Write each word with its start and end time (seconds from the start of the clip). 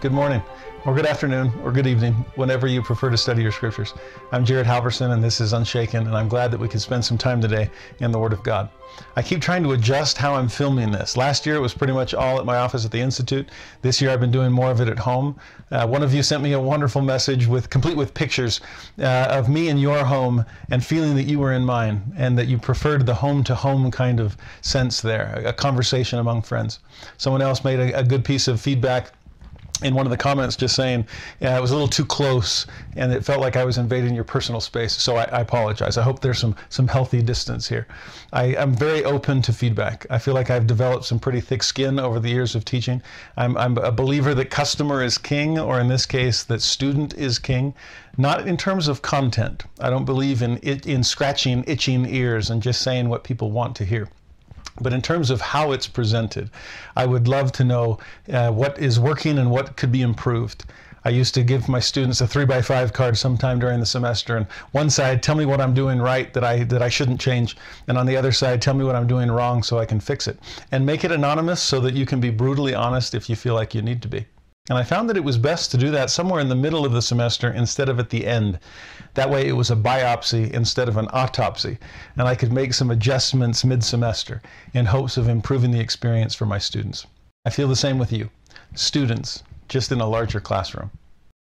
Good 0.00 0.12
morning, 0.12 0.40
or 0.84 0.94
good 0.94 1.06
afternoon, 1.06 1.52
or 1.64 1.72
good 1.72 1.88
evening, 1.88 2.12
whenever 2.36 2.68
you 2.68 2.82
prefer 2.82 3.10
to 3.10 3.16
study 3.16 3.42
your 3.42 3.50
scriptures. 3.50 3.94
I'm 4.30 4.44
Jared 4.44 4.64
Halverson, 4.64 5.10
and 5.10 5.24
this 5.24 5.40
is 5.40 5.52
Unshaken, 5.52 6.06
and 6.06 6.16
I'm 6.16 6.28
glad 6.28 6.52
that 6.52 6.60
we 6.60 6.68
could 6.68 6.80
spend 6.80 7.04
some 7.04 7.18
time 7.18 7.40
today 7.40 7.68
in 7.98 8.12
the 8.12 8.18
Word 8.20 8.32
of 8.32 8.44
God. 8.44 8.70
I 9.16 9.22
keep 9.22 9.40
trying 9.40 9.64
to 9.64 9.72
adjust 9.72 10.16
how 10.16 10.34
I'm 10.34 10.48
filming 10.48 10.92
this. 10.92 11.16
Last 11.16 11.46
year 11.46 11.56
it 11.56 11.60
was 11.60 11.74
pretty 11.74 11.92
much 11.92 12.14
all 12.14 12.38
at 12.38 12.46
my 12.46 12.58
office 12.58 12.84
at 12.84 12.90
the 12.90 13.00
Institute. 13.00 13.48
This 13.82 14.00
year 14.00 14.10
I've 14.10 14.20
been 14.20 14.30
doing 14.30 14.52
more 14.52 14.70
of 14.70 14.80
it 14.80 14.88
at 14.88 14.98
home. 14.98 15.36
Uh, 15.70 15.86
one 15.86 16.02
of 16.02 16.14
you 16.14 16.22
sent 16.22 16.42
me 16.42 16.52
a 16.52 16.60
wonderful 16.60 17.02
message 17.02 17.46
with 17.46 17.68
complete 17.68 17.96
with 17.96 18.14
pictures 18.14 18.60
uh, 18.98 19.26
of 19.30 19.48
me 19.48 19.68
in 19.68 19.78
your 19.78 20.04
home 20.04 20.44
and 20.70 20.84
feeling 20.84 21.14
that 21.16 21.24
you 21.24 21.38
were 21.38 21.52
in 21.52 21.64
mine 21.64 22.02
and 22.16 22.38
that 22.38 22.46
you 22.46 22.56
preferred 22.56 23.04
the 23.04 23.14
home 23.14 23.44
to 23.44 23.54
home 23.54 23.90
kind 23.90 24.20
of 24.20 24.36
sense 24.62 25.00
there, 25.00 25.42
a 25.44 25.52
conversation 25.52 26.18
among 26.18 26.42
friends. 26.42 26.78
Someone 27.18 27.42
else 27.42 27.64
made 27.64 27.78
a, 27.78 27.98
a 27.98 28.04
good 28.04 28.24
piece 28.24 28.48
of 28.48 28.60
feedback 28.60 29.12
in 29.82 29.94
one 29.94 30.06
of 30.06 30.10
the 30.10 30.16
comments 30.16 30.56
just 30.56 30.74
saying 30.74 31.06
yeah, 31.40 31.56
it 31.56 31.60
was 31.60 31.70
a 31.70 31.74
little 31.74 31.88
too 31.88 32.04
close 32.04 32.66
and 32.96 33.12
it 33.12 33.24
felt 33.24 33.40
like 33.40 33.56
I 33.56 33.64
was 33.64 33.78
invading 33.78 34.14
your 34.14 34.24
personal 34.24 34.60
space. 34.60 34.92
So 35.00 35.16
I, 35.16 35.24
I 35.24 35.40
apologize. 35.40 35.96
I 35.96 36.02
hope 36.02 36.20
there's 36.20 36.38
some 36.38 36.56
some 36.68 36.88
healthy 36.88 37.22
distance 37.22 37.68
here. 37.68 37.86
I, 38.32 38.46
am 38.56 38.74
very 38.74 39.04
open 39.04 39.40
to 39.42 39.52
feedback. 39.52 40.04
I 40.10 40.18
feel 40.18 40.34
like 40.34 40.50
I've 40.50 40.66
developed 40.66 41.04
some 41.04 41.18
pretty 41.18 41.40
thick 41.40 41.62
skin 41.62 41.98
over 41.98 42.20
the 42.20 42.28
years 42.28 42.54
of 42.54 42.64
teaching. 42.64 43.02
I'm, 43.36 43.56
I'm 43.56 43.78
a 43.78 43.90
believer 43.90 44.34
that 44.34 44.50
customer 44.50 45.02
is 45.02 45.16
king, 45.16 45.58
or 45.58 45.80
in 45.80 45.88
this 45.88 46.04
case, 46.04 46.42
that 46.44 46.60
student 46.60 47.14
is 47.14 47.38
king. 47.38 47.74
Not 48.16 48.46
in 48.46 48.56
terms 48.56 48.88
of 48.88 49.00
content. 49.00 49.64
I 49.80 49.90
don't 49.90 50.04
believe 50.04 50.42
in 50.42 50.58
it, 50.62 50.86
in 50.86 51.04
scratching 51.04 51.64
itching 51.66 52.04
ears 52.04 52.50
and 52.50 52.62
just 52.62 52.82
saying 52.82 53.08
what 53.08 53.24
people 53.24 53.50
want 53.50 53.76
to 53.76 53.84
hear. 53.84 54.08
But 54.80 54.92
in 54.92 55.02
terms 55.02 55.30
of 55.30 55.40
how 55.40 55.72
it's 55.72 55.86
presented, 55.86 56.50
I 56.96 57.06
would 57.06 57.26
love 57.26 57.52
to 57.52 57.64
know 57.64 57.98
uh, 58.32 58.50
what 58.50 58.78
is 58.78 59.00
working 59.00 59.38
and 59.38 59.50
what 59.50 59.76
could 59.76 59.90
be 59.90 60.02
improved. 60.02 60.64
I 61.04 61.10
used 61.10 61.34
to 61.34 61.42
give 61.42 61.68
my 61.68 61.80
students 61.80 62.20
a 62.20 62.26
three 62.26 62.44
by 62.44 62.60
five 62.60 62.92
card 62.92 63.16
sometime 63.16 63.58
during 63.58 63.80
the 63.80 63.86
semester, 63.86 64.36
and 64.36 64.46
one 64.72 64.90
side, 64.90 65.22
tell 65.22 65.36
me 65.36 65.46
what 65.46 65.60
I'm 65.60 65.72
doing 65.72 66.00
right 66.00 66.32
that 66.34 66.44
I 66.44 66.64
that 66.64 66.82
I 66.82 66.88
shouldn't 66.88 67.20
change, 67.20 67.56
and 67.86 67.96
on 67.96 68.06
the 68.06 68.16
other 68.16 68.32
side, 68.32 68.60
tell 68.60 68.74
me 68.74 68.84
what 68.84 68.96
I'm 68.96 69.06
doing 69.06 69.30
wrong 69.30 69.62
so 69.62 69.78
I 69.78 69.86
can 69.86 70.00
fix 70.00 70.26
it. 70.26 70.38
And 70.70 70.84
make 70.84 71.04
it 71.04 71.12
anonymous 71.12 71.62
so 71.62 71.80
that 71.80 71.94
you 71.94 72.04
can 72.04 72.20
be 72.20 72.30
brutally 72.30 72.74
honest 72.74 73.14
if 73.14 73.30
you 73.30 73.36
feel 73.36 73.54
like 73.54 73.74
you 73.74 73.82
need 73.82 74.02
to 74.02 74.08
be. 74.08 74.26
And 74.68 74.76
I 74.76 74.82
found 74.82 75.08
that 75.08 75.16
it 75.16 75.24
was 75.24 75.38
best 75.38 75.70
to 75.70 75.78
do 75.78 75.90
that 75.92 76.10
somewhere 76.10 76.40
in 76.40 76.48
the 76.48 76.54
middle 76.54 76.84
of 76.84 76.92
the 76.92 77.00
semester 77.00 77.50
instead 77.50 77.88
of 77.88 77.98
at 77.98 78.10
the 78.10 78.26
end. 78.26 78.58
That 79.14 79.30
way 79.30 79.48
it 79.48 79.56
was 79.56 79.70
a 79.70 79.76
biopsy 79.76 80.50
instead 80.50 80.88
of 80.88 80.98
an 80.98 81.08
autopsy, 81.10 81.78
and 82.16 82.28
I 82.28 82.34
could 82.34 82.52
make 82.52 82.74
some 82.74 82.90
adjustments 82.90 83.64
mid 83.64 83.82
semester 83.82 84.42
in 84.74 84.86
hopes 84.86 85.16
of 85.16 85.26
improving 85.26 85.70
the 85.70 85.80
experience 85.80 86.34
for 86.34 86.44
my 86.44 86.58
students. 86.58 87.06
I 87.46 87.50
feel 87.50 87.68
the 87.68 87.76
same 87.76 87.98
with 87.98 88.12
you, 88.12 88.28
students, 88.74 89.42
just 89.68 89.90
in 89.90 90.02
a 90.02 90.06
larger 90.06 90.40
classroom. 90.40 90.90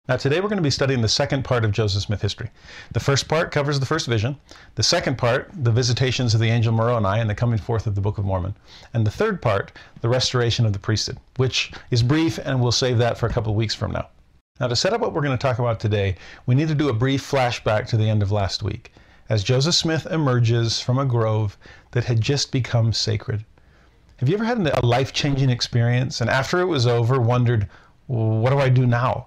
Now, 0.08 0.16
today 0.16 0.40
we're 0.40 0.48
going 0.48 0.58
to 0.58 0.62
be 0.62 0.70
studying 0.70 1.00
the 1.00 1.08
second 1.08 1.42
part 1.42 1.64
of 1.64 1.72
Joseph 1.72 2.04
Smith 2.04 2.22
history. 2.22 2.48
The 2.92 3.00
first 3.00 3.26
part 3.26 3.50
covers 3.50 3.80
the 3.80 3.86
first 3.86 4.06
vision. 4.06 4.36
The 4.76 4.84
second 4.84 5.18
part, 5.18 5.50
the 5.52 5.72
visitations 5.72 6.32
of 6.32 6.38
the 6.38 6.48
angel 6.48 6.72
Moroni 6.72 7.18
and 7.20 7.28
the 7.28 7.34
coming 7.34 7.58
forth 7.58 7.88
of 7.88 7.96
the 7.96 8.00
Book 8.00 8.16
of 8.16 8.24
Mormon. 8.24 8.54
And 8.94 9.04
the 9.04 9.10
third 9.10 9.42
part, 9.42 9.72
the 10.02 10.08
restoration 10.08 10.64
of 10.64 10.72
the 10.72 10.78
priesthood, 10.78 11.18
which 11.38 11.72
is 11.90 12.04
brief 12.04 12.38
and 12.38 12.60
we'll 12.60 12.70
save 12.70 12.98
that 12.98 13.18
for 13.18 13.26
a 13.26 13.32
couple 13.32 13.50
of 13.50 13.56
weeks 13.56 13.74
from 13.74 13.90
now. 13.90 14.06
Now, 14.60 14.68
to 14.68 14.76
set 14.76 14.92
up 14.92 15.00
what 15.00 15.12
we're 15.12 15.22
going 15.22 15.36
to 15.36 15.42
talk 15.42 15.58
about 15.58 15.80
today, 15.80 16.14
we 16.46 16.54
need 16.54 16.68
to 16.68 16.76
do 16.76 16.88
a 16.88 16.94
brief 16.94 17.28
flashback 17.28 17.88
to 17.88 17.96
the 17.96 18.08
end 18.08 18.22
of 18.22 18.30
last 18.30 18.62
week 18.62 18.92
as 19.28 19.42
Joseph 19.42 19.74
Smith 19.74 20.06
emerges 20.06 20.80
from 20.80 21.00
a 21.00 21.04
grove 21.04 21.58
that 21.90 22.04
had 22.04 22.20
just 22.20 22.52
become 22.52 22.92
sacred. 22.92 23.44
Have 24.18 24.28
you 24.28 24.36
ever 24.36 24.44
had 24.44 24.64
a 24.64 24.86
life 24.86 25.12
changing 25.12 25.50
experience 25.50 26.20
and 26.20 26.30
after 26.30 26.60
it 26.60 26.66
was 26.66 26.86
over 26.86 27.20
wondered, 27.20 27.68
what 28.06 28.50
do 28.50 28.60
I 28.60 28.68
do 28.68 28.86
now? 28.86 29.26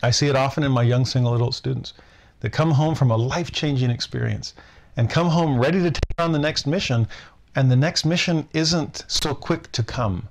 I 0.00 0.12
see 0.12 0.28
it 0.28 0.36
often 0.36 0.62
in 0.62 0.70
my 0.70 0.84
young 0.84 1.04
single 1.04 1.34
adult 1.34 1.56
students 1.56 1.92
that 2.38 2.50
come 2.50 2.70
home 2.70 2.94
from 2.94 3.10
a 3.10 3.16
life 3.16 3.50
changing 3.50 3.90
experience 3.90 4.54
and 4.96 5.10
come 5.10 5.28
home 5.28 5.58
ready 5.58 5.82
to 5.82 5.90
take 5.90 6.20
on 6.20 6.30
the 6.30 6.38
next 6.38 6.68
mission, 6.68 7.08
and 7.56 7.68
the 7.68 7.74
next 7.74 8.04
mission 8.04 8.48
isn't 8.52 9.04
so 9.08 9.34
quick 9.34 9.72
to 9.72 9.82
come. 9.82 10.28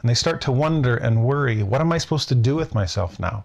And 0.00 0.08
they 0.08 0.14
start 0.14 0.40
to 0.42 0.52
wonder 0.52 0.96
and 0.96 1.24
worry 1.24 1.64
what 1.64 1.80
am 1.80 1.90
I 1.90 1.98
supposed 1.98 2.28
to 2.28 2.36
do 2.36 2.54
with 2.54 2.76
myself 2.76 3.18
now? 3.18 3.44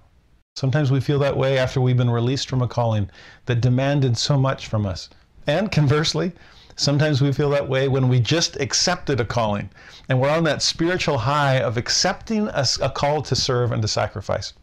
Sometimes 0.56 0.91
we 0.91 1.00
feel 1.00 1.18
that 1.19 1.38
way 1.38 1.57
after 1.57 1.81
we've 1.81 1.97
been 1.97 2.12
released 2.12 2.47
from 2.47 2.62
a 2.62 2.68
calling 2.68 3.09
that 3.47 3.59
demanded 3.59 4.16
so 4.16 4.38
much 4.38 4.68
from 4.68 4.85
us. 4.85 5.09
And 5.47 5.72
conversely, 5.72 6.34
sometimes 6.75 7.19
we 7.19 7.31
feel 7.31 7.50
that 7.50 7.68
way 7.68 7.88
when 7.88 8.09
we 8.09 8.19
just 8.19 8.57
accepted 8.57 9.19
a 9.19 9.25
calling 9.25 9.72
and 10.07 10.22
we're 10.22 10.29
on 10.29 10.44
that 10.44 10.62
spiritual 10.62 11.18
high 11.18 11.59
of 11.59 11.78
accepting 11.78 12.47
a, 12.50 12.63
a 12.79 12.91
call 12.91 13.24
to 13.24 13.35
serve 13.35 13.72
and 13.72 13.81
to 13.81 13.88
sacrifice. 13.88 14.53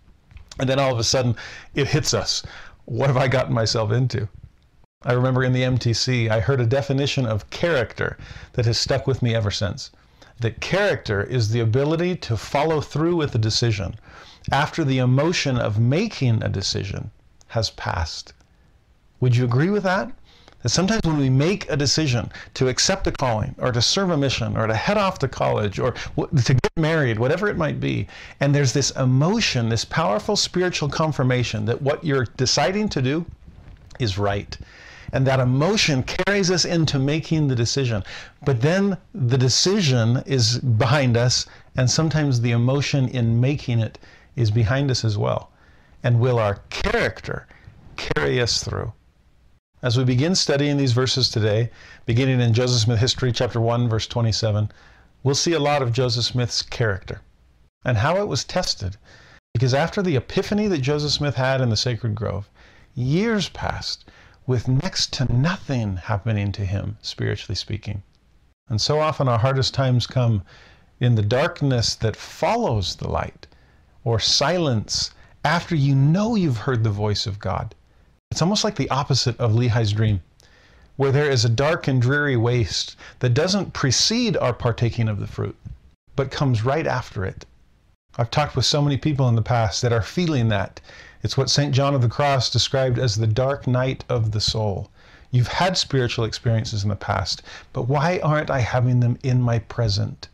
And 0.58 0.68
then 0.68 0.78
all 0.78 0.92
of 0.92 0.98
a 0.98 1.04
sudden, 1.04 1.36
it 1.74 1.88
hits 1.88 2.14
us. 2.14 2.42
What 2.84 3.08
have 3.08 3.16
I 3.16 3.28
gotten 3.28 3.54
myself 3.54 3.90
into? 3.90 4.28
I 5.02 5.12
remember 5.12 5.42
in 5.42 5.52
the 5.52 5.62
MTC, 5.62 6.30
I 6.30 6.40
heard 6.40 6.60
a 6.60 6.66
definition 6.66 7.26
of 7.26 7.50
character 7.50 8.16
that 8.52 8.64
has 8.64 8.78
stuck 8.78 9.06
with 9.06 9.22
me 9.22 9.34
ever 9.34 9.50
since. 9.50 9.90
That 10.40 10.60
character 10.60 11.22
is 11.22 11.50
the 11.50 11.60
ability 11.60 12.16
to 12.16 12.36
follow 12.36 12.80
through 12.80 13.16
with 13.16 13.34
a 13.34 13.38
decision 13.38 13.96
after 14.50 14.84
the 14.84 14.98
emotion 14.98 15.58
of 15.58 15.78
making 15.78 16.42
a 16.42 16.48
decision 16.48 17.10
has 17.48 17.70
passed. 17.70 18.32
Would 19.20 19.36
you 19.36 19.44
agree 19.44 19.70
with 19.70 19.82
that? 19.82 20.12
That 20.64 20.70
sometimes 20.70 21.02
when 21.04 21.18
we 21.18 21.28
make 21.28 21.68
a 21.68 21.76
decision 21.76 22.32
to 22.54 22.68
accept 22.68 23.06
a 23.06 23.12
calling 23.12 23.54
or 23.58 23.70
to 23.70 23.82
serve 23.82 24.08
a 24.08 24.16
mission 24.16 24.56
or 24.56 24.66
to 24.66 24.74
head 24.74 24.96
off 24.96 25.18
to 25.18 25.28
college 25.28 25.78
or 25.78 25.92
to 25.92 26.54
get 26.54 26.72
married, 26.78 27.18
whatever 27.18 27.48
it 27.48 27.58
might 27.58 27.80
be, 27.80 28.08
and 28.40 28.54
there's 28.54 28.72
this 28.72 28.90
emotion, 28.92 29.68
this 29.68 29.84
powerful 29.84 30.36
spiritual 30.36 30.88
confirmation 30.88 31.66
that 31.66 31.82
what 31.82 32.02
you're 32.02 32.24
deciding 32.38 32.88
to 32.88 33.02
do 33.02 33.26
is 33.98 34.16
right. 34.16 34.56
And 35.12 35.26
that 35.26 35.38
emotion 35.38 36.02
carries 36.02 36.50
us 36.50 36.64
into 36.64 36.98
making 36.98 37.46
the 37.46 37.54
decision. 37.54 38.02
But 38.46 38.62
then 38.62 38.96
the 39.14 39.36
decision 39.36 40.22
is 40.24 40.60
behind 40.60 41.18
us, 41.18 41.44
and 41.76 41.90
sometimes 41.90 42.40
the 42.40 42.52
emotion 42.52 43.08
in 43.08 43.38
making 43.38 43.80
it 43.80 43.98
is 44.34 44.50
behind 44.50 44.90
us 44.90 45.04
as 45.04 45.18
well. 45.18 45.50
And 46.02 46.20
will 46.20 46.38
our 46.38 46.60
character 46.70 47.46
carry 47.96 48.40
us 48.40 48.64
through? 48.64 48.94
As 49.84 49.98
we 49.98 50.04
begin 50.04 50.34
studying 50.34 50.78
these 50.78 50.94
verses 50.94 51.28
today, 51.28 51.70
beginning 52.06 52.40
in 52.40 52.54
Joseph 52.54 52.80
Smith 52.80 53.00
History, 53.00 53.30
chapter 53.32 53.60
1, 53.60 53.86
verse 53.86 54.06
27, 54.06 54.72
we'll 55.22 55.34
see 55.34 55.52
a 55.52 55.60
lot 55.60 55.82
of 55.82 55.92
Joseph 55.92 56.24
Smith's 56.24 56.62
character 56.62 57.20
and 57.84 57.98
how 57.98 58.16
it 58.16 58.26
was 58.26 58.44
tested. 58.44 58.96
Because 59.52 59.74
after 59.74 60.00
the 60.00 60.16
epiphany 60.16 60.68
that 60.68 60.80
Joseph 60.80 61.12
Smith 61.12 61.34
had 61.34 61.60
in 61.60 61.68
the 61.68 61.76
sacred 61.76 62.14
grove, 62.14 62.48
years 62.94 63.50
passed 63.50 64.08
with 64.46 64.68
next 64.68 65.12
to 65.12 65.30
nothing 65.30 65.98
happening 65.98 66.50
to 66.52 66.64
him, 66.64 66.96
spiritually 67.02 67.54
speaking. 67.54 68.02
And 68.70 68.80
so 68.80 69.00
often 69.00 69.28
our 69.28 69.40
hardest 69.40 69.74
times 69.74 70.06
come 70.06 70.44
in 70.98 71.14
the 71.14 71.20
darkness 71.20 71.94
that 71.96 72.16
follows 72.16 72.96
the 72.96 73.10
light, 73.10 73.46
or 74.02 74.18
silence 74.18 75.10
after 75.44 75.74
you 75.74 75.94
know 75.94 76.36
you've 76.36 76.64
heard 76.64 76.84
the 76.84 76.90
voice 76.90 77.26
of 77.26 77.38
God. 77.38 77.74
It's 78.34 78.42
almost 78.42 78.64
like 78.64 78.74
the 78.74 78.90
opposite 78.90 79.38
of 79.38 79.52
Lehi's 79.54 79.92
dream, 79.92 80.20
where 80.96 81.12
there 81.12 81.30
is 81.30 81.44
a 81.44 81.48
dark 81.48 81.86
and 81.86 82.02
dreary 82.02 82.36
waste 82.36 82.96
that 83.20 83.32
doesn't 83.32 83.72
precede 83.72 84.36
our 84.38 84.52
partaking 84.52 85.08
of 85.08 85.20
the 85.20 85.28
fruit, 85.28 85.54
but 86.16 86.32
comes 86.32 86.64
right 86.64 86.84
after 86.84 87.24
it. 87.24 87.46
I've 88.18 88.32
talked 88.32 88.56
with 88.56 88.64
so 88.64 88.82
many 88.82 88.96
people 88.96 89.28
in 89.28 89.36
the 89.36 89.40
past 89.40 89.82
that 89.82 89.92
are 89.92 90.02
feeling 90.02 90.48
that. 90.48 90.80
It's 91.22 91.36
what 91.36 91.48
St. 91.48 91.72
John 91.72 91.94
of 91.94 92.02
the 92.02 92.08
Cross 92.08 92.50
described 92.50 92.98
as 92.98 93.14
the 93.14 93.28
dark 93.28 93.68
night 93.68 94.02
of 94.08 94.32
the 94.32 94.40
soul. 94.40 94.90
You've 95.30 95.46
had 95.62 95.78
spiritual 95.78 96.24
experiences 96.24 96.82
in 96.82 96.88
the 96.88 96.96
past, 96.96 97.40
but 97.72 97.86
why 97.86 98.18
aren't 98.18 98.50
I 98.50 98.62
having 98.62 98.98
them 98.98 99.16
in 99.22 99.42
my 99.42 99.60
present? 99.60 100.26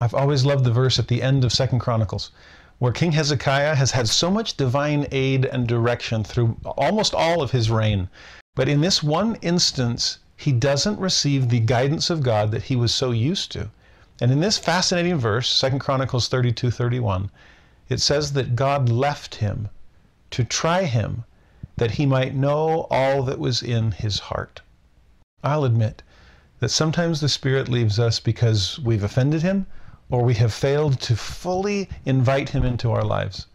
I've 0.00 0.14
always 0.14 0.46
loved 0.46 0.64
the 0.64 0.72
verse 0.72 0.98
at 0.98 1.08
the 1.08 1.20
end 1.20 1.44
of 1.44 1.52
Second 1.52 1.80
Chronicles 1.80 2.30
where 2.78 2.92
King 2.92 3.12
Hezekiah 3.12 3.74
has 3.76 3.92
had 3.92 4.08
so 4.08 4.30
much 4.30 4.56
divine 4.56 5.06
aid 5.12 5.44
and 5.44 5.66
direction 5.66 6.24
through 6.24 6.56
almost 6.64 7.14
all 7.14 7.40
of 7.40 7.52
his 7.52 7.70
reign. 7.70 8.08
But 8.54 8.68
in 8.68 8.80
this 8.80 9.02
one 9.02 9.36
instance, 9.36 10.18
he 10.36 10.52
doesn't 10.52 10.98
receive 10.98 11.48
the 11.48 11.60
guidance 11.60 12.10
of 12.10 12.22
God 12.22 12.50
that 12.50 12.64
he 12.64 12.76
was 12.76 12.94
so 12.94 13.12
used 13.12 13.52
to. 13.52 13.70
And 14.20 14.30
in 14.30 14.40
this 14.40 14.58
fascinating 14.58 15.18
verse, 15.18 15.60
2 15.60 15.78
Chronicles 15.78 16.28
32 16.28 16.70
31, 16.70 17.30
it 17.88 18.00
says 18.00 18.32
that 18.32 18.56
God 18.56 18.88
left 18.88 19.36
him 19.36 19.68
to 20.30 20.44
try 20.44 20.84
him 20.84 21.24
that 21.76 21.92
he 21.92 22.06
might 22.06 22.34
know 22.34 22.86
all 22.90 23.22
that 23.22 23.38
was 23.38 23.62
in 23.62 23.92
his 23.92 24.18
heart. 24.18 24.62
I'll 25.42 25.64
admit 25.64 26.02
that 26.60 26.70
sometimes 26.70 27.20
the 27.20 27.28
Spirit 27.28 27.68
leaves 27.68 27.98
us 27.98 28.20
because 28.20 28.78
we've 28.78 29.04
offended 29.04 29.42
him 29.42 29.66
or 30.10 30.22
we 30.22 30.34
have 30.34 30.52
failed 30.52 31.00
to 31.00 31.16
fully 31.16 31.88
invite 32.04 32.50
him 32.50 32.64
into 32.64 32.90
our 32.90 33.04
lives. 33.04 33.46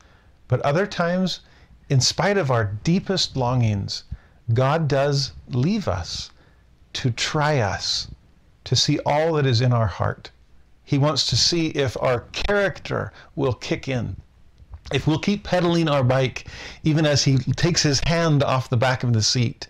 But 0.48 0.62
other 0.62 0.88
times, 0.88 1.42
in 1.90 2.02
spite 2.02 2.38
of 2.38 2.52
our 2.52 2.66
deepest 2.84 3.36
longings, 3.36 4.04
God 4.54 4.88
does 4.88 5.34
leave 5.48 5.88
us 5.88 6.32
to 6.94 7.12
try 7.12 7.60
us, 7.60 8.08
to 8.64 8.76
see 8.76 9.00
all 9.06 9.34
that 9.34 9.46
is 9.46 9.62
in 9.62 9.72
our 9.72 9.88
heart. 9.88 10.32
He 10.84 10.98
wants 10.98 11.28
to 11.28 11.38
see 11.38 11.68
if 11.68 11.96
our 12.02 12.22
character 12.32 13.14
will 13.36 13.54
kick 13.54 13.88
in. 13.88 14.16
If 14.92 15.06
we'll 15.06 15.20
keep 15.20 15.44
pedaling 15.44 15.88
our 15.88 16.04
bike, 16.04 16.48
even 16.84 17.06
as 17.06 17.24
he 17.24 17.38
takes 17.38 17.84
his 17.84 18.02
hand 18.08 18.42
off 18.42 18.70
the 18.72 18.78
back 18.78 19.04
of 19.04 19.14
the 19.14 19.22
seat. 19.22 19.68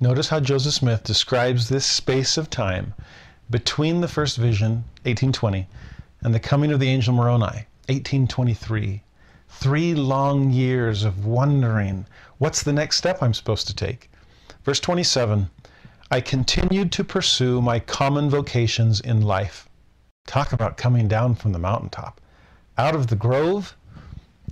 Notice 0.00 0.30
how 0.30 0.40
Joseph 0.40 0.72
Smith 0.72 1.04
describes 1.04 1.68
this 1.68 1.84
space 1.84 2.38
of 2.38 2.48
time 2.48 2.94
between 3.50 4.00
the 4.00 4.08
first 4.08 4.36
vision, 4.36 4.84
1820, 5.04 5.66
and 6.22 6.34
the 6.34 6.40
coming 6.40 6.72
of 6.72 6.80
the 6.80 6.88
angel 6.88 7.14
Moroni, 7.14 7.66
1823. 7.88 9.02
Three 9.48 9.94
long 9.94 10.50
years 10.50 11.04
of 11.04 11.26
wondering 11.26 12.06
what's 12.38 12.62
the 12.62 12.72
next 12.72 12.96
step 12.96 13.22
I'm 13.22 13.34
supposed 13.34 13.66
to 13.68 13.74
take? 13.74 14.10
Verse 14.64 14.80
27 14.80 15.50
I 16.10 16.20
continued 16.20 16.92
to 16.92 17.04
pursue 17.04 17.60
my 17.60 17.78
common 17.78 18.30
vocations 18.30 19.00
in 19.00 19.22
life. 19.22 19.68
Talk 20.26 20.52
about 20.52 20.76
coming 20.76 21.08
down 21.08 21.34
from 21.34 21.52
the 21.52 21.58
mountaintop, 21.58 22.20
out 22.78 22.94
of 22.94 23.08
the 23.08 23.16
grove 23.16 23.76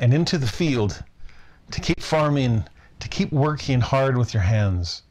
and 0.01 0.13
into 0.13 0.39
the 0.39 0.47
field 0.47 1.03
to 1.71 1.81
keep 1.81 2.01
farming, 2.01 2.65
to 3.01 3.09
keep 3.09 3.33
working 3.33 3.81
hard 3.81 4.17
with 4.19 4.35
your 4.35 4.43
hands. 4.43 5.03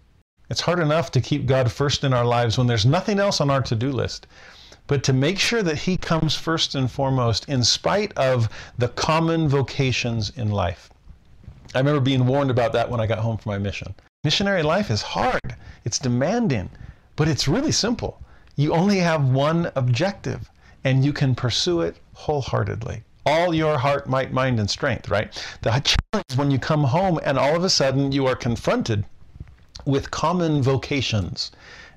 It's 0.52 0.60
hard 0.60 0.80
enough 0.80 1.12
to 1.12 1.22
keep 1.22 1.46
God 1.46 1.72
first 1.72 2.04
in 2.04 2.12
our 2.12 2.26
lives 2.26 2.58
when 2.58 2.68
there's 2.68 2.86
nothing 2.86 3.20
else 3.20 3.40
on 3.40 3.50
our 3.50 3.62
to 3.62 3.74
do 3.74 3.90
list. 3.90 4.28
But 4.86 5.02
to 5.06 5.14
make 5.14 5.40
sure 5.40 5.64
that 5.64 5.78
He 5.78 5.96
comes 5.96 6.36
first 6.36 6.76
and 6.76 6.92
foremost 6.92 7.48
in 7.48 7.64
spite 7.64 8.12
of 8.18 8.50
the 8.78 8.90
common 8.90 9.48
vocations 9.48 10.30
in 10.32 10.52
life. 10.52 10.90
I 11.74 11.78
remember 11.78 12.02
being 12.02 12.26
warned 12.26 12.52
about 12.52 12.74
that 12.74 12.90
when 12.90 13.00
I 13.00 13.08
got 13.08 13.20
home 13.20 13.38
from 13.38 13.54
my 13.54 13.60
mission. 13.60 13.96
Missionary 14.26 14.62
life 14.62 14.92
is 14.92 15.02
hard, 15.02 15.56
it's 15.86 16.00
demanding, 16.00 16.70
but 17.16 17.30
it's 17.30 17.48
really 17.48 17.72
simple. 17.72 18.22
You 18.58 18.74
only 18.74 18.98
have 18.98 19.30
one 19.30 19.72
objective, 19.76 20.52
and 20.84 21.06
you 21.06 21.14
can 21.14 21.34
pursue 21.34 21.80
it 21.80 21.96
wholeheartedly. 22.12 23.04
All 23.26 23.54
your 23.54 23.78
heart, 23.78 24.10
might, 24.10 24.34
mind, 24.34 24.60
and 24.60 24.70
strength, 24.70 25.08
right? 25.08 25.32
The 25.62 25.70
challenge 25.70 26.26
is 26.30 26.36
when 26.36 26.52
you 26.52 26.60
come 26.60 26.84
home 26.84 27.22
and 27.24 27.40
all 27.40 27.56
of 27.56 27.64
a 27.64 27.70
sudden 27.70 28.12
you 28.12 28.28
are 28.28 28.36
confronted 28.36 29.06
with 29.86 30.12
common 30.12 30.62
vocations 30.62 31.52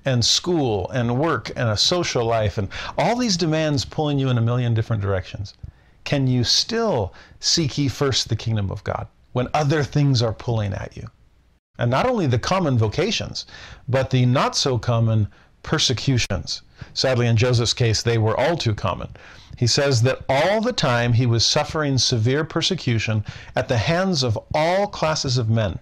and 0.04 0.24
school 0.24 0.90
and 0.90 1.18
work 1.18 1.50
and 1.56 1.68
a 1.68 1.76
social 1.76 2.24
life 2.24 2.58
and 2.58 2.68
all 2.98 3.16
these 3.16 3.36
demands 3.36 3.84
pulling 3.84 4.18
you 4.18 4.28
in 4.28 4.38
a 4.38 4.42
million 4.42 4.74
different 4.74 5.02
directions. 5.02 5.54
Can 6.04 6.26
you 6.26 6.44
still 6.44 7.14
seek 7.40 7.78
ye 7.78 7.88
first 7.88 8.28
the 8.28 8.36
kingdom 8.36 8.70
of 8.70 8.84
God 8.84 9.06
when 9.32 9.48
other 9.54 9.82
things 9.82 10.20
are 10.20 10.34
pulling 10.34 10.74
at 10.74 10.96
you? 10.96 11.08
And 11.78 11.90
not 11.90 12.06
only 12.06 12.26
the 12.26 12.38
common 12.38 12.78
vocations, 12.78 13.46
but 13.88 14.10
the 14.10 14.26
not 14.26 14.54
so 14.54 14.78
common 14.78 15.28
persecutions. 15.62 16.62
Sadly, 16.92 17.26
in 17.26 17.36
Joseph's 17.36 17.74
case, 17.74 18.02
they 18.02 18.18
were 18.18 18.38
all 18.38 18.56
too 18.56 18.74
common. 18.74 19.08
He 19.56 19.66
says 19.66 20.02
that 20.02 20.20
all 20.28 20.60
the 20.60 20.72
time 20.72 21.14
he 21.14 21.26
was 21.26 21.46
suffering 21.46 21.96
severe 21.96 22.44
persecution 22.44 23.24
at 23.56 23.68
the 23.68 23.78
hands 23.78 24.22
of 24.22 24.38
all 24.54 24.86
classes 24.86 25.38
of 25.38 25.48
men, 25.48 25.78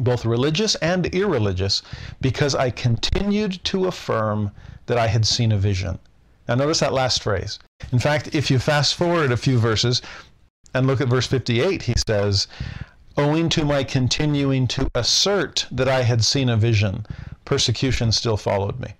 both 0.00 0.24
religious 0.24 0.74
and 0.76 1.06
irreligious, 1.06 1.82
because 2.20 2.54
I 2.54 2.70
continued 2.70 3.62
to 3.64 3.86
affirm 3.86 4.50
that 4.86 4.98
I 4.98 5.06
had 5.06 5.26
seen 5.26 5.52
a 5.52 5.58
vision. 5.58 5.98
Now, 6.48 6.56
notice 6.56 6.80
that 6.80 6.92
last 6.92 7.22
phrase. 7.22 7.58
In 7.92 7.98
fact, 7.98 8.34
if 8.34 8.50
you 8.50 8.58
fast 8.58 8.94
forward 8.94 9.30
a 9.30 9.36
few 9.36 9.58
verses 9.58 10.02
and 10.74 10.86
look 10.86 11.00
at 11.00 11.08
verse 11.08 11.26
58, 11.26 11.82
he 11.82 11.94
says, 12.06 12.48
owing 13.16 13.48
to 13.50 13.64
my 13.64 13.84
continuing 13.84 14.66
to 14.68 14.90
assert 14.94 15.66
that 15.70 15.88
I 15.88 16.02
had 16.02 16.24
seen 16.24 16.48
a 16.48 16.56
vision, 16.56 17.06
persecution 17.44 18.12
still 18.12 18.36
followed 18.36 18.80
me. 18.80 18.94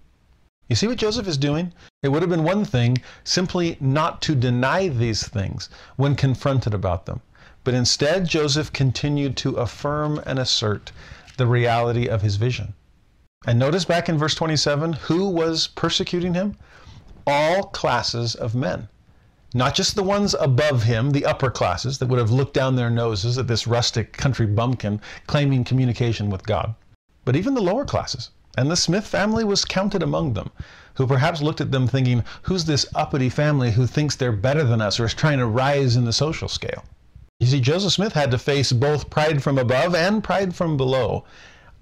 You 0.69 0.77
see 0.77 0.87
what 0.87 0.99
Joseph 0.99 1.27
is 1.27 1.37
doing? 1.37 1.73
It 2.03 2.09
would 2.09 2.23
have 2.23 2.31
been 2.31 2.45
one 2.45 2.65
thing 2.65 2.99
simply 3.25 3.77
not 3.81 4.23
to 4.23 4.35
deny 4.37 4.89
these 4.89 5.27
things 5.27 5.69
when 5.97 6.15
confronted 6.15 6.75
about 6.75 7.07
them. 7.07 7.21
But 7.65 7.75
instead, 7.75 8.27
Joseph 8.27 8.73
continued 8.73 9.37
to 9.39 9.57
affirm 9.57 10.21
and 10.25 10.39
assert 10.39 10.93
the 11.37 11.47
reality 11.47 12.07
of 12.07 12.23
his 12.23 12.37
vision. 12.37 12.75
And 13.47 13.59
notice 13.59 13.85
back 13.85 14.09
in 14.09 14.19
verse 14.19 14.35
27 14.35 14.95
who 14.95 15.29
was 15.29 15.67
persecuting 15.69 16.35
him? 16.35 16.57
All 17.27 17.65
classes 17.65 18.35
of 18.35 18.55
men 18.55 18.89
not 19.53 19.75
just 19.75 19.97
the 19.97 20.03
ones 20.05 20.37
above 20.39 20.85
him, 20.85 21.11
the 21.11 21.27
upper 21.27 21.51
classes 21.51 21.99
that 21.99 22.07
would 22.07 22.21
have 22.21 22.31
looked 22.31 22.55
down 22.55 22.77
their 22.77 22.89
noses 22.89 23.37
at 23.37 23.49
this 23.49 23.67
rustic 23.67 24.13
country 24.13 24.47
bumpkin 24.47 25.01
claiming 25.27 25.65
communication 25.65 26.31
with 26.31 26.47
God, 26.47 26.77
but 27.25 27.35
even 27.35 27.55
the 27.55 27.61
lower 27.61 27.85
classes. 27.85 28.31
And 28.57 28.71
the 28.71 28.77
Smith 28.77 29.07
family 29.07 29.43
was 29.43 29.65
counted 29.65 30.05
among 30.05 30.35
them, 30.35 30.51
who 30.95 31.07
perhaps 31.07 31.43
looked 31.43 31.61
at 31.61 31.73
them 31.73 31.89
thinking, 31.89 32.23
who's 32.43 32.65
this 32.65 32.87
uppity 32.95 33.29
family 33.29 33.73
who 33.73 33.89
thinks 33.89 34.15
they're 34.15 34.31
better 34.31 34.63
than 34.63 34.81
us 34.81 35.01
or 35.01 35.07
is 35.07 35.15
trying 35.15 35.39
to 35.39 35.47
rise 35.47 35.97
in 35.97 36.05
the 36.05 36.13
social 36.13 36.49
scale? 36.49 36.85
You 37.41 37.47
see, 37.47 37.61
Joseph 37.61 37.95
Smith 37.95 38.13
had 38.13 38.31
to 38.33 38.39
face 38.39 38.71
both 38.71 39.09
pride 39.09 39.43
from 39.43 39.57
above 39.57 39.95
and 39.95 40.23
pride 40.23 40.55
from 40.55 40.77
below. 40.77 41.25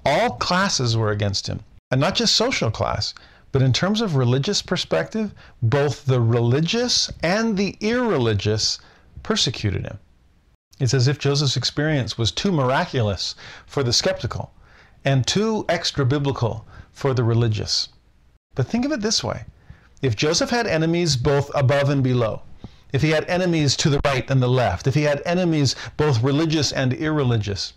All 0.07 0.31
classes 0.31 0.97
were 0.97 1.11
against 1.11 1.49
him, 1.49 1.61
and 1.91 2.01
not 2.01 2.15
just 2.15 2.37
social 2.37 2.71
class, 2.71 3.13
but 3.51 3.61
in 3.61 3.73
terms 3.73 4.01
of 4.01 4.15
religious 4.15 4.63
perspective, 4.63 5.35
both 5.61 6.07
the 6.07 6.21
religious 6.21 7.11
and 7.25 7.57
the 7.57 7.77
irreligious 7.81 8.79
persecuted 9.25 9.85
him. 9.85 9.99
It's 10.79 10.95
as 10.95 11.09
if 11.09 11.19
Joseph's 11.19 11.57
experience 11.57 12.17
was 12.17 12.31
too 12.31 12.53
miraculous 12.53 13.35
for 13.67 13.83
the 13.83 13.93
skeptical 13.93 14.53
and 15.05 15.27
too 15.27 15.65
extra 15.69 16.07
biblical 16.07 16.65
for 16.93 17.15
the 17.15 17.25
religious. 17.25 17.89
But 18.55 18.69
think 18.69 18.85
of 18.85 18.93
it 18.93 19.01
this 19.01 19.25
way 19.25 19.45
if 20.03 20.15
Joseph 20.15 20.51
had 20.51 20.69
enemies 20.69 21.17
both 21.17 21.51
above 21.53 21.91
and 21.91 22.05
below, 22.05 22.43
if 22.93 23.03
he 23.03 23.11
had 23.11 23.25
enemies 23.27 23.77
to 23.77 23.91
the 23.91 24.01
right 24.05 24.31
and 24.31 24.43
the 24.43 24.49
left, 24.49 24.87
if 24.87 24.95
he 24.95 25.03
had 25.03 25.23
enemies 25.25 25.77
both 25.97 26.23
religious 26.23 26.73
and 26.73 26.93
irreligious, 26.93 27.73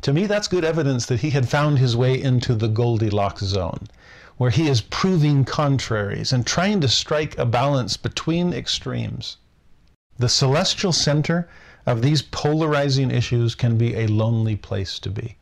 to 0.00 0.12
me 0.12 0.26
that's 0.26 0.48
good 0.48 0.64
evidence 0.64 1.06
that 1.06 1.20
he 1.20 1.30
had 1.30 1.48
found 1.48 1.78
his 1.78 1.96
way 1.96 2.20
into 2.20 2.54
the 2.54 2.68
Goldilocks 2.68 3.42
zone 3.42 3.88
where 4.36 4.50
he 4.50 4.68
is 4.68 4.80
proving 4.80 5.44
contraries 5.44 6.32
and 6.32 6.44
trying 6.44 6.80
to 6.80 6.88
strike 6.88 7.38
a 7.38 7.46
balance 7.46 7.96
between 7.96 8.52
extremes. 8.52 9.36
The 10.18 10.28
celestial 10.28 10.92
center 10.92 11.48
of 11.86 12.02
these 12.02 12.22
polarizing 12.22 13.10
issues 13.10 13.54
can 13.54 13.78
be 13.78 13.94
a 13.94 14.08
lonely 14.08 14.56
place 14.56 14.98
to 15.00 15.10
be. 15.10 15.36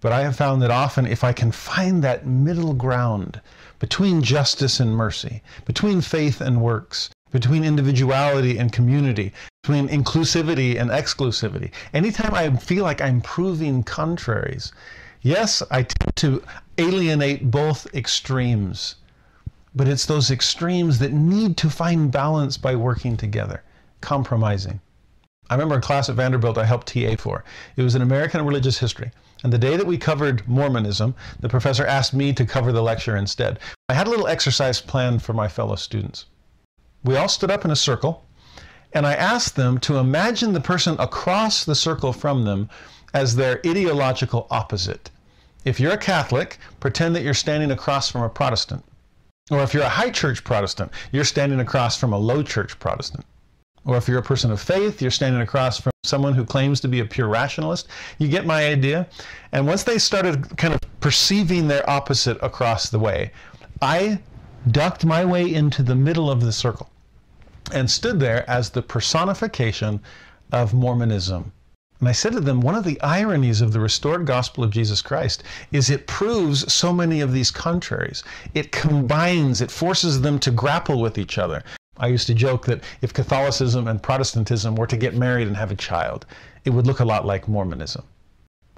But 0.00 0.12
I 0.12 0.22
have 0.22 0.36
found 0.36 0.62
that 0.62 0.70
often, 0.70 1.06
if 1.06 1.24
I 1.24 1.32
can 1.32 1.52
find 1.52 2.02
that 2.02 2.26
middle 2.26 2.74
ground 2.74 3.40
between 3.78 4.22
justice 4.22 4.80
and 4.80 4.94
mercy, 4.94 5.42
between 5.64 6.00
faith 6.00 6.40
and 6.40 6.62
works, 6.62 7.10
between 7.34 7.64
individuality 7.64 8.56
and 8.58 8.72
community, 8.72 9.32
between 9.62 9.88
inclusivity 9.88 10.80
and 10.80 10.88
exclusivity, 10.90 11.70
anytime 11.92 12.32
I 12.32 12.48
feel 12.56 12.84
like 12.84 13.00
I'm 13.02 13.20
proving 13.20 13.82
contraries, 13.82 14.72
Yes, 15.24 15.62
I 15.70 15.84
tend 15.84 16.16
to 16.16 16.42
alienate 16.76 17.50
both 17.50 17.86
extremes, 17.94 18.96
but 19.74 19.88
it's 19.88 20.04
those 20.04 20.30
extremes 20.30 20.98
that 20.98 21.14
need 21.14 21.56
to 21.56 21.70
find 21.70 22.12
balance 22.12 22.58
by 22.58 22.76
working 22.76 23.16
together, 23.16 23.62
compromising. 24.02 24.80
I 25.48 25.54
remember 25.54 25.76
a 25.76 25.80
class 25.80 26.10
at 26.10 26.16
Vanderbilt 26.16 26.58
I 26.58 26.66
helped 26.66 26.92
TA 26.92 27.16
for. 27.16 27.42
It 27.74 27.82
was 27.82 27.94
an 27.94 28.02
American 28.02 28.44
religious 28.44 28.78
history. 28.78 29.12
And 29.42 29.50
the 29.50 29.56
day 29.56 29.78
that 29.78 29.86
we 29.86 29.96
covered 29.96 30.46
Mormonism, 30.46 31.14
the 31.40 31.48
professor 31.48 31.86
asked 31.86 32.12
me 32.12 32.34
to 32.34 32.44
cover 32.44 32.70
the 32.70 32.82
lecture 32.82 33.16
instead. 33.16 33.58
I 33.88 33.94
had 33.94 34.06
a 34.06 34.10
little 34.10 34.28
exercise 34.28 34.82
planned 34.82 35.22
for 35.22 35.32
my 35.32 35.48
fellow 35.48 35.76
students. 35.76 36.26
We 37.04 37.18
all 37.18 37.28
stood 37.28 37.50
up 37.50 37.66
in 37.66 37.70
a 37.70 37.76
circle, 37.76 38.24
and 38.94 39.06
I 39.06 39.12
asked 39.12 39.56
them 39.56 39.78
to 39.80 39.98
imagine 39.98 40.54
the 40.54 40.60
person 40.60 40.96
across 40.98 41.62
the 41.62 41.74
circle 41.74 42.14
from 42.14 42.46
them 42.46 42.70
as 43.12 43.36
their 43.36 43.60
ideological 43.66 44.46
opposite. 44.50 45.10
If 45.66 45.78
you're 45.78 45.92
a 45.92 45.98
Catholic, 45.98 46.58
pretend 46.80 47.14
that 47.14 47.22
you're 47.22 47.34
standing 47.34 47.70
across 47.70 48.10
from 48.10 48.22
a 48.22 48.30
Protestant. 48.30 48.84
Or 49.50 49.62
if 49.62 49.74
you're 49.74 49.82
a 49.82 49.88
high 49.88 50.08
church 50.08 50.44
Protestant, 50.44 50.92
you're 51.12 51.24
standing 51.24 51.60
across 51.60 51.94
from 51.94 52.14
a 52.14 52.18
low 52.18 52.42
church 52.42 52.78
Protestant. 52.78 53.26
Or 53.84 53.98
if 53.98 54.08
you're 54.08 54.18
a 54.18 54.22
person 54.22 54.50
of 54.50 54.58
faith, 54.58 55.02
you're 55.02 55.10
standing 55.10 55.42
across 55.42 55.78
from 55.78 55.92
someone 56.04 56.32
who 56.32 56.46
claims 56.46 56.80
to 56.80 56.88
be 56.88 57.00
a 57.00 57.04
pure 57.04 57.28
rationalist. 57.28 57.88
You 58.18 58.28
get 58.28 58.46
my 58.46 58.66
idea? 58.66 59.08
And 59.52 59.66
once 59.66 59.82
they 59.82 59.98
started 59.98 60.56
kind 60.56 60.72
of 60.72 60.80
perceiving 61.00 61.68
their 61.68 61.88
opposite 61.88 62.38
across 62.40 62.88
the 62.88 62.98
way, 62.98 63.30
I 63.82 64.20
ducked 64.70 65.04
my 65.04 65.22
way 65.26 65.52
into 65.52 65.82
the 65.82 65.94
middle 65.94 66.30
of 66.30 66.40
the 66.40 66.52
circle 66.52 66.88
and 67.72 67.90
stood 67.90 68.20
there 68.20 68.48
as 68.48 68.70
the 68.70 68.82
personification 68.82 70.00
of 70.52 70.74
Mormonism. 70.74 71.52
And 72.00 72.08
I 72.08 72.12
said 72.12 72.32
to 72.32 72.40
them, 72.40 72.60
one 72.60 72.74
of 72.74 72.84
the 72.84 73.00
ironies 73.00 73.62
of 73.62 73.72
the 73.72 73.80
restored 73.80 74.26
gospel 74.26 74.62
of 74.62 74.70
Jesus 74.70 75.00
Christ 75.00 75.42
is 75.72 75.88
it 75.88 76.06
proves 76.06 76.70
so 76.70 76.92
many 76.92 77.22
of 77.22 77.32
these 77.32 77.50
contraries. 77.50 78.22
It 78.52 78.72
combines, 78.72 79.62
it 79.62 79.70
forces 79.70 80.20
them 80.20 80.38
to 80.40 80.50
grapple 80.50 81.00
with 81.00 81.16
each 81.16 81.38
other. 81.38 81.64
I 81.96 82.08
used 82.08 82.26
to 82.26 82.34
joke 82.34 82.66
that 82.66 82.84
if 83.00 83.14
Catholicism 83.14 83.88
and 83.88 84.02
Protestantism 84.02 84.74
were 84.74 84.86
to 84.86 84.98
get 84.98 85.14
married 85.14 85.46
and 85.46 85.56
have 85.56 85.70
a 85.70 85.76
child, 85.76 86.26
it 86.66 86.70
would 86.70 86.86
look 86.86 87.00
a 87.00 87.06
lot 87.06 87.24
like 87.24 87.48
Mormonism. 87.48 88.04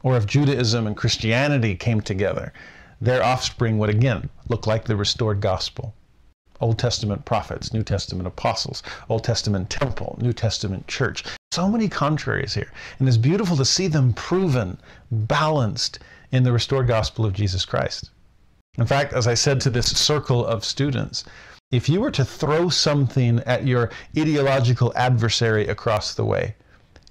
Or 0.05 0.17
if 0.17 0.27
Judaism 0.27 0.87
and 0.87 0.97
Christianity 0.97 1.75
came 1.75 2.01
together, 2.01 2.53
their 3.01 3.25
offspring 3.25 3.79
would 3.79 3.91
again 3.91 4.31
look 4.49 4.69
like 4.69 4.85
the 4.85 4.95
restored 4.95 5.41
gospel. 5.41 5.96
Old 6.61 6.79
Testament 6.79 7.25
prophets, 7.25 7.73
New 7.73 7.83
Testament 7.83 8.27
apostles, 8.27 8.83
Old 9.09 9.25
Testament 9.25 9.69
temple, 9.71 10.19
New 10.21 10.33
Testament 10.33 10.87
church. 10.87 11.25
So 11.53 11.69
many 11.69 11.89
contraries 11.89 12.55
here. 12.55 12.73
And 12.99 13.09
it's 13.09 13.17
beautiful 13.17 13.57
to 13.57 13.65
see 13.65 13.87
them 13.87 14.13
proven, 14.13 14.79
balanced 15.11 15.99
in 16.33 16.43
the 16.43 16.53
restored 16.53 16.87
gospel 16.87 17.25
of 17.25 17.33
Jesus 17.33 17.65
Christ. 17.65 18.11
In 18.79 18.87
fact, 18.87 19.13
as 19.13 19.27
I 19.27 19.35
said 19.35 19.61
to 19.63 19.71
this 19.71 19.87
circle 19.87 20.45
of 20.45 20.65
students, 20.65 21.25
if 21.71 21.89
you 21.89 22.01
were 22.01 22.11
to 22.13 22.25
throw 22.25 22.69
something 22.69 23.41
at 23.41 23.67
your 23.67 23.91
ideological 24.17 24.93
adversary 24.95 25.67
across 25.67 26.15
the 26.15 26.25
way, 26.25 26.55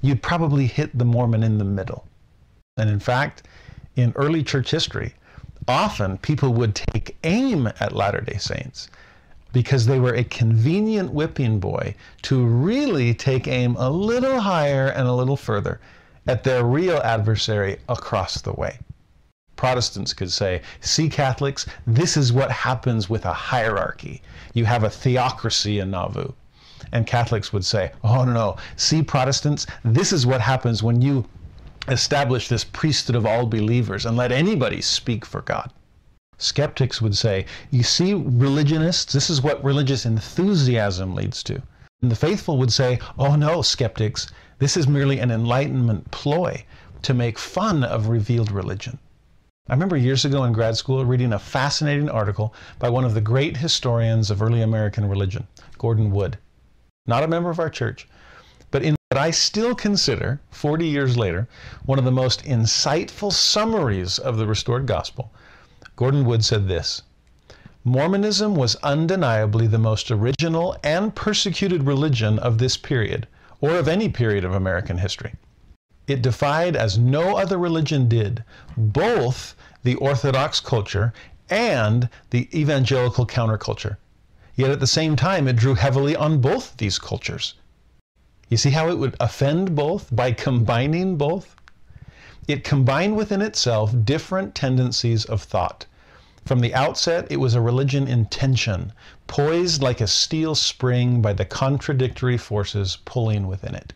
you'd 0.02 0.22
probably 0.22 0.68
hit 0.68 0.98
the 0.98 1.06
Mormon 1.06 1.44
in 1.44 1.58
the 1.58 1.66
middle. 1.66 2.08
And 2.78 2.90
in 2.90 3.00
fact, 3.00 3.44
in 3.96 4.14
early 4.16 4.44
church 4.44 4.72
history, 4.72 5.16
often 5.68 6.18
people 6.20 6.54
would 6.54 6.75
take 6.75 7.18
aim 7.24 7.68
at 7.80 7.94
Latter 7.94 8.22
day 8.22 8.38
Saints 8.38 8.90
because 9.56 9.86
they 9.86 10.02
were 10.02 10.16
a 10.16 10.24
convenient 10.26 11.10
whipping 11.14 11.62
boy 11.62 11.96
to 12.22 12.46
really 12.46 13.14
take 13.14 13.48
aim 13.48 13.74
a 13.78 13.90
little 13.90 14.42
higher 14.42 14.88
and 14.88 15.08
a 15.08 15.14
little 15.14 15.38
further 15.38 15.80
at 16.28 16.44
their 16.44 16.66
real 16.66 16.98
adversary 16.98 17.78
across 17.88 18.42
the 18.42 18.52
way. 18.52 18.78
Protestants 19.56 20.12
could 20.12 20.30
say, 20.30 20.62
see, 20.82 21.08
Catholics, 21.08 21.66
this 21.88 22.18
is 22.18 22.34
what 22.34 22.52
happens 22.52 23.10
with 23.10 23.24
a 23.24 23.32
hierarchy. 23.32 24.22
You 24.54 24.66
have 24.66 24.84
a 24.84 24.90
theocracy 24.90 25.80
in 25.80 25.90
Nauvoo. 25.90 26.34
And 26.92 27.08
Catholics 27.08 27.54
would 27.54 27.64
say, 27.64 27.94
oh, 28.04 28.26
no, 28.26 28.34
no. 28.34 28.58
See, 28.76 29.02
Protestants, 29.02 29.68
this 29.86 30.12
is 30.12 30.28
what 30.28 30.42
happens 30.42 30.84
when 30.84 31.02
you 31.02 31.24
establish 31.88 32.50
this 32.50 32.66
priesthood 32.66 33.16
of 33.16 33.26
all 33.26 33.46
believers 33.46 34.06
and 34.06 34.18
let 34.18 34.34
anybody 34.34 34.82
speak 34.82 35.26
for 35.26 35.44
God. 35.44 35.72
Skeptics 36.38 37.01
would 37.01 37.15
say, 37.15 37.46
you 37.72 37.84
see, 37.84 38.13
religionists, 38.13 39.13
this 39.13 39.30
is 39.30 39.42
what 39.42 39.63
religious 39.63 40.06
enthusiasm 40.06 41.15
leads 41.15 41.42
to. 41.44 41.62
And 42.01 42.12
the 42.12 42.15
faithful 42.15 42.58
would 42.58 42.74
say, 42.74 43.00
oh, 43.18 43.36
no, 43.36 43.62
skeptics, 43.62 44.27
this 44.60 44.75
is 44.75 44.88
merely 44.88 45.20
an 45.20 45.32
enlightenment 45.32 46.12
ploy 46.12 46.65
to 47.04 47.13
make 47.13 47.39
fun 47.39 47.84
of 47.84 48.10
revealed 48.10 48.51
religion. 48.51 49.00
I 49.68 49.74
remember 49.74 49.98
years 49.98 50.25
ago 50.25 50.44
in 50.44 50.54
grad 50.54 50.77
school 50.77 51.06
reading 51.06 51.34
a 51.34 51.39
fascinating 51.39 52.10
article 52.10 52.54
by 52.77 52.89
one 52.89 53.06
of 53.06 53.13
the 53.13 53.22
great 53.22 53.58
historians 53.58 54.30
of 54.30 54.42
early 54.42 54.62
American 54.62 55.10
religion, 55.10 55.48
Gordon 55.77 56.12
Wood. 56.12 56.38
Not 57.08 57.24
a 57.24 57.27
member 57.27 57.50
of 57.50 57.60
our 57.60 57.70
church, 57.70 58.08
but 58.72 58.84
in 58.84 58.96
what 59.10 59.22
I 59.22 59.32
still 59.32 59.74
consider, 59.74 60.42
40 60.51 60.86
years 60.86 61.18
later, 61.18 61.48
one 61.86 61.98
of 61.98 62.06
the 62.06 62.12
most 62.12 62.44
insightful 62.44 63.32
summaries 63.32 64.20
of 64.20 64.38
the 64.38 64.46
restored 64.46 64.86
gospel, 64.86 65.32
Gordon 65.98 66.25
Wood 66.25 66.44
said 66.44 66.68
this 66.68 67.04
Mormonism 67.86 68.56
was 68.56 68.75
undeniably 68.84 69.66
the 69.66 69.78
most 69.78 70.12
original 70.12 70.75
and 70.84 71.16
persecuted 71.16 71.84
religion 71.84 72.38
of 72.40 72.58
this 72.58 72.75
period, 72.75 73.28
or 73.62 73.78
of 73.78 73.88
any 73.88 74.10
period 74.10 74.44
of 74.44 74.54
American 74.54 74.98
history. 74.98 75.36
It 76.08 76.22
defied, 76.22 76.75
as 76.75 76.98
no 76.98 77.38
other 77.38 77.58
religion 77.58 78.10
did, 78.10 78.44
both 78.75 79.56
the 79.84 79.96
Orthodox 79.96 80.60
culture 80.60 81.14
and 81.50 82.10
the 82.30 82.50
evangelical 82.54 83.25
counterculture. 83.25 83.96
Yet 84.56 84.72
at 84.72 84.82
the 84.82 84.88
same 84.88 85.16
time, 85.16 85.48
it 85.48 85.56
drew 85.56 85.75
heavily 85.75 86.16
on 86.16 86.42
both 86.42 86.75
these 86.75 87.00
cultures. 87.00 87.54
You 88.50 88.58
see 88.58 88.72
how 88.72 88.90
it 88.90 88.98
would 88.98 89.16
offend 89.20 89.75
both 89.75 90.14
by 90.14 90.34
combining 90.34 91.16
both? 91.16 91.56
It 92.48 92.64
combined 92.64 93.16
within 93.16 93.42
itself 93.42 93.92
different 94.04 94.54
tendencies 94.54 95.25
of 95.25 95.42
thought. 95.42 95.88
From 96.46 96.60
the 96.60 96.75
outset, 96.75 97.25
it 97.32 97.38
was 97.38 97.56
a 97.56 97.62
religion 97.62 98.08
in 98.08 98.25
tension, 98.28 98.94
poised 99.25 99.82
like 99.82 100.00
a 100.00 100.06
steel 100.06 100.54
spring 100.54 101.24
by 101.24 101.34
the 101.34 101.44
contradictory 101.44 102.38
forces 102.38 103.00
pulling 103.04 103.48
within 103.48 103.74
it. 103.74 103.94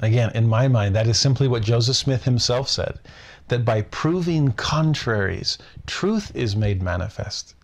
Again, 0.00 0.30
in 0.34 0.48
my 0.48 0.66
mind, 0.66 0.94
that 0.94 1.06
is 1.06 1.18
simply 1.18 1.46
what 1.46 1.62
Joseph 1.62 1.96
Smith 1.96 2.24
himself 2.24 2.70
said 2.70 2.98
that 3.48 3.66
by 3.66 3.82
proving 3.82 4.52
contraries, 4.52 5.58
truth 5.86 6.30
is 6.34 6.56
made 6.56 6.80
manifest. 6.82 7.54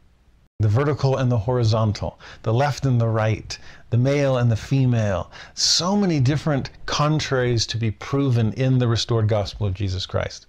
The 0.64 0.70
vertical 0.70 1.18
and 1.18 1.30
the 1.30 1.40
horizontal, 1.40 2.18
the 2.42 2.54
left 2.54 2.86
and 2.86 2.98
the 2.98 3.06
right, 3.06 3.58
the 3.90 3.98
male 3.98 4.38
and 4.38 4.50
the 4.50 4.56
female, 4.56 5.30
so 5.52 5.94
many 5.94 6.20
different 6.20 6.70
contraries 6.86 7.66
to 7.66 7.76
be 7.76 7.90
proven 7.90 8.50
in 8.54 8.78
the 8.78 8.88
restored 8.88 9.28
gospel 9.28 9.66
of 9.66 9.74
Jesus 9.74 10.06
Christ. 10.06 10.46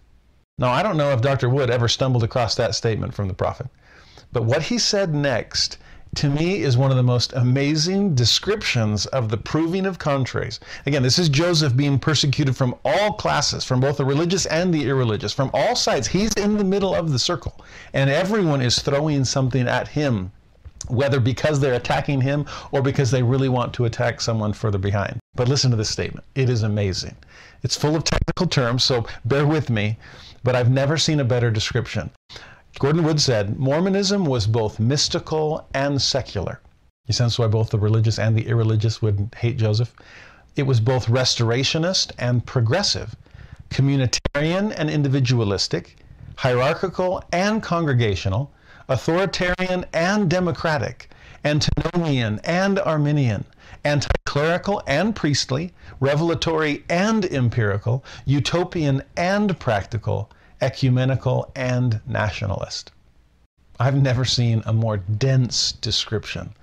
Now, 0.57 0.71
I 0.71 0.83
don't 0.83 0.95
know 0.95 1.11
if 1.11 1.19
Dr. 1.19 1.49
Wood 1.49 1.69
ever 1.69 1.89
stumbled 1.89 2.23
across 2.23 2.55
that 2.55 2.75
statement 2.75 3.13
from 3.13 3.27
the 3.27 3.33
prophet, 3.33 3.67
but 4.31 4.45
what 4.45 4.61
he 4.61 4.77
said 4.77 5.13
next 5.13 5.79
to 6.15 6.29
me 6.29 6.61
is 6.61 6.77
one 6.77 6.91
of 6.91 6.97
the 6.97 7.03
most 7.03 7.33
amazing 7.33 8.15
descriptions 8.15 9.05
of 9.07 9.29
the 9.29 9.37
proving 9.37 9.85
of 9.85 9.99
contraries. 9.99 10.59
Again, 10.85 11.03
this 11.03 11.19
is 11.19 11.29
Joseph 11.29 11.75
being 11.75 11.99
persecuted 11.99 12.55
from 12.55 12.75
all 12.85 13.13
classes, 13.13 13.63
from 13.63 13.79
both 13.79 13.97
the 13.97 14.05
religious 14.05 14.45
and 14.45 14.73
the 14.73 14.87
irreligious, 14.87 15.33
from 15.33 15.51
all 15.53 15.75
sides. 15.75 16.07
He's 16.07 16.33
in 16.33 16.57
the 16.57 16.63
middle 16.63 16.95
of 16.95 17.11
the 17.11 17.19
circle, 17.19 17.63
and 17.93 18.09
everyone 18.09 18.61
is 18.61 18.79
throwing 18.79 19.25
something 19.25 19.67
at 19.67 19.89
him, 19.89 20.31
whether 20.87 21.19
because 21.19 21.59
they're 21.59 21.73
attacking 21.73 22.21
him 22.21 22.45
or 22.71 22.81
because 22.81 23.11
they 23.11 23.23
really 23.23 23.49
want 23.49 23.73
to 23.73 23.85
attack 23.85 24.21
someone 24.21 24.53
further 24.53 24.77
behind. 24.77 25.19
But 25.35 25.49
listen 25.49 25.71
to 25.71 25.77
this 25.77 25.89
statement. 25.89 26.25
It 26.35 26.49
is 26.49 26.63
amazing. 26.63 27.15
It's 27.63 27.75
full 27.75 27.95
of 27.95 28.03
technical 28.03 28.47
terms, 28.47 28.83
so 28.83 29.05
bear 29.25 29.45
with 29.45 29.69
me, 29.69 29.97
but 30.43 30.55
I've 30.55 30.71
never 30.71 30.97
seen 30.97 31.19
a 31.19 31.25
better 31.25 31.51
description. 31.51 32.11
Gordon 32.77 33.05
Wood 33.05 33.21
said 33.21 33.57
Mormonism 33.57 34.25
was 34.25 34.47
both 34.47 34.81
mystical 34.81 35.65
and 35.73 36.01
secular. 36.01 36.59
You 37.07 37.13
sense 37.13 37.39
why 37.39 37.47
both 37.47 37.69
the 37.69 37.79
religious 37.79 38.19
and 38.19 38.35
the 38.35 38.47
irreligious 38.47 39.01
would 39.01 39.33
hate 39.37 39.55
Joseph? 39.55 39.93
It 40.57 40.63
was 40.63 40.81
both 40.81 41.07
restorationist 41.07 42.11
and 42.19 42.45
progressive, 42.45 43.15
communitarian 43.69 44.73
and 44.77 44.89
individualistic, 44.89 45.95
hierarchical 46.35 47.23
and 47.31 47.63
congregational, 47.63 48.51
authoritarian 48.89 49.85
and 49.93 50.29
democratic, 50.29 51.09
antinomian 51.45 52.41
and 52.43 52.77
Arminian, 52.79 53.45
anti 53.85 54.09
clerical 54.25 54.83
and 54.85 55.15
priestly, 55.15 55.73
revelatory 56.01 56.83
and 56.89 57.23
empirical, 57.23 58.03
utopian 58.25 59.01
and 59.15 59.57
practical, 59.61 60.29
ecumenical, 60.65 61.51
and 61.55 62.01
nationalist. 62.07 62.91
I've 63.79 64.01
never 64.01 64.25
seen 64.25 64.63
a 64.65 64.73
more 64.73 64.97
dense 64.97 65.73
description 65.73 66.55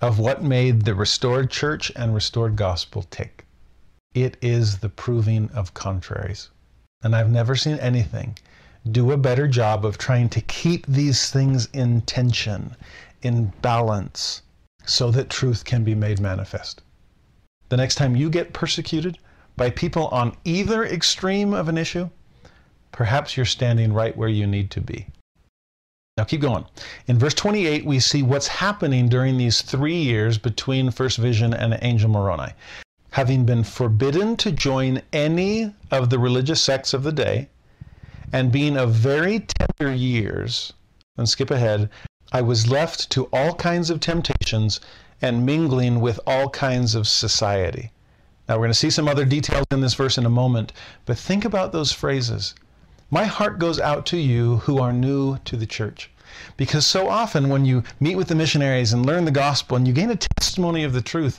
of 0.00 0.18
what 0.18 0.42
made 0.42 0.82
the 0.82 0.94
restored 0.94 1.50
church 1.50 1.92
and 1.94 2.12
restored 2.12 2.56
gospel 2.56 3.04
tick. 3.10 3.46
It 4.12 4.36
is 4.42 4.78
the 4.78 4.88
proving 4.88 5.50
of 5.54 5.72
contraries. 5.72 6.50
And 7.02 7.14
I've 7.14 7.30
never 7.30 7.54
seen 7.54 7.78
anything 7.78 8.36
do 8.90 9.12
a 9.12 9.16
better 9.16 9.46
job 9.46 9.86
of 9.86 9.98
trying 9.98 10.28
to 10.30 10.40
keep 10.40 10.84
these 10.86 11.30
things 11.30 11.68
in 11.72 12.00
tension, 12.02 12.76
in 13.22 13.52
balance, 13.62 14.42
so 14.84 15.12
that 15.12 15.30
truth 15.30 15.64
can 15.64 15.84
be 15.84 15.94
made 15.94 16.18
manifest. 16.18 16.82
The 17.68 17.76
next 17.76 17.94
time 17.94 18.16
you 18.16 18.30
get 18.30 18.52
persecuted 18.52 19.18
by 19.56 19.70
people 19.70 20.08
on 20.08 20.36
either 20.44 20.84
extreme 20.84 21.54
of 21.54 21.68
an 21.68 21.78
issue, 21.78 22.10
perhaps 22.94 23.36
you're 23.36 23.44
standing 23.44 23.92
right 23.92 24.16
where 24.16 24.28
you 24.28 24.46
need 24.46 24.70
to 24.70 24.80
be. 24.80 25.06
Now 26.16 26.22
keep 26.22 26.40
going. 26.40 26.64
In 27.08 27.18
verse 27.18 27.34
28, 27.34 27.84
we 27.84 27.98
see 27.98 28.22
what's 28.22 28.46
happening 28.46 29.08
during 29.08 29.36
these 29.36 29.62
three 29.62 30.00
years 30.00 30.38
between 30.38 30.92
First 30.92 31.18
Vision 31.18 31.52
and 31.52 31.76
Angel 31.82 32.08
Moroni. 32.08 32.52
Having 33.10 33.46
been 33.46 33.64
forbidden 33.64 34.36
to 34.36 34.52
join 34.52 35.02
any 35.12 35.74
of 35.90 36.10
the 36.10 36.20
religious 36.20 36.62
sects 36.62 36.94
of 36.94 37.02
the 37.02 37.10
day, 37.10 37.48
and 38.32 38.52
being 38.52 38.76
of 38.76 38.92
very 38.92 39.40
tender 39.40 39.92
years, 39.92 40.72
and 41.18 41.28
skip 41.28 41.50
ahead, 41.50 41.90
I 42.30 42.42
was 42.42 42.68
left 42.68 43.10
to 43.10 43.24
all 43.32 43.54
kinds 43.54 43.90
of 43.90 43.98
temptations 43.98 44.80
and 45.20 45.44
mingling 45.44 46.00
with 46.00 46.20
all 46.28 46.48
kinds 46.48 46.94
of 46.94 47.08
society. 47.08 47.90
Now, 48.48 48.54
we're 48.54 48.66
going 48.66 48.70
to 48.70 48.74
see 48.74 48.90
some 48.90 49.08
other 49.08 49.24
details 49.24 49.66
in 49.72 49.80
this 49.80 49.94
verse 49.94 50.16
in 50.16 50.26
a 50.26 50.30
moment, 50.30 50.72
but 51.06 51.18
think 51.18 51.44
about 51.44 51.72
those 51.72 51.90
phrases. 51.90 52.54
My 53.14 53.26
heart 53.26 53.60
goes 53.60 53.78
out 53.78 54.06
to 54.06 54.16
you 54.16 54.56
who 54.56 54.78
are 54.80 54.92
new 54.92 55.38
to 55.44 55.56
the 55.56 55.66
church. 55.66 56.10
Because 56.56 56.84
so 56.84 57.08
often 57.08 57.48
when 57.48 57.64
you 57.64 57.84
meet 58.00 58.16
with 58.16 58.26
the 58.26 58.34
missionaries 58.34 58.92
and 58.92 59.06
learn 59.06 59.24
the 59.24 59.30
gospel 59.30 59.76
and 59.76 59.86
you 59.86 59.94
gain 59.94 60.10
a 60.10 60.16
testimony 60.16 60.82
of 60.82 60.92
the 60.92 61.00
truth, 61.00 61.38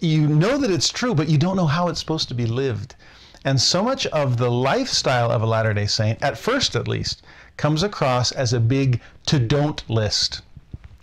you 0.00 0.28
know 0.28 0.56
that 0.56 0.70
it's 0.70 0.88
true, 0.88 1.12
but 1.12 1.28
you 1.28 1.36
don't 1.36 1.56
know 1.56 1.66
how 1.66 1.88
it's 1.88 1.98
supposed 1.98 2.28
to 2.28 2.34
be 2.34 2.46
lived. 2.46 2.94
And 3.44 3.60
so 3.60 3.82
much 3.82 4.06
of 4.06 4.36
the 4.36 4.52
lifestyle 4.52 5.32
of 5.32 5.42
a 5.42 5.46
Latter 5.46 5.74
day 5.74 5.86
Saint, 5.86 6.22
at 6.22 6.38
first 6.38 6.76
at 6.76 6.86
least, 6.86 7.22
comes 7.56 7.82
across 7.82 8.30
as 8.30 8.52
a 8.52 8.60
big 8.60 9.00
to 9.26 9.40
don't 9.40 9.82
list 9.90 10.42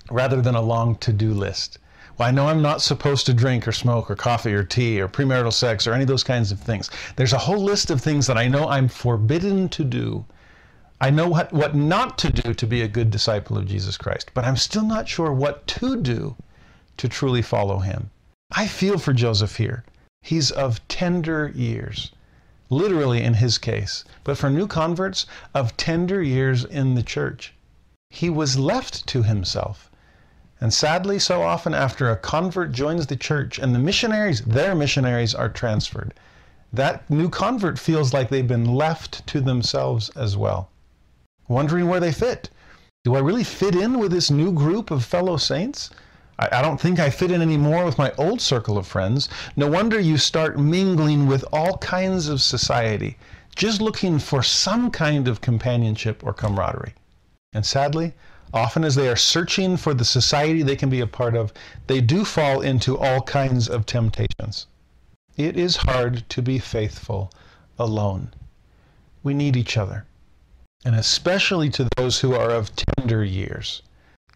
rather 0.10 0.42
than 0.42 0.56
a 0.56 0.62
long 0.62 0.96
to 1.00 1.12
do 1.12 1.34
list. 1.34 1.80
Well, 2.18 2.28
I 2.28 2.32
know 2.32 2.48
I'm 2.48 2.64
not 2.64 2.82
supposed 2.82 3.28
to 3.28 3.34
drink 3.34 3.68
or 3.68 3.72
smoke 3.72 4.10
or 4.10 4.16
coffee 4.16 4.54
or 4.54 4.64
tea 4.64 5.00
or 5.00 5.08
premarital 5.08 5.54
sex 5.54 5.86
or 5.86 5.94
any 5.94 6.02
of 6.02 6.08
those 6.08 6.24
kinds 6.24 6.52
of 6.52 6.60
things. 6.60 6.90
There's 7.16 7.34
a 7.34 7.38
whole 7.38 7.64
list 7.64 7.92
of 7.92 8.02
things 8.02 8.26
that 8.26 8.40
I 8.40 8.48
know 8.48 8.68
I'm 8.68 8.88
forbidden 8.88 9.70
to 9.70 9.84
do. 9.84 10.26
I 11.00 11.12
know 11.12 11.28
what, 11.28 11.54
what 11.54 11.76
not 11.76 12.18
to 12.20 12.32
do 12.32 12.56
to 12.56 12.66
be 12.66 12.82
a 12.82 12.88
good 12.88 13.12
disciple 13.12 13.56
of 13.56 13.68
Jesus 13.68 13.98
Christ, 13.98 14.32
but 14.34 14.46
I'm 14.46 14.58
still 14.58 14.84
not 14.84 15.08
sure 15.08 15.32
what 15.32 15.68
to 15.68 15.96
do 16.02 16.36
to 16.98 17.08
truly 17.08 17.44
follow 17.44 17.80
him. 17.80 18.10
I 18.52 18.66
feel 18.66 18.98
for 18.98 19.14
Joseph 19.14 19.58
here. 19.58 19.84
He's 20.24 20.50
of 20.50 20.86
tender 20.88 21.52
years, 21.54 22.12
literally 22.72 23.22
in 23.22 23.36
his 23.36 23.60
case, 23.60 24.04
but 24.24 24.40
for 24.40 24.50
new 24.50 24.66
converts, 24.66 25.28
of 25.54 25.78
tender 25.78 26.24
years 26.24 26.66
in 26.66 26.96
the 26.96 27.04
church. 27.04 27.54
He 28.10 28.32
was 28.32 28.58
left 28.58 29.06
to 29.08 29.22
himself. 29.22 29.92
And 30.60 30.74
sadly, 30.74 31.20
so 31.20 31.44
often 31.44 31.74
after 31.76 32.10
a 32.10 32.18
convert 32.18 32.72
joins 32.72 33.06
the 33.06 33.16
church 33.16 33.60
and 33.60 33.76
the 33.76 33.80
missionaries, 33.80 34.42
their 34.42 34.74
missionaries, 34.74 35.36
are 35.36 35.50
transferred, 35.50 36.14
that 36.74 37.08
new 37.10 37.30
convert 37.30 37.78
feels 37.78 38.14
like 38.14 38.30
they've 38.30 38.48
been 38.48 38.74
left 38.74 39.26
to 39.28 39.40
themselves 39.40 40.10
as 40.16 40.36
well, 40.36 40.70
wondering 41.48 41.88
where 41.88 42.00
they 42.00 42.12
fit. 42.12 42.50
Do 43.04 43.16
I 43.16 43.20
really 43.20 43.44
fit 43.44 43.76
in 43.76 44.00
with 44.00 44.12
this 44.12 44.32
new 44.32 44.52
group 44.52 44.90
of 44.90 45.06
fellow 45.06 45.38
saints? 45.38 45.92
I, 46.40 46.50
I 46.52 46.62
don't 46.62 46.82
think 46.82 47.00
I 47.00 47.10
fit 47.10 47.32
in 47.32 47.42
anymore 47.42 47.86
with 47.86 47.98
my 47.98 48.12
old 48.18 48.42
circle 48.42 48.78
of 48.78 48.88
friends. 48.88 49.30
No 49.56 49.68
wonder 49.70 50.00
you 50.00 50.18
start 50.18 50.60
mingling 50.60 51.28
with 51.28 51.46
all 51.54 51.78
kinds 51.78 52.28
of 52.28 52.42
society, 52.42 53.18
just 53.56 53.80
looking 53.80 54.20
for 54.20 54.42
some 54.42 54.92
kind 54.92 55.28
of 55.28 55.40
companionship 55.40 56.24
or 56.26 56.34
camaraderie. 56.34 56.96
And 57.54 57.66
sadly, 57.66 58.14
often 58.54 58.84
as 58.84 58.96
they 58.96 59.10
are 59.10 59.16
searching 59.16 59.78
for 59.78 59.94
the 59.94 60.06
society 60.06 60.62
they 60.62 60.76
can 60.76 60.90
be 60.90 61.02
a 61.02 61.08
part 61.08 61.36
of, 61.36 61.52
they 61.88 62.02
do 62.02 62.24
fall 62.24 62.62
into 62.62 62.98
all 62.98 63.22
kinds 63.22 63.68
of 63.68 63.86
temptations. 63.86 64.68
It 65.36 65.58
is 65.58 65.78
hard 65.78 66.28
to 66.30 66.42
be 66.42 66.58
faithful 66.58 67.32
alone. 67.78 68.34
We 69.24 69.34
need 69.34 69.56
each 69.56 69.78
other, 69.78 70.06
and 70.86 70.96
especially 70.96 71.70
to 71.72 71.88
those 71.96 72.22
who 72.22 72.34
are 72.34 72.50
of 72.50 72.72
tender 72.76 73.24
years. 73.24 73.82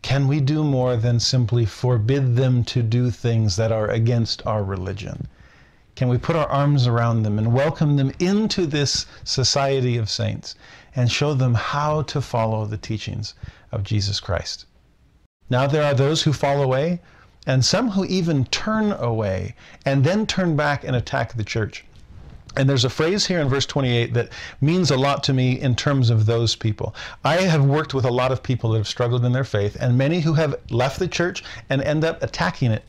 Can 0.01 0.27
we 0.27 0.41
do 0.41 0.63
more 0.63 0.98
than 0.98 1.20
simply 1.20 1.65
forbid 1.65 2.36
them 2.36 2.63
to 2.65 2.84
do 2.84 3.12
things 3.12 3.56
that 3.56 3.72
are 3.72 3.88
against 3.88 4.46
our 4.46 4.63
religion? 4.63 5.27
Can 5.96 6.08
we 6.08 6.18
put 6.18 6.36
our 6.36 6.48
arms 6.48 6.88
around 6.88 7.24
them 7.24 7.38
and 7.38 7.53
welcome 7.53 7.98
them 7.98 8.12
into 8.20 8.65
this 8.65 9.06
society 9.24 9.98
of 9.98 10.10
saints 10.10 10.56
and 10.96 11.12
show 11.12 11.34
them 11.34 11.53
how 11.53 12.01
to 12.03 12.22
follow 12.22 12.65
the 12.65 12.77
teachings 12.77 13.34
of 13.71 13.83
Jesus 13.83 14.19
Christ? 14.19 14.65
Now, 15.49 15.67
there 15.67 15.83
are 15.83 15.93
those 15.93 16.23
who 16.23 16.33
fall 16.33 16.61
away 16.61 17.01
and 17.45 17.65
some 17.65 17.89
who 17.89 18.05
even 18.05 18.45
turn 18.45 18.91
away 18.91 19.55
and 19.85 20.03
then 20.03 20.27
turn 20.27 20.55
back 20.55 20.83
and 20.83 20.95
attack 20.95 21.33
the 21.33 21.43
church. 21.43 21.83
And 22.55 22.69
there's 22.69 22.85
a 22.85 22.89
phrase 22.89 23.25
here 23.25 23.39
in 23.39 23.47
verse 23.47 23.65
28 23.65 24.13
that 24.13 24.29
means 24.59 24.91
a 24.91 24.97
lot 24.97 25.23
to 25.23 25.33
me 25.33 25.59
in 25.59 25.75
terms 25.75 26.09
of 26.09 26.25
those 26.25 26.55
people. 26.55 26.93
I 27.23 27.37
have 27.37 27.63
worked 27.63 27.93
with 27.93 28.05
a 28.05 28.11
lot 28.11 28.31
of 28.31 28.43
people 28.43 28.71
that 28.71 28.77
have 28.77 28.87
struggled 28.87 29.23
in 29.23 29.31
their 29.31 29.45
faith, 29.45 29.77
and 29.79 29.97
many 29.97 30.19
who 30.19 30.33
have 30.33 30.55
left 30.69 30.99
the 30.99 31.07
church 31.07 31.43
and 31.69 31.81
end 31.81 32.03
up 32.03 32.21
attacking 32.21 32.71
it. 32.71 32.83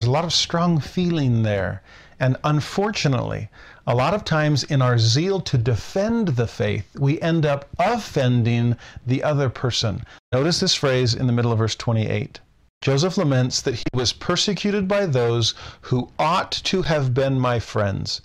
There's 0.00 0.08
a 0.08 0.12
lot 0.12 0.24
of 0.24 0.32
strong 0.32 0.80
feeling 0.80 1.42
there. 1.42 1.82
And 2.18 2.36
unfortunately, 2.44 3.50
a 3.86 3.94
lot 3.94 4.14
of 4.14 4.24
times 4.24 4.64
in 4.64 4.80
our 4.80 4.98
zeal 4.98 5.40
to 5.40 5.58
defend 5.58 6.28
the 6.28 6.46
faith, 6.46 6.86
we 6.98 7.20
end 7.20 7.44
up 7.44 7.68
offending 7.78 8.76
the 9.06 9.22
other 9.22 9.50
person. 9.50 10.04
Notice 10.32 10.60
this 10.60 10.74
phrase 10.74 11.14
in 11.14 11.26
the 11.26 11.32
middle 11.32 11.52
of 11.52 11.58
verse 11.58 11.76
28. 11.76 12.40
Joseph 12.80 13.18
laments 13.18 13.60
that 13.62 13.74
he 13.74 13.84
was 13.92 14.12
persecuted 14.12 14.88
by 14.88 15.06
those 15.06 15.54
who 15.82 16.10
ought 16.18 16.52
to 16.52 16.82
have 16.82 17.14
been 17.14 17.38
my 17.38 17.58
friends 17.58 18.20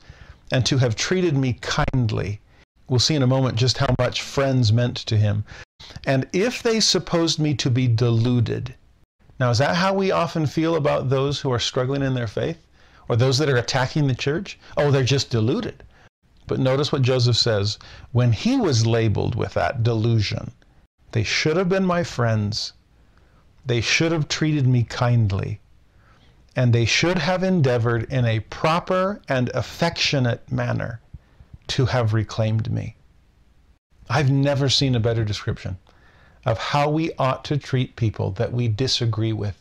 and 0.51 0.65
to 0.65 0.77
have 0.77 0.95
treated 0.95 1.35
me 1.35 1.53
kindly. 1.61 2.39
We'll 2.87 2.99
see 2.99 3.15
in 3.15 3.23
a 3.23 3.27
moment 3.27 3.57
just 3.57 3.77
how 3.77 3.93
much 3.99 4.21
friends 4.21 4.73
meant 4.73 4.97
to 4.97 5.17
him. 5.17 5.43
And 6.05 6.27
if 6.33 6.63
they 6.63 6.79
supposed 6.79 7.39
me 7.39 7.53
to 7.55 7.69
be 7.69 7.87
deluded, 7.87 8.75
now 9.39 9.49
is 9.49 9.59
that 9.59 9.75
how 9.75 9.93
we 9.93 10.11
often 10.11 10.45
feel 10.45 10.75
about 10.75 11.09
those 11.09 11.39
who 11.39 11.51
are 11.51 11.59
struggling 11.59 12.01
in 12.01 12.13
their 12.13 12.27
faith? 12.27 12.57
Or 13.09 13.17
those 13.17 13.37
that 13.39 13.49
are 13.49 13.57
attacking 13.57 14.07
the 14.07 14.15
church? 14.15 14.57
Oh, 14.77 14.91
they're 14.91 15.03
just 15.03 15.29
deluded. 15.29 15.83
But 16.47 16.59
notice 16.59 16.91
what 16.91 17.01
Joseph 17.01 17.35
says 17.35 17.77
when 18.13 18.31
he 18.31 18.55
was 18.55 18.87
labeled 18.87 19.35
with 19.35 19.55
that 19.55 19.83
delusion, 19.83 20.51
they 21.11 21.23
should 21.23 21.57
have 21.57 21.67
been 21.67 21.85
my 21.85 22.03
friends. 22.03 22.71
They 23.65 23.81
should 23.81 24.13
have 24.13 24.29
treated 24.29 24.67
me 24.67 24.83
kindly 24.83 25.59
and 26.55 26.73
they 26.73 26.85
should 26.85 27.19
have 27.19 27.43
endeavored 27.43 28.03
in 28.11 28.25
a 28.25 28.39
proper 28.41 29.21
and 29.29 29.49
affectionate 29.53 30.51
manner 30.51 30.99
to 31.67 31.85
have 31.85 32.13
reclaimed 32.13 32.71
me. 32.71 32.95
I've 34.09 34.31
never 34.31 34.69
seen 34.69 34.95
a 34.95 34.99
better 34.99 35.23
description 35.23 35.77
of 36.45 36.57
how 36.57 36.89
we 36.89 37.13
ought 37.13 37.45
to 37.45 37.57
treat 37.57 37.95
people 37.95 38.31
that 38.31 38.51
we 38.51 38.67
disagree 38.67 39.33
with. 39.33 39.57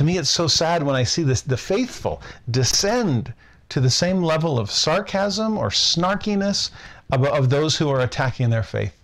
To 0.00 0.04
me, 0.04 0.16
it's 0.16 0.30
so 0.30 0.46
sad 0.46 0.82
when 0.82 0.96
I 0.96 1.02
see 1.02 1.22
this, 1.22 1.42
the 1.42 1.58
faithful 1.58 2.22
descend 2.50 3.34
to 3.68 3.82
the 3.82 3.90
same 3.90 4.22
level 4.22 4.58
of 4.58 4.70
sarcasm 4.70 5.58
or 5.58 5.68
snarkiness 5.68 6.70
of, 7.12 7.26
of 7.26 7.50
those 7.50 7.76
who 7.76 7.90
are 7.90 8.00
attacking 8.00 8.48
their 8.48 8.62
faith. 8.62 8.96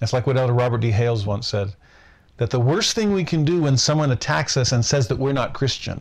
It's 0.00 0.14
like 0.14 0.26
what 0.26 0.38
Elder 0.38 0.54
Robert 0.54 0.78
D. 0.78 0.92
Hales 0.92 1.26
once 1.26 1.48
said 1.48 1.74
that 2.38 2.48
the 2.48 2.58
worst 2.58 2.94
thing 2.94 3.12
we 3.12 3.22
can 3.22 3.44
do 3.44 3.60
when 3.60 3.76
someone 3.76 4.10
attacks 4.10 4.56
us 4.56 4.72
and 4.72 4.82
says 4.82 5.08
that 5.08 5.18
we're 5.18 5.34
not 5.34 5.52
Christian 5.52 6.00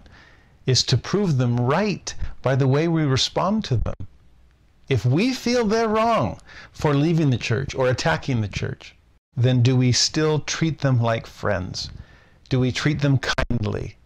is 0.66 0.84
to 0.84 0.98
prove 0.98 1.38
them 1.38 1.60
right 1.60 2.16
by 2.42 2.56
the 2.56 2.66
way 2.66 2.88
we 2.88 3.04
respond 3.04 3.66
to 3.66 3.76
them. 3.76 4.08
If 4.88 5.06
we 5.06 5.34
feel 5.34 5.66
they're 5.66 5.90
wrong 5.90 6.40
for 6.72 6.94
leaving 6.94 7.30
the 7.30 7.38
church 7.38 7.76
or 7.76 7.90
attacking 7.90 8.40
the 8.40 8.48
church, 8.48 8.96
then 9.36 9.62
do 9.62 9.76
we 9.76 9.92
still 9.92 10.40
treat 10.40 10.80
them 10.80 11.02
like 11.02 11.28
friends? 11.28 11.90
Do 12.48 12.62
we 12.62 12.72
treat 12.72 13.02
them 13.02 13.18
kindly? 13.18 13.98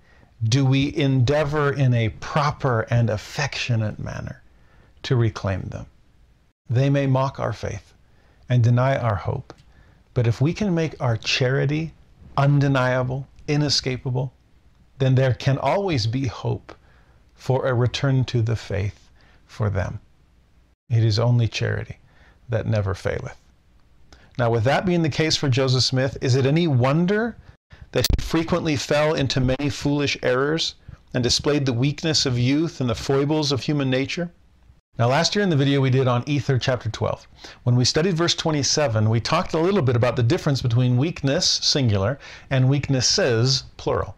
Do 0.44 0.66
we 0.66 0.96
endeavor 0.96 1.74
in 1.74 1.94
a 1.94 2.10
proper 2.10 2.82
and 2.90 3.10
affectionate 3.10 4.00
manner 4.00 4.42
to 5.04 5.16
reclaim 5.16 5.64
them? 5.64 5.88
They 6.70 6.90
may 6.90 7.08
mock 7.08 7.40
our 7.40 7.54
faith 7.54 7.94
and 8.48 8.64
deny 8.64 8.98
our 8.98 9.16
hope, 9.16 9.54
but 10.14 10.28
if 10.28 10.40
we 10.40 10.54
can 10.54 10.76
make 10.76 11.00
our 11.02 11.18
charity 11.18 11.94
undeniable, 12.36 13.28
inescapable, 13.48 14.32
then 15.00 15.16
there 15.16 15.34
can 15.34 15.58
always 15.58 16.08
be 16.08 16.28
hope 16.28 16.76
for 17.34 17.66
a 17.66 17.74
return 17.74 18.24
to 18.26 18.42
the 18.42 18.56
faith 18.56 19.10
for 19.46 19.70
them. 19.70 20.00
It 20.90 21.04
is 21.04 21.20
only 21.20 21.48
charity 21.48 21.98
that 22.50 22.68
never 22.68 22.94
faileth. 22.94 23.38
Now, 24.38 24.52
with 24.52 24.64
that 24.66 24.86
being 24.86 25.02
the 25.02 25.10
case 25.10 25.36
for 25.36 25.50
Joseph 25.50 25.84
Smith, 25.84 26.18
is 26.22 26.36
it 26.36 26.46
any 26.46 26.68
wonder 26.68 27.36
that 27.98 28.06
he 28.18 28.24
frequently 28.24 28.76
fell 28.76 29.14
into 29.14 29.42
many 29.42 29.70
foolish 29.70 30.18
errors 30.24 30.76
and 31.14 31.24
displayed 31.24 31.66
the 31.66 31.74
weakness 31.74 32.26
of 32.26 32.40
youth 32.40 32.80
and 32.80 32.90
the 32.90 32.96
foibles 32.96 33.52
of 33.52 33.64
human 33.64 33.90
nature? 33.90 34.32
Now, 35.00 35.08
last 35.08 35.36
year 35.36 35.44
in 35.44 35.50
the 35.50 35.56
video 35.56 35.82
we 35.82 35.90
did 35.90 36.08
on 36.08 36.24
Ether 36.28 36.58
chapter 36.58 36.90
12, 36.90 37.28
when 37.64 37.76
we 37.76 37.86
studied 37.86 38.16
verse 38.16 38.36
27, 38.36 39.10
we 39.10 39.20
talked 39.20 39.54
a 39.54 39.60
little 39.60 39.82
bit 39.82 39.96
about 39.96 40.16
the 40.16 40.24
difference 40.24 40.62
between 40.62 40.98
weakness, 40.98 41.48
singular, 41.48 42.20
and 42.50 42.70
weaknesses, 42.70 43.64
plural 43.78 44.16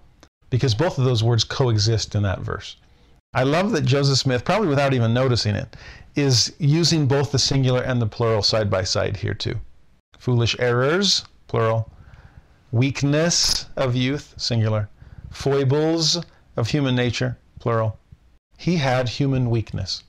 because 0.50 0.76
both 0.76 0.98
of 0.98 1.06
those 1.06 1.24
words 1.24 1.44
coexist 1.44 2.16
in 2.16 2.24
that 2.24 2.40
verse. 2.40 2.76
I 3.34 3.44
love 3.44 3.72
that 3.72 3.86
Joseph 3.86 4.18
Smith, 4.18 4.44
probably 4.44 4.68
without 4.68 4.94
even 4.94 5.14
noticing 5.14 5.56
it, 5.56 5.76
is 6.16 6.54
using 6.58 7.06
both 7.06 7.32
the 7.32 7.40
singular 7.40 7.82
and 7.82 8.02
the 8.02 8.08
plural 8.08 8.42
side 8.42 8.70
by 8.70 8.84
side 8.84 9.18
here 9.18 9.36
too. 9.36 9.60
Foolish 10.18 10.56
errors, 10.60 11.24
plural. 11.48 11.92
Weakness 12.72 13.66
of 13.76 13.96
youth, 13.96 14.36
singular. 14.38 14.90
Foibles 15.32 16.24
of 16.56 16.68
human 16.68 16.94
nature, 16.94 17.40
plural. 17.60 17.98
He 18.60 18.78
had 18.78 19.10
human 19.10 19.50
weakness, 19.50 20.04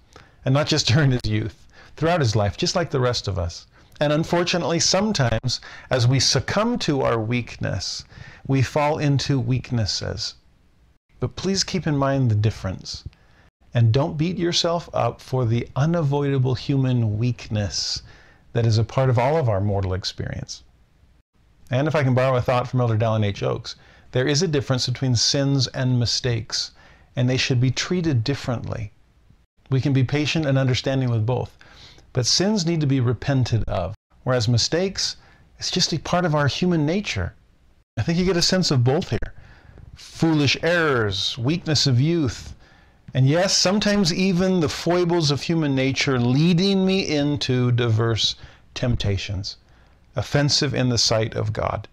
and 0.45 0.53
not 0.53 0.67
just 0.67 0.87
during 0.93 1.11
his 1.11 1.23
youth, 1.25 1.67
throughout 1.97 2.21
his 2.21 2.37
life, 2.37 2.59
just 2.59 2.77
like 2.77 2.91
the 2.91 3.01
rest 3.01 3.27
of 3.27 3.39
us. 3.39 3.67
And 3.99 4.13
unfortunately, 4.13 4.79
sometimes 4.79 5.63
as 5.89 6.07
we 6.07 6.21
succumb 6.21 6.79
to 6.81 7.01
our 7.01 7.19
weakness, 7.19 8.05
we 8.47 8.61
fall 8.61 8.99
into 8.99 9.41
weaknesses. 9.41 10.35
But 11.19 11.37
please 11.37 11.65
keep 11.65 11.87
in 11.87 11.97
mind 11.97 12.31
the 12.31 12.35
difference. 12.35 13.05
And 13.73 13.91
don't 13.91 14.19
beat 14.19 14.37
yourself 14.37 14.91
up 14.93 15.23
for 15.23 15.47
the 15.47 15.67
unavoidable 15.77 16.57
human 16.57 17.17
weakness 17.17 18.03
that 18.53 18.67
is 18.67 18.77
a 18.77 18.85
part 18.85 19.09
of 19.09 19.19
all 19.19 19.39
of 19.39 19.49
our 19.49 19.63
mortal 19.63 19.95
experience. 19.95 20.63
And 21.71 21.87
if 21.87 21.95
I 21.95 22.03
can 22.03 22.15
borrow 22.15 22.37
a 22.37 22.43
thought 22.43 22.67
from 22.67 22.81
Elder 22.81 22.99
Dallin 22.99 23.25
H. 23.25 23.43
Oaks, 23.43 23.77
there 24.13 24.27
is 24.27 24.43
a 24.43 24.49
difference 24.49 24.87
between 24.87 25.15
sins 25.15 25.69
and 25.69 26.01
mistakes, 26.01 26.73
and 27.15 27.31
they 27.31 27.37
should 27.37 27.61
be 27.61 27.71
treated 27.71 28.25
differently. 28.25 28.93
We 29.71 29.81
can 29.81 29.93
be 29.93 30.03
patient 30.03 30.47
and 30.47 30.59
understanding 30.59 31.11
with 31.11 31.25
both, 31.25 31.57
but 32.13 32.27
sins 32.27 32.67
need 32.67 32.81
to 32.81 32.89
be 32.89 32.99
repented 32.99 33.63
of, 33.69 33.95
whereas 34.25 34.49
mistakes, 34.49 35.17
it's 35.59 35.71
just 35.71 35.93
a 35.93 35.99
part 35.99 36.25
of 36.25 36.35
our 36.35 36.49
human 36.49 36.85
nature. 36.85 37.35
I 37.97 38.03
think 38.03 38.19
you 38.19 38.25
get 38.25 38.37
a 38.37 38.43
sense 38.43 38.71
of 38.71 38.83
both 38.83 39.11
here 39.11 39.35
foolish 39.95 40.57
errors, 40.63 41.37
weakness 41.39 41.87
of 41.87 42.01
youth, 42.01 42.57
and 43.13 43.29
yes, 43.29 43.57
sometimes 43.57 44.13
even 44.13 44.61
the 44.61 44.69
foibles 44.69 45.31
of 45.31 45.43
human 45.43 45.75
nature 45.75 46.19
leading 46.19 46.85
me 46.87 47.07
into 47.07 47.71
diverse 47.71 48.35
temptations, 48.75 49.57
offensive 50.21 50.75
in 50.75 50.91
the 50.91 50.99
sight 50.99 51.35
of 51.35 51.53
God. 51.53 51.89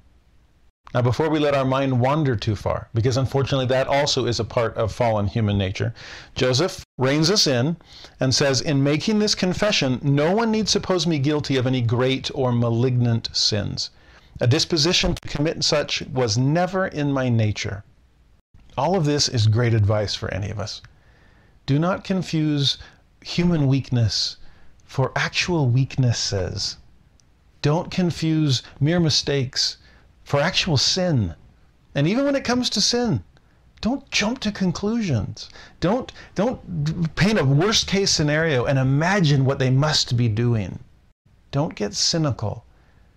Now, 0.94 1.02
before 1.02 1.30
we 1.30 1.40
let 1.40 1.54
our 1.54 1.66
mind 1.66 2.00
wander 2.00 2.36
too 2.36 2.56
far, 2.56 2.90
because 2.94 3.18
unfortunately 3.18 3.66
that 3.68 3.88
also 3.88 4.26
is 4.26 4.40
a 4.40 4.46
part 4.46 4.76
of 4.76 4.92
fallen 4.92 5.28
human 5.28 5.58
nature, 5.58 5.94
Joseph 6.36 6.86
reins 6.98 7.30
us 7.30 7.48
in 7.48 7.78
and 8.20 8.36
says, 8.36 8.62
In 8.62 8.84
making 8.84 9.20
this 9.20 9.36
confession, 9.36 10.00
no 10.02 10.34
one 10.34 10.52
need 10.52 10.70
suppose 10.70 11.06
me 11.06 11.20
guilty 11.20 11.58
of 11.58 11.68
any 11.68 11.82
great 11.82 12.32
or 12.34 12.52
malignant 12.52 13.30
sins. 13.34 13.90
A 14.40 14.48
disposition 14.48 15.16
to 15.16 15.28
commit 15.28 15.64
such 15.64 16.04
was 16.04 16.38
never 16.38 16.88
in 16.88 17.12
my 17.12 17.28
nature. 17.28 17.84
All 18.78 18.96
of 18.96 19.06
this 19.06 19.28
is 19.28 19.48
great 19.48 19.74
advice 19.74 20.16
for 20.16 20.34
any 20.34 20.50
of 20.50 20.60
us. 20.60 20.82
Do 21.66 21.80
not 21.80 22.04
confuse 22.04 22.78
human 23.22 23.68
weakness 23.68 24.38
for 24.86 25.12
actual 25.16 25.68
weaknesses. 25.68 26.78
Don't 27.68 27.92
confuse 27.92 28.64
mere 28.80 28.98
mistakes 28.98 29.76
for 30.24 30.40
actual 30.40 30.78
sin. 30.78 31.36
And 31.94 32.08
even 32.08 32.24
when 32.24 32.38
it 32.38 32.46
comes 32.46 32.70
to 32.70 32.80
sin, 32.80 33.26
don't 33.82 34.10
jump 34.10 34.40
to 34.40 34.54
conclusions. 34.54 35.50
Don't, 35.82 36.14
don't 36.34 37.14
paint 37.18 37.38
a 37.38 37.44
worst 37.44 37.86
case 37.86 38.10
scenario 38.10 38.64
and 38.64 38.80
imagine 38.80 39.44
what 39.44 39.60
they 39.60 39.70
must 39.70 40.16
be 40.16 40.30
doing. 40.30 40.80
Don't 41.52 41.76
get 41.76 41.94
cynical. 41.94 42.64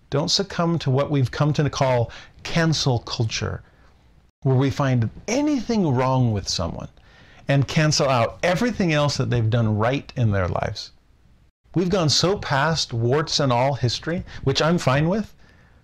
Don't 0.09 0.29
succumb 0.29 0.77
to 0.79 0.91
what 0.91 1.09
we've 1.09 1.31
come 1.31 1.53
to 1.53 1.69
call 1.69 2.11
cancel 2.43 2.99
culture, 2.99 3.63
where 4.43 4.57
we 4.57 4.69
find 4.69 5.09
anything 5.29 5.95
wrong 5.95 6.33
with 6.33 6.49
someone 6.49 6.89
and 7.47 7.69
cancel 7.69 8.09
out 8.09 8.37
everything 8.43 8.91
else 8.91 9.15
that 9.15 9.29
they've 9.29 9.49
done 9.49 9.77
right 9.77 10.11
in 10.17 10.31
their 10.31 10.49
lives. 10.49 10.91
We've 11.73 11.89
gone 11.89 12.09
so 12.09 12.37
past 12.37 12.91
warts 12.91 13.39
and 13.39 13.51
all 13.51 13.75
history, 13.75 14.25
which 14.43 14.61
I'm 14.61 14.77
fine 14.77 15.07
with, 15.07 15.33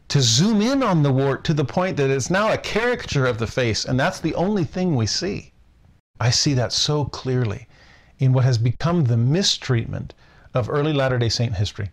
to 0.10 0.22
zoom 0.22 0.62
in 0.62 0.84
on 0.84 1.04
the 1.04 1.12
wart 1.12 1.44
to 1.46 1.54
the 1.54 1.64
point 1.66 1.98
that 1.98 2.10
it's 2.10 2.30
now 2.30 2.52
a 2.52 2.58
caricature 2.58 3.26
of 3.26 3.38
the 3.38 3.48
face, 3.48 3.86
and 3.86 4.00
that's 4.00 4.20
the 4.20 4.36
only 4.36 4.64
thing 4.64 4.96
we 4.96 5.06
see. 5.06 5.54
I 6.20 6.30
see 6.30 6.54
that 6.56 6.74
so 6.74 7.06
clearly 7.06 7.68
in 8.20 8.34
what 8.34 8.44
has 8.44 8.58
become 8.58 9.06
the 9.06 9.18
mistreatment 9.18 10.14
of 10.54 10.70
early 10.70 10.92
Latter 10.92 11.18
day 11.20 11.30
Saint 11.30 11.56
history, 11.56 11.92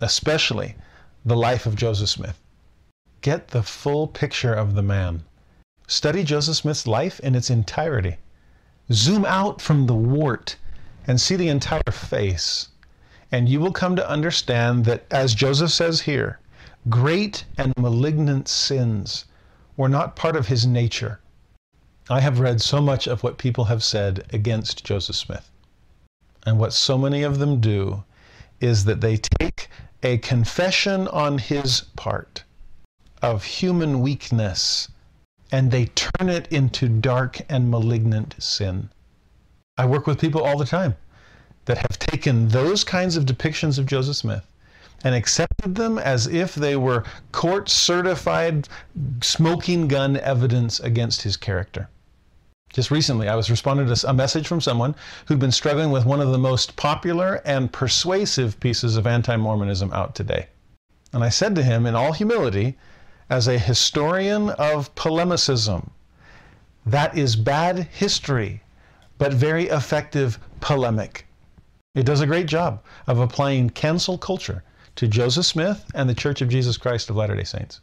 especially 0.00 0.76
the 1.24 1.36
life 1.36 1.66
of 1.66 1.76
Joseph 1.76 2.08
Smith. 2.08 2.40
Get 3.20 3.48
the 3.48 3.62
full 3.62 4.06
picture 4.06 4.54
of 4.54 4.74
the 4.74 4.82
man. 4.82 5.24
Study 5.86 6.24
Joseph 6.24 6.56
Smith's 6.56 6.86
life 6.86 7.20
in 7.20 7.34
its 7.34 7.50
entirety. 7.50 8.16
Zoom 8.92 9.24
out 9.24 9.60
from 9.60 9.86
the 9.86 9.94
wart 9.94 10.56
and 11.06 11.20
see 11.20 11.36
the 11.36 11.48
entire 11.48 11.82
face. 11.90 12.68
And 13.34 13.48
you 13.48 13.58
will 13.58 13.72
come 13.72 13.96
to 13.96 14.08
understand 14.08 14.84
that, 14.84 15.06
as 15.10 15.34
Joseph 15.34 15.72
says 15.72 16.02
here, 16.02 16.38
Great 16.88 17.44
and 17.58 17.76
malignant 17.76 18.46
sins 18.46 19.24
were 19.76 19.88
not 19.88 20.14
part 20.14 20.36
of 20.36 20.46
his 20.46 20.68
nature. 20.68 21.18
I 22.08 22.20
have 22.20 22.38
read 22.38 22.60
so 22.62 22.80
much 22.80 23.08
of 23.08 23.24
what 23.24 23.36
people 23.36 23.64
have 23.64 23.82
said 23.82 24.24
against 24.32 24.84
Joseph 24.84 25.16
Smith. 25.16 25.50
And 26.46 26.60
what 26.60 26.72
so 26.72 26.96
many 26.96 27.24
of 27.24 27.40
them 27.40 27.58
do 27.58 28.04
is 28.60 28.84
that 28.84 29.00
they 29.00 29.16
take 29.16 29.68
a 30.04 30.18
confession 30.18 31.08
on 31.08 31.38
his 31.38 31.86
part 31.96 32.44
of 33.20 33.42
human 33.42 33.98
weakness 34.00 34.86
and 35.50 35.72
they 35.72 35.86
turn 35.86 36.28
it 36.28 36.46
into 36.52 36.88
dark 36.88 37.40
and 37.48 37.68
malignant 37.68 38.36
sin. 38.38 38.90
I 39.76 39.86
work 39.86 40.06
with 40.06 40.20
people 40.20 40.44
all 40.44 40.56
the 40.56 40.64
time 40.64 40.94
that 41.64 41.78
have 41.78 41.98
taken 41.98 42.48
those 42.48 42.84
kinds 42.84 43.16
of 43.16 43.26
depictions 43.26 43.78
of 43.78 43.86
Joseph 43.86 44.16
Smith 44.16 44.46
and 45.02 45.14
accepted 45.14 45.74
them 45.74 45.98
as 45.98 46.26
if 46.26 46.54
they 46.54 46.76
were 46.76 47.04
court 47.32 47.68
certified 47.68 48.68
smoking 49.20 49.86
gun 49.86 50.16
evidence 50.16 50.80
against 50.80 51.22
his 51.22 51.36
character. 51.36 51.88
Just 52.72 52.90
recently, 52.90 53.28
I 53.28 53.36
was 53.36 53.50
responding 53.50 53.86
to 53.86 54.08
a 54.08 54.12
message 54.12 54.48
from 54.48 54.60
someone 54.60 54.96
who'd 55.26 55.38
been 55.38 55.52
struggling 55.52 55.90
with 55.90 56.04
one 56.04 56.20
of 56.20 56.32
the 56.32 56.38
most 56.38 56.74
popular 56.74 57.40
and 57.44 57.72
persuasive 57.72 58.58
pieces 58.58 58.96
of 58.96 59.06
anti 59.06 59.36
Mormonism 59.36 59.92
out 59.92 60.14
today. 60.14 60.48
And 61.12 61.22
I 61.22 61.28
said 61.28 61.54
to 61.54 61.62
him, 61.62 61.86
in 61.86 61.94
all 61.94 62.12
humility, 62.12 62.76
as 63.30 63.46
a 63.46 63.58
historian 63.58 64.50
of 64.50 64.92
polemicism, 64.96 65.92
that 66.84 67.16
is 67.16 67.36
bad 67.36 67.88
history, 67.92 68.62
but 69.18 69.32
very 69.32 69.68
effective 69.68 70.40
polemic. 70.60 71.26
It 71.94 72.06
does 72.06 72.20
a 72.20 72.26
great 72.26 72.46
job 72.46 72.82
of 73.06 73.20
applying 73.20 73.70
cancel 73.70 74.18
culture 74.18 74.64
to 74.96 75.06
Joseph 75.06 75.46
Smith 75.46 75.84
and 75.94 76.08
the 76.08 76.14
Church 76.14 76.42
of 76.42 76.48
Jesus 76.48 76.76
Christ 76.76 77.08
of 77.08 77.14
Latter 77.14 77.36
day 77.36 77.44
Saints. 77.44 77.80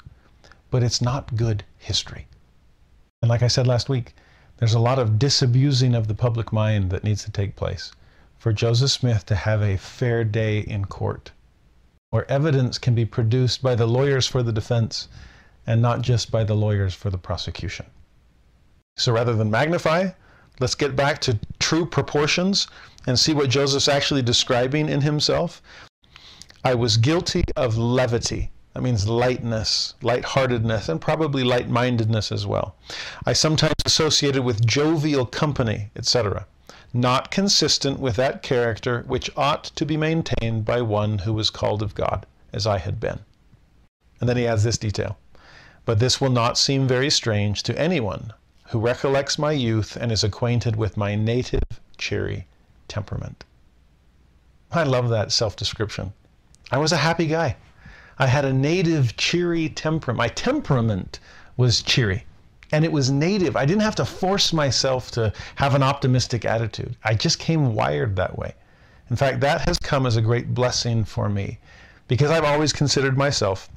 But 0.70 0.84
it's 0.84 1.02
not 1.02 1.36
good 1.38 1.64
history. 1.78 2.28
And 3.22 3.30
like 3.30 3.42
I 3.42 3.48
said 3.48 3.68
last 3.68 3.88
week, 3.88 4.14
there's 4.58 4.74
a 4.74 4.80
lot 4.80 5.00
of 5.00 5.18
disabusing 5.18 5.96
of 5.96 6.08
the 6.08 6.14
public 6.14 6.52
mind 6.52 6.90
that 6.90 7.06
needs 7.06 7.24
to 7.24 7.32
take 7.32 7.56
place 7.56 7.94
for 8.38 8.52
Joseph 8.52 8.92
Smith 8.92 9.26
to 9.28 9.36
have 9.36 9.62
a 9.62 9.78
fair 9.78 10.26
day 10.26 10.60
in 10.60 10.86
court, 10.86 11.32
where 12.10 12.30
evidence 12.30 12.78
can 12.78 12.94
be 12.94 13.06
produced 13.06 13.62
by 13.62 13.76
the 13.76 13.88
lawyers 13.88 14.28
for 14.28 14.44
the 14.44 14.52
defense 14.52 15.08
and 15.66 15.82
not 15.82 16.02
just 16.02 16.32
by 16.32 16.44
the 16.44 16.56
lawyers 16.56 16.94
for 16.94 17.10
the 17.10 17.18
prosecution. 17.18 17.86
So 18.98 19.14
rather 19.14 19.36
than 19.36 19.50
magnify, 19.50 20.10
let's 20.60 20.76
get 20.76 20.96
back 20.96 21.22
to 21.22 21.40
true 21.60 21.86
proportions 21.86 22.68
and 23.08 23.20
see 23.20 23.34
what 23.34 23.50
Joseph's 23.50 23.88
actually 23.88 24.22
describing 24.22 24.90
in 24.90 25.02
himself. 25.02 25.62
I 26.64 26.76
was 26.76 26.98
guilty 26.98 27.44
of 27.56 27.78
levity. 27.78 28.52
That 28.74 28.84
means 28.84 29.08
lightness, 29.08 29.96
lightheartedness, 30.02 30.88
and 30.88 31.02
probably 31.02 31.44
light 31.44 31.70
mindedness 31.70 32.32
as 32.32 32.46
well. 32.46 32.76
I 33.26 33.34
sometimes 33.34 33.74
associated 33.86 34.44
with 34.44 34.66
jovial 34.66 35.26
company, 35.26 35.90
etc., 35.96 36.46
not 36.94 37.32
consistent 37.32 38.00
with 38.00 38.16
that 38.18 38.44
character 38.44 39.04
which 39.08 39.30
ought 39.36 39.64
to 39.64 39.86
be 39.86 39.98
maintained 39.98 40.66
by 40.66 40.82
one 40.82 41.20
who 41.20 41.34
was 41.34 41.50
called 41.50 41.82
of 41.82 41.96
God, 41.96 42.26
as 42.54 42.68
I 42.68 42.78
had 42.78 43.00
been. 43.00 43.20
And 44.20 44.30
then 44.30 44.38
he 44.38 44.48
adds 44.48 44.64
this 44.64 44.78
detail. 44.78 45.18
But 45.84 46.00
this 46.00 46.22
will 46.22 46.30
not 46.30 46.58
seem 46.58 46.88
very 46.88 47.10
strange 47.10 47.64
to 47.64 47.80
anyone 47.80 48.34
who 48.70 48.80
recollects 48.80 49.40
my 49.40 49.52
youth 49.52 49.98
and 50.00 50.12
is 50.12 50.24
acquainted 50.24 50.76
with 50.76 50.96
my 50.96 51.16
native 51.16 51.64
cheery 51.98 52.46
temperament. 52.92 53.46
I 54.72 54.84
love 54.84 55.10
that 55.10 55.32
self 55.32 55.56
description. 55.56 56.12
I 56.72 56.78
was 56.78 56.92
a 56.92 56.98
happy 56.98 57.26
guy. 57.26 57.56
I 58.20 58.28
had 58.28 58.46
a 58.46 58.54
native 58.54 59.16
cheery 59.16 59.70
temperament. 59.70 60.18
My 60.18 60.28
temperament 60.28 61.20
was 61.56 61.82
cheery 61.82 62.26
and 62.72 62.86
it 62.86 62.92
was 62.92 63.10
native. 63.10 63.56
I 63.56 63.66
didn't 63.66 63.82
have 63.82 63.96
to 63.96 64.06
force 64.06 64.54
myself 64.54 65.12
to 65.12 65.34
have 65.56 65.76
an 65.76 65.84
optimistic 65.84 66.46
attitude. 66.46 66.96
I 67.04 67.14
just 67.16 67.40
came 67.40 67.76
wired 67.76 68.16
that 68.18 68.38
way. 68.38 68.54
In 69.10 69.16
fact, 69.16 69.42
that 69.42 69.62
has 69.68 69.78
come 69.78 70.06
as 70.06 70.16
a 70.16 70.22
great 70.22 70.54
blessing 70.54 71.04
for 71.04 71.30
me 71.30 71.60
because 72.08 72.32
I've 72.32 72.46
always 72.46 72.74
considered 72.74 73.18
myself 73.18 73.70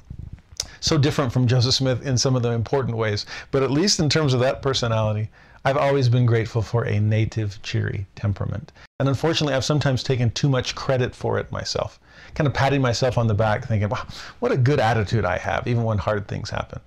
so 0.79 0.97
different 0.97 1.33
from 1.33 1.47
Joseph 1.47 1.73
Smith 1.73 2.05
in 2.05 2.17
some 2.17 2.35
of 2.35 2.43
the 2.43 2.51
important 2.51 2.97
ways. 2.97 3.25
But 3.51 3.63
at 3.63 3.71
least 3.71 3.99
in 3.99 4.09
terms 4.09 4.33
of 4.33 4.39
that 4.41 4.61
personality, 4.61 5.29
I've 5.67 5.77
always 5.77 6.09
been 6.09 6.27
grateful 6.27 6.61
for 6.61 6.85
a 6.85 6.99
native, 6.99 7.59
cheery 7.63 8.05
temperament. 8.15 8.71
And 8.99 9.09
unfortunately, 9.09 9.55
I've 9.55 9.65
sometimes 9.65 10.03
taken 10.03 10.29
too 10.29 10.47
much 10.47 10.75
credit 10.75 11.15
for 11.15 11.39
it 11.39 11.51
myself, 11.51 11.99
kind 12.35 12.45
of 12.45 12.53
patting 12.53 12.83
myself 12.83 13.17
on 13.17 13.25
the 13.25 13.33
back, 13.33 13.67
thinking, 13.67 13.89
wow, 13.89 14.05
what 14.39 14.51
a 14.51 14.57
good 14.57 14.79
attitude 14.79 15.25
I 15.25 15.39
have, 15.39 15.67
even 15.67 15.83
when 15.83 15.97
hard 15.97 16.27
things 16.27 16.51
happen. 16.51 16.81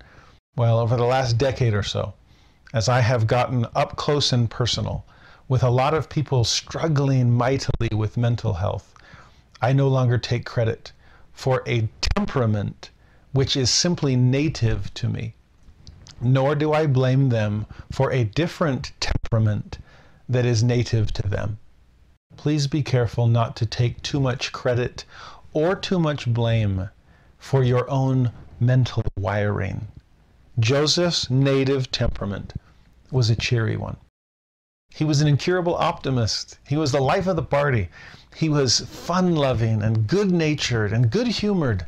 Well, 0.57 0.79
over 0.79 0.97
the 0.97 1.05
last 1.05 1.38
decade 1.38 1.75
or 1.75 1.83
so, 1.83 2.14
as 2.73 2.88
I 2.88 3.01
have 3.01 3.27
gotten 3.27 3.67
up 3.75 3.97
close 3.97 4.33
and 4.33 4.49
personal 4.49 5.05
with 5.49 5.64
a 5.64 5.71
lot 5.71 5.93
of 5.93 6.09
people 6.09 6.45
struggling 6.45 7.33
mightily 7.33 7.88
with 7.93 8.17
mental 8.17 8.55
health, 8.55 8.95
I 9.61 9.73
no 9.73 9.88
longer 9.88 10.19
take 10.19 10.47
credit 10.47 10.93
for 11.33 11.64
a 11.67 11.88
temperament 12.14 12.91
which 13.33 13.57
is 13.57 13.71
simply 13.71 14.14
native 14.14 14.95
to 14.95 15.09
me. 15.09 15.35
Nor 16.20 16.54
do 16.54 16.72
I 16.72 16.87
blame 16.87 17.28
them 17.28 17.66
for 17.90 18.12
a 18.12 18.24
different 18.24 18.92
temperament 19.00 19.78
that 20.28 20.44
is 20.44 20.62
native 20.62 21.12
to 21.14 21.22
them. 21.22 21.59
Please 22.37 22.66
be 22.66 22.83
careful 22.83 23.26
not 23.26 23.57
to 23.57 23.66
take 23.66 24.02
too 24.02 24.20
much 24.20 24.52
credit 24.52 25.04
or 25.52 25.74
too 25.74 25.98
much 25.98 26.26
blame 26.26 26.90
for 27.38 27.62
your 27.62 27.88
own 27.90 28.31
mental 28.61 29.04
wiring. 29.18 29.88
Joseph's 30.59 31.31
native 31.31 31.90
temperament 31.90 32.54
was 33.11 33.31
a 33.31 33.37
cheery 33.37 33.76
one. 33.76 33.96
He 34.90 35.04
was 35.04 35.20
an 35.20 35.28
incurable 35.28 35.76
optimist. 35.76 36.59
He 36.66 36.76
was 36.76 36.92
the 36.92 37.00
life 37.00 37.26
of 37.26 37.37
the 37.37 37.42
party. 37.42 37.88
He 38.35 38.48
was 38.48 38.81
fun 38.81 39.37
loving 39.37 39.83
and 39.83 40.07
good 40.07 40.31
natured 40.31 40.92
and 40.92 41.11
good 41.11 41.28
humored. 41.28 41.87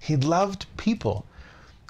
He 0.00 0.16
loved 0.16 0.66
people. 0.76 1.26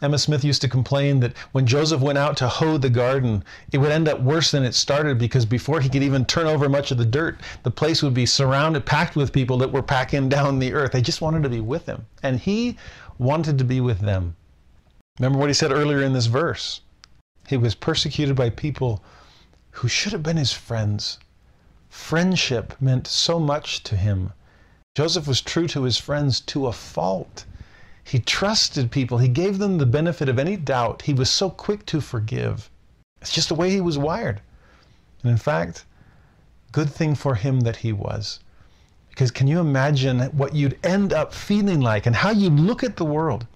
Emma 0.01 0.17
Smith 0.17 0.45
used 0.45 0.63
to 0.63 0.69
complain 0.69 1.19
that 1.19 1.37
when 1.51 1.67
Joseph 1.67 2.01
went 2.01 2.19
out 2.19 2.37
to 2.37 2.49
hoe 2.49 2.79
the 2.79 2.89
garden, 2.89 3.43
it 3.73 3.79
would 3.79 3.91
end 3.91 4.09
up 4.09 4.21
worse 4.21 4.53
than 4.53 4.63
it 4.63 4.75
started 4.75 5.19
because 5.19 5.45
before 5.45 5.81
he 5.81 5.89
could 5.89 6.05
even 6.05 6.25
turn 6.25 6.47
over 6.47 6.69
much 6.69 6.93
of 6.93 6.99
the 6.99 7.05
dirt, 7.05 7.41
the 7.65 7.71
place 7.71 8.01
would 8.01 8.15
be 8.15 8.25
surrounded, 8.25 8.87
packed 8.87 9.17
with 9.17 9.33
people 9.33 9.59
that 9.59 9.73
were 9.73 9.83
packing 9.83 10.29
down 10.29 10.61
the 10.61 10.73
earth. 10.73 10.93
They 10.93 11.03
just 11.03 11.21
wanted 11.21 11.43
to 11.43 11.49
be 11.49 11.61
with 11.61 11.87
him. 11.87 12.07
And 12.23 12.39
he 12.39 12.77
wanted 13.19 13.59
to 13.59 13.65
be 13.65 13.81
with 13.81 13.99
them. 13.99 14.37
Remember 15.19 15.41
what 15.41 15.51
he 15.51 15.55
said 15.55 15.73
earlier 15.73 16.01
in 16.01 16.13
this 16.13 16.27
verse? 16.27 16.81
He 17.49 17.57
was 17.57 17.75
persecuted 17.75 18.37
by 18.37 18.51
people 18.51 19.03
who 19.73 19.89
should 19.89 20.13
have 20.13 20.23
been 20.23 20.37
his 20.37 20.53
friends. 20.53 21.19
Friendship 21.89 22.81
meant 22.81 23.09
so 23.09 23.41
much 23.41 23.83
to 23.83 23.97
him. 23.97 24.33
Joseph 24.95 25.27
was 25.27 25.41
true 25.41 25.67
to 25.69 25.83
his 25.83 25.97
friends 25.97 26.39
to 26.41 26.69
a 26.69 26.73
fault. 26.73 27.47
He 28.09 28.21
trusted 28.21 28.91
people. 28.91 29.19
He 29.19 29.29
gave 29.29 29.59
them 29.59 29.77
the 29.77 29.85
benefit 29.85 30.31
of 30.31 30.39
any 30.39 30.57
doubt. 30.57 31.03
He 31.03 31.13
was 31.13 31.29
so 31.29 31.51
quick 31.51 31.85
to 31.87 32.01
forgive. 32.01 32.71
It's 33.21 33.35
just 33.35 33.51
the 33.51 33.55
way 33.55 33.69
he 33.71 33.83
was 33.83 33.99
wired. 33.99 34.41
And 35.23 35.31
in 35.31 35.37
fact, 35.37 35.85
good 36.73 36.89
thing 36.89 37.15
for 37.15 37.35
him 37.35 37.61
that 37.61 37.77
he 37.77 37.93
was. 37.93 38.41
Because 39.11 39.31
can 39.31 39.49
you 39.49 39.61
imagine 39.61 40.21
what 40.29 40.55
you'd 40.55 40.79
end 40.83 41.13
up 41.13 41.35
feeling 41.35 41.83
like 41.83 42.07
and 42.07 42.17
how 42.17 42.31
you'd 42.31 42.59
look 42.59 42.83
at 42.85 42.97
the 42.97 43.05
world 43.05 43.47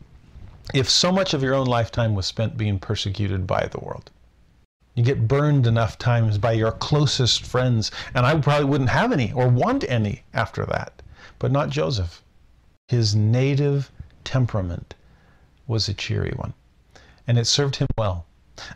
if 0.74 0.90
so 0.90 1.10
much 1.12 1.32
of 1.32 1.42
your 1.42 1.54
own 1.54 1.66
lifetime 1.66 2.14
was 2.14 2.26
spent 2.26 2.58
being 2.58 2.78
persecuted 2.78 3.46
by 3.46 3.68
the 3.70 3.78
world? 3.78 4.10
You 4.94 5.02
get 5.02 5.28
burned 5.28 5.66
enough 5.66 5.96
times 5.98 6.36
by 6.36 6.52
your 6.52 6.72
closest 6.72 7.46
friends, 7.46 7.90
and 8.12 8.26
I 8.26 8.38
probably 8.38 8.66
wouldn't 8.66 8.90
have 8.90 9.12
any 9.12 9.32
or 9.32 9.48
want 9.48 9.82
any 9.88 10.24
after 10.34 10.66
that. 10.66 11.00
But 11.38 11.52
not 11.52 11.70
Joseph. 11.70 12.22
His 12.88 13.14
native 13.14 13.90
temperament 14.24 14.94
was 15.66 15.88
a 15.88 15.94
cheery 15.94 16.32
one. 16.36 16.54
And 17.26 17.38
it 17.38 17.46
served 17.46 17.76
him 17.76 17.88
well. 17.96 18.26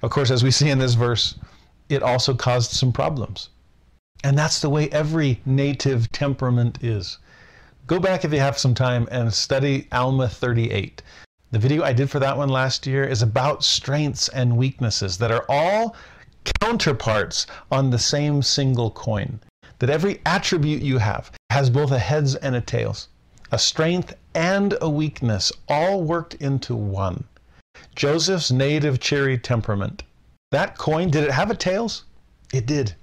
Of 0.02 0.10
course, 0.10 0.30
as 0.30 0.42
we 0.42 0.50
see 0.50 0.70
in 0.70 0.78
this 0.78 0.94
verse, 0.94 1.34
it 1.88 2.02
also 2.02 2.34
caused 2.34 2.70
some 2.70 2.92
problems. 2.92 3.50
And 4.24 4.36
that's 4.36 4.60
the 4.60 4.70
way 4.70 4.88
every 4.90 5.40
native 5.44 6.10
temperament 6.10 6.82
is. 6.82 7.18
Go 7.86 8.00
back 8.00 8.24
if 8.24 8.32
you 8.32 8.40
have 8.40 8.58
some 8.58 8.74
time 8.74 9.06
and 9.10 9.32
study 9.32 9.86
Alma 9.92 10.28
38. 10.28 11.02
The 11.52 11.58
video 11.58 11.84
I 11.84 11.92
did 11.92 12.10
for 12.10 12.18
that 12.18 12.36
one 12.36 12.48
last 12.48 12.86
year 12.86 13.04
is 13.04 13.22
about 13.22 13.62
strengths 13.62 14.28
and 14.28 14.56
weaknesses 14.56 15.18
that 15.18 15.30
are 15.30 15.44
all 15.48 15.94
counterparts 16.60 17.46
on 17.70 17.90
the 17.90 17.98
same 17.98 18.42
single 18.42 18.90
coin. 18.90 19.40
That 19.78 19.90
every 19.90 20.20
attribute 20.26 20.82
you 20.82 20.98
have 20.98 21.30
has 21.50 21.70
both 21.70 21.92
a 21.92 21.98
heads 21.98 22.34
and 22.34 22.56
a 22.56 22.60
tails 22.60 23.08
a 23.52 23.58
strength 23.58 24.12
and 24.36 24.76
a 24.82 24.90
weakness, 24.90 25.50
all 25.66 26.02
worked 26.02 26.34
into 26.34 26.76
one. 26.76 27.24
Joseph's 27.94 28.52
native 28.52 29.00
cheery 29.00 29.38
temperament. 29.38 30.02
That 30.52 30.76
coin, 30.76 31.10
did 31.10 31.24
it 31.24 31.32
have 31.32 31.50
a 31.50 31.54
tails? 31.56 32.04
It 32.52 32.66
did. 32.66 32.94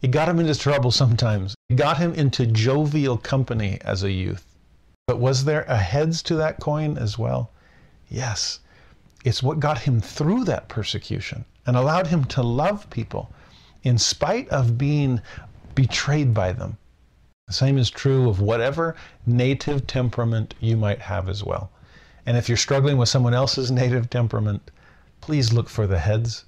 It 0.00 0.12
got 0.12 0.28
him 0.28 0.38
into 0.38 0.54
trouble 0.54 0.92
sometimes. 0.92 1.56
It 1.68 1.74
got 1.74 1.98
him 1.98 2.14
into 2.14 2.46
jovial 2.46 3.18
company 3.18 3.80
as 3.82 4.04
a 4.04 4.12
youth. 4.12 4.46
But 5.08 5.18
was 5.18 5.44
there 5.44 5.64
a 5.64 5.76
heads 5.76 6.22
to 6.22 6.36
that 6.36 6.60
coin 6.60 6.96
as 6.96 7.18
well? 7.18 7.50
Yes. 8.08 8.60
It's 9.24 9.42
what 9.42 9.60
got 9.60 9.78
him 9.80 10.00
through 10.00 10.44
that 10.44 10.68
persecution 10.68 11.44
and 11.66 11.76
allowed 11.76 12.06
him 12.06 12.24
to 12.26 12.42
love 12.42 12.88
people 12.90 13.32
in 13.82 13.98
spite 13.98 14.48
of 14.50 14.78
being 14.78 15.20
betrayed 15.74 16.32
by 16.32 16.52
them. 16.52 16.78
The 17.50 17.54
same 17.54 17.78
is 17.78 17.90
true 17.90 18.28
of 18.28 18.40
whatever 18.40 18.94
native 19.26 19.88
temperament 19.88 20.54
you 20.60 20.76
might 20.76 21.00
have 21.00 21.28
as 21.28 21.42
well. 21.42 21.72
And 22.24 22.36
if 22.36 22.48
you're 22.48 22.56
struggling 22.56 22.96
with 22.96 23.08
someone 23.08 23.34
else's 23.34 23.70
native 23.82 24.08
temperament, 24.08 24.70
please 25.20 25.52
look 25.52 25.68
for 25.68 25.88
the 25.88 25.98
heads 25.98 26.44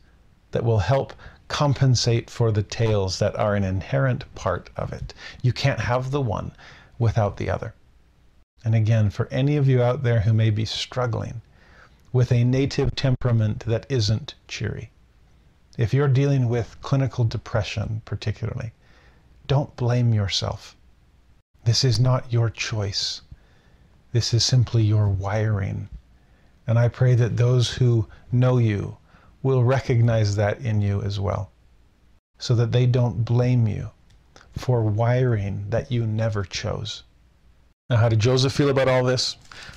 that 0.52 0.62
will 0.62 0.78
help 0.78 1.12
compensate 1.48 2.30
for 2.30 2.52
the 2.52 2.62
tails 2.62 3.18
that 3.18 3.34
are 3.34 3.56
an 3.56 3.64
inherent 3.64 4.32
part 4.36 4.70
of 4.76 4.92
it. 4.92 5.12
You 5.42 5.52
can't 5.52 5.80
have 5.80 6.12
the 6.12 6.20
one 6.20 6.52
without 7.00 7.36
the 7.36 7.50
other. 7.50 7.74
And 8.64 8.76
again, 8.76 9.10
for 9.10 9.26
any 9.32 9.56
of 9.56 9.66
you 9.66 9.82
out 9.82 10.04
there 10.04 10.20
who 10.20 10.32
may 10.32 10.50
be 10.50 10.64
struggling 10.64 11.42
with 12.12 12.30
a 12.30 12.44
native 12.44 12.94
temperament 12.94 13.64
that 13.66 13.86
isn't 13.88 14.36
cheery, 14.46 14.92
if 15.76 15.92
you're 15.92 16.06
dealing 16.06 16.48
with 16.48 16.80
clinical 16.80 17.24
depression 17.24 18.02
particularly, 18.04 18.70
don't 19.48 19.74
blame 19.74 20.14
yourself. 20.14 20.76
This 21.64 21.84
is 21.84 22.00
not 22.00 22.32
your 22.32 22.50
choice. 22.50 23.20
This 24.12 24.34
is 24.34 24.44
simply 24.44 24.82
your 24.82 25.08
wiring. 25.08 25.88
And 26.66 26.78
I 26.78 26.88
pray 26.88 27.14
that 27.14 27.36
those 27.36 27.74
who 27.74 28.08
know 28.32 28.58
you 28.58 28.96
will 29.42 29.62
recognize 29.62 30.36
that 30.36 30.60
in 30.60 30.82
you 30.82 31.02
as 31.02 31.20
well, 31.20 31.50
so 32.38 32.54
that 32.56 32.72
they 32.72 32.86
don't 32.86 33.24
blame 33.24 33.66
you 33.66 33.90
for 34.56 34.82
wiring 34.82 35.66
that 35.70 35.90
you 35.90 36.06
never 36.06 36.44
chose. 36.44 37.04
Now, 37.88 37.96
how 37.98 38.08
did 38.08 38.18
Joseph 38.18 38.52
feel 38.52 38.68
about 38.68 38.88
all 38.88 39.04
this? 39.04 39.36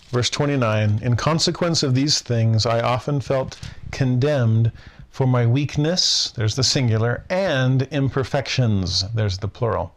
Verse 0.09 0.29
29 0.29 0.99
In 1.03 1.15
consequence 1.15 1.83
of 1.83 1.93
these 1.93 2.19
things, 2.19 2.65
I 2.65 2.81
often 2.81 3.19
felt 3.21 3.59
condemned 3.91 4.71
for 5.09 5.27
my 5.27 5.45
weakness, 5.45 6.31
there's 6.35 6.55
the 6.55 6.63
singular, 6.63 7.23
and 7.29 7.83
imperfections, 7.83 9.05
there's 9.13 9.37
the 9.37 9.47
plural. 9.47 9.95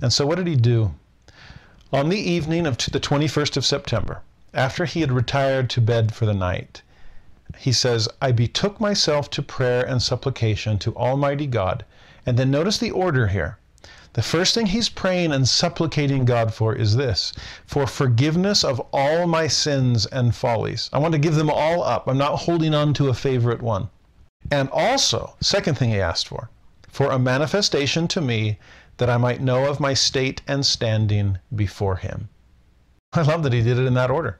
And 0.00 0.12
so, 0.12 0.26
what 0.26 0.36
did 0.36 0.46
he 0.46 0.56
do? 0.56 0.94
On 1.92 2.08
the 2.08 2.20
evening 2.20 2.68
of 2.68 2.76
the 2.76 3.00
21st 3.00 3.56
of 3.56 3.66
September, 3.66 4.22
after 4.54 4.84
he 4.84 5.00
had 5.00 5.10
retired 5.10 5.68
to 5.70 5.80
bed 5.80 6.14
for 6.14 6.24
the 6.24 6.32
night, 6.32 6.82
he 7.58 7.72
says, 7.72 8.08
I 8.22 8.30
betook 8.30 8.80
myself 8.80 9.28
to 9.30 9.42
prayer 9.42 9.84
and 9.84 10.00
supplication 10.00 10.78
to 10.78 10.94
Almighty 10.94 11.48
God. 11.48 11.84
And 12.24 12.38
then 12.38 12.48
notice 12.48 12.78
the 12.78 12.92
order 12.92 13.26
here. 13.26 13.58
The 14.12 14.22
first 14.22 14.54
thing 14.54 14.66
he's 14.66 14.88
praying 14.88 15.32
and 15.32 15.48
supplicating 15.48 16.24
God 16.24 16.54
for 16.54 16.76
is 16.76 16.94
this 16.94 17.32
for 17.66 17.88
forgiveness 17.88 18.62
of 18.62 18.78
all 18.92 19.26
my 19.26 19.48
sins 19.48 20.06
and 20.06 20.32
follies. 20.32 20.90
I 20.92 20.98
want 20.98 21.12
to 21.14 21.18
give 21.18 21.34
them 21.34 21.50
all 21.50 21.82
up. 21.82 22.06
I'm 22.06 22.18
not 22.18 22.36
holding 22.36 22.72
on 22.72 22.94
to 22.94 23.08
a 23.08 23.14
favorite 23.14 23.62
one. 23.62 23.88
And 24.48 24.68
also, 24.70 25.34
second 25.40 25.76
thing 25.76 25.90
he 25.90 26.00
asked 26.00 26.28
for, 26.28 26.50
for 26.86 27.10
a 27.10 27.18
manifestation 27.18 28.06
to 28.08 28.20
me 28.20 28.58
that 29.00 29.10
I 29.10 29.16
might 29.16 29.40
know 29.40 29.64
of 29.64 29.80
my 29.80 29.94
state 29.94 30.42
and 30.46 30.64
standing 30.64 31.38
before 31.56 31.96
him. 31.96 32.28
I 33.14 33.22
love 33.22 33.42
that 33.42 33.52
he 33.54 33.62
did 33.62 33.78
it 33.78 33.86
in 33.86 33.94
that 33.94 34.10
order. 34.10 34.38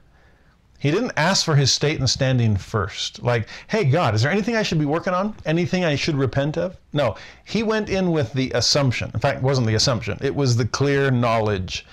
He 0.78 0.90
didn't 0.90 1.12
ask 1.16 1.46
for 1.46 1.56
his 1.56 1.72
state 1.72 1.98
and 1.98 2.08
standing 2.08 2.56
first. 2.56 3.22
Like, 3.22 3.48
hey, 3.68 3.84
God, 3.84 4.14
is 4.14 4.22
there 4.22 4.30
anything 4.30 4.56
I 4.56 4.62
should 4.62 4.78
be 4.78 4.84
working 4.84 5.14
on? 5.14 5.34
Anything 5.46 5.84
I 5.84 5.96
should 5.96 6.14
repent 6.14 6.58
of? 6.58 6.76
No. 6.92 7.16
He 7.44 7.62
went 7.62 7.88
in 7.88 8.12
with 8.12 8.34
the 8.34 8.50
assumption. 8.54 9.10
In 9.14 9.20
fact, 9.20 9.38
it 9.38 9.42
wasn't 9.42 9.66
the 9.66 9.74
assumption, 9.74 10.18
it 10.20 10.34
was 10.34 10.56
the 10.56 10.66
clear 10.66 11.10
knowledge 11.10 11.86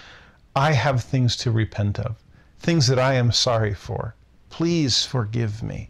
I 0.54 0.74
have 0.74 1.04
things 1.04 1.38
to 1.38 1.52
repent 1.52 2.00
of, 2.00 2.16
things 2.60 2.88
that 2.88 3.00
I 3.00 3.14
am 3.14 3.32
sorry 3.32 3.74
for. 3.74 4.14
Please 4.50 5.06
forgive 5.06 5.64
me. 5.64 5.90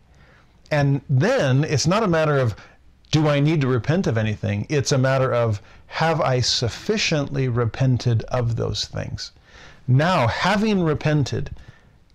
And 0.70 1.02
then 1.10 1.64
it's 1.64 1.88
not 1.88 2.04
a 2.04 2.08
matter 2.08 2.38
of 2.38 2.56
do 3.10 3.28
I 3.28 3.40
need 3.40 3.62
to 3.62 3.68
repent 3.68 4.06
of 4.06 4.18
anything? 4.18 4.66
It's 4.70 4.92
a 4.92 4.98
matter 4.98 5.34
of 5.34 5.62
have 5.88 6.20
I 6.20 6.42
sufficiently 6.42 7.48
repented 7.48 8.24
of 8.24 8.58
those 8.58 8.86
things? 8.86 9.32
Now, 9.88 10.28
having 10.28 10.84
repented, 10.84 11.56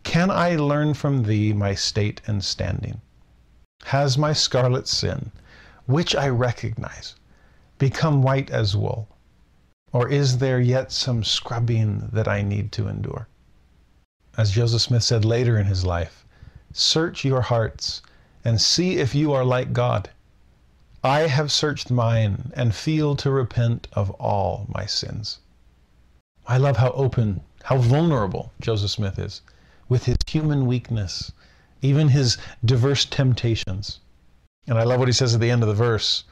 can 0.02 0.31
I 0.31 0.57
learn 0.57 0.94
from 0.94 1.22
thee 1.22 1.52
my 1.52 1.74
state 1.74 2.20
and 2.26 2.44
standing? 2.44 3.00
Has 3.85 4.18
my 4.18 4.33
scarlet 4.33 4.87
sin, 4.87 5.33
which 5.87 6.14
I 6.14 6.28
recognize, 6.28 7.14
become 7.78 8.22
white 8.22 8.50
as 8.50 8.76
wool? 8.76 9.09
Or 9.92 10.09
is 10.09 10.38
there 10.38 10.61
yet 10.61 10.92
some 10.92 11.24
scrubbing 11.24 12.11
that 12.12 12.28
I 12.28 12.42
need 12.42 12.70
to 12.72 12.88
endure? 12.88 13.28
As 14.37 14.50
Joseph 14.50 14.83
Smith 14.83 15.02
said 15.02 15.24
later 15.24 15.59
in 15.59 15.66
his 15.66 15.85
life, 15.85 16.24
search 16.72 17.24
your 17.24 17.42
hearts 17.42 18.02
and 18.44 18.61
see 18.61 18.98
if 18.98 19.14
you 19.14 19.33
are 19.33 19.44
like 19.44 19.72
God. 19.72 20.11
I 21.05 21.27
have 21.27 21.51
searched 21.51 21.91
mine 21.91 22.53
and 22.55 22.73
feel 22.73 23.17
to 23.17 23.31
repent 23.31 23.88
of 23.93 24.11
all 24.12 24.67
my 24.69 24.87
sins. 24.87 25.41
I 26.47 26.59
love 26.59 26.77
how 26.77 26.91
open, 26.93 27.41
how 27.65 27.79
vulnerable 27.79 28.53
Joseph 28.61 28.93
Smith 28.93 29.19
is 29.19 29.41
with 29.88 30.05
his 30.05 30.17
human 30.29 30.65
weakness, 30.65 31.33
even 31.81 32.09
his 32.09 32.38
diverse 32.65 33.05
temptations. 33.05 33.99
And 34.69 34.79
I 34.79 34.85
love 34.85 35.01
what 35.01 35.09
he 35.09 35.12
says 35.12 35.35
at 35.35 35.41
the 35.41 35.51
end 35.51 35.62
of 35.65 35.69
the 35.69 35.75
verse. 35.75 36.23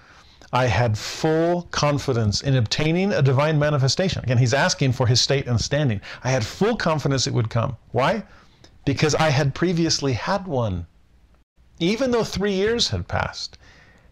I 0.53 0.67
had 0.67 0.97
full 0.97 1.63
confidence 1.73 2.41
in 2.41 2.55
obtaining 2.55 3.13
a 3.13 3.23
divine 3.23 3.59
manifestation. 3.59 4.23
Again, 4.23 4.39
he's 4.39 4.55
asking 4.55 4.93
for 4.93 5.09
his 5.09 5.21
state 5.21 5.49
and 5.49 5.61
standing. 5.61 6.01
I 6.23 6.31
had 6.31 6.47
full 6.47 6.77
confidence 6.77 7.27
it 7.27 7.35
would 7.35 7.51
come. 7.51 7.77
Why? 7.91 8.23
Because 8.85 9.17
I 9.17 9.31
had 9.31 9.55
previously 9.55 10.13
had 10.13 10.47
one. 10.47 10.87
Even 11.81 12.13
though 12.13 12.25
three 12.25 12.53
years 12.53 12.89
had 12.89 13.09
passed, 13.09 13.59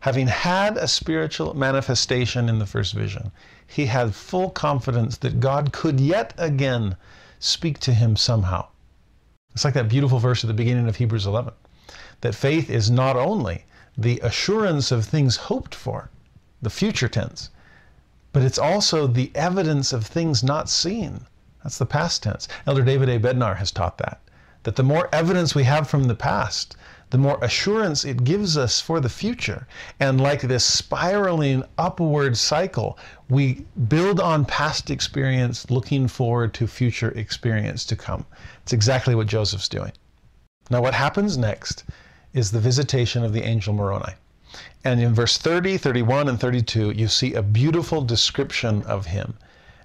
having 0.01 0.27
had 0.27 0.77
a 0.77 0.89
spiritual 0.89 1.55
manifestation 1.55 2.49
in 2.49 2.59
the 2.59 2.67
first 2.67 2.95
vision, 2.95 3.33
he 3.67 3.87
had 3.87 4.15
full 4.15 4.51
confidence 4.51 5.17
that 5.19 5.41
God 5.41 5.73
could 5.73 6.01
yet 6.01 6.35
again 6.39 6.97
speak 7.39 7.79
to 7.81 7.95
him 7.95 8.17
somehow. 8.17 8.67
It's 9.55 9.65
like 9.65 9.75
that 9.75 9.89
beautiful 9.89 10.19
verse 10.19 10.45
at 10.45 10.49
the 10.49 10.55
beginning 10.55 10.89
of 10.89 10.97
Hebrews 10.97 11.27
11 11.27 11.53
that 12.21 12.35
faith 12.35 12.69
is 12.69 12.91
not 12.91 13.17
only 13.17 13.65
the 13.97 14.21
assurance 14.23 14.93
of 14.93 15.05
things 15.05 15.37
hoped 15.37 15.75
for, 15.75 16.11
the 16.63 16.71
future 16.71 17.09
tense, 17.09 17.51
but 18.33 18.43
it's 18.43 18.59
also 18.59 19.07
the 19.07 19.31
evidence 19.35 19.93
of 19.93 20.07
things 20.07 20.43
not 20.43 20.69
seen. 20.69 21.27
That's 21.63 21.79
the 21.79 21.87
past 21.87 22.23
tense. 22.23 22.47
Elder 22.67 22.83
David 22.85 23.09
A. 23.09 23.19
Bednar 23.19 23.57
has 23.57 23.71
taught 23.71 23.99
that. 23.99 24.21
That 24.63 24.77
the 24.77 24.83
more 24.83 25.09
evidence 25.13 25.55
we 25.55 25.65
have 25.65 25.89
from 25.89 26.05
the 26.05 26.15
past, 26.15 26.77
the 27.11 27.19
more 27.19 27.39
assurance 27.43 28.05
it 28.05 28.25
gives 28.25 28.57
us 28.57 28.81
for 28.81 29.01
the 29.01 29.09
future. 29.09 29.67
And 29.99 30.21
like 30.21 30.43
this 30.43 30.65
spiraling 30.65 31.65
upward 31.79 32.37
cycle, 32.37 32.99
we 33.31 33.65
build 33.89 34.21
on 34.21 34.45
past 34.45 34.91
experience, 34.91 35.71
looking 35.71 36.07
forward 36.07 36.53
to 36.55 36.67
future 36.67 37.11
experience 37.13 37.85
to 37.87 37.97
come. 37.97 38.27
It's 38.63 38.73
exactly 38.73 39.15
what 39.15 39.27
Joseph's 39.27 39.69
doing. 39.69 39.93
Now, 40.71 40.83
what 40.83 40.95
happens 40.95 41.39
next 41.39 41.85
is 42.35 42.51
the 42.51 42.61
visitation 42.61 43.25
of 43.25 43.33
the 43.33 43.43
angel 43.43 43.73
Moroni. 43.73 44.13
And 44.85 45.01
in 45.01 45.15
verse 45.15 45.39
30, 45.39 45.79
31, 45.79 46.29
and 46.29 46.39
32, 46.39 46.91
you 46.91 47.09
see 47.09 47.35
a 47.35 47.43
beautiful 47.43 48.03
description 48.03 48.83
of 48.83 49.07
him. 49.07 49.35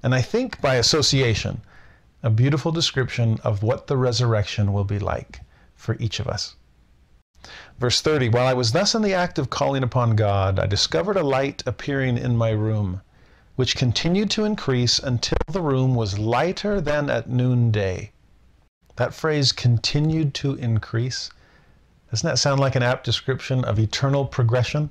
And 0.02 0.14
I 0.14 0.22
think 0.22 0.60
by 0.60 0.76
association, 0.76 1.62
a 2.22 2.30
beautiful 2.30 2.72
description 2.72 3.40
of 3.44 3.64
what 3.64 3.88
the 3.88 3.98
resurrection 3.98 4.74
will 4.74 4.84
be 4.84 5.00
like 5.00 5.40
for 5.76 5.96
each 6.00 6.20
of 6.20 6.28
us. 6.28 6.56
Verse 7.84 8.00
30 8.00 8.30
While 8.30 8.48
I 8.48 8.54
was 8.54 8.72
thus 8.72 8.96
in 8.96 9.02
the 9.02 9.14
act 9.14 9.38
of 9.38 9.50
calling 9.50 9.84
upon 9.84 10.16
God, 10.16 10.58
I 10.58 10.68
discovered 10.68 11.18
a 11.18 11.22
light 11.22 11.64
appearing 11.66 12.18
in 12.18 12.38
my 12.38 12.52
room, 12.52 13.02
which 13.58 13.76
continued 13.76 14.32
to 14.32 14.46
increase 14.46 15.00
until 15.00 15.40
the 15.50 15.60
room 15.60 15.94
was 15.94 16.18
lighter 16.18 16.80
than 16.80 17.10
at 17.10 17.30
noonday. 17.30 18.14
That 18.96 19.14
phrase 19.14 19.52
continued 19.52 20.34
to 20.36 20.56
increase 20.56 21.30
doesn't 22.10 22.26
that 22.26 22.40
sound 22.40 22.62
like 22.62 22.78
an 22.78 22.84
apt 22.84 23.04
description 23.04 23.66
of 23.66 23.78
eternal 23.78 24.24
progression? 24.24 24.90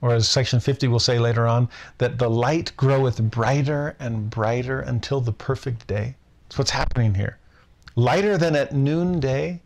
Or 0.00 0.14
as 0.14 0.28
section 0.28 0.60
50 0.60 0.86
will 0.86 1.00
say 1.00 1.18
later 1.18 1.48
on, 1.48 1.68
that 1.98 2.18
the 2.18 2.30
light 2.30 2.72
groweth 2.76 3.20
brighter 3.20 3.96
and 3.98 4.30
brighter 4.30 4.78
until 4.78 5.20
the 5.20 5.32
perfect 5.32 5.88
day. 5.88 6.14
That's 6.44 6.58
what's 6.58 6.70
happening 6.70 7.16
here. 7.16 7.38
Lighter 7.96 8.38
than 8.38 8.54
at 8.54 8.72
noonday. 8.72 9.62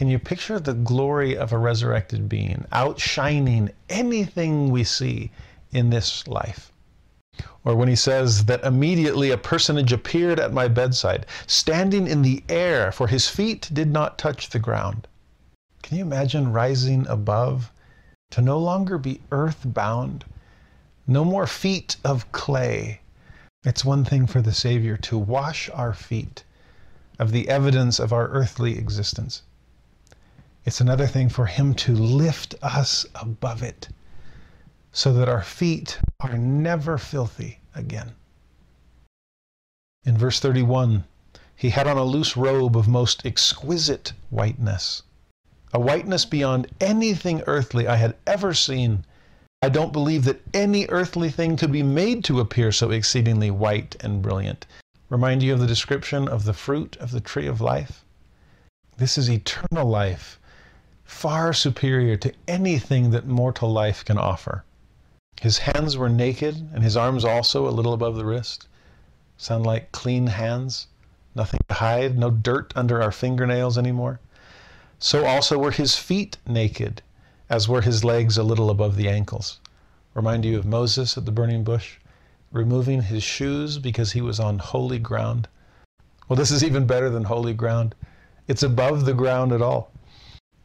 Can 0.00 0.08
you 0.08 0.18
picture 0.18 0.58
the 0.58 0.72
glory 0.72 1.36
of 1.36 1.52
a 1.52 1.58
resurrected 1.58 2.26
being 2.26 2.64
outshining 2.72 3.68
anything 3.90 4.70
we 4.70 4.82
see 4.82 5.30
in 5.72 5.90
this 5.90 6.26
life? 6.26 6.72
Or 7.66 7.76
when 7.76 7.88
he 7.88 7.96
says 7.96 8.46
that 8.46 8.64
immediately 8.64 9.30
a 9.30 9.36
personage 9.36 9.92
appeared 9.92 10.40
at 10.40 10.54
my 10.54 10.68
bedside, 10.68 11.26
standing 11.46 12.06
in 12.06 12.22
the 12.22 12.42
air, 12.48 12.90
for 12.92 13.08
his 13.08 13.28
feet 13.28 13.68
did 13.74 13.90
not 13.90 14.16
touch 14.16 14.48
the 14.48 14.58
ground. 14.58 15.06
Can 15.82 15.98
you 15.98 16.04
imagine 16.04 16.50
rising 16.50 17.06
above 17.06 17.70
to 18.30 18.40
no 18.40 18.58
longer 18.58 18.96
be 18.96 19.20
earthbound? 19.30 20.24
No 21.06 21.26
more 21.26 21.46
feet 21.46 21.98
of 22.06 22.32
clay. 22.32 23.02
It's 23.64 23.84
one 23.84 24.06
thing 24.06 24.26
for 24.26 24.40
the 24.40 24.54
Savior 24.54 24.96
to 24.96 25.18
wash 25.18 25.68
our 25.74 25.92
feet 25.92 26.42
of 27.18 27.32
the 27.32 27.50
evidence 27.50 27.98
of 27.98 28.14
our 28.14 28.28
earthly 28.28 28.78
existence. 28.78 29.42
It's 30.64 30.80
another 30.80 31.06
thing 31.06 31.28
for 31.28 31.46
Him 31.46 31.74
to 31.74 31.94
lift 31.94 32.54
us 32.62 33.06
above 33.14 33.62
it 33.62 33.88
so 34.92 35.12
that 35.12 35.28
our 35.28 35.42
feet 35.42 35.98
are 36.20 36.36
never 36.36 36.98
filthy 36.98 37.60
again. 37.74 38.12
In 40.04 40.18
verse 40.18 40.40
31, 40.40 41.04
he 41.54 41.70
had 41.70 41.86
on 41.86 41.96
a 41.96 42.04
loose 42.04 42.36
robe 42.36 42.76
of 42.76 42.88
most 42.88 43.24
exquisite 43.24 44.12
whiteness 44.30 45.02
a 45.72 45.78
whiteness 45.78 46.24
beyond 46.24 46.66
anything 46.80 47.42
earthly 47.46 47.86
I 47.86 47.96
had 47.96 48.16
ever 48.26 48.54
seen. 48.54 49.04
I 49.62 49.68
don't 49.68 49.92
believe 49.92 50.24
that 50.24 50.42
any 50.52 50.86
earthly 50.88 51.30
thing 51.30 51.56
could 51.56 51.70
be 51.70 51.82
made 51.82 52.24
to 52.24 52.40
appear 52.40 52.72
so 52.72 52.90
exceedingly 52.90 53.52
white 53.52 53.94
and 54.00 54.20
brilliant. 54.20 54.66
Remind 55.08 55.42
you 55.42 55.52
of 55.52 55.60
the 55.60 55.66
description 55.68 56.26
of 56.26 56.44
the 56.44 56.52
fruit 56.52 56.96
of 56.96 57.12
the 57.12 57.20
tree 57.20 57.46
of 57.46 57.60
life? 57.60 58.04
This 58.96 59.16
is 59.16 59.30
eternal 59.30 59.86
life, 59.86 60.39
far 61.10 61.52
superior 61.52 62.16
to 62.16 62.32
anything 62.48 63.10
that 63.10 63.26
mortal 63.26 63.70
life 63.70 64.04
can 64.04 64.16
offer. 64.16 64.64
His 65.40 65.58
hands 65.58 65.96
were 65.96 66.08
naked, 66.08 66.70
and 66.72 66.82
his 66.82 66.96
arms 66.96 67.24
also 67.24 67.68
a 67.68 67.76
little 67.76 67.92
above 67.92 68.16
the 68.16 68.24
wrist. 68.24 68.68
Sound 69.36 69.66
like 69.66 69.92
clean 69.92 70.28
hands? 70.28 70.86
Nothing 71.34 71.60
to 71.68 71.74
hide, 71.74 72.16
no 72.16 72.30
dirt 72.30 72.72
under 72.76 73.02
our 73.02 73.12
fingernails 73.12 73.76
anymore. 73.76 74.20
So 74.98 75.26
also 75.26 75.58
were 75.58 75.72
his 75.72 75.96
feet 75.96 76.38
naked, 76.46 77.02
as 77.50 77.68
were 77.68 77.82
his 77.82 78.04
legs 78.04 78.38
a 78.38 78.42
little 78.42 78.70
above 78.70 78.96
the 78.96 79.08
ankles. 79.08 79.58
Remind 80.14 80.44
you 80.44 80.58
of 80.58 80.64
Moses 80.64 81.18
at 81.18 81.26
the 81.26 81.32
burning 81.32 81.64
bush, 81.64 81.96
removing 82.52 83.02
his 83.02 83.24
shoes 83.24 83.78
because 83.78 84.12
he 84.12 84.22
was 84.22 84.40
on 84.40 84.58
holy 84.58 84.98
ground. 84.98 85.48
Well, 86.28 86.36
this 86.36 86.52
is 86.52 86.64
even 86.64 86.86
better 86.86 87.10
than 87.10 87.24
holy 87.24 87.52
ground. 87.52 87.94
It's 88.46 88.62
above 88.62 89.04
the 89.04 89.12
ground 89.12 89.52
at 89.52 89.60
all. 89.60 89.90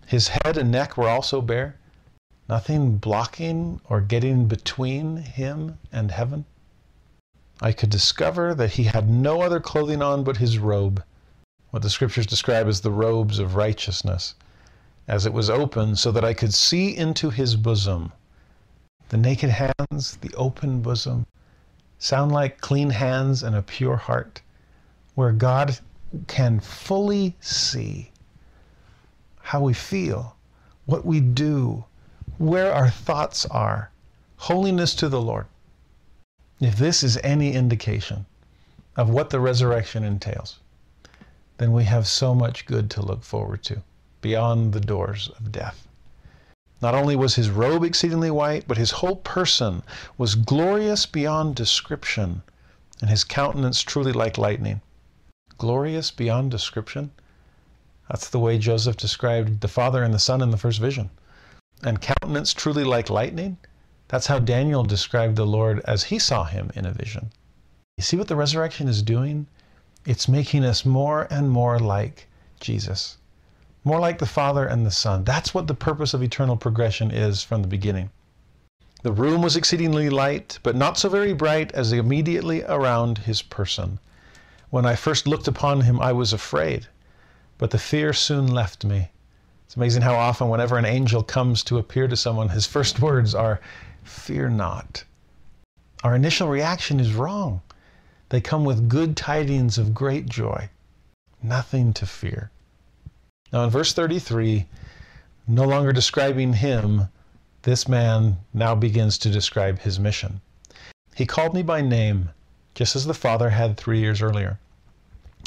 His 0.06 0.28
head 0.28 0.56
and 0.58 0.70
neck 0.70 0.98
were 0.98 1.10
also 1.10 1.42
bare, 1.42 1.78
nothing 2.48 2.98
blocking 2.98 3.82
or 3.90 4.02
getting 4.02 4.48
between 4.48 5.18
him 5.18 5.80
and 5.92 6.12
heaven. 6.12 6.46
I 7.60 7.72
could 7.72 7.90
discover 7.90 8.54
that 8.54 8.74
he 8.74 8.84
had 8.84 9.10
no 9.10 9.42
other 9.42 9.60
clothing 9.60 10.02
on 10.02 10.24
but 10.24 10.38
his 10.38 10.60
robe 10.60 11.04
what 11.72 11.82
the 11.82 11.90
scriptures 11.90 12.26
describe 12.26 12.68
as 12.68 12.82
the 12.82 12.92
robes 12.92 13.38
of 13.38 13.56
righteousness, 13.56 14.36
as 15.10 15.26
it 15.26 15.34
was 15.34 15.50
open 15.50 15.96
so 15.96 16.12
that 16.12 16.24
I 16.24 16.34
could 16.34 16.54
see 16.54 16.96
into 16.96 17.32
his 17.32 17.58
bosom. 17.58 18.14
The 19.10 19.18
naked 19.18 19.50
hands, 19.50 20.18
the 20.22 20.34
open 20.36 20.82
bosom, 20.82 21.26
sound 22.00 22.32
like 22.32 22.62
clean 22.62 22.92
hands 22.92 23.44
and 23.44 23.56
a 23.56 23.62
pure 23.62 23.98
heart, 23.98 24.42
where 25.16 25.34
God 25.34 25.80
can 26.28 26.62
fully 26.62 27.36
see 27.42 28.12
how 29.46 29.62
we 29.62 29.74
feel, 29.74 30.36
what 30.88 31.06
we 31.06 31.20
do, 31.20 31.86
where 32.40 32.74
our 32.74 32.90
thoughts 32.90 33.46
are. 33.46 33.92
Holiness 34.38 34.96
to 34.96 35.08
the 35.08 35.22
Lord. 35.22 35.46
If 36.60 36.78
this 36.78 37.04
is 37.04 37.18
any 37.18 37.54
indication 37.54 38.26
of 38.96 39.12
what 39.12 39.30
the 39.30 39.40
resurrection 39.40 40.04
entails, 40.04 40.58
then 41.60 41.72
we 41.74 41.84
have 41.84 42.08
so 42.08 42.34
much 42.34 42.66
good 42.66 42.90
to 42.90 43.04
look 43.04 43.22
forward 43.22 43.62
to 43.66 43.84
beyond 44.20 44.74
the 44.74 44.80
doors 44.80 45.30
of 45.38 45.52
death. 45.52 45.88
Not 46.82 46.96
only 46.96 47.16
was 47.16 47.36
his 47.36 47.52
robe 47.52 47.84
exceedingly 47.84 48.32
white, 48.32 48.68
but 48.68 48.78
his 48.78 48.92
whole 48.92 49.18
person 49.18 49.84
was 50.18 50.34
glorious 50.34 51.06
beyond 51.06 51.56
description, 51.56 52.42
and 53.00 53.12
his 53.12 53.24
countenance 53.24 53.84
truly 53.84 54.12
like 54.12 54.40
lightning. 54.40 54.82
Glorious 55.60 56.10
beyond 56.10 56.50
description? 56.50 57.12
That's 58.10 58.30
the 58.30 58.40
way 58.40 58.58
Joseph 58.58 58.98
described 58.98 59.62
the 59.62 59.68
Father 59.68 60.04
and 60.04 60.14
the 60.14 60.20
Son 60.20 60.42
in 60.42 60.52
the 60.52 60.58
first 60.58 60.80
vision. 60.80 61.10
And 61.84 62.02
countenance 62.02 62.54
truly 62.54 62.84
like 62.84 63.10
lightning? 63.10 63.58
That's 64.08 64.28
how 64.28 64.40
Daniel 64.40 64.84
described 64.84 65.36
the 65.36 65.46
Lord 65.46 65.82
as 65.86 66.06
he 66.06 66.20
saw 66.20 66.44
him 66.44 66.72
in 66.76 66.86
a 66.86 66.92
vision. 66.92 67.32
You 67.98 68.04
see 68.04 68.18
what 68.18 68.28
the 68.28 68.36
resurrection 68.36 68.88
is 68.88 69.02
doing? 69.02 69.48
It's 70.06 70.28
making 70.28 70.64
us 70.64 70.86
more 70.86 71.28
and 71.32 71.50
more 71.50 71.80
like 71.80 72.28
Jesus, 72.60 73.18
more 73.84 74.00
like 74.00 74.20
the 74.20 74.26
Father 74.26 74.66
and 74.66 74.86
the 74.86 74.92
Son. 74.92 75.24
That's 75.24 75.54
what 75.54 75.66
the 75.66 75.74
purpose 75.74 76.14
of 76.14 76.22
eternal 76.22 76.58
progression 76.58 77.10
is 77.10 77.42
from 77.42 77.64
the 77.64 77.68
beginning. 77.68 78.12
The 79.02 79.12
room 79.12 79.42
was 79.42 79.56
exceedingly 79.56 80.10
light, 80.10 80.60
but 80.62 80.76
not 80.76 80.98
so 80.98 81.10
very 81.10 81.34
bright 81.34 81.72
as 81.72 81.92
immediately 81.92 82.64
around 82.64 83.20
his 83.20 83.42
person. 83.42 84.00
When 84.70 84.86
I 84.86 84.96
first 84.96 85.28
looked 85.28 85.48
upon 85.48 85.82
him, 85.82 86.00
I 86.00 86.12
was 86.12 86.34
afraid, 86.34 86.88
but 87.58 87.72
the 87.72 87.78
fear 87.78 88.14
soon 88.14 88.48
left 88.48 88.84
me. 88.84 89.10
It's 89.66 89.76
amazing 89.76 90.04
how 90.04 90.16
often, 90.16 90.50
whenever 90.50 90.78
an 90.78 90.86
angel 90.86 91.24
comes 91.24 91.64
to 91.64 91.78
appear 91.78 92.08
to 92.08 92.16
someone, 92.18 92.50
his 92.50 92.66
first 92.66 93.00
words 93.00 93.34
are, 93.34 93.60
Fear 94.04 94.50
not. 94.50 95.04
Our 96.04 96.16
initial 96.16 96.48
reaction 96.48 97.00
is 97.00 97.14
wrong. 97.14 97.62
They 98.30 98.42
come 98.42 98.64
with 98.64 98.90
good 98.90 99.18
tidings 99.18 99.78
of 99.78 99.94
great 99.94 100.28
joy, 100.28 100.70
nothing 101.42 101.94
to 101.94 102.06
fear. 102.06 102.52
Now, 103.52 103.64
in 103.64 103.70
verse 103.70 103.94
33, 103.94 104.68
no 105.48 105.64
longer 105.64 105.92
describing 105.92 106.54
him, 106.54 107.10
this 107.64 107.88
man 107.88 108.38
now 108.54 108.76
begins 108.76 109.18
to 109.20 109.30
describe 109.30 109.80
his 109.80 110.00
mission. 110.00 110.42
He 111.16 111.26
called 111.26 111.54
me 111.54 111.64
by 111.64 111.82
name, 111.82 112.30
just 112.76 112.96
as 112.96 113.06
the 113.06 113.14
Father 113.14 113.50
had 113.50 113.78
three 113.78 114.00
years 114.00 114.22
earlier, 114.22 114.60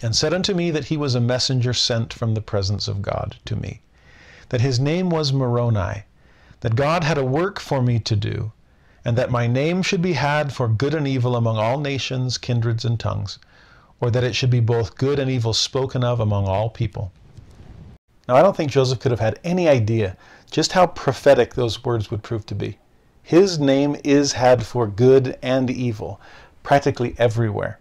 and 0.03 0.15
said 0.15 0.33
unto 0.33 0.55
me 0.55 0.71
that 0.71 0.87
he 0.87 0.97
was 0.97 1.15
a 1.15 1.21
messenger 1.21 1.73
sent 1.73 2.13
from 2.13 2.35
the 2.35 2.41
presence 2.41 2.89
of 2.89 3.03
God 3.03 3.37
to 3.45 3.57
me, 3.57 3.81
that 4.51 4.61
his 4.61 4.79
name 4.79 5.11
was 5.11 5.33
Moroni, 5.33 6.05
that 6.61 6.77
God 6.77 7.05
had 7.05 7.19
a 7.19 7.25
work 7.25 7.59
for 7.61 7.83
me 7.83 7.99
to 8.01 8.17
do, 8.17 8.53
and 9.05 9.17
that 9.17 9.31
my 9.31 9.47
name 9.47 9.83
should 9.83 10.03
be 10.03 10.13
had 10.15 10.53
for 10.53 10.69
good 10.69 10.95
and 10.95 11.07
evil 11.07 11.37
among 11.37 11.57
all 11.57 11.79
nations, 11.79 12.39
kindreds, 12.39 12.85
and 12.85 13.01
tongues, 13.01 13.39
or 14.01 14.11
that 14.11 14.25
it 14.25 14.35
should 14.35 14.51
be 14.51 14.61
both 14.61 14.97
good 14.97 15.19
and 15.19 15.31
evil 15.31 15.53
spoken 15.53 16.05
of 16.05 16.21
among 16.21 16.47
all 16.47 16.71
people. 16.71 17.11
Now, 18.29 18.37
I 18.37 18.43
don't 18.43 18.57
think 18.57 18.71
Joseph 18.71 19.01
could 19.01 19.11
have 19.11 19.21
had 19.21 19.41
any 19.43 19.69
idea 19.69 20.17
just 20.51 20.73
how 20.73 20.87
prophetic 20.87 21.55
those 21.55 21.85
words 21.85 22.11
would 22.11 22.23
prove 22.23 22.47
to 22.47 22.55
be. 22.55 22.79
His 23.23 23.59
name 23.59 23.97
is 24.05 24.33
had 24.33 24.65
for 24.65 24.87
good 24.87 25.39
and 25.43 25.71
evil, 25.71 26.21
practically 26.63 27.15
everywhere. 27.19 27.79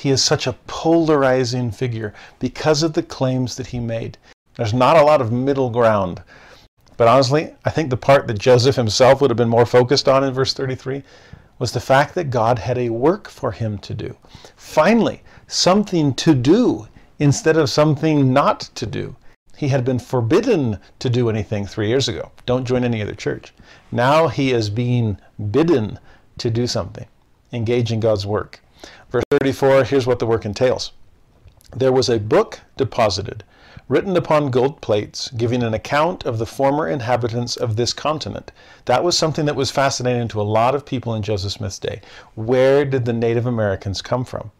He 0.00 0.08
is 0.08 0.24
such 0.24 0.46
a 0.46 0.54
polarizing 0.66 1.70
figure 1.70 2.14
because 2.38 2.82
of 2.82 2.94
the 2.94 3.02
claims 3.02 3.56
that 3.56 3.66
he 3.66 3.78
made. 3.78 4.16
There's 4.56 4.72
not 4.72 4.96
a 4.96 5.04
lot 5.04 5.20
of 5.20 5.30
middle 5.30 5.68
ground. 5.68 6.22
But 6.96 7.06
honestly, 7.06 7.54
I 7.66 7.70
think 7.70 7.90
the 7.90 7.98
part 7.98 8.26
that 8.26 8.38
Joseph 8.38 8.76
himself 8.76 9.20
would 9.20 9.28
have 9.28 9.36
been 9.36 9.50
more 9.50 9.66
focused 9.66 10.08
on 10.08 10.24
in 10.24 10.32
verse 10.32 10.54
33 10.54 11.02
was 11.58 11.72
the 11.72 11.80
fact 11.80 12.14
that 12.14 12.30
God 12.30 12.58
had 12.58 12.78
a 12.78 12.88
work 12.88 13.28
for 13.28 13.52
him 13.52 13.76
to 13.76 13.92
do. 13.92 14.16
Finally, 14.56 15.22
something 15.46 16.14
to 16.14 16.34
do 16.34 16.88
instead 17.18 17.58
of 17.58 17.68
something 17.68 18.32
not 18.32 18.60
to 18.76 18.86
do. 18.86 19.14
He 19.54 19.68
had 19.68 19.84
been 19.84 19.98
forbidden 19.98 20.78
to 21.00 21.10
do 21.10 21.28
anything 21.28 21.66
three 21.66 21.88
years 21.88 22.08
ago. 22.08 22.32
Don't 22.46 22.64
join 22.64 22.84
any 22.84 23.02
other 23.02 23.14
church. 23.14 23.52
Now 23.92 24.28
he 24.28 24.52
is 24.52 24.70
being 24.70 25.18
bidden 25.50 25.98
to 26.38 26.48
do 26.48 26.66
something, 26.66 27.06
engage 27.52 27.92
in 27.92 28.00
God's 28.00 28.26
work. 28.26 28.60
Verse 29.10 29.24
34, 29.30 29.84
here's 29.84 30.06
what 30.06 30.18
the 30.18 30.26
work 30.26 30.44
entails. 30.44 30.92
There 31.76 31.92
was 31.92 32.08
a 32.08 32.18
book 32.18 32.60
deposited, 32.76 33.44
written 33.88 34.16
upon 34.16 34.50
gold 34.50 34.80
plates, 34.80 35.30
giving 35.32 35.62
an 35.62 35.74
account 35.74 36.24
of 36.24 36.38
the 36.38 36.46
former 36.46 36.88
inhabitants 36.88 37.56
of 37.56 37.76
this 37.76 37.92
continent. 37.92 38.52
That 38.84 39.02
was 39.02 39.18
something 39.18 39.46
that 39.46 39.56
was 39.56 39.70
fascinating 39.70 40.28
to 40.28 40.40
a 40.40 40.42
lot 40.42 40.74
of 40.74 40.86
people 40.86 41.14
in 41.14 41.22
Joseph 41.22 41.52
Smith's 41.52 41.78
day. 41.78 42.00
Where 42.36 42.84
did 42.84 43.04
the 43.04 43.12
Native 43.12 43.46
Americans 43.46 44.00
come 44.00 44.24
from? 44.24 44.52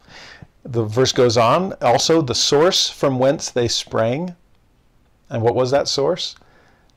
The 0.63 0.83
verse 0.83 1.11
goes 1.11 1.37
on, 1.37 1.73
also 1.81 2.21
the 2.21 2.35
source 2.35 2.89
from 2.89 3.19
whence 3.19 3.49
they 3.49 3.67
sprang, 3.67 4.35
and 5.29 5.41
what 5.41 5.55
was 5.55 5.71
that 5.71 5.87
source? 5.87 6.35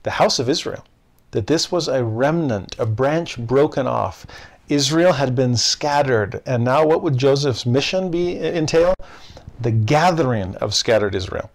The 0.03 0.11
house 0.11 0.39
of 0.39 0.49
Israel. 0.49 0.85
That 1.31 1.47
this 1.47 1.73
was 1.73 1.89
a 1.89 2.05
remnant, 2.05 2.77
a 2.79 2.87
branch 2.87 3.39
broken 3.39 3.87
off. 3.87 4.27
Israel 4.69 5.13
had 5.13 5.35
been 5.35 5.57
scattered. 5.57 6.41
And 6.47 6.65
now 6.65 6.87
what 6.87 7.03
would 7.03 7.19
Joseph's 7.19 7.67
mission 7.67 8.11
be 8.11 8.39
entail? 8.39 8.95
The 9.61 9.71
gathering 9.71 10.57
of 10.57 10.75
scattered 10.75 11.15
Israel. 11.15 11.51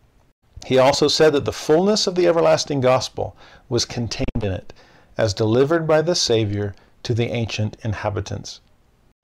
He 0.66 0.78
also 0.78 1.08
said 1.08 1.34
that 1.34 1.46
the 1.46 1.54
fullness 1.54 2.06
of 2.06 2.16
the 2.16 2.28
everlasting 2.28 2.82
gospel 2.82 3.36
was 3.70 3.86
contained 3.86 4.44
in 4.44 4.52
it, 4.52 4.74
as 5.18 5.34
delivered 5.34 5.88
by 5.88 6.02
the 6.02 6.16
Savior 6.16 6.76
to 7.04 7.14
the 7.14 7.28
ancient 7.28 7.78
inhabitants. 7.84 8.60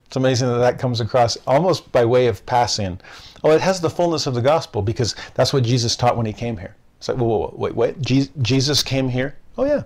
It's 0.06 0.16
amazing 0.16 0.48
that 0.48 0.58
that 0.58 0.78
comes 0.78 1.00
across 1.00 1.36
almost 1.46 1.90
by 1.92 2.04
way 2.04 2.26
of 2.26 2.46
passing. 2.46 3.00
Oh, 3.42 3.50
it 3.50 3.60
has 3.60 3.80
the 3.80 3.90
fullness 3.90 4.26
of 4.26 4.34
the 4.34 4.42
gospel 4.42 4.82
because 4.82 5.14
that's 5.34 5.52
what 5.52 5.64
Jesus 5.64 5.96
taught 5.96 6.16
when 6.16 6.26
he 6.26 6.32
came 6.32 6.56
here. 6.56 6.76
It's 6.98 7.08
like, 7.08 7.18
whoa, 7.18 7.26
whoa, 7.26 7.48
whoa 7.48 7.56
wait, 7.58 7.74
wait, 7.74 8.00
Jesus 8.42 8.82
came 8.82 9.08
here? 9.08 9.36
Oh, 9.58 9.64
yeah. 9.64 9.82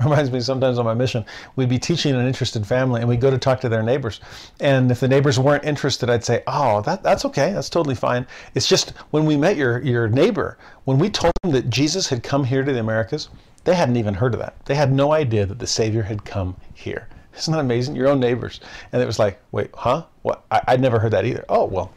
Reminds 0.04 0.30
me 0.30 0.40
sometimes 0.40 0.78
on 0.78 0.86
my 0.86 0.94
mission, 0.94 1.26
we'd 1.56 1.68
be 1.68 1.78
teaching 1.78 2.14
an 2.14 2.26
interested 2.26 2.66
family 2.66 3.00
and 3.00 3.08
we'd 3.08 3.20
go 3.20 3.30
to 3.30 3.36
talk 3.36 3.60
to 3.60 3.68
their 3.68 3.82
neighbors. 3.82 4.20
And 4.58 4.90
if 4.90 5.00
the 5.00 5.08
neighbors 5.08 5.38
weren't 5.38 5.64
interested, 5.64 6.08
I'd 6.08 6.24
say, 6.24 6.42
oh, 6.46 6.80
that, 6.82 7.02
that's 7.02 7.26
okay. 7.26 7.52
That's 7.52 7.68
totally 7.68 7.94
fine. 7.94 8.26
It's 8.54 8.66
just 8.66 8.90
when 9.10 9.26
we 9.26 9.36
met 9.36 9.56
your, 9.56 9.82
your 9.82 10.08
neighbor, 10.08 10.56
when 10.84 10.98
we 10.98 11.10
told 11.10 11.34
them 11.42 11.52
that 11.52 11.68
Jesus 11.68 12.08
had 12.08 12.22
come 12.22 12.44
here 12.44 12.64
to 12.64 12.72
the 12.72 12.80
Americas, 12.80 13.28
they 13.64 13.74
hadn't 13.74 13.96
even 13.96 14.14
heard 14.14 14.32
of 14.32 14.40
that. 14.40 14.54
They 14.64 14.74
had 14.74 14.90
no 14.90 15.12
idea 15.12 15.44
that 15.44 15.58
the 15.58 15.66
Savior 15.66 16.02
had 16.02 16.24
come 16.24 16.56
here. 16.72 17.06
Isn't 17.36 17.52
that 17.52 17.60
amazing? 17.60 17.94
Your 17.94 18.08
own 18.08 18.20
neighbors. 18.20 18.60
And 18.92 19.02
it 19.02 19.06
was 19.06 19.18
like, 19.18 19.38
wait, 19.52 19.70
huh? 19.74 20.04
What? 20.22 20.44
I, 20.50 20.62
would 20.72 20.80
never 20.80 20.98
heard 20.98 21.12
that 21.12 21.26
either. 21.26 21.44
Oh, 21.50 21.66
well, 21.66 21.92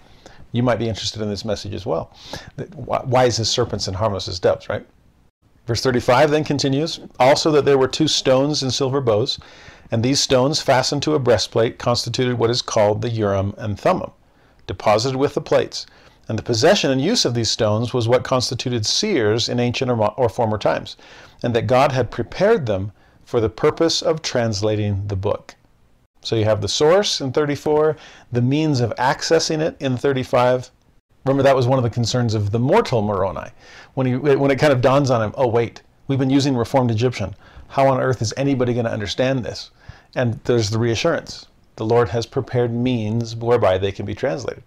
you 0.51 0.61
might 0.61 0.77
be 0.77 0.89
interested 0.89 1.21
in 1.21 1.29
this 1.29 1.45
message 1.45 1.73
as 1.73 1.85
well. 1.85 2.11
Wise 2.75 3.39
as 3.39 3.49
serpents 3.49 3.87
and 3.87 3.95
harmless 3.95 4.27
as 4.27 4.39
doves, 4.39 4.67
right? 4.67 4.85
Verse 5.65 5.81
35 5.81 6.31
then 6.31 6.43
continues 6.43 6.99
Also 7.19 7.51
that 7.51 7.63
there 7.63 7.77
were 7.77 7.87
two 7.87 8.07
stones 8.07 8.61
and 8.61 8.73
silver 8.73 8.99
bows, 8.99 9.39
and 9.89 10.03
these 10.03 10.19
stones 10.19 10.61
fastened 10.61 11.01
to 11.03 11.15
a 11.15 11.19
breastplate 11.19 11.79
constituted 11.79 12.37
what 12.37 12.49
is 12.49 12.61
called 12.61 13.01
the 13.01 13.09
Urim 13.09 13.53
and 13.57 13.79
Thummim, 13.79 14.11
deposited 14.67 15.17
with 15.17 15.35
the 15.35 15.41
plates. 15.41 15.85
And 16.27 16.37
the 16.37 16.43
possession 16.43 16.91
and 16.91 17.01
use 17.01 17.25
of 17.25 17.33
these 17.33 17.51
stones 17.51 17.93
was 17.93 18.07
what 18.07 18.23
constituted 18.23 18.85
seers 18.85 19.47
in 19.47 19.59
ancient 19.59 19.91
or, 19.91 20.01
or 20.17 20.29
former 20.29 20.57
times, 20.57 20.97
and 21.41 21.55
that 21.55 21.67
God 21.67 21.91
had 21.91 22.11
prepared 22.11 22.65
them 22.65 22.91
for 23.23 23.39
the 23.39 23.49
purpose 23.49 24.01
of 24.01 24.21
translating 24.21 25.07
the 25.07 25.15
book. 25.15 25.55
So 26.21 26.35
you 26.35 26.45
have 26.45 26.61
the 26.61 26.67
source 26.67 27.19
in 27.19 27.33
34, 27.33 27.97
the 28.31 28.41
means 28.41 28.79
of 28.79 28.95
accessing 28.95 29.59
it 29.59 29.75
in 29.79 29.97
35. 29.97 30.71
Remember, 31.25 31.43
that 31.43 31.55
was 31.55 31.67
one 31.67 31.79
of 31.79 31.83
the 31.83 31.89
concerns 31.89 32.33
of 32.33 32.51
the 32.51 32.59
mortal 32.59 33.01
Moroni. 33.01 33.49
When, 33.93 34.07
he, 34.07 34.15
when 34.15 34.51
it 34.51 34.59
kind 34.59 34.73
of 34.73 34.81
dawns 34.81 35.09
on 35.09 35.21
him, 35.21 35.33
oh, 35.37 35.47
wait, 35.47 35.81
we've 36.07 36.19
been 36.19 36.29
using 36.29 36.55
Reformed 36.55 36.91
Egyptian. 36.91 37.35
How 37.69 37.87
on 37.87 38.01
earth 38.01 38.21
is 38.21 38.33
anybody 38.35 38.73
going 38.73 38.85
to 38.85 38.91
understand 38.91 39.43
this? 39.43 39.71
And 40.15 40.39
there's 40.43 40.69
the 40.69 40.79
reassurance. 40.79 41.47
The 41.77 41.85
Lord 41.85 42.09
has 42.09 42.25
prepared 42.25 42.73
means 42.73 43.35
whereby 43.35 43.77
they 43.77 43.91
can 43.91 44.05
be 44.05 44.13
translated. 44.13 44.63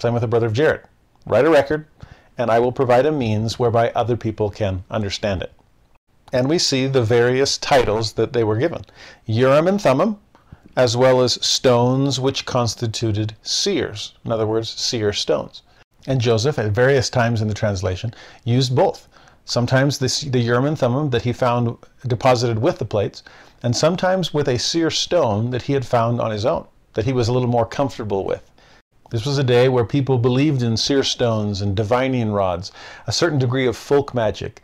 Same 0.00 0.12
with 0.14 0.22
the 0.22 0.28
brother 0.28 0.46
of 0.46 0.52
Jared. 0.52 0.82
Write 1.26 1.44
a 1.44 1.50
record, 1.50 1.86
and 2.38 2.50
I 2.50 2.60
will 2.60 2.72
provide 2.72 3.04
a 3.04 3.12
means 3.12 3.58
whereby 3.58 3.90
other 3.90 4.16
people 4.16 4.48
can 4.48 4.84
understand 4.90 5.42
it. 5.42 5.52
And 6.32 6.48
we 6.48 6.58
see 6.58 6.86
the 6.86 7.02
various 7.02 7.58
titles 7.58 8.12
that 8.12 8.32
they 8.32 8.44
were 8.44 8.56
given 8.56 8.84
Urim 9.26 9.66
and 9.66 9.80
Thummim, 9.80 10.18
as 10.76 10.96
well 10.96 11.20
as 11.20 11.44
stones 11.44 12.20
which 12.20 12.46
constituted 12.46 13.34
seers, 13.42 14.14
in 14.24 14.30
other 14.30 14.46
words, 14.46 14.70
seer 14.70 15.12
stones. 15.12 15.62
And 16.06 16.20
Joseph, 16.20 16.58
at 16.58 16.70
various 16.70 17.10
times 17.10 17.42
in 17.42 17.48
the 17.48 17.54
translation, 17.54 18.14
used 18.44 18.74
both. 18.74 19.08
Sometimes 19.44 19.98
this, 19.98 20.20
the 20.22 20.40
Urim 20.40 20.64
and 20.64 20.78
Thummim 20.78 21.10
that 21.10 21.22
he 21.22 21.32
found 21.32 21.76
deposited 22.06 22.58
with 22.58 22.78
the 22.78 22.84
plates, 22.84 23.22
and 23.62 23.76
sometimes 23.76 24.34
with 24.34 24.48
a 24.48 24.58
seer 24.58 24.90
stone 24.90 25.50
that 25.50 25.62
he 25.62 25.72
had 25.72 25.86
found 25.86 26.20
on 26.20 26.30
his 26.30 26.44
own, 26.44 26.66
that 26.94 27.04
he 27.04 27.12
was 27.12 27.28
a 27.28 27.32
little 27.32 27.48
more 27.48 27.66
comfortable 27.66 28.24
with. 28.24 28.50
This 29.10 29.24
was 29.24 29.38
a 29.38 29.44
day 29.44 29.68
where 29.68 29.84
people 29.84 30.18
believed 30.18 30.62
in 30.62 30.76
seer 30.76 31.04
stones 31.04 31.62
and 31.62 31.76
divining 31.76 32.32
rods, 32.32 32.72
a 33.06 33.12
certain 33.12 33.38
degree 33.38 33.66
of 33.66 33.76
folk 33.76 34.12
magic. 34.14 34.62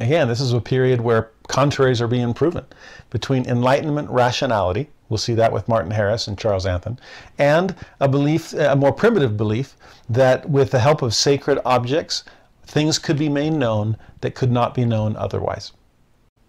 Again, 0.00 0.28
this 0.28 0.40
is 0.40 0.52
a 0.52 0.60
period 0.60 1.00
where 1.00 1.30
contraries 1.48 2.00
are 2.00 2.08
being 2.08 2.34
proven 2.34 2.64
between 3.10 3.46
Enlightenment 3.46 4.08
rationality, 4.10 4.88
We'll 5.12 5.18
see 5.18 5.34
that 5.34 5.52
with 5.52 5.68
Martin 5.68 5.90
Harris 5.90 6.26
and 6.26 6.38
Charles 6.38 6.64
Anthon. 6.64 6.98
And 7.36 7.74
a 8.00 8.08
belief, 8.08 8.54
a 8.54 8.74
more 8.74 8.94
primitive 8.94 9.36
belief, 9.36 9.76
that 10.08 10.48
with 10.48 10.70
the 10.70 10.78
help 10.78 11.02
of 11.02 11.14
sacred 11.14 11.60
objects, 11.66 12.24
things 12.64 12.98
could 12.98 13.18
be 13.18 13.28
made 13.28 13.52
known 13.52 13.98
that 14.22 14.34
could 14.34 14.50
not 14.50 14.72
be 14.72 14.86
known 14.86 15.14
otherwise. 15.16 15.72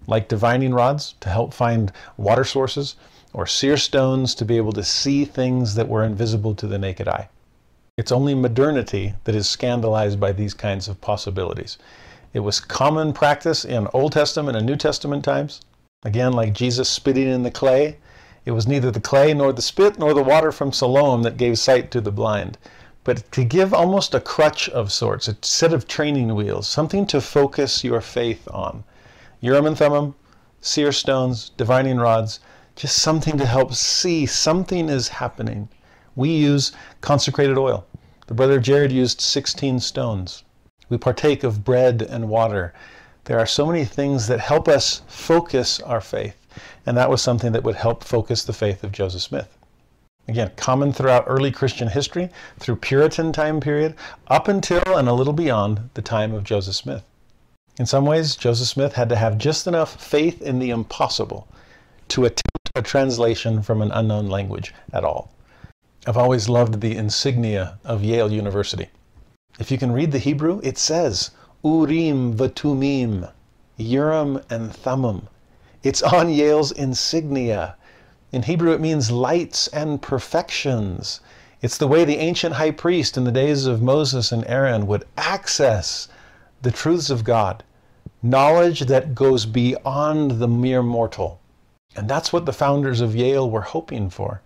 Like 0.08 0.30
divining 0.30 0.74
rods 0.74 1.16
to 1.20 1.28
help 1.28 1.54
find 1.54 1.92
water 2.16 2.46
sources, 2.46 2.96
or 3.34 3.46
seer 3.46 3.76
stones 3.76 4.34
to 4.36 4.46
be 4.46 4.56
able 4.56 4.72
to 4.72 4.84
see 4.86 5.26
things 5.26 5.76
that 5.76 5.90
were 5.90 6.06
invisible 6.06 6.56
to 6.56 6.66
the 6.66 6.80
naked 6.80 7.10
eye. 7.10 7.28
It's 7.98 8.14
only 8.14 8.34
modernity 8.34 9.16
that 9.26 9.36
is 9.36 9.50
scandalized 9.50 10.22
by 10.22 10.32
these 10.32 10.54
kinds 10.54 10.88
of 10.88 11.02
possibilities. 11.02 11.78
It 12.34 12.40
was 12.40 12.60
common 12.60 13.14
practice 13.14 13.64
in 13.64 13.88
Old 13.94 14.14
Testament 14.14 14.58
and 14.58 14.66
New 14.66 14.76
Testament 14.76 15.24
times. 15.24 15.62
Again, 16.04 16.34
like 16.34 16.54
Jesus 16.54 16.90
spitting 16.90 17.28
in 17.28 17.44
the 17.44 17.52
clay, 17.52 17.98
it 18.44 18.52
was 18.52 18.68
neither 18.68 18.90
the 18.90 19.00
clay 19.00 19.36
nor 19.36 19.54
the 19.54 19.62
spit 19.62 20.00
nor 20.00 20.16
the 20.16 20.24
water 20.24 20.52
from 20.52 20.74
Siloam 20.74 21.22
that 21.22 21.38
gave 21.38 21.60
sight 21.60 21.92
to 21.92 22.02
the 22.02 22.12
blind, 22.12 22.58
but 23.04 23.32
to 23.34 23.44
give 23.44 23.72
almost 23.72 24.16
a 24.16 24.20
crutch 24.20 24.68
of 24.70 24.92
sorts, 24.92 25.28
a 25.28 25.38
set 25.44 25.74
of 25.74 25.88
training 25.88 26.34
wheels, 26.34 26.68
something 26.68 27.06
to 27.06 27.22
focus 27.22 27.84
your 27.84 28.02
faith 28.02 28.48
on. 28.50 28.84
Urim 29.40 29.68
and 29.68 29.78
Thummim, 29.78 30.16
seer 30.60 30.92
stones, 30.92 31.52
divining 31.56 32.00
rods, 32.00 32.40
just 32.76 32.96
something 32.98 33.38
to 33.38 33.46
help 33.46 33.76
see 33.76 34.26
something 34.26 34.90
is 34.90 35.08
happening. 35.08 35.70
We 36.16 36.30
use 36.30 36.72
consecrated 37.02 37.60
oil. 37.60 37.86
The 38.26 38.34
brother 38.34 38.60
Jared 38.60 38.92
used 38.92 39.22
16 39.22 39.80
stones. 39.82 40.43
We 40.90 40.98
partake 40.98 41.44
of 41.44 41.64
bread 41.64 42.02
and 42.02 42.30
water. 42.30 42.74
There 43.26 43.40
are 43.40 43.46
so 43.46 43.66
many 43.66 43.86
things 43.86 44.28
that 44.28 44.40
help 44.40 44.68
us 44.68 45.02
focus 45.08 45.80
our 45.80 46.02
faith. 46.02 46.36
And 46.86 46.98
that 46.98 47.10
was 47.10 47.22
something 47.22 47.52
that 47.54 47.64
would 47.64 47.76
help 47.76 48.04
focus 48.04 48.44
the 48.44 48.54
faith 48.54 48.84
of 48.84 48.92
Joseph 48.92 49.22
Smith. 49.22 49.58
Again, 50.28 50.52
common 50.56 50.94
throughout 50.94 51.26
early 51.28 51.52
Christian 51.52 51.90
history, 51.90 52.30
through 52.60 52.78
Puritan 52.78 53.34
time 53.34 53.60
period, 53.60 53.96
up 54.28 54.48
until 54.48 54.82
and 54.98 55.10
a 55.10 55.14
little 55.14 55.34
beyond 55.34 55.90
the 55.96 56.02
time 56.02 56.34
of 56.34 56.44
Joseph 56.44 56.76
Smith. 56.76 57.04
In 57.78 57.86
some 57.86 58.06
ways, 58.06 58.36
Joseph 58.36 58.68
Smith 58.68 58.94
had 58.94 59.10
to 59.10 59.16
have 59.16 59.38
just 59.38 59.68
enough 59.68 60.02
faith 60.02 60.42
in 60.42 60.60
the 60.60 60.70
impossible 60.70 61.48
to 62.10 62.26
attempt 62.26 62.70
a 62.76 62.82
translation 62.82 63.62
from 63.62 63.82
an 63.82 63.92
unknown 63.92 64.28
language 64.28 64.74
at 64.94 65.04
all. 65.04 65.32
I've 66.06 66.18
always 66.18 66.48
loved 66.48 66.82
the 66.82 66.96
insignia 66.96 67.78
of 67.84 68.04
Yale 68.04 68.32
University. 68.32 68.90
If 69.60 69.70
you 69.70 69.78
can 69.78 69.92
read 69.92 70.12
the 70.12 70.20
Hebrew, 70.20 70.60
it 70.64 70.78
says 70.78 71.32
Urim 71.64 72.36
v'Tumim, 72.36 73.32
Urim 73.78 74.42
and 74.50 74.74
Thummim. 74.74 75.28
It's 75.84 76.02
on 76.02 76.30
Yale's 76.30 76.72
insignia. 76.72 77.76
In 78.32 78.44
Hebrew, 78.44 78.72
it 78.72 78.82
means 78.82 79.12
lights 79.12 79.68
and 79.68 80.02
perfections. 80.02 81.22
It's 81.62 81.78
the 81.78 81.88
way 81.88 82.04
the 82.04 82.18
ancient 82.18 82.56
high 82.56 82.72
priest 82.72 83.16
in 83.16 83.26
the 83.26 83.32
days 83.32 83.68
of 83.68 83.82
Moses 83.82 84.32
and 84.32 84.44
Aaron 84.48 84.88
would 84.88 85.06
access 85.18 86.08
the 86.62 86.72
truths 86.72 87.10
of 87.10 87.24
God, 87.24 87.64
knowledge 88.24 88.82
that 88.82 89.14
goes 89.14 89.46
beyond 89.46 90.32
the 90.40 90.48
mere 90.48 90.82
mortal. 90.82 91.40
And 91.96 92.10
that's 92.10 92.34
what 92.34 92.46
the 92.48 92.54
founders 92.54 93.02
of 93.02 93.16
Yale 93.16 93.50
were 93.50 93.62
hoping 93.62 94.10
for. 94.10 94.42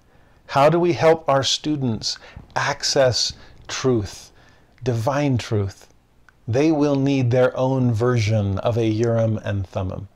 How 0.48 0.70
do 0.70 0.80
we 0.80 0.94
help 0.94 1.28
our 1.30 1.44
students 1.44 2.18
access 2.56 3.34
truth, 3.68 4.32
divine 4.84 5.38
truth? 5.38 5.88
They 6.48 6.72
will 6.72 6.96
need 6.96 7.32
their 7.32 7.56
own 7.58 7.92
version 7.92 8.58
of 8.60 8.78
a 8.78 8.88
Urim 8.88 9.38
and 9.38 9.68
Thummim. 9.68 10.08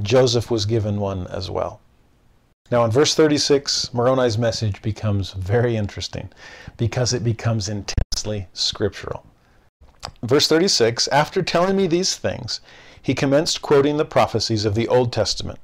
Joseph 0.00 0.50
was 0.50 0.66
given 0.66 1.00
one 1.00 1.26
as 1.28 1.50
well. 1.50 1.80
Now, 2.70 2.84
in 2.84 2.90
verse 2.90 3.14
36, 3.14 3.92
Moroni's 3.92 4.38
message 4.38 4.80
becomes 4.80 5.32
very 5.32 5.76
interesting 5.76 6.30
because 6.76 7.12
it 7.12 7.22
becomes 7.22 7.68
intensely 7.68 8.48
scriptural. 8.52 9.24
Verse 10.22 10.48
36 10.48 11.06
After 11.08 11.42
telling 11.42 11.76
me 11.76 11.86
these 11.86 12.16
things, 12.16 12.60
he 13.00 13.14
commenced 13.14 13.62
quoting 13.62 13.98
the 13.98 14.04
prophecies 14.04 14.64
of 14.64 14.74
the 14.74 14.88
Old 14.88 15.12
Testament. 15.12 15.58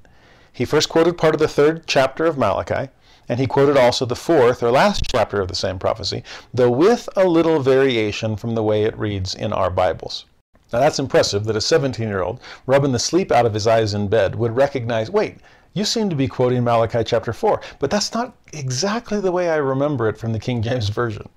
He 0.53 0.64
first 0.64 0.89
quoted 0.89 1.16
part 1.16 1.34
of 1.34 1.41
the 1.41 1.49
third 1.49 1.86
chapter 1.86 2.26
of 2.26 2.36
Malachi, 2.36 2.91
and 3.29 3.39
he 3.39 3.47
quoted 3.47 3.76
also 3.76 4.07
the 4.07 4.16
fourth 4.16 4.62
or 4.62 4.70
last 4.70 5.05
chapter 5.11 5.41
of 5.41 5.49
the 5.49 5.55
same 5.55 5.79
prophecy, 5.79 6.22
though 6.53 6.70
with 6.70 7.09
a 7.16 7.26
little 7.26 7.61
variation 7.61 8.37
from 8.37 8.55
the 8.55 8.62
way 8.62 8.85
it 8.85 8.99
reads 8.99 9.35
in 9.35 9.53
our 9.53 9.70
Bibles. 9.70 10.24
Now 10.72 10.81
that's 10.81 10.99
impressive 10.99 11.45
that 11.45 11.57
a 11.57 11.61
17 11.61 12.09
year 12.09 12.22
old, 12.22 12.41
rubbing 12.66 12.93
the 12.93 12.99
sleep 12.99 13.31
out 13.31 13.47
of 13.47 13.55
his 13.55 13.66
eyes 13.66 13.95
in 13.95 14.09
bed, 14.09 14.35
would 14.35 14.57
recognize 14.57 15.11
wait, 15.11 15.39
you 15.74 15.85
seem 15.85 16.11
to 16.11 16.16
be 16.16 16.29
quoting 16.29 16.64
Malachi 16.64 17.05
chapter 17.05 17.33
4, 17.33 17.61
but 17.79 17.91
that's 17.91 18.12
not 18.14 18.37
exactly 18.53 19.20
the 19.20 19.33
way 19.33 19.51
I 19.51 19.57
remember 19.57 20.09
it 20.09 20.18
from 20.18 20.33
the 20.33 20.41
King 20.41 20.62
James 20.62 20.89
Version. 20.89 21.29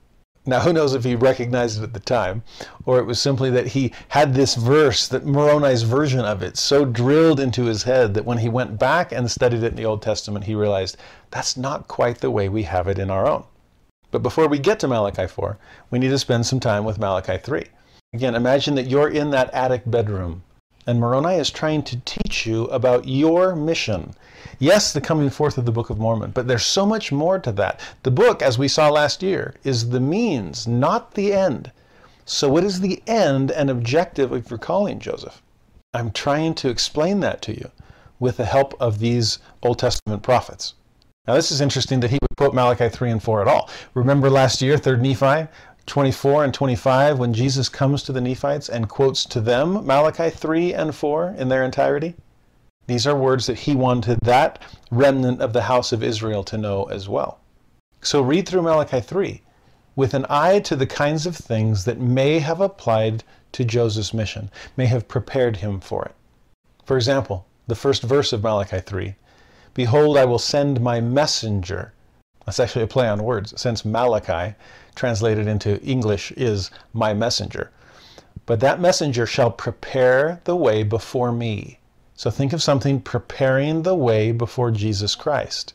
Now, 0.44 0.62
who 0.62 0.74
knows 0.74 0.96
if 0.96 1.04
he 1.04 1.16
recognized 1.16 1.80
it 1.80 1.84
at 1.84 1.94
the 1.94 2.00
time, 2.00 2.42
or 2.86 2.98
it 2.98 3.06
was 3.06 3.22
simply 3.22 3.52
that 3.52 3.68
he 3.68 3.94
had 4.08 4.34
this 4.34 4.56
verse, 4.56 5.08
that 5.08 5.26
Moroni's 5.26 5.84
version 5.84 6.22
of 6.22 6.42
it, 6.42 6.58
so 6.58 6.84
drilled 6.84 7.40
into 7.40 7.66
his 7.66 7.84
head 7.84 8.16
that 8.16 8.26
when 8.26 8.40
he 8.40 8.50
went 8.50 8.80
back 8.80 9.12
and 9.12 9.30
studied 9.30 9.62
it 9.62 9.74
in 9.74 9.76
the 9.76 9.86
Old 9.86 10.02
Testament, 10.02 10.46
he 10.46 10.56
realized 10.56 10.98
that's 11.30 11.56
not 11.56 11.88
quite 11.88 12.18
the 12.20 12.32
way 12.32 12.50
we 12.50 12.64
have 12.64 12.88
it 12.88 12.98
in 12.98 13.12
our 13.12 13.28
own. 13.28 13.44
But 14.10 14.24
before 14.24 14.48
we 14.48 14.58
get 14.58 14.80
to 14.80 14.88
Malachi 14.88 15.28
4, 15.28 15.60
we 15.92 16.00
need 16.00 16.10
to 16.10 16.18
spend 16.18 16.46
some 16.48 16.60
time 16.60 16.86
with 16.86 16.98
Malachi 16.98 17.38
3. 17.38 17.64
Again, 18.14 18.34
imagine 18.34 18.74
that 18.76 18.88
you're 18.88 19.10
in 19.10 19.30
that 19.30 19.54
attic 19.54 19.84
bedroom 19.86 20.44
and 20.88 21.00
Moroni 21.00 21.36
is 21.36 21.50
trying 21.50 21.84
to 21.84 22.00
teach 22.06 22.46
you 22.46 22.66
about 22.66 23.08
your 23.08 23.56
mission. 23.56 24.14
Yes, 24.60 24.94
the 24.94 25.02
coming 25.02 25.30
forth 25.30 25.58
of 25.58 25.66
the 25.66 25.72
Book 25.72 25.90
of 25.90 26.00
Mormon, 26.00 26.32
but 26.32 26.48
there's 26.48 26.66
so 26.66 26.86
much 26.86 27.12
more 27.12 27.40
to 27.40 27.52
that. 27.54 27.80
The 28.04 28.12
book, 28.12 28.42
as 28.42 28.58
we 28.58 28.68
saw 28.68 28.90
last 28.90 29.24
year, 29.24 29.56
is 29.64 29.90
the 29.90 30.00
means, 30.00 30.68
not 30.68 31.14
the 31.14 31.34
end. 31.34 31.72
So, 32.26 32.50
what 32.50 32.64
is 32.64 32.80
the 32.80 33.02
end 33.08 33.52
and 33.52 33.70
objective 33.70 34.32
of 34.32 34.50
your 34.50 34.60
calling, 34.60 35.00
Joseph? 35.00 35.42
I'm 35.94 36.12
trying 36.12 36.54
to 36.56 36.70
explain 36.70 37.20
that 37.22 37.42
to 37.44 37.54
you 37.54 37.72
with 38.20 38.38
the 38.38 38.46
help 38.46 38.74
of 38.80 39.00
these 39.00 39.40
Old 39.64 39.80
Testament 39.80 40.24
prophets. 40.24 40.76
Now, 41.28 41.36
this 41.36 41.52
is 41.52 41.62
interesting 41.62 42.00
that 42.00 42.10
he 42.10 42.18
would 42.22 42.38
quote 42.38 42.54
Malachi 42.54 42.90
3 42.90 43.12
and 43.12 43.22
4 43.22 43.42
at 43.42 43.48
all. 43.48 43.70
Remember 43.94 44.30
last 44.30 44.62
year, 44.62 44.78
3rd 44.78 45.02
Nephi, 45.02 45.50
24 45.86 46.44
and 46.44 46.54
25 46.54 47.20
when 47.20 47.34
Jesus 47.34 47.70
comes 47.70 48.04
to 48.04 48.12
the 48.12 48.22
Nephites 48.22 48.70
and 48.70 48.88
quotes 48.90 49.26
to 49.26 49.42
them 49.42 49.86
Malachi 49.86 50.30
3 50.30 50.74
and 50.74 50.96
4 50.96 51.36
in 51.38 51.50
their 51.50 51.64
entirety? 51.64 52.16
These 52.88 53.08
are 53.08 53.16
words 53.16 53.46
that 53.48 53.60
he 53.60 53.76
wanted 53.76 54.20
that 54.24 54.62
remnant 54.90 55.42
of 55.42 55.54
the 55.54 55.64
house 55.64 55.92
of 55.92 56.04
Israel 56.04 56.44
to 56.46 56.58
know 56.58 56.86
as 56.86 57.08
well. 57.08 57.40
So 58.02 58.22
read 58.22 58.48
through 58.48 58.64
Malachi 58.64 59.00
3 59.00 59.42
with 59.96 60.14
an 60.14 60.26
eye 60.30 60.60
to 60.60 60.76
the 60.76 60.88
kinds 60.88 61.26
of 61.26 61.36
things 61.36 61.86
that 61.86 62.00
may 62.00 62.40
have 62.40 62.62
applied 62.62 63.24
to 63.52 63.66
Joseph's 63.66 64.14
mission, 64.14 64.50
may 64.78 64.86
have 64.86 65.08
prepared 65.08 65.58
him 65.58 65.80
for 65.80 66.06
it. 66.06 66.16
For 66.86 66.98
example, 66.98 67.46
the 67.68 67.76
first 67.76 68.04
verse 68.04 68.34
of 68.34 68.44
Malachi 68.44 68.80
3 68.80 69.16
Behold, 69.74 70.18
I 70.18 70.26
will 70.26 70.40
send 70.40 70.82
my 70.82 71.00
messenger. 71.00 71.94
That's 72.52 72.60
actually 72.60 72.84
a 72.84 72.88
play 72.88 73.08
on 73.08 73.24
words, 73.24 73.54
since 73.56 73.86
Malachi 73.86 74.56
translated 74.94 75.48
into 75.48 75.82
English 75.84 76.34
is 76.34 76.70
my 76.92 77.14
messenger. 77.14 77.72
But 78.46 78.60
that 78.60 78.82
messenger 78.82 79.26
shall 79.26 79.52
prepare 79.52 80.42
the 80.44 80.58
way 80.58 80.84
before 80.84 81.32
me. 81.32 81.80
So 82.14 82.30
think 82.30 82.52
of 82.52 82.62
something 82.62 83.00
preparing 83.00 83.84
the 83.84 83.96
way 83.96 84.34
before 84.34 84.70
Jesus 84.70 85.16
Christ. 85.16 85.74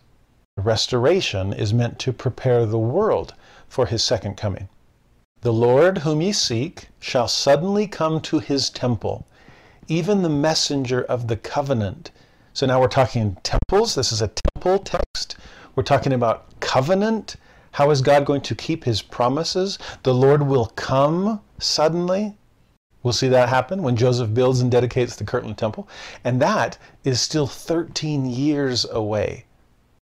Restoration 0.59 1.55
is 1.55 1.73
meant 1.73 1.99
to 2.01 2.13
prepare 2.13 2.67
the 2.67 2.79
world 2.79 3.33
for 3.67 3.87
his 3.87 4.05
second 4.05 4.37
coming. 4.37 4.69
The 5.41 5.55
Lord 5.55 5.97
whom 5.97 6.21
ye 6.21 6.33
seek 6.33 6.91
shall 7.01 7.27
suddenly 7.27 7.87
come 7.87 8.21
to 8.21 8.39
his 8.39 8.69
temple, 8.69 9.27
even 9.89 10.21
the 10.21 10.29
messenger 10.29 11.03
of 11.05 11.29
the 11.29 11.39
covenant. 11.39 12.11
So 12.53 12.67
now 12.67 12.83
we're 12.83 12.89
talking 12.89 13.39
temples. 13.43 13.95
This 13.95 14.13
is 14.13 14.21
a 14.21 14.29
temple 14.29 14.81
text. 14.81 15.39
We're 15.77 15.83
talking 15.83 16.15
about 16.15 16.59
covenant. 16.61 17.37
How 17.73 17.91
is 17.91 18.01
God 18.01 18.25
going 18.25 18.41
to 18.41 18.55
keep 18.55 18.85
his 18.85 19.03
promises? 19.03 19.79
The 20.05 20.15
Lord 20.15 20.43
will 20.43 20.73
come 20.75 21.43
suddenly. 21.59 22.39
We'll 23.03 23.13
see 23.13 23.29
that 23.29 23.51
happen 23.51 23.83
when 23.83 23.95
Joseph 23.95 24.33
builds 24.33 24.61
and 24.61 24.71
dedicates 24.71 25.17
the 25.17 25.25
Kirtland 25.25 25.59
Temple. 25.59 25.87
And 26.25 26.41
that 26.41 26.79
is 27.05 27.21
still 27.21 27.47
13 27.47 28.25
years 28.25 28.87
away. 28.91 29.45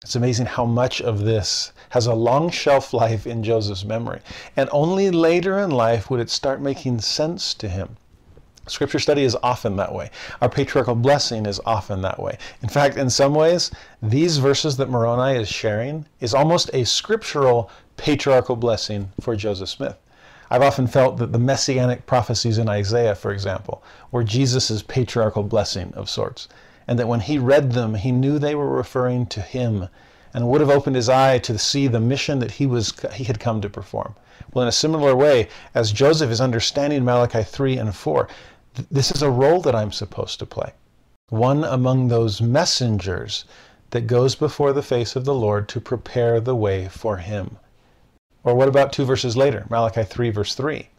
It's 0.01 0.15
amazing 0.15 0.45
how 0.45 0.63
much 0.63 1.01
of 1.01 1.25
this 1.25 1.73
has 1.89 2.07
a 2.07 2.15
long 2.15 2.49
shelf 2.49 2.93
life 2.93 3.27
in 3.27 3.43
Joseph's 3.43 3.83
memory. 3.83 4.21
And 4.55 4.69
only 4.71 5.11
later 5.11 5.59
in 5.59 5.69
life 5.69 6.09
would 6.09 6.21
it 6.21 6.29
start 6.29 6.61
making 6.61 7.01
sense 7.01 7.53
to 7.55 7.67
him. 7.67 7.97
Scripture 8.67 8.99
study 8.99 9.23
is 9.23 9.37
often 9.43 9.75
that 9.77 9.93
way. 9.93 10.09
Our 10.41 10.49
patriarchal 10.49 10.95
blessing 10.95 11.45
is 11.45 11.59
often 11.65 12.01
that 12.01 12.19
way. 12.19 12.37
In 12.61 12.69
fact, 12.69 12.97
in 12.97 13.09
some 13.09 13.33
ways, 13.33 13.71
these 14.01 14.37
verses 14.37 14.77
that 14.77 14.89
Moroni 14.89 15.39
is 15.39 15.47
sharing 15.47 16.05
is 16.19 16.33
almost 16.33 16.69
a 16.73 16.85
scriptural 16.85 17.69
patriarchal 17.95 18.55
blessing 18.55 19.11
for 19.21 19.35
Joseph 19.35 19.69
Smith. 19.69 19.97
I've 20.49 20.61
often 20.61 20.87
felt 20.87 21.17
that 21.17 21.33
the 21.33 21.39
messianic 21.39 22.05
prophecies 22.05 22.57
in 22.57 22.69
Isaiah, 22.69 23.15
for 23.15 23.31
example, 23.31 23.83
were 24.11 24.23
Jesus' 24.23 24.81
patriarchal 24.81 25.43
blessing 25.43 25.93
of 25.93 26.09
sorts, 26.09 26.47
and 26.87 26.97
that 26.97 27.07
when 27.07 27.19
he 27.19 27.37
read 27.37 27.73
them, 27.73 27.95
he 27.95 28.11
knew 28.11 28.39
they 28.39 28.55
were 28.55 28.69
referring 28.69 29.25
to 29.27 29.41
him 29.41 29.89
and 30.33 30.47
would 30.47 30.61
have 30.61 30.69
opened 30.69 30.95
his 30.95 31.09
eye 31.09 31.39
to 31.39 31.57
see 31.57 31.87
the 31.87 31.99
mission 31.99 32.39
that 32.39 32.51
he 32.51 32.65
was 32.65 32.93
he 33.13 33.23
had 33.23 33.39
come 33.39 33.59
to 33.61 33.69
perform. 33.69 34.15
Well, 34.53 34.63
in 34.63 34.69
a 34.69 34.71
similar 34.71 35.15
way, 35.15 35.49
as 35.73 35.91
Joseph 35.91 36.31
is 36.31 36.39
understanding 36.39 37.03
Malachi 37.03 37.43
3 37.43 37.77
and 37.77 37.95
4, 37.95 38.27
this 38.91 39.11
is 39.11 39.21
a 39.21 39.29
role 39.29 39.61
that 39.61 39.75
I'm 39.75 39.91
supposed 39.91 40.39
to 40.39 40.45
play. 40.45 40.73
One 41.29 41.63
among 41.63 42.07
those 42.07 42.41
messengers 42.41 43.45
that 43.91 44.07
goes 44.07 44.35
before 44.35 44.73
the 44.73 44.81
face 44.81 45.15
of 45.15 45.25
the 45.25 45.33
Lord 45.33 45.67
to 45.69 45.81
prepare 45.81 46.39
the 46.39 46.55
way 46.55 46.87
for 46.87 47.17
him. 47.17 47.57
Or 48.43 48.55
what 48.55 48.67
about 48.67 48.93
two 48.93 49.05
verses 49.05 49.35
later, 49.35 49.65
Malachi 49.69 50.03
3, 50.03 50.29
verse 50.29 50.55
3? 50.55 50.89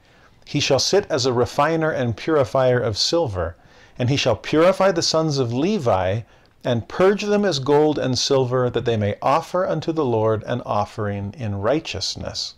He 0.44 0.60
shall 0.60 0.78
sit 0.78 1.06
as 1.10 1.26
a 1.26 1.32
refiner 1.32 1.90
and 1.90 2.16
purifier 2.16 2.80
of 2.80 2.98
silver, 2.98 3.56
and 3.98 4.08
he 4.08 4.16
shall 4.16 4.36
purify 4.36 4.92
the 4.92 5.02
sons 5.02 5.38
of 5.38 5.52
Levi 5.52 6.22
and 6.64 6.88
purge 6.88 7.22
them 7.22 7.44
as 7.44 7.58
gold 7.58 7.98
and 7.98 8.18
silver, 8.18 8.68
that 8.68 8.84
they 8.84 8.96
may 8.96 9.16
offer 9.22 9.66
unto 9.66 9.92
the 9.92 10.04
Lord 10.04 10.42
an 10.44 10.62
offering 10.66 11.34
in 11.38 11.60
righteousness. 11.60 12.54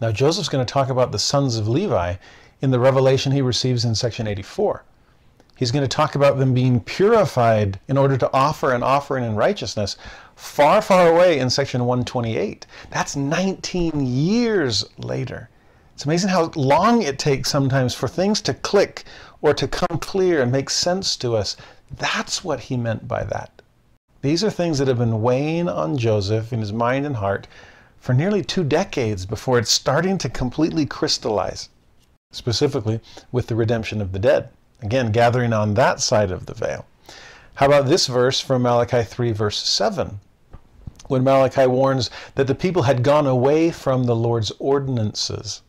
Now, 0.00 0.12
Joseph's 0.12 0.48
going 0.48 0.64
to 0.64 0.72
talk 0.72 0.90
about 0.90 1.12
the 1.12 1.18
sons 1.18 1.56
of 1.56 1.66
Levi 1.66 2.16
in 2.60 2.70
the 2.70 2.80
revelation 2.80 3.32
he 3.32 3.42
receives 3.42 3.84
in 3.84 3.94
section 3.94 4.26
84. 4.26 4.84
He's 5.56 5.70
going 5.70 5.84
to 5.84 5.88
talk 5.88 6.14
about 6.14 6.38
them 6.38 6.52
being 6.52 6.80
purified 6.80 7.80
in 7.88 7.96
order 7.96 8.18
to 8.18 8.32
offer 8.32 8.72
an 8.72 8.82
offering 8.82 9.24
in 9.24 9.36
righteousness 9.36 9.96
far, 10.34 10.82
far 10.82 11.08
away 11.08 11.38
in 11.38 11.48
section 11.48 11.86
128. 11.86 12.66
That's 12.90 13.16
19 13.16 14.06
years 14.06 14.84
later. 14.98 15.48
It's 15.94 16.04
amazing 16.04 16.28
how 16.28 16.50
long 16.54 17.00
it 17.00 17.18
takes 17.18 17.50
sometimes 17.50 17.94
for 17.94 18.06
things 18.06 18.42
to 18.42 18.52
click 18.52 19.04
or 19.40 19.54
to 19.54 19.66
come 19.66 19.98
clear 19.98 20.42
and 20.42 20.52
make 20.52 20.68
sense 20.68 21.16
to 21.16 21.34
us. 21.34 21.56
That's 21.90 22.44
what 22.44 22.60
he 22.60 22.76
meant 22.76 23.08
by 23.08 23.24
that. 23.24 23.62
These 24.20 24.44
are 24.44 24.50
things 24.50 24.78
that 24.78 24.88
have 24.88 24.98
been 24.98 25.22
weighing 25.22 25.70
on 25.70 25.96
Joseph 25.96 26.52
in 26.52 26.60
his 26.60 26.72
mind 26.72 27.06
and 27.06 27.16
heart 27.16 27.46
for 27.98 28.12
nearly 28.12 28.42
two 28.42 28.64
decades 28.64 29.24
before 29.24 29.58
it's 29.58 29.70
starting 29.70 30.18
to 30.18 30.28
completely 30.28 30.84
crystallize 30.84 31.70
specifically 32.36 33.00
with 33.32 33.48
the 33.48 33.56
redemption 33.56 34.00
of 34.00 34.12
the 34.12 34.18
dead. 34.18 34.50
Again, 34.82 35.10
gathering 35.10 35.52
on 35.52 35.74
that 35.74 36.00
side 36.00 36.30
of 36.30 36.46
the 36.46 36.54
veil. 36.54 36.84
How 37.54 37.66
about 37.66 37.86
this 37.86 38.06
verse 38.06 38.40
from 38.40 38.62
Malachi 38.62 39.02
3, 39.02 39.32
verse 39.32 39.58
7? 39.58 40.20
When 41.08 41.24
Malachi 41.24 41.66
warns 41.66 42.10
that 42.34 42.46
the 42.46 42.54
people 42.54 42.82
had 42.82 43.02
gone 43.02 43.26
away 43.26 43.70
from 43.70 44.04
the 44.04 44.14
Lord's 44.14 44.52
ordinances. 44.58 45.62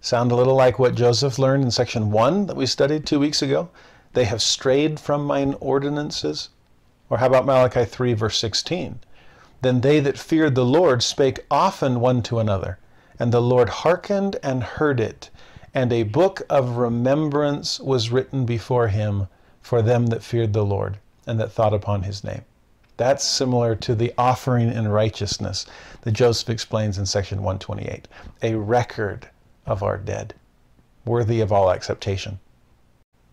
Sound 0.00 0.32
a 0.32 0.36
little 0.36 0.54
like 0.54 0.78
what 0.78 0.94
Joseph 0.94 1.38
learned 1.38 1.64
in 1.64 1.70
section 1.70 2.10
1 2.10 2.46
that 2.46 2.56
we 2.56 2.64
studied 2.64 3.04
two 3.04 3.20
weeks 3.20 3.42
ago? 3.42 3.68
They 4.14 4.24
have 4.24 4.40
strayed 4.40 4.98
from 4.98 5.26
mine 5.26 5.56
ordinances. 5.60 6.48
Or 7.10 7.18
how 7.18 7.26
about 7.26 7.44
Malachi 7.44 7.84
3, 7.84 8.14
verse 8.14 8.38
16? 8.38 9.00
Then 9.62 9.80
they 9.80 10.00
that 10.00 10.18
feared 10.18 10.54
the 10.54 10.64
Lord 10.64 11.02
spake 11.02 11.44
often 11.50 12.00
one 12.00 12.22
to 12.22 12.38
another, 12.38 12.78
and 13.18 13.32
the 13.32 13.42
Lord 13.42 13.68
hearkened 13.68 14.36
and 14.42 14.62
heard 14.62 15.00
it, 15.00 15.28
and 15.76 15.92
a 15.92 16.04
book 16.04 16.40
of 16.48 16.78
remembrance 16.78 17.78
was 17.78 18.10
written 18.10 18.46
before 18.46 18.88
him 18.88 19.28
for 19.60 19.82
them 19.82 20.06
that 20.06 20.22
feared 20.22 20.54
the 20.54 20.64
Lord 20.64 20.96
and 21.26 21.38
that 21.38 21.52
thought 21.52 21.74
upon 21.74 22.04
his 22.04 22.24
name. 22.24 22.46
That's 22.96 23.22
similar 23.22 23.76
to 23.76 23.94
the 23.94 24.14
offering 24.16 24.72
in 24.72 24.88
righteousness 24.88 25.66
that 26.00 26.12
Joseph 26.12 26.48
explains 26.48 26.96
in 26.96 27.04
section 27.04 27.42
128 27.42 28.08
a 28.42 28.54
record 28.54 29.28
of 29.66 29.82
our 29.82 29.98
dead, 29.98 30.32
worthy 31.04 31.42
of 31.42 31.52
all 31.52 31.70
acceptation. 31.70 32.40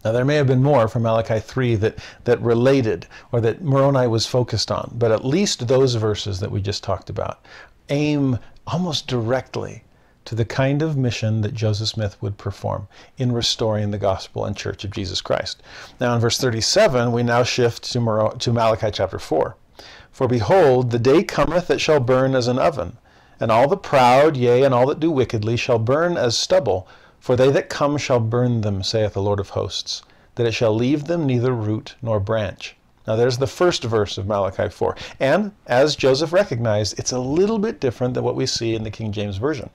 Now, 0.03 0.11
there 0.11 0.25
may 0.25 0.35
have 0.35 0.47
been 0.47 0.61
more 0.61 0.89
from 0.89 1.03
Malachi 1.03 1.39
3 1.39 1.75
that, 1.75 1.99
that 2.25 2.41
related 2.41 3.07
or 3.31 3.39
that 3.39 3.63
Moroni 3.63 4.07
was 4.07 4.25
focused 4.25 4.69
on, 4.69 4.91
but 4.95 5.13
at 5.13 5.23
least 5.23 5.69
those 5.69 5.95
verses 5.95 6.41
that 6.41 6.51
we 6.51 6.61
just 6.61 6.83
talked 6.83 7.09
about 7.09 7.45
aim 7.87 8.37
almost 8.67 9.07
directly 9.07 9.85
to 10.25 10.35
the 10.35 10.45
kind 10.45 10.81
of 10.81 10.95
mission 10.95 11.41
that 11.41 11.53
Joseph 11.53 11.89
Smith 11.89 12.21
would 12.21 12.37
perform 12.37 12.87
in 13.17 13.31
restoring 13.31 13.91
the 13.91 13.97
gospel 13.97 14.45
and 14.45 14.55
church 14.55 14.83
of 14.83 14.91
Jesus 14.91 15.21
Christ. 15.21 15.61
Now, 15.99 16.15
in 16.15 16.21
verse 16.21 16.37
37, 16.37 17.11
we 17.11 17.23
now 17.23 17.43
shift 17.43 17.83
to, 17.91 17.99
Mar- 17.99 18.33
to 18.35 18.53
Malachi 18.53 18.91
chapter 18.91 19.19
4. 19.19 19.55
For 20.11 20.27
behold, 20.27 20.91
the 20.91 20.99
day 20.99 21.23
cometh 21.23 21.67
that 21.67 21.81
shall 21.81 21.99
burn 21.99 22.35
as 22.35 22.47
an 22.47 22.59
oven, 22.59 22.97
and 23.39 23.51
all 23.51 23.67
the 23.67 23.75
proud, 23.75 24.37
yea, 24.37 24.63
and 24.63 24.73
all 24.73 24.85
that 24.85 24.99
do 24.99 25.11
wickedly, 25.11 25.57
shall 25.57 25.79
burn 25.79 26.15
as 26.15 26.37
stubble. 26.37 26.87
For 27.19 27.35
they 27.35 27.49
that 27.51 27.69
come 27.69 27.97
shall 27.97 28.19
burn 28.19 28.61
them, 28.61 28.83
saith 28.83 29.13
the 29.13 29.21
Lord 29.21 29.39
of 29.39 29.49
hosts, 29.49 30.03
that 30.35 30.45
it 30.45 30.53
shall 30.53 30.73
leave 30.73 31.05
them 31.05 31.25
neither 31.25 31.51
root 31.51 31.95
nor 32.01 32.19
branch. 32.19 32.75
Now, 33.05 33.17
there's 33.17 33.39
the 33.39 33.47
first 33.47 33.83
verse 33.83 34.17
of 34.17 34.27
Malachi 34.27 34.69
4. 34.69 34.95
And 35.19 35.51
as 35.67 35.97
Joseph 35.97 36.31
recognized, 36.31 36.97
it's 36.97 37.11
a 37.11 37.19
little 37.19 37.59
bit 37.59 37.81
different 37.81 38.13
than 38.13 38.23
what 38.23 38.35
we 38.35 38.45
see 38.45 38.75
in 38.75 38.83
the 38.83 38.91
King 38.91 39.11
James 39.11 39.37
Version. 39.37 39.69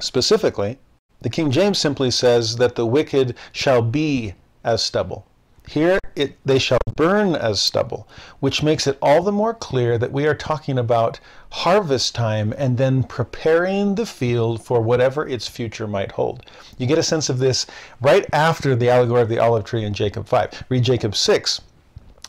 Specifically, 0.00 0.78
the 1.20 1.30
King 1.30 1.50
James 1.50 1.78
simply 1.78 2.10
says 2.10 2.56
that 2.56 2.74
the 2.74 2.86
wicked 2.86 3.36
shall 3.52 3.82
be 3.82 4.34
as 4.64 4.82
stubble. 4.82 5.26
Here 5.68 5.98
it, 6.16 6.36
they 6.44 6.58
shall 6.58 6.78
burn 6.96 7.36
as 7.36 7.60
stubble, 7.60 8.08
which 8.40 8.62
makes 8.62 8.86
it 8.86 8.98
all 9.00 9.22
the 9.22 9.32
more 9.32 9.54
clear 9.54 9.98
that 9.98 10.12
we 10.12 10.26
are 10.26 10.34
talking 10.34 10.78
about 10.78 11.20
harvest 11.50 12.14
time 12.14 12.52
and 12.58 12.76
then 12.76 13.04
preparing 13.04 13.94
the 13.94 14.06
field 14.06 14.64
for 14.64 14.80
whatever 14.80 15.26
its 15.26 15.48
future 15.48 15.86
might 15.86 16.12
hold. 16.12 16.44
You 16.78 16.86
get 16.86 16.98
a 16.98 17.02
sense 17.02 17.28
of 17.28 17.38
this 17.38 17.66
right 18.00 18.26
after 18.32 18.74
the 18.74 18.90
allegory 18.90 19.22
of 19.22 19.28
the 19.28 19.38
olive 19.38 19.64
tree 19.64 19.84
in 19.84 19.94
Jacob 19.94 20.26
5. 20.26 20.64
Read 20.68 20.82
Jacob 20.82 21.14
6, 21.14 21.60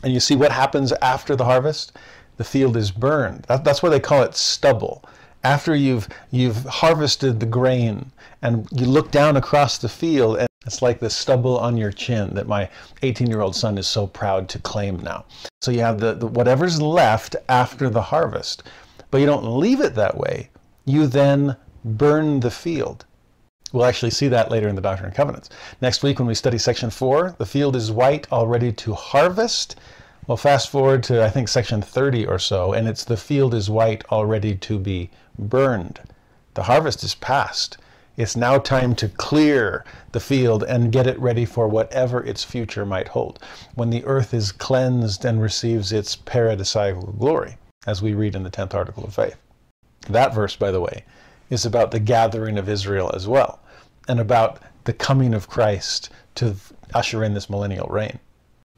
and 0.02 0.12
you 0.12 0.20
see 0.20 0.36
what 0.36 0.52
happens 0.52 0.92
after 1.02 1.34
the 1.34 1.44
harvest. 1.44 1.92
The 2.36 2.44
field 2.44 2.76
is 2.76 2.90
burned. 2.90 3.44
That, 3.48 3.64
that's 3.64 3.82
why 3.82 3.90
they 3.90 4.00
call 4.00 4.22
it 4.22 4.34
stubble 4.36 5.04
after 5.44 5.74
you've 5.74 6.08
you've 6.30 6.64
harvested 6.64 7.38
the 7.38 7.46
grain 7.46 8.10
and 8.42 8.66
you 8.72 8.86
look 8.86 9.10
down 9.10 9.36
across 9.36 9.78
the 9.78 9.88
field 9.88 10.38
and 10.38 10.48
it's 10.66 10.80
like 10.80 10.98
the 10.98 11.10
stubble 11.10 11.58
on 11.58 11.76
your 11.76 11.92
chin 11.92 12.34
that 12.34 12.48
my 12.48 12.68
18 13.02 13.28
year 13.28 13.42
old 13.42 13.54
son 13.54 13.76
is 13.76 13.86
so 13.86 14.06
proud 14.06 14.48
to 14.48 14.58
claim 14.58 14.98
now. 15.00 15.26
So 15.60 15.70
you 15.70 15.80
have 15.80 16.00
the, 16.00 16.14
the, 16.14 16.26
whatever's 16.26 16.80
left 16.80 17.36
after 17.48 17.90
the 17.90 18.00
harvest, 18.00 18.62
but 19.10 19.18
you 19.18 19.26
don't 19.26 19.58
leave 19.58 19.80
it 19.80 19.94
that 19.94 20.16
way. 20.16 20.48
You 20.86 21.06
then 21.06 21.56
burn 21.84 22.40
the 22.40 22.50
field. 22.50 23.04
We'll 23.72 23.84
actually 23.84 24.10
see 24.10 24.28
that 24.28 24.50
later 24.50 24.68
in 24.68 24.76
the 24.76 24.80
Doctrine 24.80 25.08
and 25.08 25.16
Covenants. 25.16 25.50
Next 25.80 26.02
week, 26.02 26.18
when 26.18 26.28
we 26.28 26.34
study 26.34 26.58
section 26.58 26.90
four, 26.90 27.34
the 27.38 27.46
field 27.46 27.76
is 27.76 27.90
white, 27.90 28.26
all 28.30 28.46
ready 28.46 28.72
to 28.72 28.94
harvest. 28.94 29.76
Well, 30.26 30.36
fast 30.36 30.70
forward 30.70 31.02
to 31.04 31.22
I 31.22 31.28
think 31.28 31.48
section 31.48 31.82
30 31.82 32.26
or 32.26 32.38
so, 32.38 32.72
and 32.72 32.88
it's 32.88 33.04
the 33.04 33.16
field 33.16 33.52
is 33.52 33.68
white, 33.68 34.04
all 34.08 34.24
ready 34.24 34.54
to 34.54 34.78
be 34.78 35.10
burned. 35.38 36.00
The 36.54 36.64
harvest 36.64 37.02
is 37.02 37.14
past. 37.14 37.78
It's 38.16 38.36
now 38.36 38.58
time 38.58 38.94
to 38.96 39.08
clear 39.08 39.84
the 40.12 40.20
field 40.20 40.62
and 40.62 40.92
get 40.92 41.06
it 41.06 41.18
ready 41.18 41.44
for 41.44 41.66
whatever 41.66 42.22
its 42.22 42.44
future 42.44 42.86
might 42.86 43.08
hold. 43.08 43.40
When 43.74 43.90
the 43.90 44.04
earth 44.04 44.32
is 44.32 44.52
cleansed 44.52 45.24
and 45.24 45.42
receives 45.42 45.90
its 45.90 46.14
paradisiacal 46.14 47.18
glory, 47.18 47.56
as 47.86 48.00
we 48.00 48.14
read 48.14 48.36
in 48.36 48.44
the 48.44 48.50
10th 48.50 48.74
article 48.74 49.04
of 49.04 49.14
faith. 49.14 49.36
That 50.08 50.34
verse, 50.34 50.54
by 50.54 50.70
the 50.70 50.80
way, 50.80 51.04
is 51.50 51.66
about 51.66 51.90
the 51.90 52.00
gathering 52.00 52.56
of 52.56 52.68
Israel 52.68 53.10
as 53.14 53.26
well, 53.26 53.60
and 54.06 54.20
about 54.20 54.60
the 54.84 54.92
coming 54.92 55.34
of 55.34 55.48
Christ 55.48 56.10
to 56.36 56.54
usher 56.94 57.24
in 57.24 57.34
this 57.34 57.50
millennial 57.50 57.88
reign. 57.88 58.20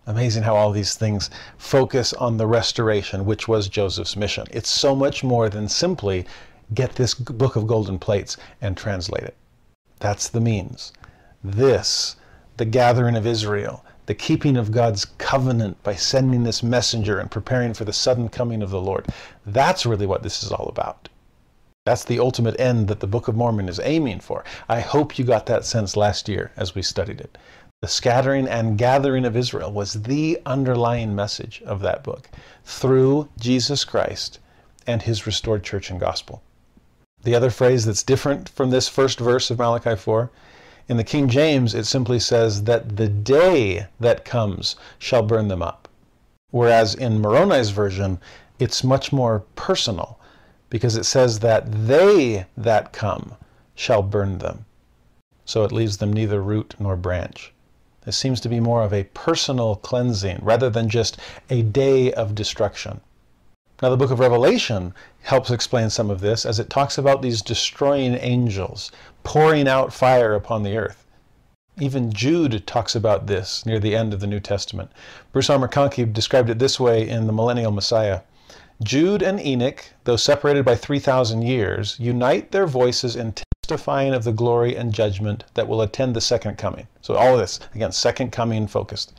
Amazing 0.09 0.45
how 0.45 0.55
all 0.55 0.71
these 0.71 0.95
things 0.95 1.31
focus 1.59 2.13
on 2.13 2.37
the 2.37 2.47
restoration, 2.47 3.25
which 3.25 3.49
was 3.49 3.69
Joseph's 3.69 4.17
mission. 4.17 4.47
It's 4.51 4.69
so 4.69 4.95
much 4.95 5.25
more 5.25 5.49
than 5.49 5.69
simply 5.69 6.27
get 6.75 6.95
this 6.95 7.15
book 7.15 7.57
of 7.57 7.67
golden 7.67 7.99
plates 7.99 8.37
and 8.61 8.77
translate 8.77 9.25
it. 9.25 9.35
That's 9.99 10.29
the 10.29 10.41
means. 10.41 10.93
This, 11.43 12.17
the 12.57 12.65
gathering 12.65 13.17
of 13.17 13.27
Israel, 13.27 13.85
the 14.07 14.15
keeping 14.15 14.57
of 14.57 14.71
God's 14.71 15.05
covenant 15.19 15.83
by 15.83 15.97
sending 15.97 16.45
this 16.45 16.63
messenger 16.63 17.19
and 17.19 17.29
preparing 17.29 17.75
for 17.75 17.85
the 17.85 17.93
sudden 17.93 18.29
coming 18.29 18.63
of 18.63 18.71
the 18.71 18.81
Lord, 18.81 19.07
that's 19.45 19.87
really 19.87 20.07
what 20.07 20.23
this 20.23 20.45
is 20.45 20.53
all 20.53 20.69
about. 20.69 21.09
That's 21.85 22.05
the 22.05 22.21
ultimate 22.21 22.59
end 22.61 22.89
that 22.89 23.01
the 23.01 23.07
Book 23.07 23.27
of 23.29 23.37
Mormon 23.37 23.69
is 23.69 23.81
aiming 23.81 24.21
for. 24.21 24.45
I 24.69 24.81
hope 24.81 25.19
you 25.19 25.25
got 25.25 25.47
that 25.47 25.65
sense 25.65 25.97
last 25.97 26.29
year 26.29 26.53
as 26.57 26.75
we 26.75 26.83
studied 26.83 27.21
it. 27.21 27.39
The 27.83 27.89
scattering 27.89 28.49
and 28.49 28.79
gathering 28.79 29.27
of 29.27 29.37
Israel 29.37 29.71
was 29.71 29.93
the 30.05 30.41
underlying 30.47 31.15
message 31.15 31.63
of 31.67 31.81
that 31.81 32.03
book 32.03 32.31
through 32.65 33.29
Jesus 33.39 33.85
Christ 33.85 34.39
and 34.87 35.03
his 35.03 35.27
restored 35.27 35.63
church 35.63 35.91
and 35.91 36.01
gospel. 36.01 36.43
The 37.23 37.35
other 37.35 37.51
phrase 37.51 37.85
that's 37.85 38.03
different 38.03 38.49
from 38.49 38.71
this 38.71 38.89
first 38.89 39.21
verse 39.21 39.51
of 39.51 39.59
Malachi 39.59 39.95
4, 39.95 40.31
in 40.89 40.97
the 40.97 41.05
King 41.05 41.29
James, 41.29 41.75
it 41.75 41.85
simply 41.85 42.19
says 42.19 42.65
that 42.65 42.97
the 42.97 43.09
day 43.09 43.89
that 44.01 44.25
comes 44.25 44.77
shall 44.99 45.23
burn 45.23 45.49
them 45.49 45.61
up. 45.63 45.87
Whereas 46.51 46.95
in 46.95 47.21
Moroni's 47.21 47.71
version, 47.71 48.19
it's 48.59 48.85
much 48.85 49.13
more 49.13 49.41
personal 49.55 50.19
because 50.71 50.97
it 50.97 51.05
says 51.05 51.41
that 51.41 51.87
they 51.87 52.47
that 52.57 52.95
come 52.95 53.35
shall 53.75 54.03
burn 54.03 54.39
them. 54.39 54.65
So 55.45 55.63
it 55.63 55.73
leaves 55.73 55.99
them 55.99 56.15
neither 56.15 56.41
root 56.41 56.75
nor 56.79 56.97
branch. 56.97 57.53
It 58.07 58.13
seems 58.13 58.41
to 58.41 58.49
be 58.49 58.61
more 58.61 58.83
of 58.83 58.95
a 58.95 59.05
personal 59.05 59.77
cleansing 59.77 60.39
rather 60.41 60.71
than 60.71 60.89
just 60.89 61.19
a 61.51 61.63
day 61.63 62.13
of 62.13 62.35
destruction. 62.35 63.01
Now, 63.83 63.91
the 63.91 63.97
book 63.97 64.11
of 64.11 64.21
Revelation 64.21 64.95
helps 65.23 65.51
explain 65.51 65.91
some 65.91 66.09
of 66.09 66.21
this 66.21 66.47
as 66.47 66.59
it 66.59 66.71
talks 66.71 66.97
about 66.97 67.21
these 67.21 67.43
destroying 67.43 68.15
angels 68.15 68.91
pouring 69.23 69.69
out 69.69 69.93
fire 69.93 70.35
upon 70.35 70.63
the 70.63 70.79
earth. 70.79 71.05
Even 71.79 72.11
Jude 72.11 72.67
talks 72.67 72.95
about 72.95 73.27
this 73.27 73.67
near 73.67 73.79
the 73.79 73.95
end 73.95 74.15
of 74.15 74.21
the 74.21 74.27
New 74.27 74.41
Testament. 74.41 74.91
Bruce 75.33 75.51
R. 75.51 75.59
McConkie 75.59 76.11
described 76.11 76.49
it 76.49 76.59
this 76.59 76.81
way 76.81 77.07
in 77.07 77.27
The 77.27 77.35
Millennial 77.35 77.71
Messiah. 77.71 78.21
Jude 78.83 79.23
and 79.23 79.39
Enoch, 79.45 79.85
though 80.05 80.17
separated 80.17 80.65
by 80.65 80.75
3,000 80.75 81.43
years, 81.43 81.97
unite 81.99 82.53
their 82.53 82.67
voices 82.67 83.15
in 83.15 83.35
testifying 83.67 84.15
of 84.15 84.23
the 84.23 84.31
glory 84.31 84.77
and 84.77 84.95
judgment 84.95 85.43
that 85.55 85.67
will 85.67 85.83
attend 85.83 86.15
the 86.15 86.21
second 86.21 86.57
coming. 86.57 86.87
So, 87.01 87.17
all 87.17 87.35
of 87.35 87.41
this, 87.41 87.59
again, 87.75 87.91
second 87.91 88.31
coming 88.31 88.69
focused. 88.69 89.13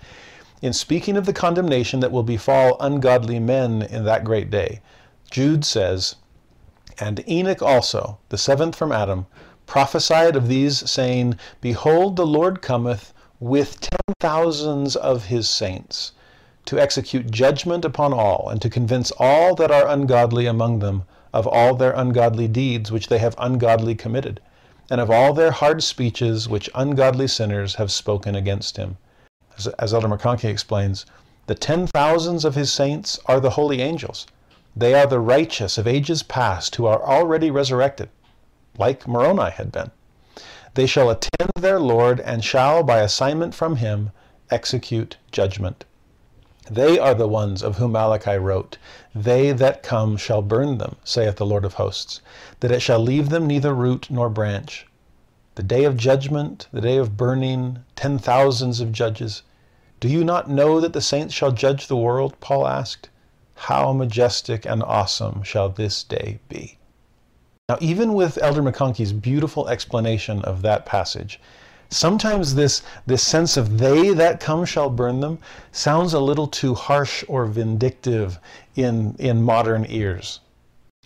In 0.62 0.72
speaking 0.72 1.18
of 1.18 1.26
the 1.26 1.34
condemnation 1.34 2.00
that 2.00 2.14
will 2.14 2.24
befall 2.24 2.78
ungodly 2.80 3.40
men 3.40 3.82
in 3.82 4.06
that 4.06 4.24
great 4.24 4.50
day, 4.50 4.80
Jude 5.30 5.66
says, 5.66 6.16
And 6.98 7.28
Enoch 7.28 7.62
also, 7.62 8.20
the 8.30 8.38
seventh 8.38 8.74
from 8.74 8.94
Adam, 8.94 9.26
prophesied 9.66 10.38
of 10.38 10.48
these, 10.48 10.90
saying, 10.90 11.38
Behold, 11.60 12.16
the 12.16 12.26
Lord 12.26 12.62
cometh 12.62 13.14
with 13.42 13.82
ten 13.82 14.16
thousands 14.22 14.96
of 14.96 15.26
his 15.26 15.50
saints, 15.50 16.14
to 16.64 16.80
execute 16.80 17.32
judgment 17.32 17.84
upon 17.84 18.14
all, 18.14 18.48
and 18.48 18.62
to 18.62 18.70
convince 18.70 19.12
all 19.20 19.56
that 19.56 19.72
are 19.72 19.90
ungodly 19.90 20.46
among 20.46 20.80
them 20.80 21.04
of 21.38 21.46
all 21.46 21.76
their 21.76 21.92
ungodly 21.92 22.48
deeds 22.48 22.92
which 22.92 23.10
they 23.10 23.20
have 23.20 23.36
ungodly 23.38 23.94
committed, 23.94 24.42
and 24.90 25.00
of 25.00 25.12
all 25.12 25.34
their 25.34 25.52
hard 25.52 25.84
speeches 25.84 26.50
which 26.50 26.68
ungodly 26.74 27.28
sinners 27.28 27.76
have 27.76 27.92
spoken 27.92 28.34
against 28.34 28.76
him. 28.76 28.98
As, 29.56 29.68
as 29.78 29.94
Elder 29.94 30.08
McConkie 30.08 30.50
explains, 30.50 31.06
the 31.46 31.54
ten 31.54 31.86
thousands 31.86 32.44
of 32.44 32.56
his 32.56 32.74
saints 32.74 33.20
are 33.28 33.40
the 33.40 33.52
holy 33.52 33.84
angels. 33.84 34.26
They 34.76 34.96
are 34.96 35.06
the 35.06 35.20
righteous 35.20 35.78
of 35.78 35.86
ages 35.86 36.24
past 36.24 36.76
who 36.78 36.88
are 36.88 37.06
already 37.06 37.52
resurrected, 37.52 38.10
like 38.80 39.08
Moroni 39.08 39.52
had 39.52 39.72
been. 39.72 39.92
They 40.74 40.88
shall 40.88 41.12
attend 41.12 41.52
their 41.56 41.80
Lord 41.80 42.20
and 42.20 42.44
shall, 42.44 42.82
by 42.82 43.02
assignment 43.02 43.54
from 43.54 43.76
him, 43.76 44.10
execute 44.50 45.18
judgment. 45.32 45.86
They 46.70 47.00
are 47.00 47.14
the 47.14 47.30
ones 47.30 47.64
of 47.64 47.78
whom 47.78 47.94
Malachi 47.94 48.38
wrote, 48.38 48.78
They 49.16 49.54
that 49.54 49.84
come 49.84 50.18
shall 50.18 50.42
burn 50.42 50.80
them, 50.80 50.98
saith 51.04 51.38
the 51.38 51.46
Lord 51.46 51.64
of 51.64 51.76
hosts, 51.76 52.20
that 52.60 52.72
it 52.72 52.82
shall 52.82 53.00
leave 53.00 53.30
them 53.30 53.48
neither 53.48 53.74
root 53.74 54.08
nor 54.10 54.30
branch. 54.30 54.86
The 55.56 55.64
day 55.64 55.86
of 55.86 55.96
judgment, 55.96 56.68
the 56.74 56.82
day 56.82 56.98
of 56.98 57.16
burning, 57.16 57.80
ten 57.96 58.20
thousands 58.20 58.82
of 58.82 58.92
judges. 58.92 59.44
Do 60.02 60.10
you 60.10 60.26
not 60.26 60.50
know 60.50 60.82
that 60.82 60.92
the 60.92 61.02
saints 61.02 61.34
shall 61.34 61.52
judge 61.52 61.88
the 61.88 61.96
world? 61.96 62.38
Paul 62.42 62.68
asked. 62.68 63.10
How 63.56 63.94
majestic 63.94 64.66
and 64.66 64.84
awesome 64.84 65.44
shall 65.44 65.70
this 65.70 66.04
day 66.04 66.40
be? 66.50 66.78
Now, 67.70 67.78
even 67.80 68.14
with 68.14 68.38
Elder 68.42 68.62
McConkie's 68.62 69.14
beautiful 69.14 69.68
explanation 69.68 70.42
of 70.44 70.62
that 70.64 70.86
passage, 70.86 71.40
sometimes 71.90 72.56
this, 72.56 72.82
this 73.06 73.24
sense 73.24 73.58
of 73.58 73.78
they 73.78 74.14
that 74.14 74.40
come 74.40 74.66
shall 74.66 74.90
burn 74.90 75.20
them 75.20 75.40
sounds 75.72 76.14
a 76.14 76.20
little 76.20 76.48
too 76.48 76.74
harsh 76.74 77.24
or 77.28 77.46
vindictive 77.46 78.40
in, 78.76 79.16
in 79.20 79.42
modern 79.42 79.86
ears. 79.90 80.40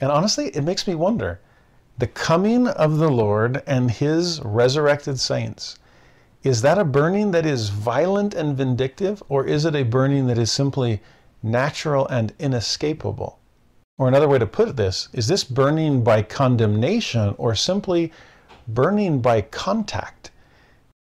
And 0.01 0.11
honestly, 0.11 0.47
it 0.47 0.63
makes 0.63 0.87
me 0.87 0.95
wonder 0.95 1.39
the 1.97 2.07
coming 2.07 2.67
of 2.67 2.97
the 2.97 3.11
Lord 3.11 3.61
and 3.67 3.91
his 3.91 4.41
resurrected 4.43 5.19
saints, 5.19 5.77
is 6.41 6.63
that 6.63 6.79
a 6.79 6.83
burning 6.83 7.29
that 7.31 7.45
is 7.45 7.69
violent 7.69 8.33
and 8.33 8.57
vindictive, 8.57 9.21
or 9.29 9.45
is 9.45 9.65
it 9.65 9.75
a 9.75 9.83
burning 9.83 10.25
that 10.25 10.39
is 10.39 10.51
simply 10.51 10.99
natural 11.43 12.07
and 12.07 12.33
inescapable? 12.39 13.37
Or 13.99 14.07
another 14.07 14.27
way 14.27 14.39
to 14.39 14.47
put 14.47 14.77
this, 14.77 15.09
is 15.13 15.27
this 15.27 15.43
burning 15.43 16.03
by 16.03 16.23
condemnation 16.23 17.35
or 17.37 17.53
simply 17.53 18.11
burning 18.67 19.21
by 19.21 19.41
contact? 19.41 20.30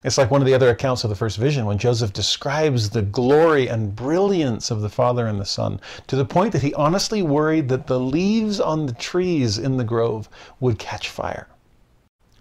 It's 0.01 0.17
like 0.17 0.31
one 0.31 0.39
of 0.39 0.47
the 0.47 0.53
other 0.53 0.69
accounts 0.69 1.03
of 1.03 1.09
the 1.09 1.15
first 1.17 1.37
vision 1.37 1.65
when 1.65 1.77
Joseph 1.77 2.13
describes 2.13 2.89
the 2.89 3.01
glory 3.01 3.67
and 3.67 3.93
brilliance 3.93 4.71
of 4.71 4.79
the 4.79 4.87
Father 4.87 5.27
and 5.27 5.41
the 5.41 5.45
Son 5.45 5.81
to 6.07 6.15
the 6.15 6.23
point 6.23 6.53
that 6.53 6.61
he 6.61 6.73
honestly 6.75 7.21
worried 7.21 7.67
that 7.67 7.87
the 7.87 7.99
leaves 7.99 8.61
on 8.61 8.85
the 8.85 8.93
trees 8.93 9.57
in 9.57 9.75
the 9.75 9.83
grove 9.83 10.29
would 10.61 10.79
catch 10.79 11.09
fire. 11.09 11.49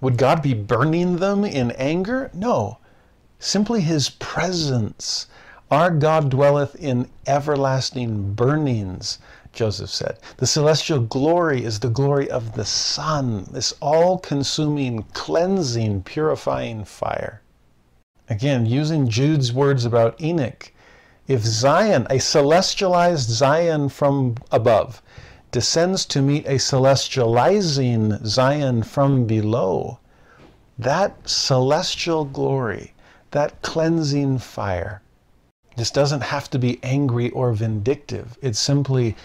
Would 0.00 0.18
God 0.18 0.40
be 0.40 0.54
burning 0.54 1.16
them 1.16 1.44
in 1.44 1.72
anger? 1.72 2.30
No. 2.32 2.78
Simply 3.40 3.80
his 3.80 4.08
presence. 4.08 5.26
Our 5.68 5.90
God 5.90 6.30
dwelleth 6.30 6.76
in 6.76 7.10
everlasting 7.26 8.34
burnings, 8.34 9.18
Joseph 9.52 9.90
said. 9.90 10.20
The 10.36 10.46
celestial 10.46 11.00
glory 11.00 11.64
is 11.64 11.80
the 11.80 11.90
glory 11.90 12.30
of 12.30 12.52
the 12.52 12.64
sun, 12.64 13.48
this 13.50 13.74
all 13.80 14.16
consuming, 14.18 15.02
cleansing, 15.12 16.04
purifying 16.04 16.84
fire. 16.84 17.42
Again, 18.30 18.66
using 18.66 19.08
Jude's 19.08 19.52
words 19.52 19.84
about 19.84 20.20
Enoch, 20.20 20.70
if 21.26 21.42
Zion, 21.42 22.06
a 22.10 22.18
celestialized 22.18 23.28
Zion 23.28 23.88
from 23.88 24.36
above, 24.50 25.02
descends 25.50 26.04
to 26.06 26.20
meet 26.20 26.46
a 26.46 26.56
celestializing 26.58 28.24
Zion 28.26 28.82
from 28.82 29.24
below, 29.24 29.98
that 30.78 31.28
celestial 31.28 32.24
glory, 32.26 32.92
that 33.30 33.62
cleansing 33.62 34.38
fire, 34.38 35.00
this 35.76 35.90
doesn't 35.90 36.22
have 36.22 36.50
to 36.50 36.58
be 36.58 36.80
angry 36.82 37.30
or 37.30 37.52
vindictive. 37.52 38.36
It's 38.42 38.58
simply 38.58 39.16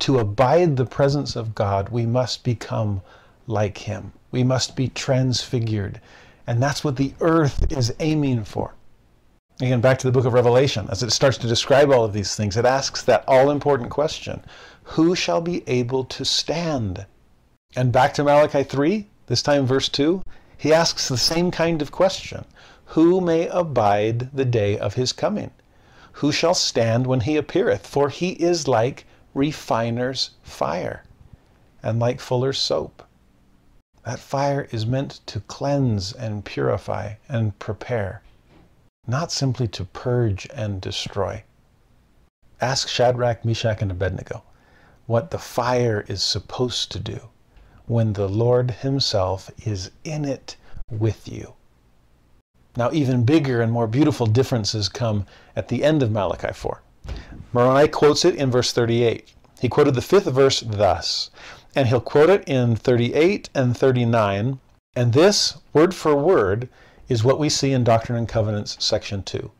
to 0.00 0.18
abide 0.18 0.76
the 0.76 0.84
presence 0.84 1.36
of 1.36 1.54
God, 1.54 1.88
we 1.88 2.06
must 2.06 2.44
become 2.44 3.00
like 3.46 3.78
Him. 3.78 4.12
We 4.30 4.44
must 4.44 4.76
be 4.76 4.88
transfigured. 4.88 6.00
And 6.46 6.62
that's 6.62 6.82
what 6.82 6.96
the 6.96 7.14
earth 7.20 7.70
is 7.70 7.94
aiming 8.00 8.44
for. 8.44 8.74
Again, 9.60 9.80
back 9.80 9.98
to 9.98 10.06
the 10.06 10.12
book 10.12 10.24
of 10.24 10.32
Revelation, 10.32 10.88
as 10.90 11.02
it 11.02 11.12
starts 11.12 11.38
to 11.38 11.46
describe 11.46 11.90
all 11.90 12.04
of 12.04 12.12
these 12.12 12.34
things, 12.34 12.56
it 12.56 12.64
asks 12.64 13.02
that 13.02 13.22
all 13.28 13.50
important 13.50 13.90
question 13.90 14.44
Who 14.82 15.14
shall 15.14 15.40
be 15.40 15.62
able 15.68 16.04
to 16.04 16.24
stand? 16.24 17.06
And 17.76 17.92
back 17.92 18.12
to 18.14 18.24
Malachi 18.24 18.64
3, 18.64 19.08
this 19.26 19.42
time 19.42 19.66
verse 19.66 19.88
2, 19.88 20.22
he 20.56 20.72
asks 20.72 21.08
the 21.08 21.16
same 21.16 21.50
kind 21.50 21.80
of 21.80 21.92
question 21.92 22.44
Who 22.86 23.20
may 23.20 23.46
abide 23.48 24.30
the 24.34 24.44
day 24.44 24.78
of 24.78 24.94
his 24.94 25.12
coming? 25.12 25.50
Who 26.16 26.32
shall 26.32 26.54
stand 26.54 27.06
when 27.06 27.20
he 27.20 27.36
appeareth? 27.36 27.86
For 27.86 28.08
he 28.08 28.30
is 28.30 28.66
like 28.66 29.06
refiner's 29.34 30.30
fire 30.42 31.04
and 31.82 31.98
like 31.98 32.20
fuller's 32.20 32.58
soap. 32.58 33.02
That 34.04 34.18
fire 34.18 34.66
is 34.72 34.84
meant 34.84 35.20
to 35.26 35.40
cleanse 35.40 36.12
and 36.12 36.44
purify 36.44 37.14
and 37.28 37.56
prepare, 37.60 38.22
not 39.06 39.30
simply 39.30 39.68
to 39.68 39.84
purge 39.84 40.48
and 40.52 40.80
destroy. 40.80 41.44
Ask 42.60 42.88
Shadrach, 42.88 43.44
Meshach, 43.44 43.80
and 43.80 43.92
Abednego 43.92 44.42
what 45.06 45.30
the 45.30 45.38
fire 45.38 46.04
is 46.08 46.22
supposed 46.22 46.90
to 46.92 46.98
do 46.98 47.28
when 47.86 48.14
the 48.14 48.28
Lord 48.28 48.70
Himself 48.70 49.50
is 49.64 49.90
in 50.02 50.24
it 50.24 50.56
with 50.90 51.28
you. 51.28 51.54
Now, 52.76 52.90
even 52.92 53.24
bigger 53.24 53.60
and 53.60 53.70
more 53.70 53.86
beautiful 53.86 54.26
differences 54.26 54.88
come 54.88 55.26
at 55.54 55.68
the 55.68 55.84
end 55.84 56.02
of 56.02 56.10
Malachi 56.10 56.52
4. 56.52 56.82
Moroni 57.52 57.88
quotes 57.88 58.24
it 58.24 58.34
in 58.34 58.50
verse 58.50 58.72
38. 58.72 59.32
He 59.60 59.68
quoted 59.68 59.94
the 59.94 60.02
fifth 60.02 60.26
verse 60.26 60.60
thus 60.60 61.30
and 61.74 61.88
he'll 61.88 62.00
quote 62.00 62.30
it 62.30 62.44
in 62.46 62.76
38 62.76 63.48
and 63.54 63.76
39. 63.76 64.58
And 64.94 65.12
this, 65.12 65.56
word 65.72 65.94
for 65.94 66.14
word, 66.14 66.68
is 67.08 67.24
what 67.24 67.38
we 67.38 67.48
see 67.48 67.72
in 67.72 67.84
Doctrine 67.84 68.18
and 68.18 68.28
Covenants, 68.28 68.76
section 68.84 69.22
2. 69.22 69.50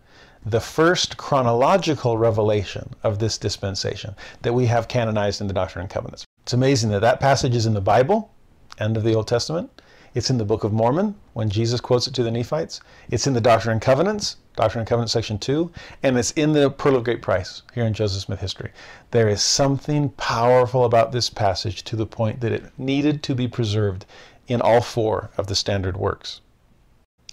The 0.45 0.61
first 0.61 1.17
chronological 1.17 2.19
revelation 2.19 2.95
of 3.03 3.19
this 3.19 3.39
dispensation 3.39 4.15
that 4.43 4.53
we 4.53 4.67
have 4.67 4.89
canonized 4.89 5.41
in 5.41 5.47
the 5.47 5.55
Doctrine 5.55 5.83
and 5.83 5.91
Covenants. 5.91 6.25
It's 6.43 6.53
amazing 6.53 6.91
that 6.91 7.01
that 7.01 7.21
passage 7.21 7.55
is 7.55 7.67
in 7.67 7.75
the 7.75 7.81
Bible, 7.81 8.31
end 8.79 8.97
of 8.97 9.05
the 9.05 9.15
Old 9.15 9.29
Testament. 9.29 9.71
It's 10.15 10.29
in 10.29 10.37
the 10.37 10.45
Book 10.45 10.63
of 10.63 10.75
Mormon 10.75 11.15
when 11.33 11.49
Jesus 11.49 11.81
quotes 11.81 12.07
it 12.07 12.15
to 12.15 12.23
the 12.23 12.31
Nephites. 12.31 12.83
It's 13.09 13.27
in 13.27 13.33
the 13.33 13.41
Doctrine 13.41 13.73
and 13.73 13.81
Covenants, 13.81 14.37
Doctrine 14.57 14.81
and 14.81 14.89
Covenants 14.89 15.15
section 15.15 15.39
2, 15.39 15.73
and 16.03 16.19
it's 16.19 16.33
in 16.33 16.53
the 16.53 16.71
Pearl 16.71 16.97
of 16.97 17.05
Great 17.05 17.23
Price 17.23 17.63
here 17.75 17.87
in 17.87 17.95
Joseph 17.95 18.25
Smith 18.25 18.41
history. 18.41 18.73
There 19.11 19.29
is 19.31 19.43
something 19.43 20.11
powerful 20.11 20.85
about 20.85 21.13
this 21.13 21.31
passage 21.31 21.83
to 21.85 21.97
the 21.97 22.05
point 22.05 22.41
that 22.43 22.53
it 22.53 22.79
needed 22.79 23.23
to 23.23 23.35
be 23.35 23.49
preserved 23.49 24.05
in 24.49 24.61
all 24.61 24.83
four 24.83 25.31
of 25.39 25.47
the 25.47 25.55
standard 25.55 25.97
works. 25.97 26.43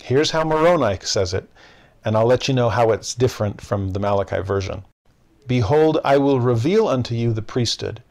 Here's 0.01 0.31
how 0.31 0.45
Moroni 0.45 0.99
says 1.01 1.33
it, 1.33 1.49
and 2.05 2.15
I'll 2.15 2.25
let 2.25 2.47
you 2.47 2.53
know 2.53 2.69
how 2.69 2.91
it's 2.91 3.13
different 3.13 3.59
from 3.59 3.91
the 3.91 3.99
Malachi 3.99 4.39
version. 4.39 4.85
Behold, 5.47 5.99
I 6.05 6.17
will 6.17 6.39
reveal 6.39 6.87
unto 6.87 7.13
you 7.13 7.33
the 7.33 7.41
priesthood 7.41 8.01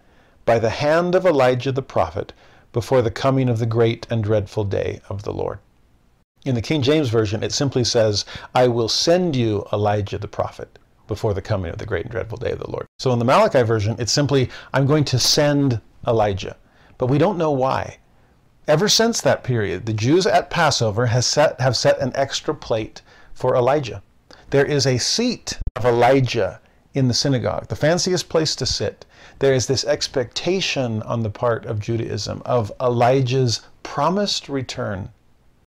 by 0.45 0.59
the 0.59 0.71
hand 0.71 1.14
of 1.14 1.25
Elijah 1.25 1.73
the 1.73 1.81
prophet 1.81 2.35
before 2.73 3.03
the 3.03 3.11
coming 3.11 3.49
of 3.49 3.59
the 3.59 3.66
great 3.66 4.07
and 4.11 4.23
dreadful 4.23 4.64
day 4.64 5.01
of 5.09 5.23
the 5.23 5.33
Lord. 5.33 5.59
In 6.45 6.55
the 6.55 6.62
King 6.62 6.83
James 6.83 7.09
Version, 7.09 7.43
it 7.43 7.53
simply 7.53 7.85
says, 7.85 8.25
I 8.55 8.69
will 8.69 8.89
send 8.89 9.35
you 9.35 9.66
Elijah 9.73 10.19
the 10.19 10.29
prophet 10.29 10.79
before 11.07 11.35
the 11.35 11.43
coming 11.43 11.71
of 11.71 11.79
the 11.79 11.87
great 11.87 12.05
and 12.05 12.12
dreadful 12.12 12.39
day 12.39 12.53
of 12.53 12.61
the 12.61 12.71
Lord. 12.71 12.87
So 12.99 13.12
in 13.12 13.19
the 13.19 13.25
Malachi 13.25 13.62
version, 13.62 13.97
it's 13.99 14.12
simply, 14.12 14.51
I'm 14.73 14.87
going 14.87 15.05
to 15.05 15.19
send 15.19 15.81
Elijah. 16.07 16.57
But 16.99 17.07
we 17.07 17.19
don't 17.19 17.39
know 17.39 17.51
why. 17.51 17.99
Ever 18.69 18.89
since 18.89 19.21
that 19.23 19.45
period, 19.45 19.87
the 19.87 19.95
Jews 19.95 20.27
at 20.27 20.51
Passover 20.51 21.07
set, 21.23 21.61
have 21.61 21.77
set 21.77 21.99
an 22.01 22.12
extra 22.14 22.55
plate 22.55 23.01
for 23.33 23.57
Elijah. 23.57 24.03
There 24.51 24.66
is 24.66 24.87
a 24.87 24.99
seat 24.99 25.59
of 25.77 25.87
Elijah 25.87 26.61
in 26.95 27.09
the 27.09 27.14
synagogue, 27.14 27.69
the 27.69 27.77
fanciest 27.77 28.29
place 28.29 28.55
to 28.57 28.66
sit. 28.66 29.07
There 29.39 29.55
is 29.55 29.66
this 29.66 29.84
expectation 29.84 31.03
on 31.03 31.22
the 31.22 31.30
part 31.30 31.64
of 31.66 31.80
Judaism 31.80 32.43
of 32.45 32.72
Elijah's 32.80 33.62
promised 33.82 34.49
return 34.49 35.11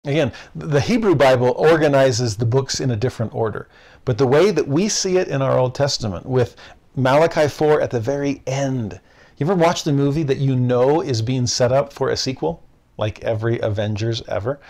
Again, 0.06 0.32
the 0.54 0.82
Hebrew 0.82 1.14
Bible 1.14 1.54
organizes 1.56 2.36
the 2.36 2.44
books 2.44 2.78
in 2.78 2.90
a 2.90 2.96
different 2.96 3.34
order. 3.34 3.68
But 4.04 4.18
the 4.18 4.26
way 4.26 4.50
that 4.50 4.68
we 4.68 4.90
see 4.90 5.16
it 5.16 5.28
in 5.28 5.40
our 5.40 5.58
Old 5.58 5.74
Testament, 5.74 6.26
with 6.26 6.56
Malachi 6.94 7.48
4 7.48 7.80
at 7.80 7.90
the 7.90 8.00
very 8.00 8.42
end, 8.46 9.00
you 9.38 9.46
ever 9.46 9.54
watch 9.54 9.82
the 9.82 9.94
movie 9.94 10.22
that 10.24 10.36
you 10.36 10.56
know 10.56 11.00
is 11.00 11.22
being 11.22 11.46
set 11.46 11.72
up 11.72 11.90
for 11.90 12.10
a 12.10 12.18
sequel? 12.18 12.62
Like 12.98 13.24
every 13.24 13.58
Avengers 13.60 14.22
ever, 14.28 14.60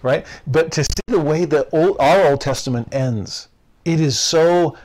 right? 0.00 0.24
But 0.46 0.70
to 0.72 0.84
see 0.84 1.02
the 1.08 1.18
way 1.18 1.44
that 1.44 1.68
old, 1.72 1.96
our 1.98 2.28
Old 2.28 2.40
Testament 2.40 2.94
ends, 2.94 3.48
it 3.84 4.00
is 4.00 4.18
so, 4.18 4.76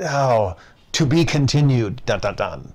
oh, 0.00 0.56
to 0.92 1.06
be 1.06 1.26
continued, 1.26 2.02
dun 2.06 2.20
dun 2.20 2.34
dun, 2.34 2.72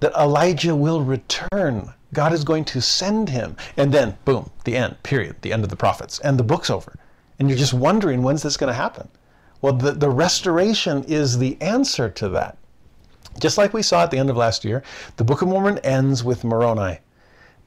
that 0.00 0.12
Elijah 0.14 0.74
will 0.74 1.02
return 1.02 1.92
God 2.12 2.32
is 2.32 2.44
going 2.44 2.64
to 2.66 2.80
send 2.80 3.28
him. 3.28 3.56
And 3.76 3.92
then, 3.92 4.18
boom, 4.24 4.50
the 4.64 4.76
end, 4.76 5.02
period, 5.02 5.36
the 5.42 5.52
end 5.52 5.62
of 5.62 5.70
the 5.70 5.76
prophets. 5.76 6.18
And 6.20 6.38
the 6.38 6.44
book's 6.44 6.70
over. 6.70 6.96
And 7.38 7.48
you're 7.48 7.58
just 7.58 7.74
wondering, 7.74 8.22
when's 8.22 8.42
this 8.42 8.56
going 8.56 8.68
to 8.68 8.74
happen? 8.74 9.08
Well, 9.62 9.74
the, 9.74 9.92
the 9.92 10.10
restoration 10.10 11.04
is 11.04 11.38
the 11.38 11.60
answer 11.60 12.08
to 12.10 12.28
that. 12.30 12.58
Just 13.38 13.58
like 13.58 13.72
we 13.72 13.82
saw 13.82 14.02
at 14.02 14.10
the 14.10 14.18
end 14.18 14.28
of 14.28 14.36
last 14.36 14.64
year, 14.64 14.82
the 15.16 15.24
Book 15.24 15.40
of 15.40 15.48
Mormon 15.48 15.78
ends 15.78 16.24
with 16.24 16.42
Moroni. 16.42 16.98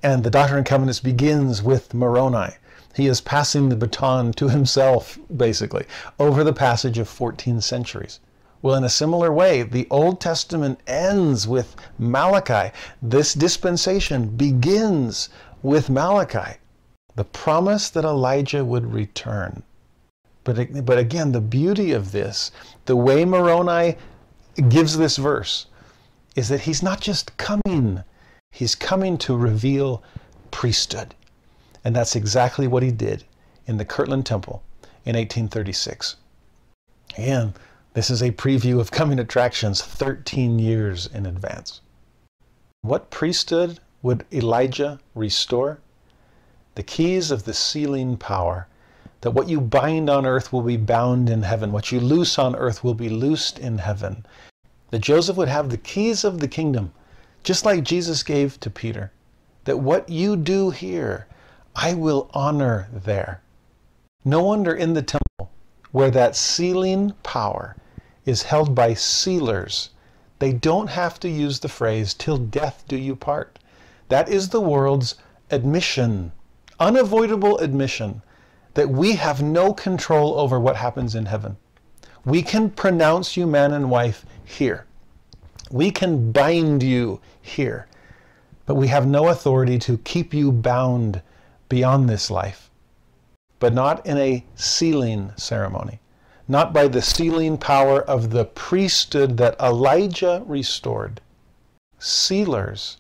And 0.02 0.24
the 0.24 0.30
Doctrine 0.30 0.58
and 0.58 0.68
Covenants 0.68 1.00
begins 1.00 1.64
with 1.64 1.94
Moroni. 1.94 2.54
He 2.94 3.08
is 3.08 3.22
passing 3.22 3.70
the 3.70 3.76
baton 3.76 4.34
to 4.34 4.50
himself, 4.50 5.18
basically, 5.36 5.86
over 6.20 6.44
the 6.44 6.54
passage 6.54 6.98
of 6.98 7.08
14 7.08 7.62
centuries. 7.62 8.20
Well, 8.64 8.76
in 8.76 8.86
a 8.86 8.90
similar 8.90 9.30
way, 9.34 9.64
the 9.64 9.88
Old 9.92 10.22
Testament 10.22 10.80
ends 10.88 11.46
with 11.46 11.76
Malachi. 12.00 12.74
This 13.02 13.34
dispensation 13.34 14.30
begins 14.38 15.28
with 15.62 15.90
Malachi, 15.90 16.60
the 17.14 17.26
promise 17.26 17.90
that 17.90 18.06
Elijah 18.06 18.64
would 18.64 18.94
return. 18.94 19.64
But, 20.46 20.86
but 20.86 20.98
again, 20.98 21.34
the 21.34 21.42
beauty 21.42 21.92
of 21.92 22.14
this, 22.14 22.54
the 22.86 22.96
way 22.96 23.26
Moroni 23.26 23.98
gives 24.70 24.98
this 24.98 25.18
verse, 25.18 25.66
is 26.38 26.48
that 26.48 26.62
he's 26.62 26.82
not 26.82 27.02
just 27.02 27.36
coming, 27.36 28.02
he's 28.50 28.76
coming 28.76 29.18
to 29.18 29.36
reveal 29.36 30.02
priesthood. 30.52 31.14
And 31.84 31.94
that's 31.94 32.16
exactly 32.16 32.68
what 32.68 32.82
he 32.82 32.92
did 32.92 33.26
in 33.68 33.76
the 33.76 33.84
Kirtland 33.84 34.26
Temple 34.26 34.64
in 35.04 35.18
1836. 35.18 36.16
Again, 37.18 37.54
this 37.94 38.10
is 38.10 38.24
a 38.24 38.32
preview 38.32 38.80
of 38.80 38.90
coming 38.90 39.20
attractions 39.20 39.80
13 39.80 40.58
years 40.58 41.06
in 41.06 41.28
advance. 41.28 41.80
What 42.82 43.12
priesthood 43.12 43.80
would 44.02 44.26
Elijah 44.34 45.00
restore? 45.14 45.80
The 46.74 46.82
keys 46.82 47.30
of 47.30 47.44
the 47.44 47.54
sealing 47.54 48.18
power 48.18 48.68
that 49.22 49.32
what 49.32 49.48
you 49.48 49.62
bind 49.62 50.10
on 50.10 50.26
earth 50.26 50.52
will 50.52 50.64
be 50.64 50.76
bound 50.76 51.30
in 51.30 51.44
heaven, 51.44 51.72
what 51.72 51.92
you 51.92 52.00
loose 52.00 52.40
on 52.40 52.56
earth 52.56 52.84
will 52.84 52.96
be 52.96 53.10
loosed 53.10 53.60
in 53.60 53.78
heaven. 53.78 54.26
That 54.90 55.00
Joseph 55.00 55.38
would 55.38 55.48
have 55.48 55.70
the 55.70 55.78
keys 55.78 56.24
of 56.24 56.40
the 56.40 56.48
kingdom, 56.48 56.92
just 57.44 57.64
like 57.64 57.84
Jesus 57.84 58.24
gave 58.24 58.60
to 58.62 58.72
Peter. 58.72 59.12
That 59.66 59.78
what 59.78 60.10
you 60.10 60.36
do 60.36 60.72
here, 60.72 61.28
I 61.76 61.94
will 61.94 62.32
honor 62.34 62.88
there. 62.92 63.42
No 64.26 64.44
wonder 64.44 64.74
in 64.74 64.94
the 64.94 65.04
temple, 65.04 65.52
where 65.92 66.10
that 66.10 66.36
sealing 66.36 67.14
power 67.22 67.76
is 68.26 68.44
held 68.44 68.74
by 68.74 68.94
sealers, 68.94 69.90
they 70.40 70.54
don't 70.54 70.88
have 70.88 71.20
to 71.22 71.30
use 71.30 71.60
the 71.60 71.70
phrase, 71.70 72.14
till 72.14 72.38
death 72.38 72.84
do 72.88 72.98
you 72.98 73.16
part. 73.16 73.60
That 74.10 74.30
is 74.30 74.50
the 74.50 74.62
world's 74.62 75.16
admission, 75.50 76.32
unavoidable 76.80 77.58
admission 77.60 78.22
that 78.74 78.90
we 78.90 79.14
have 79.14 79.42
no 79.42 79.74
control 79.74 80.40
over 80.40 80.60
what 80.60 80.76
happens 80.76 81.16
in 81.16 81.28
heaven. 81.28 81.58
We 82.26 82.42
can 82.42 82.70
pronounce 82.70 83.38
you 83.38 83.46
man 83.46 83.74
and 83.74 83.90
wife 83.90 84.26
here. 84.44 84.86
We 85.70 85.92
can 85.92 86.32
bind 86.32 86.84
you 86.84 87.20
here. 87.42 87.88
But 88.66 88.76
we 88.76 88.88
have 88.88 89.06
no 89.06 89.28
authority 89.28 89.78
to 89.80 89.98
keep 90.00 90.34
you 90.34 90.52
bound 90.52 91.22
beyond 91.68 92.10
this 92.10 92.32
life. 92.32 92.70
But 93.60 93.74
not 93.74 94.06
in 94.06 94.18
a 94.18 94.46
sealing 94.56 95.32
ceremony, 95.36 96.00
not 96.48 96.74
by 96.74 96.88
the 96.88 97.02
sealing 97.02 97.58
power 97.58 98.02
of 98.02 98.32
the 98.32 98.46
priesthood 98.46 99.38
that 99.38 99.60
Elijah 99.60 100.44
restored. 100.46 101.22
Sealers 102.00 102.98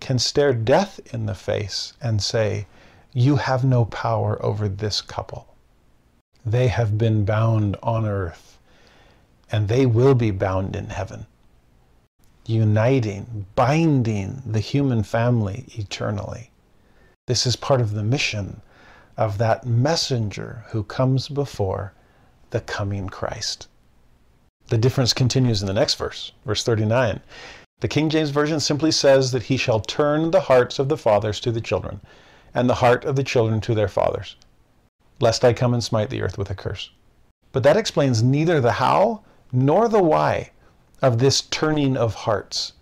can 0.00 0.18
stare 0.18 0.52
death 0.52 1.00
in 1.12 1.26
the 1.26 1.34
face 1.34 1.92
and 2.00 2.22
say, 2.22 2.66
you 3.12 3.36
have 3.36 3.64
no 3.64 3.84
power 3.86 4.40
over 4.44 4.68
this 4.68 5.00
couple. 5.00 5.56
They 6.46 6.68
have 6.68 6.96
been 6.96 7.24
bound 7.24 7.76
on 7.82 8.06
earth, 8.06 8.58
and 9.50 9.66
they 9.66 9.86
will 9.86 10.14
be 10.14 10.30
bound 10.30 10.76
in 10.76 10.86
heaven, 10.86 11.26
uniting, 12.46 13.46
binding 13.56 14.42
the 14.46 14.60
human 14.60 15.02
family 15.02 15.64
eternally. 15.72 16.50
This 17.26 17.44
is 17.44 17.56
part 17.56 17.80
of 17.80 17.92
the 17.92 18.04
mission 18.04 18.60
of 19.16 19.38
that 19.38 19.66
messenger 19.66 20.64
who 20.68 20.84
comes 20.84 21.28
before 21.28 21.92
the 22.50 22.60
coming 22.60 23.08
Christ. 23.08 23.68
The 24.68 24.78
difference 24.78 25.12
continues 25.12 25.62
in 25.62 25.66
the 25.66 25.72
next 25.72 25.94
verse, 25.94 26.32
verse 26.44 26.62
39. 26.62 27.20
The 27.80 27.88
King 27.88 28.10
James 28.10 28.30
Version 28.30 28.60
simply 28.60 28.90
says 28.90 29.32
that 29.32 29.44
he 29.44 29.56
shall 29.56 29.80
turn 29.80 30.30
the 30.30 30.42
hearts 30.42 30.78
of 30.78 30.88
the 30.88 30.96
fathers 30.96 31.40
to 31.40 31.52
the 31.52 31.60
children 31.60 32.00
and 32.52 32.68
the 32.68 32.76
heart 32.76 33.04
of 33.04 33.16
the 33.16 33.22
children 33.22 33.60
to 33.62 33.74
their 33.74 33.88
fathers, 33.88 34.36
lest 35.20 35.44
I 35.44 35.52
come 35.52 35.72
and 35.72 35.82
smite 35.82 36.10
the 36.10 36.22
earth 36.22 36.36
with 36.36 36.50
a 36.50 36.54
curse. 36.54 36.90
But 37.52 37.62
that 37.62 37.76
explains 37.76 38.22
neither 38.22 38.60
the 38.60 38.72
how 38.72 39.22
nor 39.52 39.88
the 39.88 40.02
why 40.02 40.50
of 41.00 41.18
this 41.18 41.42
turning 41.42 41.96
of 41.96 42.14
hearts. 42.14 42.72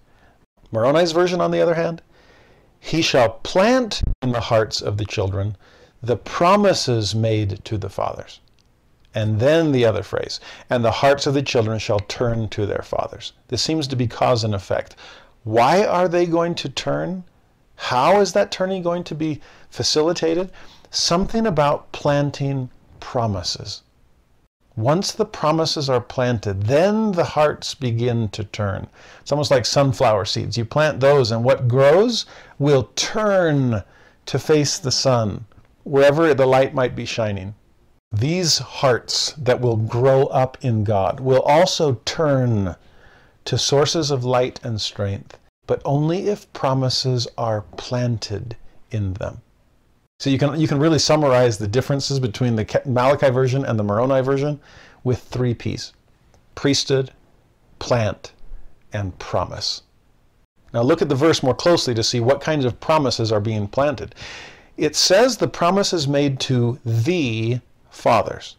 Moroni's 0.72 1.12
version, 1.12 1.40
on 1.40 1.50
the 1.50 1.60
other 1.60 1.74
hand, 1.74 2.02
he 2.80 3.02
shall 3.02 3.30
plant 3.30 4.02
in 4.22 4.32
the 4.32 4.40
hearts 4.40 4.80
of 4.80 4.96
the 4.96 5.04
children 5.04 5.56
the 6.02 6.16
promises 6.16 7.14
made 7.14 7.64
to 7.64 7.78
the 7.78 7.90
fathers. 7.90 8.40
And 9.16 9.40
then 9.40 9.72
the 9.72 9.86
other 9.86 10.02
phrase, 10.02 10.40
and 10.68 10.84
the 10.84 10.90
hearts 10.90 11.26
of 11.26 11.32
the 11.32 11.42
children 11.42 11.78
shall 11.78 12.00
turn 12.00 12.50
to 12.50 12.66
their 12.66 12.82
fathers. 12.82 13.32
This 13.48 13.62
seems 13.62 13.88
to 13.88 13.96
be 13.96 14.06
cause 14.06 14.44
and 14.44 14.54
effect. 14.54 14.94
Why 15.42 15.86
are 15.86 16.06
they 16.06 16.26
going 16.26 16.54
to 16.56 16.68
turn? 16.68 17.24
How 17.76 18.20
is 18.20 18.34
that 18.34 18.52
turning 18.52 18.82
going 18.82 19.04
to 19.04 19.14
be 19.14 19.40
facilitated? 19.70 20.50
Something 20.90 21.46
about 21.46 21.92
planting 21.92 22.68
promises. 23.00 23.80
Once 24.76 25.12
the 25.12 25.24
promises 25.24 25.88
are 25.88 26.02
planted, 26.02 26.64
then 26.64 27.12
the 27.12 27.24
hearts 27.24 27.74
begin 27.74 28.28
to 28.28 28.44
turn. 28.44 28.86
It's 29.22 29.32
almost 29.32 29.50
like 29.50 29.64
sunflower 29.64 30.26
seeds. 30.26 30.58
You 30.58 30.66
plant 30.66 31.00
those, 31.00 31.30
and 31.30 31.42
what 31.42 31.68
grows 31.68 32.26
will 32.58 32.90
turn 32.96 33.82
to 34.26 34.38
face 34.38 34.78
the 34.78 34.92
sun, 34.92 35.46
wherever 35.84 36.34
the 36.34 36.44
light 36.44 36.74
might 36.74 36.94
be 36.94 37.06
shining. 37.06 37.54
These 38.12 38.58
hearts 38.58 39.32
that 39.32 39.60
will 39.60 39.76
grow 39.76 40.26
up 40.26 40.56
in 40.62 40.84
God 40.84 41.20
will 41.20 41.42
also 41.42 42.00
turn 42.04 42.76
to 43.44 43.58
sources 43.58 44.10
of 44.10 44.24
light 44.24 44.60
and 44.62 44.80
strength 44.80 45.38
but 45.66 45.82
only 45.84 46.28
if 46.28 46.52
promises 46.52 47.26
are 47.36 47.62
planted 47.76 48.56
in 48.90 49.14
them. 49.14 49.40
So 50.18 50.30
you 50.30 50.38
can, 50.38 50.58
you 50.58 50.68
can 50.68 50.78
really 50.78 50.98
summarize 50.98 51.58
the 51.58 51.66
differences 51.66 52.20
between 52.20 52.56
the 52.56 52.82
Malachi 52.86 53.30
version 53.30 53.64
and 53.64 53.78
the 53.78 53.84
Moroni 53.84 54.22
version 54.22 54.60
with 55.04 55.20
three 55.20 55.54
P's 55.54 55.92
priesthood, 56.54 57.12
plant, 57.78 58.32
and 58.92 59.18
promise. 59.18 59.82
Now 60.72 60.82
look 60.82 61.02
at 61.02 61.10
the 61.10 61.14
verse 61.14 61.42
more 61.42 61.54
closely 61.54 61.92
to 61.94 62.02
see 62.02 62.20
what 62.20 62.40
kinds 62.40 62.64
of 62.64 62.80
promises 62.80 63.30
are 63.30 63.40
being 63.40 63.68
planted. 63.68 64.14
It 64.78 64.96
says 64.96 65.36
the 65.36 65.48
promises 65.48 66.08
made 66.08 66.40
to 66.40 66.78
the 66.84 67.60
fathers. 67.96 68.56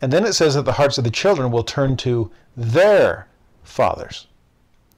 And 0.00 0.12
then 0.12 0.24
it 0.24 0.34
says 0.34 0.54
that 0.54 0.64
the 0.64 0.72
hearts 0.72 0.98
of 0.98 1.04
the 1.04 1.10
children 1.10 1.50
will 1.50 1.64
turn 1.64 1.96
to 1.98 2.30
their 2.56 3.28
fathers. 3.62 4.26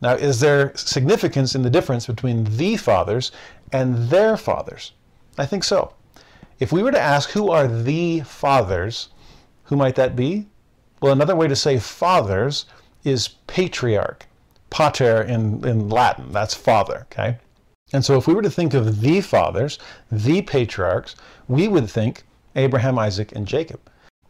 Now, 0.01 0.15
is 0.15 0.41
there 0.41 0.75
significance 0.77 1.55
in 1.55 1.63
the 1.63 1.71
difference 1.71 2.07
between 2.07 2.45
the 2.57 2.77
fathers 2.77 3.33
and 3.73 4.09
their 4.09 4.37
fathers? 4.37 4.93
I 5.37 5.47
think 5.47 5.65
so. 5.65 5.93
If 6.59 6.73
we 6.73 6.83
were 6.83 6.93
to 6.93 7.01
ask 7.01 7.31
who 7.31 7.51
are 7.51 7.69
the 7.69 8.21
fathers, 8.21 9.09
who 9.65 9.77
might 9.77 9.95
that 9.97 10.17
be? 10.17 10.47
Well, 11.01 11.13
another 11.13 11.37
way 11.37 11.49
to 11.49 11.57
say 11.57 11.79
fathers 11.79 12.67
is 13.05 13.29
patriarch. 13.47 14.27
Pater 14.71 15.23
in, 15.23 15.67
in 15.67 15.89
Latin, 15.89 16.33
that's 16.33 16.55
father, 16.55 17.07
okay? 17.11 17.39
And 17.93 18.05
so 18.05 18.17
if 18.17 18.27
we 18.27 18.35
were 18.35 18.43
to 18.43 18.51
think 18.51 18.73
of 18.75 19.01
the 19.01 19.21
fathers, 19.21 19.79
the 20.13 20.43
patriarchs, 20.43 21.17
we 21.49 21.67
would 21.67 21.91
think 21.91 22.23
Abraham, 22.57 22.99
Isaac, 22.99 23.33
and 23.33 23.47
Jacob. 23.47 23.81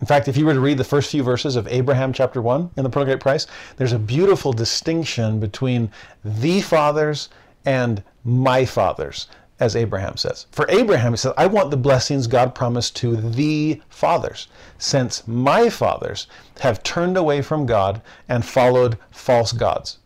In 0.00 0.06
fact, 0.06 0.28
if 0.28 0.36
you 0.38 0.46
were 0.46 0.54
to 0.54 0.60
read 0.60 0.78
the 0.78 0.84
first 0.84 1.10
few 1.10 1.22
verses 1.22 1.56
of 1.56 1.68
Abraham 1.68 2.14
chapter 2.14 2.40
1 2.40 2.70
in 2.78 2.84
the 2.84 2.88
Pearl 2.88 3.16
Price, 3.18 3.46
there's 3.76 3.92
a 3.92 3.98
beautiful 3.98 4.52
distinction 4.52 5.38
between 5.38 5.90
the 6.24 6.62
fathers 6.62 7.28
and 7.66 8.02
my 8.24 8.64
fathers, 8.64 9.26
as 9.58 9.76
Abraham 9.76 10.16
says. 10.16 10.46
For 10.52 10.64
Abraham, 10.70 11.12
he 11.12 11.18
says, 11.18 11.34
I 11.36 11.46
want 11.46 11.70
the 11.70 11.76
blessings 11.76 12.26
God 12.26 12.54
promised 12.54 12.96
to 12.96 13.14
the 13.14 13.82
fathers, 13.90 14.48
since 14.78 15.28
my 15.28 15.68
fathers 15.68 16.26
have 16.60 16.82
turned 16.82 17.18
away 17.18 17.42
from 17.42 17.66
God 17.66 18.00
and 18.26 18.42
followed 18.42 18.96
false 19.10 19.52
gods. 19.52 19.98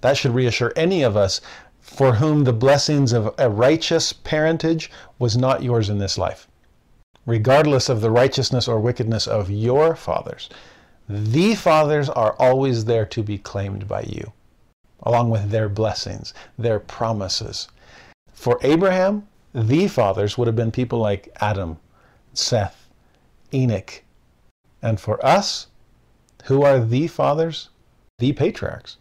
That 0.00 0.16
should 0.16 0.34
reassure 0.34 0.72
any 0.74 1.02
of 1.02 1.18
us 1.18 1.42
for 1.80 2.14
whom 2.14 2.44
the 2.44 2.52
blessings 2.54 3.12
of 3.12 3.34
a 3.36 3.50
righteous 3.50 4.14
parentage 4.14 4.90
was 5.18 5.36
not 5.36 5.62
yours 5.62 5.90
in 5.90 5.98
this 5.98 6.16
life 6.16 6.48
regardless 7.26 7.88
of 7.88 8.00
the 8.00 8.10
righteousness 8.10 8.68
or 8.68 8.78
wickedness 8.78 9.26
of 9.26 9.50
your 9.50 9.96
fathers. 9.96 10.48
The 11.08 11.54
fathers 11.54 12.08
are 12.08 12.34
always 12.38 12.84
there 12.84 13.06
to 13.06 13.22
be 13.22 13.38
claimed 13.38 13.86
by 13.88 14.02
you, 14.02 14.32
along 15.02 15.30
with 15.30 15.50
their 15.50 15.68
blessings, 15.68 16.32
their 16.58 16.80
promises. 16.80 17.68
For 18.32 18.58
Abraham, 18.62 19.26
the 19.54 19.88
fathers 19.88 20.36
would 20.36 20.46
have 20.46 20.56
been 20.56 20.72
people 20.72 20.98
like 20.98 21.28
Adam, 21.40 21.78
Seth, 22.32 22.88
Enoch. 23.52 24.02
And 24.82 25.00
for 25.00 25.24
us, 25.24 25.68
who 26.44 26.62
are 26.62 26.80
the 26.80 27.06
fathers? 27.06 27.70
The 28.18 28.32
patriarchs 28.32 28.96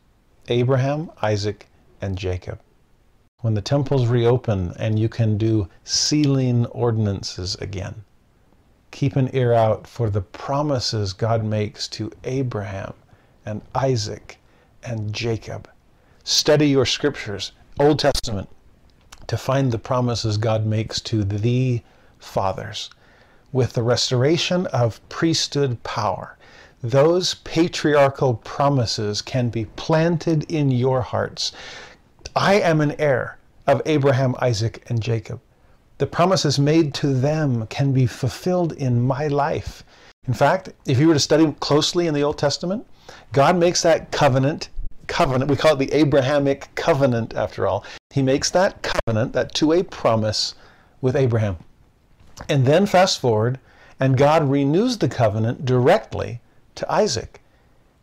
Abraham, 0.48 1.12
Isaac, 1.22 1.68
and 2.02 2.18
Jacob. 2.18 2.60
When 3.42 3.54
the 3.54 3.62
temples 3.62 4.08
reopen 4.08 4.74
and 4.78 4.98
you 4.98 5.10
can 5.10 5.38
do 5.38 5.68
sealing 5.84 6.66
ordinances 6.68 7.56
again, 7.56 8.04
keep 8.94 9.16
an 9.16 9.30
ear 9.34 9.52
out 9.54 9.88
for 9.88 10.08
the 10.12 10.22
promises 10.22 11.14
God 11.14 11.44
makes 11.44 11.88
to 11.90 12.12
Abraham 12.24 12.94
and 13.44 13.64
Isaac 13.74 14.38
and 14.84 15.12
Jacob. 15.12 15.68
Study 16.24 16.70
your 16.70 16.86
scriptures, 16.86 17.54
Old 17.80 17.98
Testament, 17.98 18.50
to 19.26 19.36
find 19.36 19.72
the 19.72 19.80
promises 19.80 20.38
God 20.38 20.68
makes 20.68 21.02
to 21.02 21.24
the 21.24 21.82
fathers. 22.20 22.92
With 23.52 23.74
the 23.74 23.82
restoration 23.82 24.68
of 24.68 25.02
priesthood 25.10 25.82
power, 25.82 26.38
those 26.84 27.34
patriarchal 27.44 28.36
promises 28.36 29.24
can 29.24 29.50
be 29.50 29.66
planted 29.66 30.44
in 30.52 30.70
your 30.70 31.02
hearts. 31.02 31.52
I 32.36 32.62
am 32.62 32.80
an 32.80 32.96
heir 33.00 33.40
of 33.66 33.82
Abraham, 33.88 34.36
Isaac, 34.40 34.84
and 34.88 35.02
Jacob. 35.02 35.42
The 36.04 36.08
promises 36.08 36.60
made 36.60 36.94
to 36.96 37.14
them 37.14 37.66
can 37.68 37.94
be 37.94 38.08
fulfilled 38.08 38.74
in 38.74 39.00
my 39.00 39.28
life. 39.28 39.86
In 40.28 40.34
fact, 40.34 40.68
if 40.86 41.00
you 41.00 41.08
were 41.08 41.14
to 41.14 41.20
study 41.22 41.50
closely 41.62 42.08
in 42.08 42.14
the 42.14 42.24
Old 42.24 42.38
Testament, 42.38 42.86
God 43.32 43.56
makes 43.56 43.82
that 43.84 44.12
covenant 44.12 44.68
covenant. 45.08 45.50
We 45.50 45.56
call 45.56 45.76
it 45.76 45.80
the 45.80 45.94
Abrahamic 45.94 46.68
covenant, 46.76 47.34
after 47.36 47.66
all. 47.66 47.86
He 48.10 48.22
makes 48.22 48.50
that 48.50 48.82
covenant, 48.82 49.32
that 49.32 49.54
two 49.54 49.68
way 49.68 49.82
promise 49.82 50.56
with 51.00 51.16
Abraham. 51.16 51.56
And 52.50 52.66
then 52.66 52.86
fast 52.86 53.22
forward, 53.22 53.58
and 53.98 54.18
God 54.18 54.50
renews 54.50 54.98
the 54.98 55.08
covenant 55.08 55.64
directly 55.64 56.42
to 56.76 56.92
Isaac. 56.92 57.40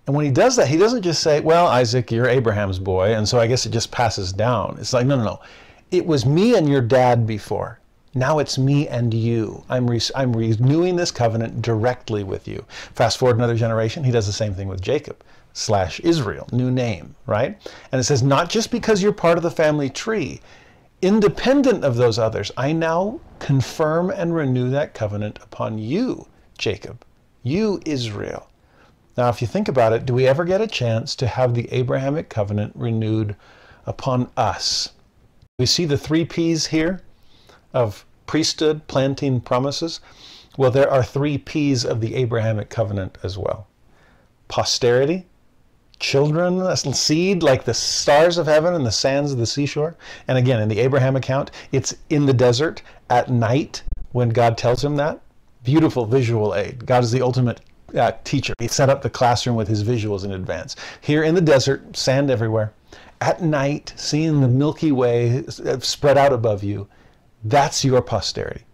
And 0.07 0.17
when 0.17 0.25
he 0.25 0.31
does 0.31 0.57
that, 0.57 0.69
he 0.69 0.79
doesn't 0.79 1.03
just 1.03 1.23
say, 1.23 1.41
Well, 1.41 1.67
Isaac, 1.67 2.11
you're 2.11 2.31
Abraham's 2.31 2.79
boy, 2.79 3.15
and 3.15 3.29
so 3.29 3.39
I 3.39 3.47
guess 3.47 3.67
it 3.67 3.73
just 3.73 3.93
passes 3.93 4.33
down. 4.33 4.79
It's 4.81 4.95
like, 4.95 5.07
no, 5.07 5.19
no, 5.19 5.25
no. 5.25 5.41
It 5.91 6.07
was 6.07 6.25
me 6.25 6.55
and 6.57 6.67
your 6.67 6.81
dad 6.81 7.27
before. 7.27 7.80
Now 8.15 8.41
it's 8.41 8.59
me 8.59 8.89
and 8.89 9.15
you. 9.15 9.65
I'm, 9.69 9.89
re- 9.89 10.01
I'm 10.17 10.33
renewing 10.33 10.97
this 10.97 11.13
covenant 11.13 11.63
directly 11.63 12.25
with 12.25 12.49
you. 12.49 12.65
Fast 12.95 13.19
forward 13.19 13.37
another 13.37 13.55
generation, 13.55 14.03
he 14.03 14.11
does 14.11 14.27
the 14.27 14.33
same 14.33 14.55
thing 14.55 14.67
with 14.67 14.81
Jacob 14.81 15.23
slash 15.53 16.01
Israel, 16.01 16.49
new 16.51 16.71
name, 16.71 17.15
right? 17.27 17.57
And 17.93 18.01
it 18.01 18.05
says, 18.05 18.23
not 18.23 18.51
just 18.51 18.71
because 18.71 19.03
you're 19.03 19.13
part 19.13 19.37
of 19.37 19.45
the 19.45 19.51
family 19.51 19.89
tree, 19.89 20.41
independent 21.03 21.85
of 21.85 21.97
those 21.97 22.19
others, 22.19 22.51
I 22.57 22.73
now 22.73 23.21
confirm 23.39 24.11
and 24.11 24.35
renew 24.35 24.71
that 24.71 24.93
covenant 24.93 25.39
upon 25.43 25.79
you, 25.79 26.27
Jacob, 26.59 27.05
you, 27.45 27.81
Israel. 27.87 28.49
Now, 29.17 29.29
if 29.29 29.41
you 29.41 29.47
think 29.47 29.69
about 29.69 29.93
it, 29.93 30.05
do 30.05 30.15
we 30.15 30.27
ever 30.27 30.45
get 30.45 30.61
a 30.61 30.67
chance 30.67 31.15
to 31.17 31.27
have 31.27 31.55
the 31.55 31.73
Abrahamic 31.73 32.29
covenant 32.29 32.73
renewed 32.75 33.37
upon 33.87 34.31
us? 34.37 34.93
We 35.59 35.67
see 35.67 35.85
the 35.85 35.99
three 35.99 36.25
P's 36.25 36.67
here 36.67 37.03
of 37.73 38.05
priesthood, 38.27 38.87
planting 38.87 39.41
promises. 39.41 40.01
Well, 40.57 40.71
there 40.71 40.91
are 40.91 41.03
three 41.03 41.39
P's 41.39 41.85
of 41.85 42.01
the 42.01 42.15
Abrahamic 42.15 42.71
covenant 42.71 43.19
as 43.23 43.39
well 43.39 43.67
posterity, 44.49 45.27
children, 46.01 46.61
a 46.61 46.77
seed 46.77 47.43
like 47.43 47.65
the 47.65 47.75
stars 47.75 48.37
of 48.37 48.47
heaven 48.47 48.75
and 48.75 48.85
the 48.85 48.91
sands 48.91 49.31
of 49.31 49.39
the 49.39 49.47
seashore. 49.47 49.97
And 50.27 50.37
again, 50.37 50.61
in 50.61 50.69
the 50.69 50.81
Abraham 50.81 51.15
account, 51.15 51.53
it's 51.71 51.95
in 52.09 52.27
the 52.27 52.33
desert 52.33 52.83
at 53.09 53.31
night 53.31 53.83
when 54.13 54.31
God 54.31 54.59
tells 54.59 54.85
him 54.85 54.97
that. 54.97 55.21
Beautiful 55.63 56.07
visual 56.07 56.55
aid. 56.55 56.85
God 56.85 57.05
is 57.05 57.13
the 57.13 57.23
ultimate 57.23 57.61
uh, 57.95 58.13
teacher. 58.25 58.55
He 58.59 58.69
set 58.69 58.89
up 58.89 59.03
the 59.03 59.11
classroom 59.11 59.57
with 59.57 59.69
his 59.69 59.85
visuals 59.85 60.25
in 60.25 60.33
advance. 60.33 60.75
Here 61.01 61.23
in 61.23 61.35
the 61.35 61.41
desert, 61.41 61.97
sand 61.97 62.31
everywhere. 62.31 62.73
At 63.21 63.43
night, 63.43 63.93
seeing 63.97 64.41
the 64.41 64.49
Milky 64.49 64.93
Way 64.93 65.45
spread 65.81 66.17
out 66.17 66.33
above 66.33 66.65
you, 66.65 66.89
that's 67.45 67.85
your 67.85 68.03
posterity. 68.03 68.65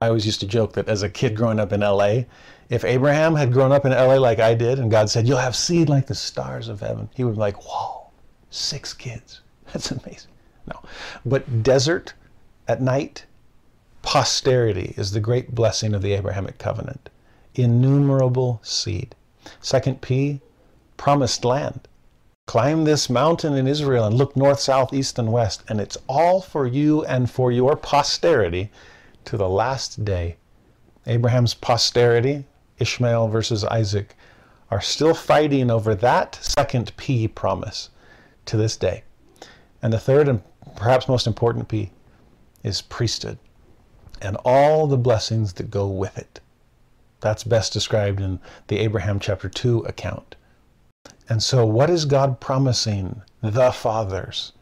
I 0.00 0.08
always 0.08 0.26
used 0.26 0.40
to 0.40 0.46
joke 0.46 0.74
that 0.74 0.88
as 0.88 1.02
a 1.02 1.08
kid 1.08 1.36
growing 1.36 1.58
up 1.58 1.72
in 1.72 1.80
LA, 1.80 2.24
if 2.68 2.84
Abraham 2.84 3.34
had 3.34 3.52
grown 3.52 3.72
up 3.72 3.84
in 3.84 3.92
LA 3.92 4.16
like 4.16 4.38
I 4.40 4.54
did, 4.54 4.78
and 4.78 4.90
God 4.90 5.08
said, 5.08 5.26
You'll 5.26 5.38
have 5.38 5.56
seed 5.56 5.88
like 5.88 6.06
the 6.06 6.14
stars 6.14 6.68
of 6.68 6.80
heaven, 6.80 7.08
he 7.14 7.24
would 7.24 7.34
be 7.34 7.40
like, 7.40 7.62
Whoa, 7.64 8.10
six 8.50 8.92
kids. 8.92 9.40
That's 9.72 9.90
amazing. 9.90 10.32
No. 10.66 10.80
But 11.24 11.62
desert 11.62 12.14
at 12.68 12.82
night, 12.82 13.24
posterity 14.02 14.94
is 14.96 15.12
the 15.12 15.20
great 15.20 15.54
blessing 15.54 15.94
of 15.94 16.02
the 16.02 16.12
Abrahamic 16.12 16.58
covenant. 16.58 17.08
Innumerable 17.54 18.60
seed. 18.62 19.14
Second 19.60 20.02
P, 20.02 20.40
promised 20.96 21.44
land. 21.44 21.88
Climb 22.46 22.84
this 22.84 23.10
mountain 23.10 23.54
in 23.54 23.66
Israel 23.66 24.04
and 24.04 24.16
look 24.16 24.36
north, 24.36 24.60
south, 24.60 24.92
east, 24.92 25.18
and 25.18 25.32
west, 25.32 25.64
and 25.68 25.80
it's 25.80 25.98
all 26.08 26.40
for 26.40 26.64
you 26.64 27.04
and 27.04 27.28
for 27.28 27.50
your 27.50 27.74
posterity 27.74 28.70
to 29.24 29.36
the 29.36 29.48
last 29.48 30.04
day. 30.04 30.36
Abraham's 31.06 31.54
posterity, 31.54 32.44
Ishmael 32.78 33.26
versus 33.28 33.64
Isaac, 33.64 34.14
are 34.70 34.80
still 34.80 35.12
fighting 35.12 35.72
over 35.72 35.94
that 35.96 36.36
second 36.36 36.96
P 36.96 37.26
promise 37.26 37.90
to 38.44 38.56
this 38.56 38.76
day. 38.76 39.02
And 39.82 39.92
the 39.92 39.98
third 39.98 40.28
and 40.28 40.42
perhaps 40.76 41.08
most 41.08 41.26
important 41.26 41.66
P 41.68 41.90
is 42.62 42.80
priesthood 42.80 43.38
and 44.22 44.36
all 44.44 44.86
the 44.86 44.96
blessings 44.96 45.54
that 45.54 45.70
go 45.70 45.88
with 45.88 46.16
it. 46.16 46.40
That's 47.20 47.42
best 47.42 47.72
described 47.72 48.20
in 48.20 48.38
the 48.68 48.78
Abraham 48.78 49.18
chapter 49.18 49.48
2 49.48 49.80
account. 49.80 50.35
And 51.28 51.42
so, 51.42 51.66
what 51.66 51.90
is 51.90 52.04
God 52.04 52.40
promising 52.40 53.22
the 53.40 53.72
fathers? 53.72 54.52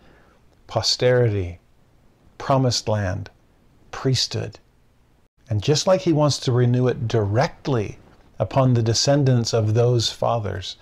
Posterity, 0.66 1.58
promised 2.38 2.88
land, 2.88 3.30
priesthood. 3.90 4.58
And 5.48 5.62
just 5.62 5.86
like 5.86 6.02
He 6.02 6.12
wants 6.12 6.38
to 6.40 6.52
renew 6.52 6.88
it 6.88 7.06
directly 7.06 7.98
upon 8.38 8.74
the 8.74 8.82
descendants 8.82 9.52
of 9.52 9.74
those 9.74 10.10
fathers. 10.10 10.76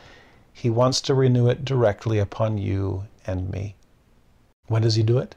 He 0.53 0.71
wants 0.71 1.01
to 1.03 1.15
renew 1.15 1.49
it 1.49 1.65
directly 1.65 2.19
upon 2.19 2.59
you 2.59 3.07
and 3.27 3.51
me. 3.51 3.75
When 4.69 4.83
does 4.83 4.95
He 4.95 5.03
do 5.03 5.19
it? 5.19 5.35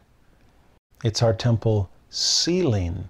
It's 1.04 1.22
our 1.22 1.34
temple 1.34 1.89
sealing. 2.10 3.10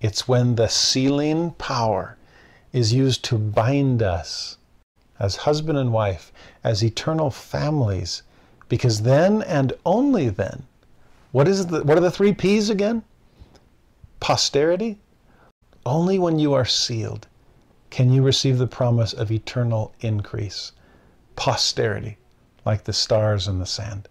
It's 0.00 0.28
when 0.28 0.56
the 0.56 0.68
sealing 0.68 1.52
power 1.52 2.16
is 2.72 2.92
used 2.92 3.24
to 3.24 3.38
bind 3.38 4.02
us 4.02 4.57
as 5.18 5.36
husband 5.36 5.78
and 5.78 5.92
wife, 5.92 6.32
as 6.62 6.82
eternal 6.82 7.30
families, 7.30 8.22
because 8.68 9.02
then 9.02 9.42
and 9.42 9.72
only 9.84 10.28
then, 10.28 10.64
what 11.32 11.48
is 11.48 11.66
the, 11.66 11.82
what 11.84 11.98
are 11.98 12.02
the 12.02 12.10
three 12.10 12.32
P's 12.32 12.70
again? 12.70 13.02
Posterity. 14.20 14.98
Only 15.84 16.18
when 16.18 16.38
you 16.38 16.54
are 16.54 16.64
sealed 16.64 17.26
can 17.90 18.12
you 18.12 18.22
receive 18.22 18.58
the 18.58 18.66
promise 18.66 19.12
of 19.12 19.30
eternal 19.30 19.94
increase, 20.00 20.72
posterity, 21.36 22.18
like 22.64 22.84
the 22.84 22.92
stars 22.92 23.48
in 23.48 23.58
the 23.58 23.66
sand. 23.66 24.08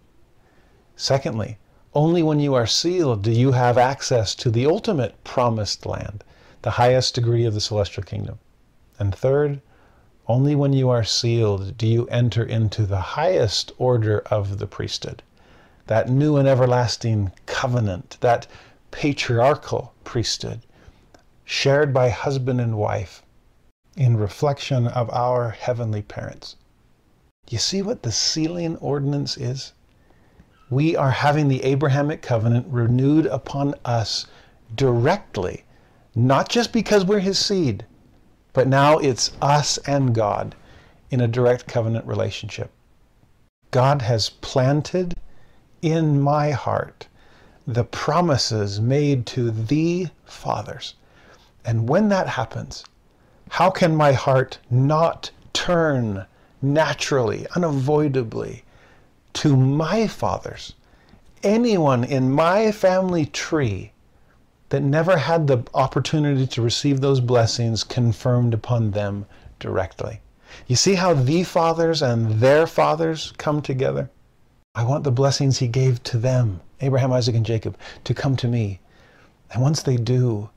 Secondly, 0.96 1.58
only 1.94 2.22
when 2.22 2.40
you 2.40 2.54
are 2.54 2.66
sealed 2.66 3.22
do 3.22 3.30
you 3.30 3.52
have 3.52 3.78
access 3.78 4.34
to 4.34 4.50
the 4.50 4.66
ultimate 4.66 5.22
promised 5.24 5.86
land, 5.86 6.24
the 6.62 6.72
highest 6.72 7.14
degree 7.14 7.44
of 7.44 7.54
the 7.54 7.60
celestial 7.60 8.02
kingdom. 8.02 8.38
And 8.98 9.14
third, 9.14 9.60
only 10.28 10.54
when 10.54 10.74
you 10.74 10.90
are 10.90 11.04
sealed 11.04 11.78
do 11.78 11.86
you 11.86 12.06
enter 12.08 12.44
into 12.44 12.84
the 12.84 13.00
highest 13.00 13.72
order 13.78 14.20
of 14.30 14.58
the 14.58 14.66
priesthood, 14.66 15.22
that 15.86 16.10
new 16.10 16.36
and 16.36 16.46
everlasting 16.46 17.32
covenant, 17.46 18.18
that 18.20 18.46
patriarchal 18.90 19.94
priesthood, 20.04 20.60
shared 21.46 21.94
by 21.94 22.10
husband 22.10 22.60
and 22.60 22.76
wife, 22.76 23.22
in 23.96 24.18
reflection 24.18 24.86
of 24.86 25.08
our 25.10 25.50
heavenly 25.50 26.02
parents. 26.02 26.56
You 27.48 27.56
see 27.56 27.80
what 27.80 28.02
the 28.02 28.12
sealing 28.12 28.76
ordinance 28.76 29.38
is? 29.38 29.72
We 30.68 30.94
are 30.94 31.10
having 31.10 31.48
the 31.48 31.64
Abrahamic 31.64 32.20
covenant 32.20 32.66
renewed 32.68 33.24
upon 33.24 33.74
us 33.86 34.26
directly, 34.76 35.64
not 36.14 36.50
just 36.50 36.70
because 36.72 37.06
we're 37.06 37.20
his 37.20 37.38
seed, 37.38 37.86
but 38.52 38.66
now 38.66 38.98
it's 38.98 39.32
us 39.40 39.78
and 39.78 40.14
God 40.14 40.54
in 41.10 41.20
a 41.20 41.28
direct 41.28 41.66
covenant 41.66 42.06
relationship. 42.06 42.70
God 43.70 44.02
has 44.02 44.30
planted 44.30 45.14
in 45.82 46.20
my 46.20 46.50
heart 46.50 47.06
the 47.66 47.84
promises 47.84 48.80
made 48.80 49.26
to 49.26 49.50
the 49.50 50.08
fathers. 50.24 50.94
And 51.64 51.88
when 51.88 52.08
that 52.08 52.26
happens, 52.26 52.84
how 53.50 53.70
can 53.70 53.94
my 53.94 54.12
heart 54.12 54.58
not 54.70 55.30
turn 55.52 56.24
naturally, 56.62 57.46
unavoidably 57.54 58.64
to 59.34 59.56
my 59.56 60.06
fathers? 60.06 60.72
Anyone 61.42 62.04
in 62.04 62.30
my 62.30 62.72
family 62.72 63.26
tree 63.26 63.92
that 64.70 64.82
never 64.82 65.16
had 65.16 65.46
the 65.46 65.62
opportunity 65.74 66.46
to 66.46 66.62
receive 66.62 67.00
those 67.00 67.20
blessings 67.20 67.84
confirmed 67.84 68.52
upon 68.52 68.90
them 68.90 69.26
directly. 69.58 70.20
You 70.66 70.76
see 70.76 70.94
how 70.94 71.14
the 71.14 71.44
fathers 71.44 72.02
and 72.02 72.40
their 72.40 72.66
fathers 72.66 73.32
come 73.38 73.62
together? 73.62 74.10
I 74.74 74.84
want 74.84 75.04
the 75.04 75.10
blessings 75.10 75.58
he 75.58 75.68
gave 75.68 76.02
to 76.04 76.18
them, 76.18 76.60
Abraham, 76.80 77.12
Isaac, 77.12 77.34
and 77.34 77.44
Jacob, 77.44 77.76
to 78.04 78.14
come 78.14 78.36
to 78.36 78.48
me. 78.48 78.80
And 79.50 79.62
once 79.62 79.82
they 79.82 79.96
do, 79.96 80.50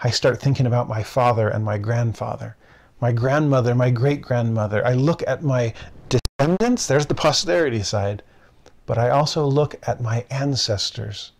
I 0.00 0.10
start 0.10 0.40
thinking 0.40 0.66
about 0.66 0.88
my 0.88 1.02
father 1.02 1.48
and 1.48 1.64
my 1.64 1.78
grandfather, 1.78 2.56
my 3.00 3.12
grandmother, 3.12 3.74
my 3.74 3.90
great 3.90 4.22
grandmother. 4.22 4.84
I 4.86 4.94
look 4.94 5.22
at 5.26 5.42
my 5.42 5.74
descendants, 6.08 6.86
there's 6.86 7.06
the 7.06 7.14
posterity 7.14 7.82
side, 7.82 8.22
but 8.86 8.98
I 8.98 9.10
also 9.10 9.44
look 9.46 9.76
at 9.86 10.00
my 10.00 10.24
ancestors. 10.30 11.32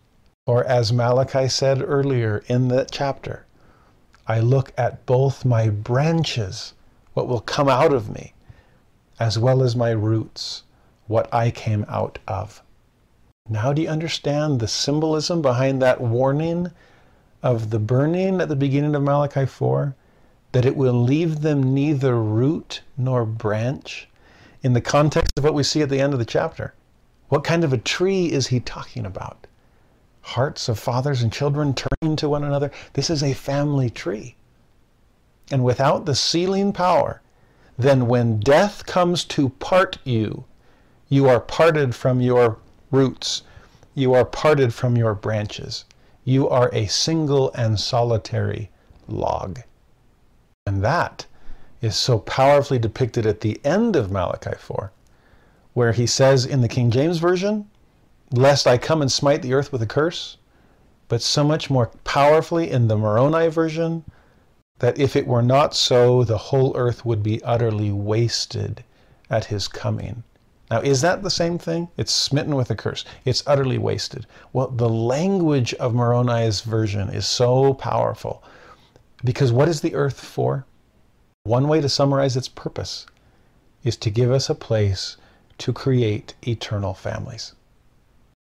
Or 0.49 0.63
as 0.63 0.91
Malachi 0.91 1.47
said 1.47 1.79
earlier 1.79 2.43
in 2.47 2.69
the 2.69 2.87
chapter, 2.89 3.45
I 4.25 4.39
look 4.39 4.73
at 4.79 5.05
both 5.05 5.45
my 5.45 5.69
branches, 5.69 6.73
what 7.13 7.27
will 7.27 7.41
come 7.41 7.69
out 7.69 7.93
of 7.93 8.09
me, 8.09 8.33
as 9.19 9.37
well 9.37 9.61
as 9.61 9.75
my 9.75 9.91
roots, 9.91 10.63
what 11.05 11.31
I 11.31 11.51
came 11.51 11.85
out 11.87 12.17
of. 12.27 12.63
Now, 13.47 13.73
do 13.73 13.83
you 13.83 13.89
understand 13.89 14.59
the 14.59 14.67
symbolism 14.67 15.43
behind 15.43 15.83
that 15.83 16.01
warning 16.01 16.71
of 17.43 17.69
the 17.69 17.77
burning 17.77 18.41
at 18.41 18.49
the 18.49 18.55
beginning 18.55 18.95
of 18.95 19.03
Malachi 19.03 19.45
4? 19.45 19.93
That 20.53 20.65
it 20.65 20.75
will 20.75 20.99
leave 20.99 21.41
them 21.41 21.75
neither 21.75 22.19
root 22.19 22.81
nor 22.97 23.23
branch? 23.23 24.09
In 24.63 24.73
the 24.73 24.81
context 24.81 25.37
of 25.37 25.43
what 25.43 25.53
we 25.53 25.61
see 25.61 25.83
at 25.83 25.89
the 25.89 26.01
end 26.01 26.13
of 26.13 26.17
the 26.17 26.25
chapter, 26.25 26.73
what 27.27 27.43
kind 27.43 27.63
of 27.63 27.71
a 27.71 27.77
tree 27.77 28.31
is 28.31 28.47
he 28.47 28.59
talking 28.59 29.05
about? 29.05 29.45
Hearts 30.21 30.69
of 30.69 30.77
fathers 30.77 31.21
and 31.21 31.31
children 31.31 31.73
turning 31.73 32.15
to 32.17 32.29
one 32.29 32.43
another. 32.43 32.71
This 32.93 33.09
is 33.09 33.23
a 33.23 33.33
family 33.33 33.89
tree. 33.89 34.35
And 35.51 35.63
without 35.63 36.05
the 36.05 36.15
sealing 36.15 36.73
power, 36.73 37.21
then 37.77 38.07
when 38.07 38.39
death 38.39 38.85
comes 38.85 39.23
to 39.25 39.49
part 39.49 39.97
you, 40.03 40.45
you 41.07 41.27
are 41.27 41.39
parted 41.39 41.95
from 41.95 42.21
your 42.21 42.57
roots. 42.91 43.43
You 43.95 44.13
are 44.13 44.25
parted 44.25 44.73
from 44.73 44.95
your 44.95 45.15
branches. 45.15 45.85
You 46.23 46.47
are 46.47 46.69
a 46.73 46.85
single 46.87 47.51
and 47.53 47.79
solitary 47.79 48.69
log. 49.07 49.61
And 50.67 50.83
that 50.83 51.25
is 51.81 51.95
so 51.95 52.19
powerfully 52.19 52.77
depicted 52.77 53.25
at 53.25 53.41
the 53.41 53.59
end 53.63 53.95
of 53.95 54.11
Malachi 54.11 54.55
4, 54.59 54.91
where 55.73 55.93
he 55.93 56.05
says 56.05 56.45
in 56.45 56.61
the 56.61 56.67
King 56.67 56.91
James 56.91 57.17
Version, 57.17 57.67
Lest 58.31 58.67
I 58.67 58.77
come 58.77 59.01
and 59.01 59.11
smite 59.11 59.41
the 59.41 59.53
earth 59.53 59.71
with 59.71 59.81
a 59.81 59.87
curse, 59.87 60.37
but 61.07 61.21
so 61.21 61.43
much 61.43 61.69
more 61.69 61.87
powerfully 62.03 62.69
in 62.69 62.87
the 62.87 62.97
Moroni 62.97 63.47
version, 63.47 64.03
that 64.79 64.99
if 64.99 65.15
it 65.15 65.25
were 65.25 65.41
not 65.41 65.75
so, 65.75 66.23
the 66.23 66.37
whole 66.37 66.75
earth 66.77 67.03
would 67.03 67.23
be 67.23 67.43
utterly 67.43 67.91
wasted 67.91 68.83
at 69.29 69.45
his 69.45 69.67
coming. 69.67 70.23
Now, 70.69 70.81
is 70.81 71.01
that 71.01 71.23
the 71.23 71.31
same 71.31 71.57
thing? 71.57 71.89
It's 71.97 72.11
smitten 72.11 72.55
with 72.55 72.69
a 72.69 72.75
curse. 72.75 73.03
It's 73.25 73.43
utterly 73.47 73.79
wasted. 73.79 74.27
Well, 74.53 74.67
the 74.67 74.89
language 74.89 75.73
of 75.75 75.95
Moroni's 75.95 76.61
version 76.61 77.09
is 77.09 77.25
so 77.25 77.73
powerful 77.73 78.43
because 79.23 79.51
what 79.51 79.67
is 79.67 79.81
the 79.81 79.95
earth 79.95 80.19
for? 80.19 80.65
One 81.43 81.67
way 81.67 81.81
to 81.81 81.89
summarize 81.89 82.37
its 82.37 82.47
purpose 82.47 83.07
is 83.83 83.97
to 83.97 84.11
give 84.11 84.31
us 84.31 84.49
a 84.49 84.55
place 84.55 85.17
to 85.57 85.73
create 85.73 86.35
eternal 86.45 86.93
families. 86.93 87.53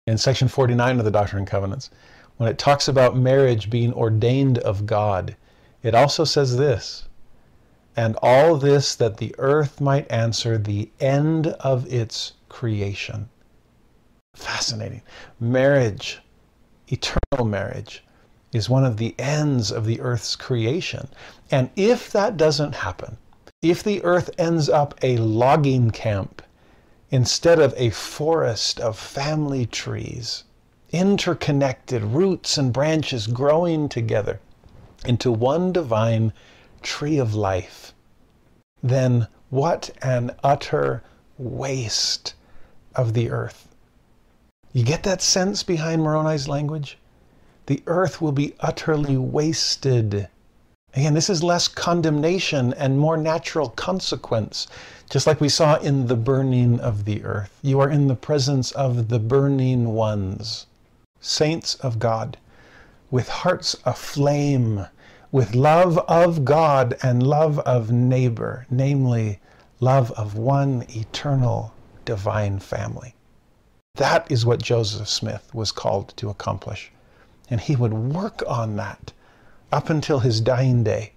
In 0.08 0.16
section 0.16 0.48
49 0.48 1.00
of 1.00 1.04
the 1.04 1.10
Doctrine 1.10 1.40
and 1.40 1.46
Covenants, 1.46 1.90
when 2.38 2.48
it 2.48 2.56
talks 2.56 2.88
about 2.88 3.14
marriage 3.14 3.68
being 3.68 3.92
ordained 3.92 4.56
of 4.56 4.86
God, 4.86 5.36
it 5.82 5.94
also 5.94 6.24
says 6.24 6.56
this 6.56 7.04
and 7.94 8.16
all 8.22 8.56
this 8.56 8.94
that 8.94 9.18
the 9.18 9.34
earth 9.36 9.82
might 9.82 10.10
answer 10.10 10.56
the 10.56 10.90
end 10.98 11.48
of 11.60 11.86
its 11.92 12.32
creation. 12.48 13.28
Fascinating. 14.34 15.02
Marriage, 15.38 16.22
eternal 16.86 17.44
marriage, 17.44 18.02
is 18.54 18.70
one 18.70 18.86
of 18.86 18.96
the 18.96 19.14
ends 19.18 19.70
of 19.70 19.84
the 19.84 20.00
earth's 20.00 20.36
creation. 20.36 21.06
And 21.50 21.68
if 21.76 22.10
that 22.12 22.38
doesn't 22.38 22.76
happen, 22.76 23.18
if 23.60 23.82
the 23.82 24.02
earth 24.04 24.30
ends 24.38 24.70
up 24.70 24.94
a 25.02 25.18
logging 25.18 25.90
camp 25.90 26.40
instead 27.10 27.58
of 27.58 27.74
a 27.76 27.90
forest 27.90 28.80
of 28.80 28.98
family 28.98 29.64
trees, 29.66 30.44
interconnected 30.90 32.02
roots 32.02 32.58
and 32.58 32.72
branches 32.72 33.26
growing 33.26 33.88
together 33.88 34.40
into 35.04 35.30
one 35.30 35.72
divine 35.72 36.32
tree 36.82 37.18
of 37.18 37.34
life, 37.34 37.92
then 38.82 39.26
what 39.50 39.90
an 40.02 40.30
utter 40.44 41.02
waste 41.38 42.34
of 42.94 43.14
the 43.14 43.30
earth. 43.30 43.68
You 44.72 44.84
get 44.84 45.02
that 45.04 45.22
sense 45.22 45.62
behind 45.62 46.02
Moroni's 46.02 46.48
language? 46.48 46.98
The 47.66 47.82
earth 47.86 48.20
will 48.20 48.32
be 48.32 48.54
utterly 48.60 49.16
wasted. 49.16 50.28
Again, 50.94 51.14
this 51.14 51.28
is 51.28 51.42
less 51.42 51.68
condemnation 51.68 52.72
and 52.72 52.98
more 52.98 53.16
natural 53.16 53.68
consequence, 53.68 54.66
just 55.10 55.26
like 55.26 55.40
we 55.40 55.48
saw 55.48 55.76
in 55.76 56.06
the 56.06 56.16
burning 56.16 56.80
of 56.80 57.04
the 57.04 57.22
earth. 57.24 57.58
You 57.62 57.78
are 57.80 57.90
in 57.90 58.08
the 58.08 58.14
presence 58.14 58.72
of 58.72 59.08
the 59.08 59.18
burning 59.18 59.92
ones, 59.92 60.66
saints 61.20 61.74
of 61.76 61.98
God, 61.98 62.38
with 63.10 63.28
hearts 63.28 63.76
aflame 63.84 64.86
with 65.30 65.54
love 65.54 65.98
of 66.08 66.44
God 66.46 66.96
and 67.02 67.22
love 67.22 67.58
of 67.60 67.90
neighbor, 67.90 68.66
namely, 68.70 69.40
love 69.80 70.10
of 70.12 70.36
one 70.36 70.86
eternal 70.88 71.74
divine 72.06 72.58
family. 72.58 73.14
That 73.96 74.30
is 74.32 74.46
what 74.46 74.62
Joseph 74.62 75.08
Smith 75.08 75.54
was 75.54 75.70
called 75.70 76.14
to 76.16 76.30
accomplish. 76.30 76.90
And 77.50 77.60
he 77.60 77.76
would 77.76 77.92
work 77.92 78.42
on 78.46 78.76
that 78.76 79.12
up 79.72 79.90
until 79.90 80.20
his 80.20 80.40
dying 80.40 80.82
day, 80.82 81.12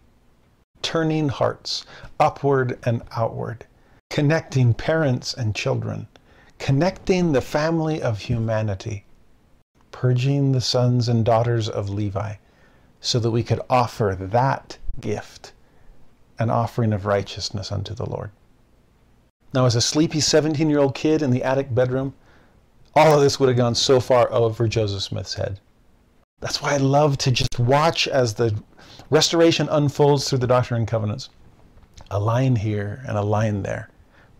turning 0.82 1.30
hearts 1.30 1.86
upward 2.20 2.78
and 2.84 3.02
outward, 3.16 3.66
connecting 4.10 4.74
parents 4.74 5.34
and 5.34 5.56
children, 5.56 6.08
connecting 6.60 7.32
the 7.32 7.42
family 7.42 8.02
of 8.02 8.20
humanity, 8.20 9.06
purging 9.92 10.52
the 10.52 10.62
sons 10.62 11.08
and 11.08 11.26
daughters 11.26 11.70
of 11.70 11.90
Levi 11.90 12.36
so 13.00 13.20
that 13.20 13.32
we 13.32 13.44
could 13.44 13.60
offer 13.70 14.16
that 14.20 14.78
gift, 15.00 15.54
an 16.38 16.50
offering 16.50 16.94
of 16.94 17.06
righteousness 17.06 17.72
unto 17.72 17.94
the 17.94 18.06
Lord. 18.06 18.32
Now, 19.54 19.66
as 19.66 19.76
a 19.76 19.82
sleepy 19.82 20.22
17 20.22 20.70
year 20.70 20.80
old 20.80 20.96
kid 20.96 21.22
in 21.22 21.32
the 21.32 21.44
attic 21.44 21.74
bedroom, 21.74 22.14
all 22.96 23.16
of 23.16 23.22
this 23.22 23.40
would 23.40 23.50
have 23.50 23.58
gone 23.58 23.76
so 23.76 24.00
far 24.00 24.32
over 24.32 24.68
Joseph 24.68 25.02
Smith's 25.02 25.34
head. 25.34 25.60
That's 26.42 26.62
why 26.62 26.74
I 26.74 26.78
love 26.78 27.18
to 27.20 27.32
just 27.32 27.60
watch 27.60 28.08
as 28.08 28.34
the 28.34 28.54
restoration 29.12 29.70
unfolds 29.70 30.28
through 30.28 30.40
the 30.40 30.48
Doctrine 30.48 30.80
and 30.82 30.88
Covenants. 30.88 31.30
A 32.10 32.20
line 32.20 32.56
here 32.56 33.04
and 33.08 33.16
a 33.18 33.22
line 33.22 33.62
there, 33.62 33.90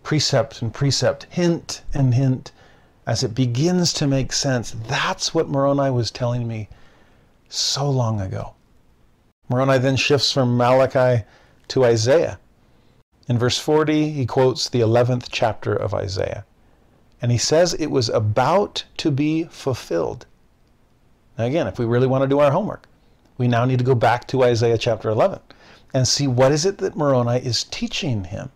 precept 0.04 0.62
and 0.62 0.74
precept, 0.74 1.28
hint 1.30 1.84
and 1.94 2.14
hint, 2.14 2.52
as 3.06 3.24
it 3.24 3.36
begins 3.36 3.94
to 3.94 4.08
make 4.08 4.34
sense. 4.34 4.76
That's 4.88 5.34
what 5.34 5.48
Moroni 5.48 5.92
was 5.92 6.12
telling 6.12 6.48
me 6.48 6.70
so 7.50 7.90
long 7.90 8.20
ago. 8.20 8.56
Moroni 9.48 9.78
then 9.78 9.96
shifts 9.96 10.32
from 10.32 10.58
Malachi 10.58 11.24
to 11.68 11.86
Isaiah. 11.86 12.40
In 13.28 13.38
verse 13.38 13.60
40, 13.60 14.10
he 14.12 14.26
quotes 14.26 14.68
the 14.68 14.82
11th 14.82 15.28
chapter 15.32 15.74
of 15.74 15.94
Isaiah. 15.94 16.46
And 17.22 17.32
he 17.32 17.38
says 17.38 17.76
it 17.76 17.92
was 17.92 18.10
about 18.10 18.86
to 18.98 19.12
be 19.12 19.44
fulfilled. 19.46 20.26
Now, 21.38 21.46
again, 21.46 21.68
if 21.68 21.80
we 21.80 21.86
really 21.86 22.08
want 22.08 22.24
to 22.24 22.28
do 22.28 22.40
our 22.40 22.52
homework, 22.52 22.88
we 23.38 23.48
now 23.48 23.66
need 23.66 23.80
to 23.80 23.86
go 23.86 23.96
back 23.96 24.28
to 24.28 24.44
Isaiah 24.44 24.78
chapter 24.78 25.10
11 25.10 25.40
and 25.94 26.08
see 26.08 26.28
what 26.28 26.52
is 26.52 26.66
it 26.66 26.78
that 26.80 26.96
Moroni 26.96 27.40
is 27.40 27.64
teaching 27.66 28.26
him. 28.26 28.52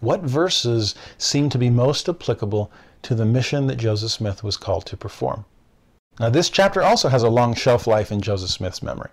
What 0.00 0.22
verses 0.22 0.94
seem 1.18 1.48
to 1.50 1.58
be 1.58 1.70
most 1.70 2.08
applicable 2.08 2.70
to 3.02 3.14
the 3.14 3.24
mission 3.24 3.66
that 3.66 3.76
Joseph 3.76 4.10
Smith 4.10 4.42
was 4.42 4.56
called 4.56 4.86
to 4.86 4.96
perform? 4.96 5.44
Now, 6.18 6.30
this 6.30 6.50
chapter 6.50 6.82
also 6.82 7.08
has 7.08 7.22
a 7.22 7.30
long 7.30 7.54
shelf 7.54 7.86
life 7.86 8.12
in 8.12 8.20
Joseph 8.20 8.50
Smith's 8.50 8.82
memory. 8.82 9.10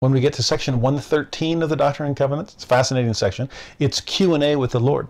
When 0.00 0.12
we 0.12 0.20
get 0.20 0.32
to 0.34 0.42
section 0.42 0.80
113 0.80 1.62
of 1.62 1.68
the 1.68 1.76
Doctrine 1.76 2.06
and 2.06 2.16
Covenants, 2.16 2.54
it's 2.54 2.64
a 2.64 2.68
fascinating 2.68 3.14
section. 3.14 3.48
It's 3.78 4.00
Q&A 4.00 4.56
with 4.56 4.70
the 4.70 4.80
Lord. 4.80 5.08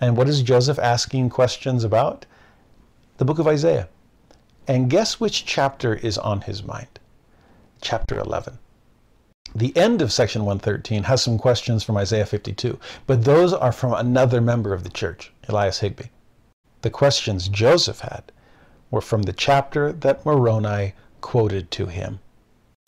And 0.00 0.16
what 0.16 0.28
is 0.28 0.42
Joseph 0.42 0.78
asking 0.78 1.30
questions 1.30 1.82
about? 1.82 2.24
The 3.16 3.24
book 3.24 3.40
of 3.40 3.48
Isaiah. 3.48 3.88
And 4.68 4.90
guess 4.90 5.18
which 5.18 5.46
chapter 5.46 5.94
is 5.94 6.18
on 6.18 6.42
his 6.42 6.62
mind? 6.62 7.00
Chapter 7.80 8.18
11. 8.18 8.58
The 9.54 9.74
end 9.74 10.02
of 10.02 10.12
section 10.12 10.44
113 10.44 11.04
has 11.04 11.22
some 11.22 11.38
questions 11.38 11.82
from 11.82 11.96
Isaiah 11.96 12.26
52, 12.26 12.78
but 13.06 13.24
those 13.24 13.54
are 13.54 13.72
from 13.72 13.94
another 13.94 14.42
member 14.42 14.74
of 14.74 14.84
the 14.84 14.90
church, 14.90 15.32
Elias 15.48 15.78
Higbee. 15.78 16.10
The 16.82 16.90
questions 16.90 17.48
Joseph 17.48 18.00
had 18.00 18.30
were 18.90 19.00
from 19.00 19.22
the 19.22 19.32
chapter 19.32 19.90
that 19.90 20.26
Moroni 20.26 20.92
quoted 21.22 21.70
to 21.70 21.86
him. 21.86 22.18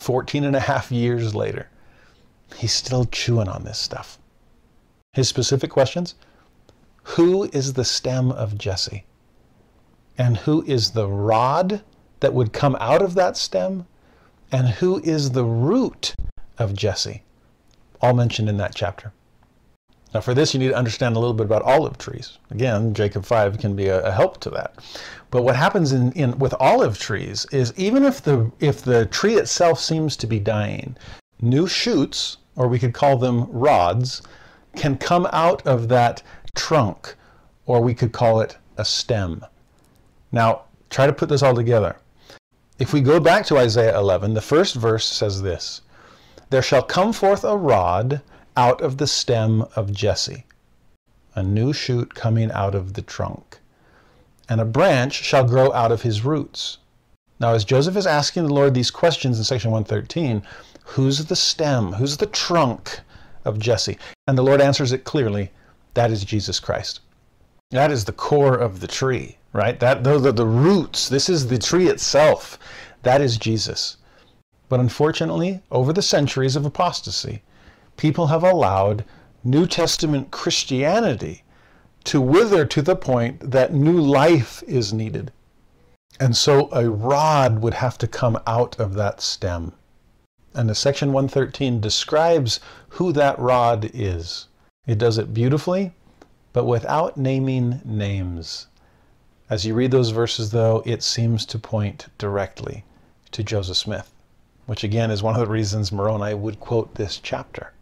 14 0.01 0.43
and 0.43 0.55
a 0.55 0.59
half 0.59 0.91
years 0.91 1.33
later, 1.33 1.67
he's 2.57 2.73
still 2.73 3.05
chewing 3.05 3.47
on 3.47 3.63
this 3.63 3.79
stuff. 3.79 4.19
His 5.13 5.27
specific 5.27 5.71
questions 5.71 6.13
Who 7.15 7.45
is 7.45 7.73
the 7.73 7.85
stem 7.85 8.31
of 8.31 8.59
Jesse? 8.59 9.03
And 10.17 10.37
who 10.37 10.63
is 10.63 10.91
the 10.91 11.07
rod 11.07 11.81
that 12.19 12.33
would 12.33 12.53
come 12.53 12.77
out 12.79 13.01
of 13.01 13.15
that 13.15 13.37
stem? 13.37 13.87
And 14.51 14.67
who 14.67 14.99
is 15.03 15.31
the 15.31 15.45
root 15.45 16.15
of 16.57 16.73
Jesse? 16.73 17.23
All 18.01 18.13
mentioned 18.13 18.49
in 18.49 18.57
that 18.57 18.75
chapter. 18.75 19.13
Now, 20.13 20.19
for 20.19 20.33
this, 20.33 20.53
you 20.53 20.59
need 20.59 20.69
to 20.69 20.75
understand 20.75 21.15
a 21.15 21.19
little 21.19 21.33
bit 21.33 21.45
about 21.45 21.61
olive 21.61 21.97
trees. 21.97 22.37
Again, 22.49 22.93
Jacob 22.93 23.25
5 23.25 23.59
can 23.59 23.75
be 23.75 23.87
a, 23.87 24.03
a 24.03 24.11
help 24.11 24.41
to 24.41 24.49
that. 24.49 24.75
But 25.29 25.43
what 25.43 25.55
happens 25.55 25.93
in, 25.93 26.11
in 26.11 26.37
with 26.37 26.53
olive 26.59 26.99
trees 26.99 27.45
is 27.53 27.73
even 27.77 28.03
if 28.03 28.21
the 28.21 28.51
if 28.59 28.81
the 28.81 29.05
tree 29.05 29.35
itself 29.35 29.79
seems 29.79 30.17
to 30.17 30.27
be 30.27 30.39
dying, 30.39 30.97
new 31.39 31.65
shoots, 31.65 32.37
or 32.57 32.67
we 32.67 32.79
could 32.79 32.93
call 32.93 33.17
them 33.17 33.47
rods, 33.49 34.21
can 34.75 34.97
come 34.97 35.27
out 35.31 35.65
of 35.65 35.87
that 35.87 36.21
trunk, 36.55 37.15
or 37.65 37.79
we 37.79 37.93
could 37.93 38.11
call 38.11 38.41
it 38.41 38.57
a 38.77 38.83
stem. 38.83 39.45
Now, 40.31 40.63
try 40.89 41.07
to 41.07 41.13
put 41.13 41.29
this 41.29 41.43
all 41.43 41.55
together. 41.55 41.97
If 42.79 42.93
we 42.93 43.01
go 43.01 43.19
back 43.19 43.45
to 43.45 43.57
Isaiah 43.57 43.97
11, 43.97 44.33
the 44.33 44.41
first 44.41 44.75
verse 44.75 45.05
says 45.05 45.41
this 45.41 45.81
There 46.49 46.61
shall 46.61 46.83
come 46.83 47.13
forth 47.13 47.43
a 47.43 47.57
rod 47.57 48.21
out 48.57 48.81
of 48.81 48.97
the 48.97 49.07
stem 49.07 49.65
of 49.75 49.91
Jesse, 49.91 50.45
a 51.35 51.43
new 51.43 51.73
shoot 51.73 52.15
coming 52.15 52.51
out 52.51 52.75
of 52.75 52.93
the 52.93 53.01
trunk, 53.01 53.59
and 54.49 54.59
a 54.59 54.65
branch 54.65 55.13
shall 55.13 55.43
grow 55.43 55.71
out 55.73 55.91
of 55.91 56.01
his 56.01 56.25
roots. 56.25 56.77
Now, 57.39 57.53
as 57.53 57.65
Joseph 57.65 57.95
is 57.95 58.07
asking 58.07 58.47
the 58.47 58.53
Lord 58.53 58.73
these 58.73 58.91
questions 58.91 59.37
in 59.37 59.43
section 59.43 59.71
113, 59.71 60.43
who's 60.85 61.25
the 61.25 61.35
stem? 61.35 61.93
Who's 61.93 62.17
the 62.17 62.27
trunk 62.27 62.99
of 63.45 63.59
Jesse? 63.59 63.97
And 64.27 64.37
the 64.37 64.43
Lord 64.43 64.61
answers 64.61 64.91
it 64.91 65.03
clearly 65.03 65.51
that 65.93 66.11
is 66.11 66.23
Jesus 66.23 66.59
Christ. 66.59 67.01
That 67.71 67.91
is 67.91 68.05
the 68.05 68.11
core 68.11 68.55
of 68.55 68.79
the 68.79 68.87
tree, 68.87 69.37
right? 69.53 69.79
That 69.79 70.03
those 70.03 70.25
are 70.25 70.31
the 70.31 70.45
roots. 70.45 71.09
This 71.09 71.29
is 71.29 71.47
the 71.47 71.57
tree 71.57 71.87
itself. 71.87 72.57
That 73.03 73.21
is 73.21 73.37
Jesus. 73.37 73.97
But 74.69 74.79
unfortunately, 74.79 75.61
over 75.71 75.91
the 75.91 76.01
centuries 76.01 76.55
of 76.55 76.65
apostasy, 76.65 77.43
people 77.97 78.27
have 78.27 78.43
allowed 78.43 79.03
New 79.43 79.67
Testament 79.67 80.31
Christianity 80.31 81.43
to 82.05 82.21
wither 82.21 82.65
to 82.65 82.81
the 82.81 82.95
point 82.95 83.51
that 83.51 83.73
new 83.73 83.99
life 83.99 84.63
is 84.67 84.93
needed. 84.93 85.31
And 86.19 86.35
so 86.35 86.69
a 86.71 86.89
rod 86.89 87.59
would 87.59 87.73
have 87.73 87.97
to 87.99 88.07
come 88.07 88.39
out 88.45 88.79
of 88.79 88.93
that 88.95 89.21
stem. 89.21 89.73
And 90.53 90.69
the 90.69 90.75
section 90.75 91.13
113 91.13 91.79
describes 91.79 92.59
who 92.89 93.11
that 93.13 93.39
rod 93.39 93.89
is. 93.93 94.47
It 94.85 94.97
does 94.97 95.17
it 95.17 95.33
beautifully, 95.33 95.93
but 96.53 96.65
without 96.65 97.17
naming 97.17 97.81
names. 97.85 98.67
As 99.51 99.65
you 99.65 99.73
read 99.73 99.91
those 99.91 100.11
verses, 100.11 100.51
though, 100.51 100.81
it 100.85 101.03
seems 101.03 101.45
to 101.47 101.59
point 101.59 102.07
directly 102.17 102.85
to 103.31 103.43
Joseph 103.43 103.75
Smith, 103.75 104.09
which 104.65 104.81
again 104.81 105.11
is 105.11 105.21
one 105.21 105.35
of 105.35 105.41
the 105.41 105.51
reasons 105.51 105.91
Moroni 105.91 106.33
would 106.33 106.61
quote 106.61 106.95
this 106.95 107.19
chapter. 107.21 107.73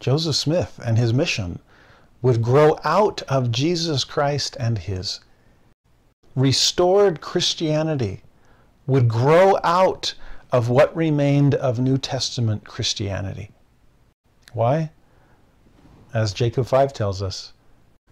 Joseph 0.00 0.34
Smith 0.34 0.80
and 0.84 0.98
his 0.98 1.14
mission 1.14 1.60
would 2.20 2.42
grow 2.42 2.80
out 2.82 3.22
of 3.28 3.52
Jesus 3.52 4.02
Christ 4.02 4.56
and 4.58 4.76
his. 4.76 5.20
Restored 6.34 7.20
Christianity 7.20 8.24
would 8.88 9.06
grow 9.06 9.56
out 9.62 10.14
of 10.50 10.68
what 10.68 10.96
remained 10.96 11.54
of 11.54 11.78
New 11.78 11.98
Testament 11.98 12.64
Christianity. 12.64 13.52
Why? 14.52 14.90
As 16.12 16.32
Jacob 16.32 16.66
5 16.66 16.92
tells 16.92 17.22
us, 17.22 17.52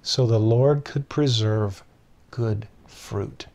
so 0.02 0.24
the 0.24 0.38
Lord 0.38 0.84
could 0.84 1.08
preserve 1.08 1.82
good 2.30 2.68
fruit. 3.06 3.46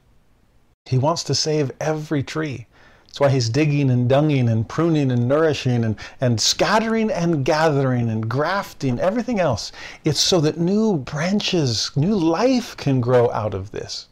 He 0.86 0.98
wants 0.98 1.24
to 1.26 1.36
save 1.36 1.72
every 1.80 2.24
tree. 2.24 2.68
That's 3.06 3.20
why 3.20 3.30
he's 3.30 3.50
digging 3.50 3.90
and 3.90 4.10
dunging 4.10 4.50
and 4.50 4.68
pruning 4.68 5.12
and 5.12 5.28
nourishing 5.28 5.84
and, 5.84 5.98
and 6.22 6.40
scattering 6.40 7.12
and 7.12 7.44
gathering 7.44 8.10
and 8.10 8.30
grafting, 8.30 8.98
everything 9.02 9.38
else. 9.38 9.74
It's 10.06 10.22
so 10.22 10.40
that 10.40 10.58
new 10.58 10.98
branches, 10.98 11.92
new 11.98 12.16
life 12.16 12.78
can 12.78 13.02
grow 13.02 13.30
out 13.32 13.54
of 13.54 13.72
this. 13.72 14.08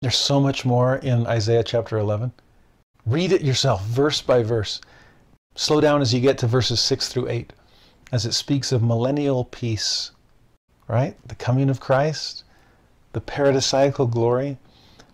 There's 0.00 0.16
so 0.16 0.40
much 0.40 0.64
more 0.64 0.96
in 0.96 1.26
Isaiah 1.26 1.64
chapter 1.64 1.98
11. 1.98 2.32
Read 3.04 3.32
it 3.32 3.42
yourself, 3.42 3.84
verse 3.84 4.22
by 4.22 4.44
verse. 4.44 4.80
Slow 5.56 5.80
down 5.80 6.00
as 6.00 6.14
you 6.14 6.20
get 6.20 6.38
to 6.38 6.46
verses 6.46 6.78
6 6.78 7.08
through 7.08 7.28
8, 7.28 7.52
as 8.12 8.24
it 8.24 8.34
speaks 8.34 8.70
of 8.70 8.84
millennial 8.84 9.44
peace, 9.46 10.12
right? 10.86 11.16
The 11.26 11.34
coming 11.34 11.68
of 11.68 11.80
Christ, 11.80 12.44
the 13.12 13.20
paradisiacal 13.20 14.10
glory 14.10 14.58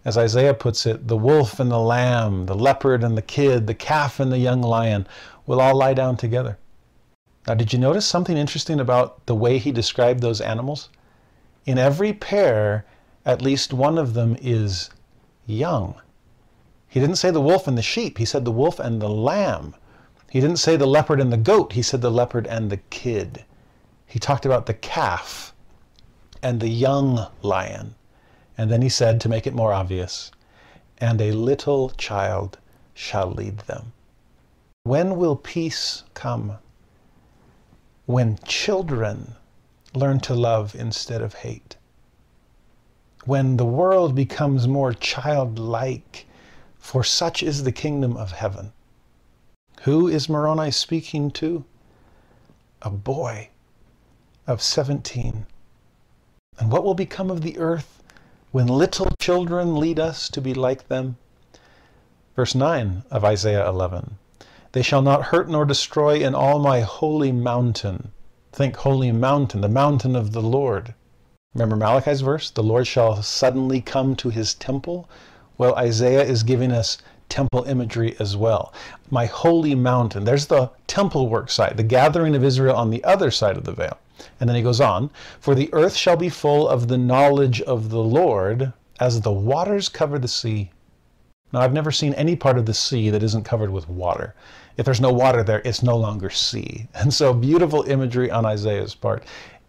as 0.04 0.16
Isaiah 0.16 0.54
puts 0.54 0.86
it, 0.86 1.08
the 1.08 1.16
wolf 1.16 1.60
and 1.60 1.70
the 1.70 1.78
lamb, 1.78 2.46
the 2.46 2.54
leopard 2.54 3.04
and 3.04 3.16
the 3.16 3.22
kid, 3.22 3.66
the 3.66 3.74
calf 3.74 4.20
and 4.20 4.32
the 4.32 4.38
young 4.38 4.62
lion 4.62 5.06
will 5.46 5.60
all 5.60 5.76
lie 5.76 5.94
down 5.94 6.16
together. 6.16 6.56
Now, 7.46 7.54
did 7.54 7.72
you 7.72 7.78
notice 7.78 8.06
something 8.06 8.36
interesting 8.36 8.80
about 8.80 9.26
the 9.26 9.34
way 9.34 9.58
he 9.58 9.72
described 9.72 10.20
those 10.20 10.40
animals? 10.40 10.88
In 11.66 11.78
every 11.78 12.12
pair, 12.12 12.86
at 13.26 13.42
least 13.42 13.72
one 13.72 13.98
of 13.98 14.14
them 14.14 14.36
is 14.40 14.90
young. 15.46 16.00
He 16.88 17.00
didn't 17.00 17.16
say 17.16 17.30
the 17.30 17.40
wolf 17.40 17.66
and 17.66 17.76
the 17.76 17.82
sheep, 17.82 18.18
he 18.18 18.24
said 18.24 18.44
the 18.44 18.50
wolf 18.50 18.78
and 18.78 19.02
the 19.02 19.10
lamb. 19.10 19.74
He 20.30 20.40
didn't 20.40 20.58
say 20.58 20.76
the 20.76 20.86
leopard 20.86 21.20
and 21.20 21.32
the 21.32 21.36
goat, 21.36 21.72
he 21.72 21.82
said 21.82 22.00
the 22.00 22.10
leopard 22.10 22.46
and 22.46 22.70
the 22.70 22.78
kid. 22.90 23.44
He 24.06 24.18
talked 24.18 24.46
about 24.46 24.66
the 24.66 24.74
calf 24.74 25.52
and 26.43 26.60
the 26.60 26.69
young 26.69 27.27
lion. 27.43 27.94
And 28.56 28.70
then 28.70 28.82
he 28.82 28.89
said, 28.89 29.20
to 29.20 29.28
make 29.28 29.47
it 29.47 29.55
more 29.55 29.73
obvious, 29.73 30.31
and 30.98 31.20
a 31.20 31.32
little 31.32 31.90
child 31.90 32.59
shall 32.94 33.31
lead 33.31 33.59
them. 33.60 33.93
When 34.82 35.16
will 35.16 35.36
peace 35.36 36.05
come? 36.15 36.59
When 38.06 38.39
children 38.44 39.35
learn 39.94 40.20
to 40.20 40.35
love 40.35 40.74
instead 40.74 41.23
of 41.23 41.35
hate. 41.35 41.77
When 43.24 43.56
the 43.56 43.66
world 43.66 44.15
becomes 44.15 44.66
more 44.66 44.93
childlike, 44.93 46.27
for 46.78 47.05
such 47.05 47.43
is 47.43 47.65
the 47.65 47.73
kingdom 47.73 48.16
of 48.16 48.32
heaven. 48.32 48.73
Who 49.82 50.09
is 50.09 50.28
Moroni 50.28 50.70
speaking 50.70 51.31
to? 51.32 51.65
A 52.82 52.90
boy 52.90 53.51
of 54.47 54.62
17. 54.62 55.47
And 56.59 56.72
what 56.72 56.82
will 56.82 56.94
become 56.94 57.30
of 57.30 57.43
the 57.43 57.56
earth 57.59 58.02
when 58.51 58.66
little 58.66 59.09
children 59.20 59.76
lead 59.76 60.01
us 60.01 60.28
to 60.30 60.40
be 60.40 60.55
like 60.55 60.89
them. 60.89 61.16
Verse 62.35 62.55
9 62.55 63.05
of 63.10 63.24
Isaiah 63.24 63.68
11 63.68 64.18
They 64.72 64.82
shall 64.82 65.02
not 65.02 65.26
hurt 65.26 65.48
nor 65.48 65.64
destroy 65.64 66.16
in 66.16 66.35
all 66.35 66.59
my 66.59 66.80
holy 66.80 67.30
mountain. 67.30 68.10
Think 68.52 68.76
holy 68.76 69.12
mountain, 69.12 69.60
the 69.60 69.68
mountain 69.68 70.16
of 70.16 70.32
the 70.32 70.43
Lord. 70.43 70.94
Remember 71.55 71.76
Malachi's 71.76 72.22
verse? 72.22 72.51
The 72.51 72.62
Lord 72.62 72.86
shall 72.86 73.22
suddenly 73.22 73.80
come 73.80 74.16
to 74.16 74.30
his 74.30 74.55
temple. 74.55 75.09
Well, 75.59 75.76
Isaiah 75.76 76.24
is 76.24 76.43
giving 76.43 76.72
us 76.72 76.98
temple 77.28 77.64
imagery 77.64 78.16
as 78.18 78.36
well. 78.36 78.72
My 79.10 79.26
holy 79.26 79.74
mountain. 79.74 80.24
There's 80.24 80.47
the 80.47 80.70
temple 80.86 81.28
work 81.28 81.51
site, 81.51 81.76
the 81.76 81.82
gathering 81.82 82.35
of 82.35 82.43
Israel 82.43 82.74
on 82.74 82.90
the 82.90 83.05
other 83.05 83.30
side 83.30 83.56
of 83.56 83.64
the 83.64 83.72
veil. 83.72 83.98
And 84.40 84.49
then 84.49 84.57
he 84.57 84.62
goes 84.62 84.81
on, 84.81 85.11
For 85.39 85.55
the 85.55 85.73
earth 85.73 85.95
shall 85.95 86.16
be 86.16 86.28
full 86.28 86.69
of 86.69 86.89
the 86.89 86.99
knowledge 86.99 87.61
of 87.62 87.90
the 87.90 88.03
Lord 88.03 88.73
as 89.01 89.20
the 89.20 89.32
waters 89.32 89.89
cover 89.89 90.19
the 90.19 90.28
sea. 90.28 90.70
Now, 91.53 91.61
I've 91.61 91.73
never 91.73 91.90
seen 91.90 92.15
any 92.15 92.36
part 92.36 92.59
of 92.59 92.66
the 92.66 92.74
sea 92.74 93.11
that 93.11 93.23
isn't 93.23 93.45
covered 93.45 93.70
with 93.70 93.89
water. 93.89 94.35
If 94.77 94.85
there's 94.85 95.01
no 95.01 95.12
water 95.12 95.43
there, 95.43 95.62
it's 95.65 95.82
no 95.82 95.97
longer 95.97 96.31
sea. 96.31 96.89
And 96.95 97.12
so, 97.12 97.32
beautiful 97.32 97.82
imagery 97.85 98.31
on 98.31 98.45
Isaiah's 98.45 98.95
part. 98.95 99.24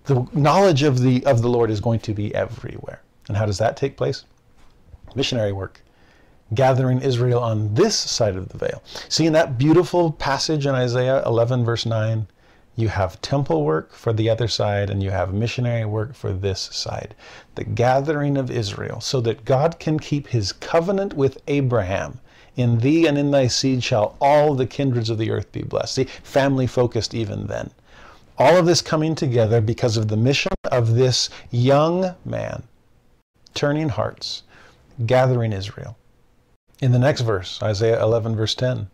The 0.05 0.27
knowledge 0.33 0.83
of 0.83 0.99
the, 0.99 1.25
of 1.25 1.41
the 1.41 1.49
Lord 1.49 1.69
is 1.69 1.79
going 1.79 1.99
to 2.01 2.13
be 2.13 2.33
everywhere. 2.33 3.01
And 3.27 3.37
how 3.37 3.45
does 3.45 3.59
that 3.59 3.77
take 3.77 3.95
place? 3.95 4.25
Missionary 5.15 5.51
work. 5.53 5.81
Gathering 6.53 7.01
Israel 7.01 7.41
on 7.41 7.75
this 7.75 7.95
side 7.95 8.35
of 8.35 8.49
the 8.49 8.57
veil. 8.57 8.81
See, 9.07 9.27
in 9.27 9.33
that 9.33 9.57
beautiful 9.57 10.11
passage 10.11 10.65
in 10.65 10.73
Isaiah 10.73 11.23
11, 11.25 11.63
verse 11.63 11.85
9, 11.85 12.27
you 12.79 12.87
have 12.87 13.21
temple 13.21 13.65
work 13.65 13.93
for 13.93 14.13
the 14.13 14.29
other 14.29 14.47
side, 14.47 14.89
and 14.89 15.03
you 15.03 15.11
have 15.11 15.33
missionary 15.33 15.85
work 15.85 16.15
for 16.15 16.31
this 16.31 16.69
side. 16.71 17.13
The 17.55 17.65
gathering 17.65 18.37
of 18.37 18.49
Israel, 18.49 19.01
so 19.01 19.19
that 19.21 19.43
God 19.43 19.79
can 19.79 19.99
keep 19.99 20.27
his 20.27 20.53
covenant 20.53 21.13
with 21.13 21.41
Abraham. 21.47 22.19
In 22.55 22.79
thee 22.79 23.05
and 23.05 23.17
in 23.17 23.31
thy 23.31 23.47
seed 23.47 23.83
shall 23.83 24.15
all 24.21 24.55
the 24.55 24.65
kindreds 24.65 25.09
of 25.09 25.17
the 25.17 25.31
earth 25.31 25.51
be 25.51 25.61
blessed. 25.61 25.95
See, 25.95 26.03
family 26.23 26.67
focused 26.67 27.13
even 27.13 27.47
then. 27.47 27.71
All 28.37 28.55
of 28.55 28.65
this 28.65 28.81
coming 28.81 29.15
together 29.15 29.59
because 29.59 29.97
of 29.97 30.07
the 30.07 30.17
mission 30.17 30.53
of 30.71 30.95
this 30.95 31.29
young 31.51 32.15
man, 32.23 32.63
turning 33.53 33.89
hearts, 33.89 34.43
gathering 35.05 35.51
Israel. 35.51 35.97
In 36.81 36.93
the 36.93 36.99
next 36.99 37.21
verse, 37.21 37.61
Isaiah 37.61 38.01
11, 38.01 38.37
verse 38.37 38.55
10, 38.55 38.87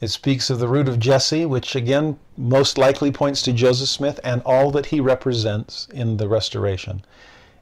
it 0.00 0.08
speaks 0.08 0.50
of 0.50 0.58
the 0.58 0.68
root 0.68 0.88
of 0.88 0.98
Jesse, 0.98 1.44
which 1.44 1.74
again 1.74 2.18
most 2.36 2.78
likely 2.78 3.10
points 3.10 3.42
to 3.42 3.52
Joseph 3.52 3.88
Smith 3.88 4.20
and 4.22 4.42
all 4.42 4.70
that 4.70 4.86
he 4.86 5.00
represents 5.00 5.88
in 5.92 6.16
the 6.16 6.28
restoration. 6.28 7.04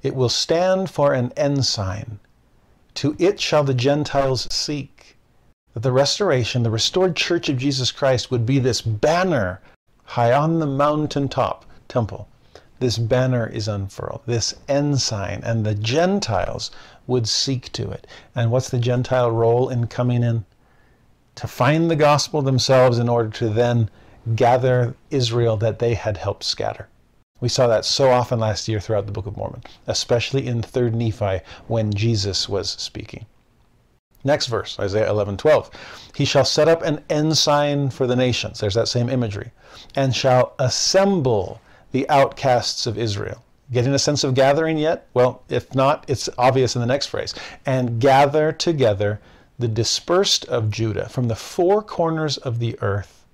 It 0.02 0.14
will 0.14 0.28
stand 0.28 0.90
for 0.90 1.12
an 1.14 1.32
ensign. 1.36 2.20
To 2.96 3.16
it 3.18 3.40
shall 3.40 3.64
the 3.64 3.74
Gentiles 3.74 4.46
seek. 4.50 5.16
That 5.74 5.80
the 5.80 5.92
restoration, 5.92 6.62
the 6.62 6.70
restored 6.70 7.16
church 7.16 7.48
of 7.48 7.58
Jesus 7.58 7.90
Christ 7.90 8.30
would 8.30 8.44
be 8.44 8.58
this 8.58 8.80
banner 8.80 9.60
high 10.04 10.32
on 10.32 10.58
the 10.58 10.66
mountaintop 10.66 11.64
temple 11.88 12.28
this 12.78 12.98
banner 12.98 13.46
is 13.46 13.68
unfurled, 13.68 14.20
this 14.26 14.54
ensign, 14.68 15.40
and 15.42 15.64
the 15.64 15.74
Gentiles 15.74 16.70
would 17.06 17.26
seek 17.26 17.72
to 17.72 17.90
it. 17.90 18.06
And 18.34 18.50
what's 18.50 18.68
the 18.68 18.78
Gentile 18.78 19.30
role 19.30 19.70
in 19.70 19.86
coming 19.86 20.22
in? 20.22 20.44
To 21.36 21.46
find 21.46 21.90
the 21.90 21.96
gospel 21.96 22.42
themselves 22.42 22.98
in 22.98 23.08
order 23.08 23.28
to 23.30 23.48
then 23.48 23.90
gather 24.34 24.96
Israel 25.10 25.56
that 25.58 25.78
they 25.78 25.94
had 25.94 26.16
helped 26.16 26.44
scatter. 26.44 26.88
We 27.40 27.50
saw 27.50 27.66
that 27.66 27.84
so 27.84 28.10
often 28.10 28.40
last 28.40 28.66
year 28.66 28.80
throughout 28.80 29.06
the 29.06 29.12
Book 29.12 29.26
of 29.26 29.36
Mormon, 29.36 29.62
especially 29.86 30.46
in 30.46 30.62
3rd 30.62 30.94
Nephi 30.94 31.44
when 31.68 31.92
Jesus 31.92 32.48
was 32.48 32.70
speaking. 32.70 33.26
Next 34.24 34.46
verse, 34.46 34.78
Isaiah 34.80 35.10
11, 35.10 35.36
12. 35.36 35.70
He 36.14 36.24
shall 36.24 36.46
set 36.46 36.68
up 36.68 36.82
an 36.82 37.04
ensign 37.10 37.90
for 37.90 38.06
the 38.06 38.16
nations. 38.16 38.58
There's 38.58 38.74
that 38.74 38.88
same 38.88 39.10
imagery. 39.10 39.52
And 39.94 40.16
shall 40.16 40.54
assemble 40.58 41.60
the 41.92 42.08
outcasts 42.08 42.86
of 42.86 42.98
Israel. 42.98 43.44
Getting 43.70 43.92
a 43.94 43.98
sense 43.98 44.24
of 44.24 44.34
gathering 44.34 44.78
yet? 44.78 45.06
Well, 45.12 45.42
if 45.50 45.74
not, 45.74 46.04
it's 46.08 46.30
obvious 46.38 46.74
in 46.74 46.80
the 46.80 46.86
next 46.86 47.06
phrase. 47.06 47.34
And 47.66 48.00
gather 48.00 48.50
together 48.52 49.20
the 49.58 49.68
dispersed 49.68 50.44
of 50.46 50.70
Judah 50.70 51.08
from 51.08 51.28
the 51.28 51.34
four 51.34 51.82
corners 51.82 52.36
of 52.36 52.58
the 52.58 52.78
earth. 52.82 53.24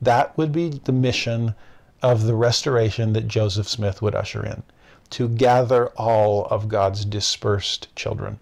That 0.00 0.36
would 0.38 0.52
be 0.52 0.70
the 0.70 0.92
mission 0.92 1.54
of 2.02 2.24
the 2.24 2.34
restoration 2.34 3.12
that 3.12 3.28
Joseph 3.28 3.68
Smith 3.68 4.00
would 4.00 4.14
usher 4.14 4.44
in 4.44 4.62
to 5.10 5.28
gather 5.28 5.88
all 5.90 6.46
of 6.46 6.68
God's 6.68 7.04
dispersed 7.04 7.94
children. 7.94 8.38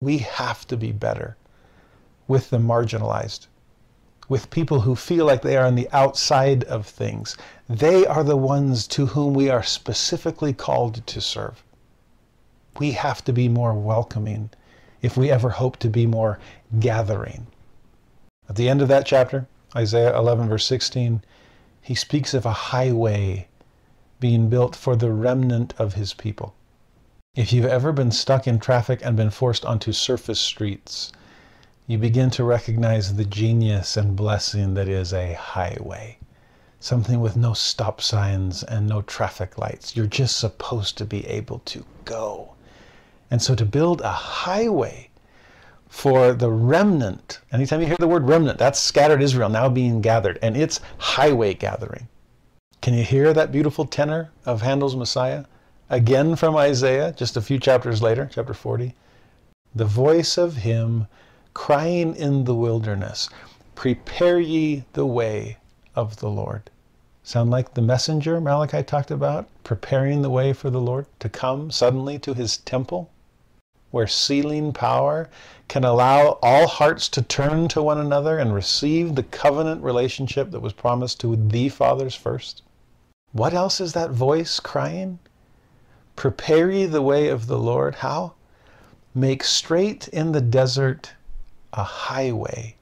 We 0.00 0.18
have 0.18 0.66
to 0.68 0.76
be 0.76 0.92
better 0.92 1.36
with 2.28 2.50
the 2.50 2.58
marginalized, 2.58 3.46
with 4.28 4.50
people 4.50 4.80
who 4.82 4.94
feel 4.94 5.24
like 5.24 5.42
they 5.42 5.56
are 5.56 5.66
on 5.66 5.74
the 5.74 5.88
outside 5.92 6.62
of 6.64 6.86
things. 6.86 7.36
They 7.68 8.06
are 8.06 8.22
the 8.22 8.36
ones 8.36 8.86
to 8.88 9.06
whom 9.06 9.34
we 9.34 9.50
are 9.50 9.62
specifically 9.62 10.52
called 10.52 11.06
to 11.06 11.20
serve. 11.20 11.64
We 12.78 12.92
have 12.92 13.24
to 13.24 13.32
be 13.32 13.48
more 13.48 13.74
welcoming 13.74 14.50
if 15.04 15.18
we 15.18 15.30
ever 15.30 15.50
hope 15.50 15.76
to 15.76 15.90
be 15.90 16.06
more 16.06 16.38
gathering. 16.80 17.46
At 18.48 18.56
the 18.56 18.70
end 18.70 18.80
of 18.80 18.88
that 18.88 19.04
chapter, 19.04 19.46
Isaiah 19.76 20.16
11, 20.16 20.48
verse 20.48 20.64
16, 20.64 21.22
he 21.82 21.94
speaks 21.94 22.32
of 22.32 22.46
a 22.46 22.52
highway 22.72 23.48
being 24.18 24.48
built 24.48 24.74
for 24.74 24.96
the 24.96 25.12
remnant 25.12 25.74
of 25.76 25.92
his 25.92 26.14
people. 26.14 26.54
If 27.34 27.52
you've 27.52 27.66
ever 27.66 27.92
been 27.92 28.12
stuck 28.12 28.46
in 28.46 28.58
traffic 28.58 29.00
and 29.04 29.14
been 29.14 29.28
forced 29.28 29.66
onto 29.66 29.92
surface 29.92 30.40
streets, 30.40 31.12
you 31.86 31.98
begin 31.98 32.30
to 32.30 32.44
recognize 32.44 33.16
the 33.16 33.26
genius 33.26 33.98
and 33.98 34.16
blessing 34.16 34.72
that 34.72 34.88
is 34.88 35.12
a 35.12 35.34
highway. 35.34 36.16
Something 36.80 37.20
with 37.20 37.36
no 37.36 37.52
stop 37.52 38.00
signs 38.00 38.62
and 38.62 38.88
no 38.88 39.02
traffic 39.02 39.58
lights. 39.58 39.94
You're 39.94 40.06
just 40.06 40.38
supposed 40.38 40.96
to 40.96 41.04
be 41.04 41.26
able 41.26 41.58
to 41.66 41.84
go. 42.06 42.54
And 43.30 43.42
so 43.42 43.54
to 43.54 43.64
build 43.64 44.00
a 44.00 44.12
highway 44.12 45.10
for 45.88 46.32
the 46.32 46.50
remnant, 46.50 47.40
anytime 47.52 47.80
you 47.80 47.86
hear 47.86 47.96
the 47.98 48.08
word 48.08 48.28
remnant, 48.28 48.58
that's 48.58 48.80
scattered 48.80 49.22
Israel 49.22 49.48
now 49.48 49.68
being 49.68 50.00
gathered, 50.00 50.38
and 50.42 50.56
it's 50.56 50.80
highway 50.98 51.54
gathering. 51.54 52.08
Can 52.82 52.94
you 52.94 53.04
hear 53.04 53.32
that 53.32 53.52
beautiful 53.52 53.86
tenor 53.86 54.30
of 54.44 54.62
Handel's 54.62 54.96
Messiah? 54.96 55.44
Again 55.88 56.36
from 56.36 56.56
Isaiah, 56.56 57.12
just 57.16 57.36
a 57.36 57.40
few 57.40 57.58
chapters 57.58 58.02
later, 58.02 58.28
chapter 58.32 58.54
40. 58.54 58.94
The 59.74 59.84
voice 59.84 60.36
of 60.36 60.56
him 60.56 61.06
crying 61.54 62.14
in 62.16 62.44
the 62.44 62.54
wilderness, 62.54 63.30
Prepare 63.74 64.40
ye 64.40 64.84
the 64.92 65.06
way 65.06 65.58
of 65.94 66.16
the 66.16 66.28
Lord. 66.28 66.70
Sound 67.22 67.50
like 67.50 67.72
the 67.72 67.80
messenger 67.80 68.40
Malachi 68.40 68.82
talked 68.82 69.10
about, 69.10 69.48
preparing 69.62 70.22
the 70.22 70.30
way 70.30 70.52
for 70.52 70.68
the 70.68 70.80
Lord 70.80 71.06
to 71.20 71.28
come 71.28 71.70
suddenly 71.70 72.18
to 72.18 72.34
his 72.34 72.58
temple, 72.58 73.10
where 73.94 74.08
sealing 74.08 74.72
power 74.72 75.30
can 75.68 75.84
allow 75.84 76.36
all 76.42 76.66
hearts 76.66 77.08
to 77.08 77.22
turn 77.22 77.68
to 77.68 77.80
one 77.80 78.00
another 78.00 78.38
and 78.38 78.52
receive 78.52 79.14
the 79.14 79.22
covenant 79.22 79.80
relationship 79.84 80.50
that 80.50 80.58
was 80.58 80.72
promised 80.72 81.20
to 81.20 81.36
the 81.36 81.68
fathers 81.68 82.16
first. 82.16 82.62
What 83.30 83.54
else 83.54 83.80
is 83.80 83.92
that 83.92 84.10
voice 84.10 84.58
crying? 84.58 85.20
Prepare 86.16 86.72
ye 86.72 86.86
the 86.86 87.02
way 87.02 87.28
of 87.28 87.46
the 87.46 87.56
Lord. 87.56 87.94
How? 87.94 88.34
Make 89.14 89.44
straight 89.44 90.08
in 90.08 90.32
the 90.32 90.40
desert 90.40 91.12
a 91.72 91.84
highway 91.84 92.74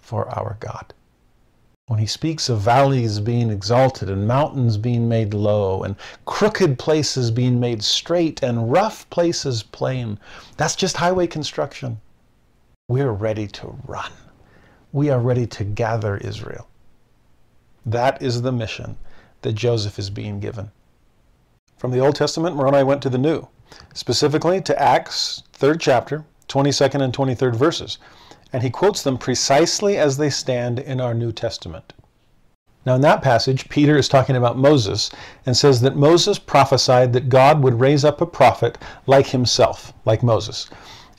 for 0.00 0.28
our 0.36 0.56
God. 0.58 0.92
When 1.88 1.98
he 1.98 2.06
speaks 2.06 2.50
of 2.50 2.60
valleys 2.60 3.18
being 3.18 3.48
exalted 3.48 4.10
and 4.10 4.28
mountains 4.28 4.76
being 4.76 5.08
made 5.08 5.32
low 5.32 5.82
and 5.82 5.96
crooked 6.26 6.78
places 6.78 7.30
being 7.30 7.58
made 7.58 7.82
straight 7.82 8.42
and 8.42 8.70
rough 8.70 9.08
places 9.08 9.62
plain, 9.62 10.18
that's 10.58 10.76
just 10.76 10.98
highway 10.98 11.26
construction. 11.26 11.98
We're 12.88 13.12
ready 13.12 13.46
to 13.46 13.78
run. 13.86 14.12
We 14.92 15.08
are 15.08 15.18
ready 15.18 15.46
to 15.46 15.64
gather 15.64 16.18
Israel. 16.18 16.68
That 17.86 18.20
is 18.20 18.42
the 18.42 18.52
mission 18.52 18.98
that 19.40 19.54
Joseph 19.54 19.98
is 19.98 20.10
being 20.10 20.40
given. 20.40 20.70
From 21.78 21.90
the 21.90 22.00
Old 22.00 22.16
Testament, 22.16 22.54
Moroni 22.54 22.84
went 22.84 23.00
to 23.00 23.08
the 23.08 23.16
New, 23.16 23.48
specifically 23.94 24.60
to 24.60 24.78
Acts, 24.78 25.42
3rd 25.54 25.80
chapter, 25.80 26.26
22nd 26.48 27.00
and 27.00 27.14
23rd 27.14 27.56
verses, 27.56 27.96
and 28.52 28.62
he 28.62 28.70
quotes 28.70 29.02
them 29.02 29.18
precisely 29.18 29.98
as 29.98 30.16
they 30.16 30.30
stand 30.30 30.78
in 30.78 31.00
our 31.00 31.14
New 31.14 31.32
Testament. 31.32 31.92
Now, 32.86 32.94
in 32.94 33.00
that 33.02 33.20
passage, 33.20 33.68
Peter 33.68 33.98
is 33.98 34.08
talking 34.08 34.36
about 34.36 34.56
Moses 34.56 35.10
and 35.44 35.56
says 35.56 35.82
that 35.82 35.96
Moses 35.96 36.38
prophesied 36.38 37.12
that 37.12 37.28
God 37.28 37.62
would 37.62 37.80
raise 37.80 38.04
up 38.04 38.20
a 38.20 38.26
prophet 38.26 38.78
like 39.06 39.26
himself, 39.26 39.92
like 40.06 40.22
Moses, 40.22 40.70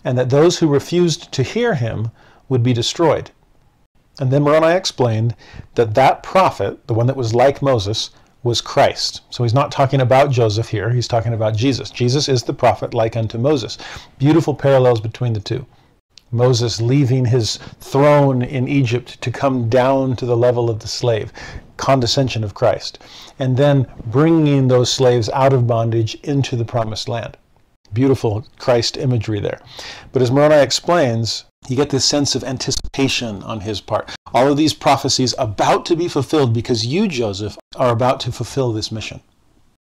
and 0.04 0.18
that 0.18 0.32
those 0.32 0.58
who 0.58 0.68
refused 0.68 1.32
to 1.32 1.44
hear 1.44 1.76
him 1.76 2.10
would 2.48 2.64
be 2.64 2.74
destroyed. 2.74 3.30
And 4.20 4.32
then 4.32 4.44
Moroni 4.44 4.74
explained 4.74 5.36
that 5.76 5.94
that 5.94 6.24
prophet, 6.24 6.88
the 6.88 6.94
one 6.94 7.08
that 7.08 7.16
was 7.16 7.36
like 7.36 7.62
Moses, 7.62 8.10
was 8.42 8.62
Christ. 8.62 9.22
So 9.30 9.44
he's 9.44 9.54
not 9.54 9.72
talking 9.72 10.02
about 10.02 10.32
Joseph 10.32 10.70
here, 10.70 10.90
he's 10.90 11.08
talking 11.08 11.34
about 11.34 11.56
Jesus. 11.56 11.92
Jesus 11.92 12.28
is 12.28 12.44
the 12.44 12.54
prophet 12.54 12.94
like 12.94 13.16
unto 13.16 13.38
Moses. 13.38 13.78
Beautiful 14.18 14.56
parallels 14.56 15.02
between 15.02 15.34
the 15.34 15.40
two. 15.40 15.66
Moses 16.32 16.80
leaving 16.80 17.26
his 17.26 17.58
throne 17.80 18.42
in 18.42 18.68
Egypt 18.68 19.20
to 19.22 19.32
come 19.32 19.70
down 19.70 20.16
to 20.18 20.26
the 20.26 20.38
level 20.38 20.70
of 20.70 20.80
the 20.80 20.88
slave, 20.88 21.34
condescension 21.78 22.44
of 22.44 22.54
Christ, 22.54 23.00
and 23.40 23.58
then 23.58 23.88
bringing 24.06 24.68
those 24.68 24.92
slaves 24.92 25.30
out 25.30 25.54
of 25.54 25.68
bondage 25.68 26.16
into 26.24 26.56
the 26.56 26.66
promised 26.66 27.10
land. 27.10 27.38
Beautiful 27.94 28.46
Christ 28.60 28.98
imagery 28.98 29.40
there. 29.40 29.60
But 30.12 30.22
as 30.22 30.30
Moroni 30.30 30.56
explains, 30.56 31.46
you 31.68 31.76
get 31.76 31.90
this 31.90 32.06
sense 32.06 32.36
of 32.36 32.44
anticipation 32.44 33.42
on 33.44 33.62
his 33.62 33.82
part. 33.82 34.16
All 34.34 34.52
of 34.52 34.58
these 34.58 34.74
prophecies 34.74 35.34
about 35.38 35.86
to 35.88 35.96
be 35.96 36.08
fulfilled 36.08 36.54
because 36.54 36.86
you, 36.86 37.08
Joseph, 37.08 37.58
are 37.76 37.92
about 37.92 38.20
to 38.22 38.32
fulfill 38.32 38.72
this 38.72 38.92
mission. 38.92 39.22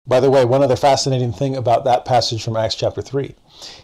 By 0.05 0.21
the 0.21 0.31
way, 0.31 0.45
one 0.45 0.63
other 0.63 0.77
fascinating 0.77 1.33
thing 1.33 1.57
about 1.57 1.83
that 1.83 2.05
passage 2.05 2.43
from 2.43 2.55
Acts 2.55 2.75
chapter 2.75 3.01
3. 3.01 3.35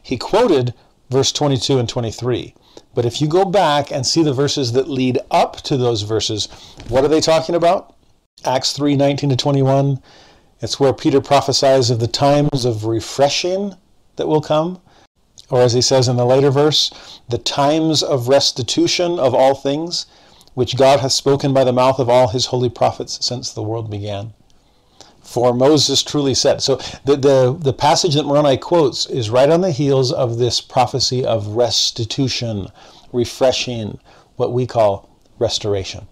He 0.01 0.17
quoted 0.17 0.73
verse 1.09 1.31
22 1.31 1.79
and 1.79 1.89
23. 1.89 2.55
But 2.95 3.05
if 3.05 3.21
you 3.21 3.27
go 3.27 3.45
back 3.45 3.91
and 3.91 4.05
see 4.05 4.23
the 4.23 4.33
verses 4.33 4.71
that 4.73 4.89
lead 4.89 5.19
up 5.31 5.57
to 5.63 5.77
those 5.77 6.03
verses, 6.03 6.47
what 6.89 7.03
are 7.03 7.07
they 7.07 7.21
talking 7.21 7.55
about? 7.55 7.95
Acts 8.45 8.73
3 8.73 8.95
19 8.95 9.29
to 9.29 9.35
21. 9.35 10.01
It's 10.61 10.79
where 10.79 10.93
Peter 10.93 11.21
prophesies 11.21 11.89
of 11.89 11.99
the 11.99 12.07
times 12.07 12.65
of 12.65 12.85
refreshing 12.85 13.75
that 14.15 14.27
will 14.27 14.41
come. 14.41 14.81
Or 15.49 15.61
as 15.61 15.73
he 15.73 15.81
says 15.81 16.07
in 16.07 16.15
the 16.15 16.25
later 16.25 16.51
verse, 16.51 17.19
the 17.29 17.37
times 17.37 18.01
of 18.01 18.27
restitution 18.27 19.19
of 19.19 19.35
all 19.35 19.55
things, 19.55 20.05
which 20.53 20.77
God 20.77 20.99
hath 20.99 21.11
spoken 21.11 21.53
by 21.53 21.63
the 21.63 21.73
mouth 21.73 21.99
of 21.99 22.09
all 22.09 22.29
his 22.29 22.47
holy 22.47 22.69
prophets 22.69 23.25
since 23.25 23.51
the 23.51 23.63
world 23.63 23.89
began. 23.89 24.33
For 25.23 25.53
Moses 25.53 26.03
truly 26.03 26.33
said. 26.33 26.61
So 26.61 26.75
the, 27.05 27.15
the, 27.15 27.57
the 27.59 27.73
passage 27.73 28.13
that 28.15 28.25
Moroni 28.25 28.57
quotes 28.57 29.05
is 29.07 29.29
right 29.29 29.49
on 29.49 29.61
the 29.61 29.71
heels 29.71 30.11
of 30.11 30.37
this 30.37 30.61
prophecy 30.61 31.25
of 31.25 31.47
restitution, 31.47 32.67
refreshing, 33.11 33.99
what 34.35 34.53
we 34.53 34.67
call 34.67 35.09
restoration. 35.39 36.07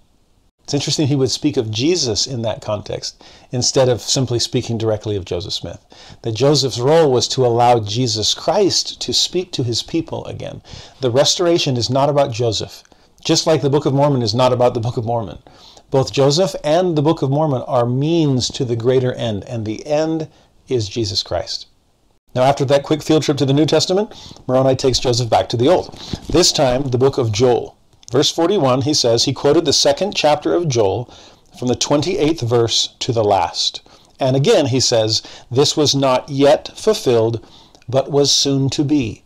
It's 0.64 0.76
interesting 0.76 1.08
he 1.08 1.16
would 1.16 1.32
speak 1.32 1.58
of 1.58 1.70
Jesus 1.70 2.26
in 2.26 2.44
that 2.44 2.62
context 2.62 3.22
instead 3.52 3.90
of 3.90 4.00
simply 4.00 4.40
speaking 4.40 4.78
directly 4.78 5.18
of 5.18 5.26
Joseph 5.26 5.54
Smith. 5.54 5.84
That 6.22 6.32
Joseph's 6.32 6.80
role 6.80 7.12
was 7.12 7.28
to 7.30 7.46
allow 7.46 7.80
Jesus 7.80 8.34
Christ 8.34 9.02
to 9.02 9.12
speak 9.12 9.52
to 9.52 9.64
his 9.64 9.84
people 9.84 10.24
again. 10.26 10.62
The 11.02 11.12
restoration 11.12 11.76
is 11.76 11.90
not 11.90 12.10
about 12.10 12.32
Joseph, 12.32 12.84
just 13.24 13.46
like 13.46 13.62
the 13.62 13.70
Book 13.70 13.86
of 13.86 13.94
Mormon 13.94 14.22
is 14.22 14.34
not 14.34 14.54
about 14.54 14.74
the 14.74 14.80
Book 14.80 14.96
of 14.96 15.04
Mormon. 15.04 15.40
Both 15.92 16.14
Joseph 16.14 16.56
and 16.64 16.98
the 16.98 17.02
Book 17.02 17.22
of 17.22 17.30
Mormon 17.30 17.64
are 17.64 17.86
means 17.86 18.48
to 18.52 18.64
the 18.64 18.78
greater 18.78 19.12
end, 19.12 19.44
and 19.44 19.66
the 19.66 19.86
end 19.86 20.30
is 20.70 20.88
Jesus 20.88 21.22
Christ. 21.22 21.68
Now, 22.34 22.44
after 22.44 22.64
that 22.64 22.84
quick 22.84 23.04
field 23.04 23.24
trip 23.24 23.36
to 23.38 23.46
the 23.46 23.52
New 23.52 23.66
Testament, 23.66 24.14
Moroni 24.48 24.78
takes 24.78 25.00
Joseph 25.00 25.30
back 25.30 25.50
to 25.50 25.58
the 25.58 25.68
Old. 25.68 25.94
This 26.30 26.54
time, 26.54 26.84
the 26.84 26.98
book 26.98 27.18
of 27.18 27.34
Joel. 27.34 27.78
Verse 28.10 28.32
41, 28.32 28.84
he 28.84 28.94
says, 28.94 29.26
he 29.26 29.34
quoted 29.34 29.66
the 29.66 29.74
second 29.74 30.16
chapter 30.16 30.54
of 30.54 30.70
Joel 30.70 31.14
from 31.60 31.68
the 31.68 31.76
28th 31.76 32.42
verse 32.42 32.96
to 33.00 33.12
the 33.12 33.24
last. 33.24 33.82
And 34.18 34.38
again, 34.38 34.68
he 34.68 34.80
says, 34.80 35.22
this 35.50 35.76
was 35.76 35.94
not 35.94 36.30
yet 36.30 36.70
fulfilled, 36.78 37.46
but 37.90 38.10
was 38.10 38.32
soon 38.32 38.70
to 38.70 38.86
be. 38.86 39.24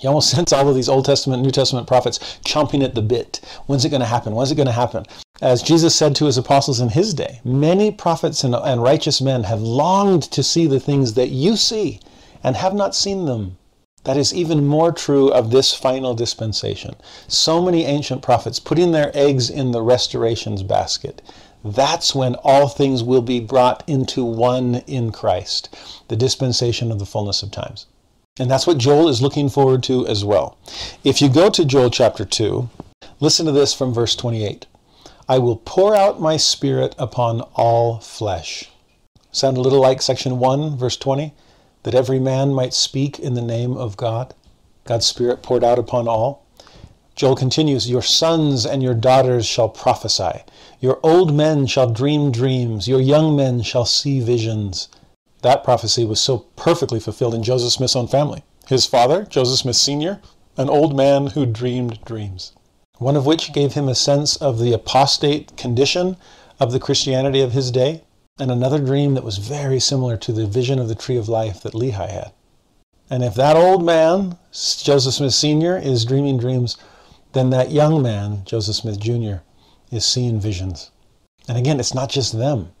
You 0.00 0.08
almost 0.08 0.30
sense 0.34 0.52
all 0.52 0.68
of 0.68 0.74
these 0.74 0.88
Old 0.88 1.04
Testament, 1.04 1.42
New 1.42 1.50
Testament 1.50 1.86
prophets 1.86 2.18
chomping 2.44 2.82
at 2.82 2.94
the 2.94 3.02
bit. 3.02 3.40
When's 3.66 3.84
it 3.84 3.90
going 3.90 4.00
to 4.00 4.06
happen? 4.06 4.34
When's 4.34 4.50
it 4.50 4.56
going 4.56 4.66
to 4.66 4.72
happen? 4.72 5.06
As 5.40 5.62
Jesus 5.62 5.94
said 5.94 6.14
to 6.16 6.26
his 6.26 6.38
apostles 6.38 6.80
in 6.80 6.90
his 6.90 7.14
day, 7.14 7.40
many 7.44 7.90
prophets 7.90 8.44
and, 8.44 8.54
and 8.54 8.82
righteous 8.82 9.20
men 9.20 9.44
have 9.44 9.60
longed 9.60 10.22
to 10.24 10.42
see 10.42 10.66
the 10.66 10.80
things 10.80 11.14
that 11.14 11.30
you 11.30 11.56
see 11.56 12.00
and 12.42 12.56
have 12.56 12.74
not 12.74 12.94
seen 12.94 13.26
them. 13.26 13.56
That 14.04 14.16
is 14.18 14.34
even 14.34 14.66
more 14.66 14.92
true 14.92 15.30
of 15.32 15.50
this 15.50 15.72
final 15.72 16.14
dispensation. 16.14 16.94
So 17.26 17.62
many 17.62 17.84
ancient 17.84 18.20
prophets 18.20 18.60
putting 18.60 18.92
their 18.92 19.10
eggs 19.14 19.48
in 19.48 19.72
the 19.72 19.80
restorations 19.80 20.62
basket. 20.62 21.22
That's 21.64 22.14
when 22.14 22.34
all 22.44 22.68
things 22.68 23.02
will 23.02 23.22
be 23.22 23.40
brought 23.40 23.82
into 23.86 24.22
one 24.22 24.82
in 24.86 25.10
Christ, 25.10 25.74
the 26.08 26.16
dispensation 26.16 26.92
of 26.92 26.98
the 26.98 27.06
fullness 27.06 27.42
of 27.42 27.50
times. 27.50 27.86
And 28.36 28.50
that's 28.50 28.66
what 28.66 28.78
Joel 28.78 29.08
is 29.08 29.22
looking 29.22 29.48
forward 29.48 29.84
to 29.84 30.08
as 30.08 30.24
well. 30.24 30.58
If 31.04 31.22
you 31.22 31.28
go 31.28 31.50
to 31.50 31.64
Joel 31.64 31.88
chapter 31.88 32.24
2, 32.24 32.68
listen 33.20 33.46
to 33.46 33.52
this 33.52 33.72
from 33.72 33.94
verse 33.94 34.16
28. 34.16 34.66
I 35.28 35.38
will 35.38 35.58
pour 35.58 35.94
out 35.94 36.20
my 36.20 36.36
spirit 36.36 36.96
upon 36.98 37.42
all 37.54 38.00
flesh. 38.00 38.68
Sound 39.30 39.56
a 39.56 39.60
little 39.60 39.80
like 39.80 40.02
section 40.02 40.40
1, 40.40 40.76
verse 40.76 40.96
20? 40.96 41.32
That 41.84 41.94
every 41.94 42.18
man 42.18 42.52
might 42.52 42.74
speak 42.74 43.20
in 43.20 43.34
the 43.34 43.40
name 43.40 43.76
of 43.76 43.96
God. 43.96 44.34
God's 44.82 45.06
spirit 45.06 45.44
poured 45.44 45.62
out 45.62 45.78
upon 45.78 46.08
all. 46.08 46.44
Joel 47.14 47.36
continues, 47.36 47.88
Your 47.88 48.02
sons 48.02 48.66
and 48.66 48.82
your 48.82 48.94
daughters 48.94 49.46
shall 49.46 49.68
prophesy. 49.68 50.42
Your 50.80 50.98
old 51.04 51.32
men 51.32 51.66
shall 51.66 51.88
dream 51.88 52.32
dreams. 52.32 52.88
Your 52.88 53.00
young 53.00 53.36
men 53.36 53.62
shall 53.62 53.86
see 53.86 54.18
visions. 54.18 54.88
That 55.44 55.62
prophecy 55.62 56.06
was 56.06 56.22
so 56.22 56.46
perfectly 56.56 56.98
fulfilled 56.98 57.34
in 57.34 57.42
Joseph 57.42 57.74
Smith's 57.74 57.94
own 57.94 58.08
family. 58.08 58.42
His 58.66 58.86
father, 58.86 59.26
Joseph 59.26 59.58
Smith 59.58 59.76
Sr., 59.76 60.22
an 60.56 60.70
old 60.70 60.96
man 60.96 61.26
who 61.26 61.44
dreamed 61.44 62.02
dreams, 62.02 62.52
one 62.96 63.14
of 63.14 63.26
which 63.26 63.52
gave 63.52 63.74
him 63.74 63.86
a 63.86 63.94
sense 63.94 64.36
of 64.36 64.58
the 64.58 64.72
apostate 64.72 65.54
condition 65.58 66.16
of 66.58 66.72
the 66.72 66.80
Christianity 66.80 67.42
of 67.42 67.52
his 67.52 67.70
day, 67.70 68.04
and 68.38 68.50
another 68.50 68.78
dream 68.78 69.12
that 69.12 69.22
was 69.22 69.36
very 69.36 69.78
similar 69.78 70.16
to 70.16 70.32
the 70.32 70.46
vision 70.46 70.78
of 70.78 70.88
the 70.88 70.94
tree 70.94 71.18
of 71.18 71.28
life 71.28 71.60
that 71.60 71.74
Lehi 71.74 72.08
had. 72.08 72.32
And 73.10 73.22
if 73.22 73.34
that 73.34 73.54
old 73.54 73.84
man, 73.84 74.38
Joseph 74.50 75.12
Smith 75.12 75.34
Sr., 75.34 75.76
is 75.76 76.06
dreaming 76.06 76.38
dreams, 76.38 76.78
then 77.34 77.50
that 77.50 77.70
young 77.70 78.00
man, 78.00 78.46
Joseph 78.46 78.76
Smith 78.76 78.98
Jr., 78.98 79.42
is 79.90 80.06
seeing 80.06 80.40
visions. 80.40 80.90
And 81.46 81.58
again, 81.58 81.80
it's 81.80 81.92
not 81.92 82.08
just 82.08 82.38
them. 82.38 82.72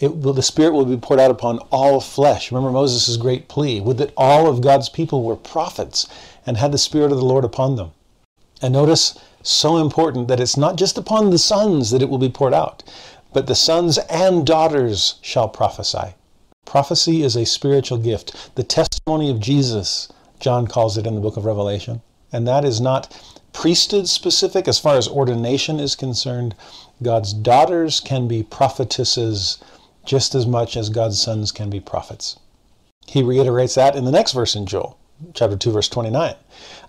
It 0.00 0.16
will, 0.16 0.32
the 0.32 0.42
Spirit 0.42 0.72
will 0.72 0.86
be 0.86 0.96
poured 0.96 1.20
out 1.20 1.30
upon 1.30 1.58
all 1.70 2.00
flesh. 2.00 2.50
Remember 2.50 2.72
Moses' 2.72 3.16
great 3.18 3.48
plea 3.48 3.80
would 3.80 3.98
that 3.98 4.14
all 4.16 4.48
of 4.48 4.62
God's 4.62 4.88
people 4.88 5.22
were 5.22 5.36
prophets 5.36 6.08
and 6.46 6.56
had 6.56 6.72
the 6.72 6.78
Spirit 6.78 7.12
of 7.12 7.18
the 7.18 7.24
Lord 7.24 7.44
upon 7.44 7.76
them. 7.76 7.92
And 8.62 8.72
notice, 8.72 9.18
so 9.42 9.76
important 9.76 10.28
that 10.28 10.40
it's 10.40 10.56
not 10.56 10.76
just 10.76 10.98
upon 10.98 11.30
the 11.30 11.38
sons 11.38 11.90
that 11.90 12.02
it 12.02 12.08
will 12.08 12.18
be 12.18 12.28
poured 12.28 12.54
out, 12.54 12.82
but 13.32 13.46
the 13.46 13.54
sons 13.54 13.98
and 13.98 14.46
daughters 14.46 15.16
shall 15.20 15.48
prophesy. 15.48 16.14
Prophecy 16.64 17.22
is 17.22 17.36
a 17.36 17.46
spiritual 17.46 17.98
gift, 17.98 18.54
the 18.54 18.62
testimony 18.62 19.30
of 19.30 19.40
Jesus, 19.40 20.08
John 20.40 20.66
calls 20.66 20.96
it 20.96 21.06
in 21.06 21.14
the 21.14 21.20
book 21.20 21.36
of 21.36 21.44
Revelation. 21.44 22.00
And 22.32 22.46
that 22.46 22.64
is 22.64 22.80
not 22.80 23.20
priesthood 23.52 24.08
specific 24.08 24.68
as 24.68 24.78
far 24.78 24.96
as 24.96 25.08
ordination 25.08 25.80
is 25.80 25.96
concerned. 25.96 26.54
God's 27.02 27.32
daughters 27.32 28.00
can 28.00 28.28
be 28.28 28.42
prophetesses 28.42 29.58
just 30.04 30.34
as 30.34 30.46
much 30.46 30.76
as 30.76 30.88
God's 30.88 31.20
sons 31.20 31.52
can 31.52 31.70
be 31.70 31.80
prophets. 31.80 32.38
He 33.06 33.22
reiterates 33.22 33.74
that 33.74 33.96
in 33.96 34.04
the 34.04 34.10
next 34.10 34.32
verse 34.32 34.54
in 34.54 34.66
Joel, 34.66 34.96
chapter 35.34 35.56
2, 35.56 35.72
verse 35.72 35.88
29. 35.88 36.34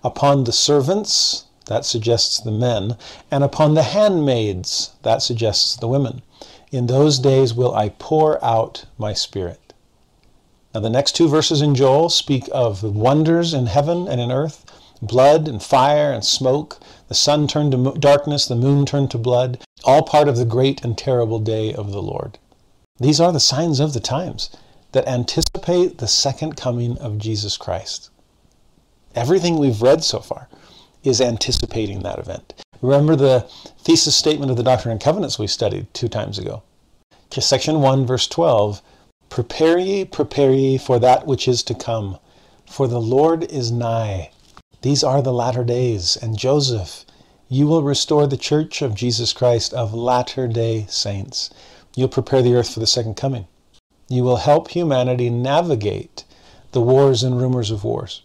Upon 0.04 0.44
the 0.44 0.52
servants, 0.52 1.44
that 1.66 1.84
suggests 1.84 2.38
the 2.38 2.50
men, 2.50 2.96
and 3.30 3.44
upon 3.44 3.74
the 3.74 3.82
handmaids, 3.82 4.90
that 5.02 5.22
suggests 5.22 5.76
the 5.76 5.88
women. 5.88 6.22
In 6.70 6.86
those 6.86 7.18
days 7.18 7.54
will 7.54 7.74
I 7.74 7.90
pour 7.90 8.42
out 8.44 8.84
my 8.98 9.12
spirit. 9.12 9.72
Now, 10.74 10.80
the 10.80 10.90
next 10.90 11.12
two 11.12 11.28
verses 11.28 11.60
in 11.60 11.74
Joel 11.74 12.08
speak 12.08 12.48
of 12.52 12.82
wonders 12.82 13.52
in 13.52 13.66
heaven 13.66 14.08
and 14.08 14.20
in 14.20 14.32
earth 14.32 14.64
blood 15.02 15.48
and 15.48 15.62
fire 15.62 16.12
and 16.12 16.24
smoke. 16.24 16.78
The 17.08 17.14
sun 17.14 17.46
turned 17.48 17.72
to 17.72 17.92
darkness, 17.98 18.46
the 18.46 18.54
moon 18.54 18.86
turned 18.86 19.10
to 19.10 19.18
blood, 19.18 19.58
all 19.84 20.02
part 20.02 20.28
of 20.28 20.36
the 20.36 20.44
great 20.44 20.84
and 20.84 20.96
terrible 20.96 21.40
day 21.40 21.74
of 21.74 21.90
the 21.90 22.00
Lord. 22.00 22.38
These 22.98 23.20
are 23.20 23.32
the 23.32 23.40
signs 23.40 23.80
of 23.80 23.94
the 23.94 24.00
times 24.00 24.50
that 24.92 25.08
anticipate 25.08 25.98
the 25.98 26.06
second 26.06 26.56
coming 26.56 26.98
of 26.98 27.18
Jesus 27.18 27.56
Christ. 27.56 28.10
Everything 29.14 29.56
we've 29.56 29.82
read 29.82 30.04
so 30.04 30.18
far 30.20 30.48
is 31.02 31.20
anticipating 31.20 32.02
that 32.02 32.18
event. 32.18 32.52
Remember 32.82 33.16
the 33.16 33.46
thesis 33.78 34.14
statement 34.14 34.50
of 34.50 34.56
the 34.56 34.62
Doctrine 34.62 34.92
and 34.92 35.00
Covenants 35.00 35.38
we 35.38 35.46
studied 35.46 35.92
two 35.94 36.08
times 36.08 36.38
ago. 36.38 36.62
Section 37.30 37.80
1, 37.80 38.04
verse 38.04 38.28
12 38.28 38.82
Prepare 39.30 39.78
ye, 39.78 40.04
prepare 40.04 40.52
ye 40.52 40.76
for 40.76 40.98
that 40.98 41.26
which 41.26 41.48
is 41.48 41.62
to 41.62 41.74
come, 41.74 42.18
for 42.66 42.86
the 42.86 43.00
Lord 43.00 43.44
is 43.44 43.72
nigh. 43.72 44.30
These 44.82 45.02
are 45.02 45.22
the 45.22 45.32
latter 45.32 45.64
days, 45.64 46.18
and 46.20 46.36
Joseph, 46.36 47.06
you 47.48 47.66
will 47.66 47.82
restore 47.82 48.26
the 48.26 48.36
church 48.36 48.82
of 48.82 48.94
Jesus 48.94 49.32
Christ 49.32 49.72
of 49.72 49.94
latter 49.94 50.46
day 50.46 50.86
saints. 50.90 51.48
You'll 51.94 52.08
prepare 52.08 52.42
the 52.42 52.54
earth 52.54 52.72
for 52.72 52.80
the 52.80 52.86
second 52.86 53.16
coming. 53.16 53.46
You 54.08 54.24
will 54.24 54.36
help 54.36 54.68
humanity 54.68 55.30
navigate 55.30 56.24
the 56.72 56.80
wars 56.80 57.22
and 57.22 57.40
rumors 57.40 57.70
of 57.70 57.84
wars. 57.84 58.22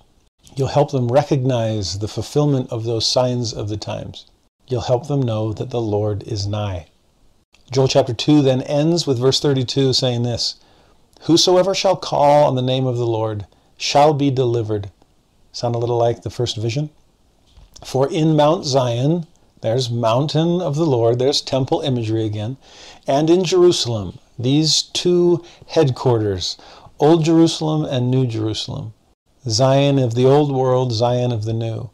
You'll 0.55 0.69
help 0.69 0.91
them 0.91 1.11
recognize 1.11 1.99
the 1.99 2.07
fulfillment 2.07 2.71
of 2.71 2.83
those 2.83 3.05
signs 3.05 3.53
of 3.53 3.69
the 3.69 3.77
times. 3.77 4.25
You'll 4.67 4.81
help 4.81 5.07
them 5.07 5.21
know 5.21 5.53
that 5.53 5.69
the 5.69 5.81
Lord 5.81 6.23
is 6.23 6.47
nigh. 6.47 6.87
Joel 7.71 7.89
chapter 7.89 8.13
2 8.13 8.41
then 8.41 8.61
ends 8.61 9.05
with 9.05 9.19
verse 9.19 9.39
32 9.39 9.93
saying 9.93 10.23
this 10.23 10.55
Whosoever 11.21 11.75
shall 11.75 11.95
call 11.95 12.45
on 12.45 12.55
the 12.55 12.61
name 12.61 12.85
of 12.85 12.97
the 12.97 13.07
Lord 13.07 13.45
shall 13.77 14.13
be 14.13 14.31
delivered. 14.31 14.89
Sound 15.51 15.75
a 15.75 15.77
little 15.77 15.97
like 15.97 16.21
the 16.21 16.29
first 16.29 16.57
vision? 16.57 16.89
For 17.83 18.11
in 18.11 18.35
Mount 18.35 18.65
Zion, 18.65 19.27
there's 19.61 19.89
mountain 19.89 20.61
of 20.61 20.75
the 20.75 20.85
Lord, 20.85 21.19
there's 21.19 21.41
temple 21.41 21.81
imagery 21.81 22.25
again, 22.25 22.57
and 23.07 23.29
in 23.29 23.43
Jerusalem, 23.43 24.19
these 24.37 24.83
two 24.83 25.43
headquarters, 25.67 26.57
Old 26.99 27.23
Jerusalem 27.23 27.85
and 27.85 28.11
New 28.11 28.27
Jerusalem, 28.27 28.93
Zion 29.47 29.99
of 29.99 30.15
the 30.15 30.25
old 30.25 30.51
world, 30.51 30.91
Zion 30.91 31.31
of 31.31 31.45
the 31.45 31.53
new. 31.53 31.89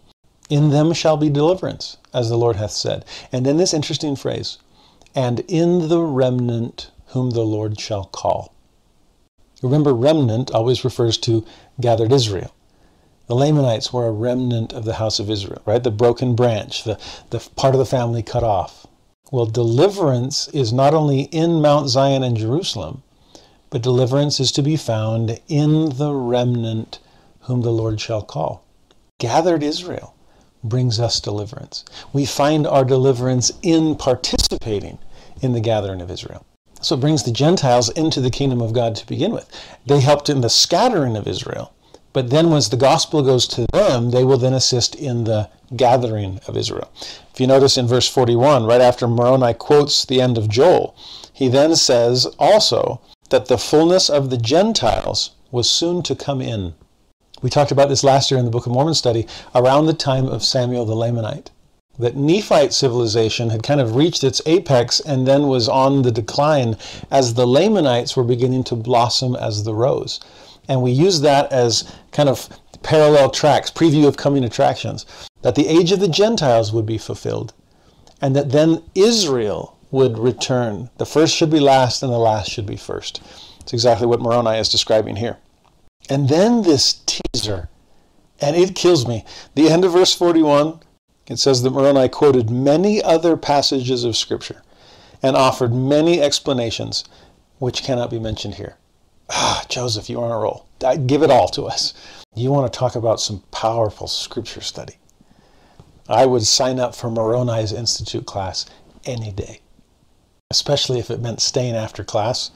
In 0.49 0.69
them 0.69 0.93
shall 0.93 1.17
be 1.17 1.29
deliverance, 1.29 1.97
as 2.13 2.29
the 2.29 2.37
Lord 2.37 2.55
hath 2.57 2.71
said. 2.71 3.05
And 3.31 3.45
then 3.45 3.57
this 3.57 3.73
interesting 3.73 4.15
phrase, 4.15 4.57
and 5.15 5.39
in 5.41 5.87
the 5.87 6.01
remnant 6.01 6.91
whom 7.07 7.31
the 7.31 7.45
Lord 7.45 7.79
shall 7.79 8.05
call. 8.05 8.53
Remember, 9.61 9.93
remnant 9.93 10.51
always 10.51 10.83
refers 10.83 11.17
to 11.19 11.45
gathered 11.79 12.11
Israel. 12.11 12.52
The 13.33 13.39
Lamanites 13.39 13.91
were 13.91 14.05
a 14.05 14.11
remnant 14.11 14.73
of 14.73 14.85
the 14.85 14.93
house 14.93 15.17
of 15.17 15.27
Israel, 15.27 15.63
right? 15.65 15.81
The 15.81 15.89
broken 15.89 16.35
branch, 16.35 16.83
the, 16.83 16.99
the 17.31 17.39
part 17.55 17.73
of 17.73 17.79
the 17.79 17.83
family 17.83 18.21
cut 18.21 18.43
off. 18.43 18.85
Well, 19.31 19.47
deliverance 19.47 20.49
is 20.49 20.71
not 20.71 20.93
only 20.93 21.21
in 21.21 21.59
Mount 21.59 21.89
Zion 21.89 22.21
and 22.21 22.37
Jerusalem, 22.37 23.01
but 23.71 23.81
deliverance 23.81 24.39
is 24.39 24.51
to 24.51 24.61
be 24.61 24.75
found 24.75 25.41
in 25.47 25.97
the 25.97 26.13
remnant 26.13 26.99
whom 27.45 27.63
the 27.63 27.71
Lord 27.71 27.99
shall 27.99 28.21
call. 28.21 28.65
Gathered 29.17 29.63
Israel 29.63 30.13
brings 30.63 30.99
us 30.99 31.19
deliverance. 31.19 31.83
We 32.13 32.27
find 32.27 32.67
our 32.67 32.85
deliverance 32.85 33.51
in 33.63 33.95
participating 33.95 34.99
in 35.41 35.53
the 35.53 35.59
gathering 35.59 36.01
of 36.01 36.11
Israel. 36.11 36.45
So 36.81 36.93
it 36.93 37.01
brings 37.01 37.23
the 37.23 37.31
Gentiles 37.31 37.89
into 37.89 38.21
the 38.21 38.29
kingdom 38.29 38.61
of 38.61 38.73
God 38.73 38.95
to 38.97 39.07
begin 39.07 39.31
with. 39.31 39.49
They 39.87 40.01
helped 40.01 40.29
in 40.29 40.41
the 40.41 40.51
scattering 40.51 41.17
of 41.17 41.27
Israel 41.27 41.73
but 42.13 42.29
then 42.29 42.51
once 42.51 42.69
the 42.69 42.77
gospel 42.77 43.23
goes 43.23 43.47
to 43.47 43.65
them, 43.73 44.11
they 44.11 44.23
will 44.23 44.37
then 44.37 44.53
assist 44.53 44.95
in 44.95 45.23
the 45.23 45.49
gathering 45.75 46.39
of 46.47 46.55
Israel. 46.55 46.91
If 47.33 47.41
you 47.41 47.47
notice 47.47 47.77
in 47.77 47.87
verse 47.87 48.07
41, 48.07 48.65
right 48.65 48.81
after 48.81 49.07
Moroni 49.07 49.55
quotes 49.55 50.05
the 50.05 50.21
end 50.21 50.37
of 50.37 50.47
Joel, 50.47 50.95
he 51.33 51.47
then 51.47 51.75
says 51.75 52.27
also 52.37 53.01
that 53.29 53.47
the 53.47 53.57
fullness 53.57 54.09
of 54.09 54.29
the 54.29 54.37
Gentiles 54.37 55.31
was 55.51 55.67
soon 55.67 56.03
to 56.03 56.15
come 56.15 56.39
in. 56.39 56.75
We 57.41 57.49
talked 57.49 57.71
about 57.71 57.89
this 57.89 58.03
last 58.03 58.29
year 58.29 58.39
in 58.39 58.45
the 58.45 58.51
Book 58.51 58.67
of 58.67 58.71
Mormon 58.71 58.93
study 58.93 59.25
around 59.55 59.87
the 59.87 59.93
time 59.93 60.27
of 60.27 60.43
Samuel 60.43 60.85
the 60.85 60.95
Lamanite. 60.95 61.47
That 61.99 62.15
Nephite 62.15 62.73
civilization 62.73 63.49
had 63.49 63.63
kind 63.63 63.81
of 63.81 63.95
reached 63.95 64.23
its 64.23 64.41
apex 64.45 64.99
and 64.99 65.27
then 65.27 65.47
was 65.47 65.67
on 65.67 66.03
the 66.03 66.11
decline 66.11 66.77
as 67.11 67.33
the 67.33 67.45
Lamanites 67.47 68.15
were 68.15 68.23
beginning 68.23 68.63
to 68.65 68.75
blossom 68.75 69.35
as 69.35 69.63
the 69.63 69.73
rose. 69.73 70.19
And 70.67 70.81
we 70.81 70.91
use 70.91 71.21
that 71.21 71.51
as 71.51 71.91
kind 72.11 72.29
of 72.29 72.47
parallel 72.83 73.29
tracks, 73.29 73.71
preview 73.71 74.07
of 74.07 74.17
coming 74.17 74.43
attractions, 74.43 75.05
that 75.41 75.55
the 75.55 75.67
age 75.67 75.91
of 75.91 75.99
the 75.99 76.07
Gentiles 76.07 76.71
would 76.71 76.85
be 76.85 76.97
fulfilled, 76.97 77.53
and 78.21 78.35
that 78.35 78.51
then 78.51 78.83
Israel 78.95 79.77
would 79.91 80.17
return. 80.17 80.89
The 80.97 81.05
first 81.05 81.35
should 81.35 81.49
be 81.49 81.59
last, 81.59 82.01
and 82.01 82.11
the 82.11 82.17
last 82.17 82.49
should 82.49 82.65
be 82.65 82.77
first. 82.77 83.21
It's 83.59 83.73
exactly 83.73 84.07
what 84.07 84.21
Moroni 84.21 84.57
is 84.57 84.69
describing 84.69 85.17
here. 85.17 85.37
And 86.09 86.27
then 86.29 86.63
this 86.63 87.01
teaser, 87.05 87.69
and 88.41 88.55
it 88.55 88.75
kills 88.75 89.07
me. 89.07 89.23
The 89.55 89.69
end 89.69 89.85
of 89.85 89.93
verse 89.93 90.13
41, 90.13 90.79
it 91.27 91.39
says 91.39 91.61
that 91.61 91.71
Moroni 91.71 92.09
quoted 92.09 92.49
many 92.49 93.01
other 93.01 93.37
passages 93.37 94.03
of 94.03 94.17
Scripture 94.17 94.63
and 95.21 95.37
offered 95.37 95.73
many 95.73 96.19
explanations 96.21 97.05
which 97.59 97.83
cannot 97.83 98.09
be 98.09 98.19
mentioned 98.19 98.55
here. 98.55 98.75
Ah, 99.29 99.65
Joseph, 99.69 100.09
you 100.09 100.19
are 100.19 100.25
on 100.25 100.31
a 100.31 100.37
roll. 100.37 100.67
Give 101.05 101.23
it 101.23 101.31
all 101.31 101.47
to 101.49 101.63
us. 101.63 101.93
You 102.35 102.51
want 102.51 102.71
to 102.71 102.77
talk 102.77 102.95
about 102.95 103.19
some 103.21 103.43
powerful 103.51 104.07
Scripture 104.07 104.61
study. 104.61 104.95
I 106.09 106.25
would 106.25 106.43
sign 106.43 106.79
up 106.79 106.95
for 106.95 107.09
Moroni's 107.09 107.71
Institute 107.71 108.25
class 108.25 108.65
any 109.05 109.31
day, 109.31 109.61
especially 110.51 110.99
if 110.99 111.09
it 111.09 111.21
meant 111.21 111.41
staying 111.41 111.75
after 111.75 112.03
class 112.03 112.51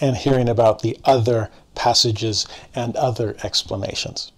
and 0.00 0.16
hearing 0.16 0.48
about 0.48 0.82
the 0.82 0.98
other 1.04 1.50
passages 1.74 2.46
and 2.74 2.94
other 2.96 3.36
explanations. 3.42 4.32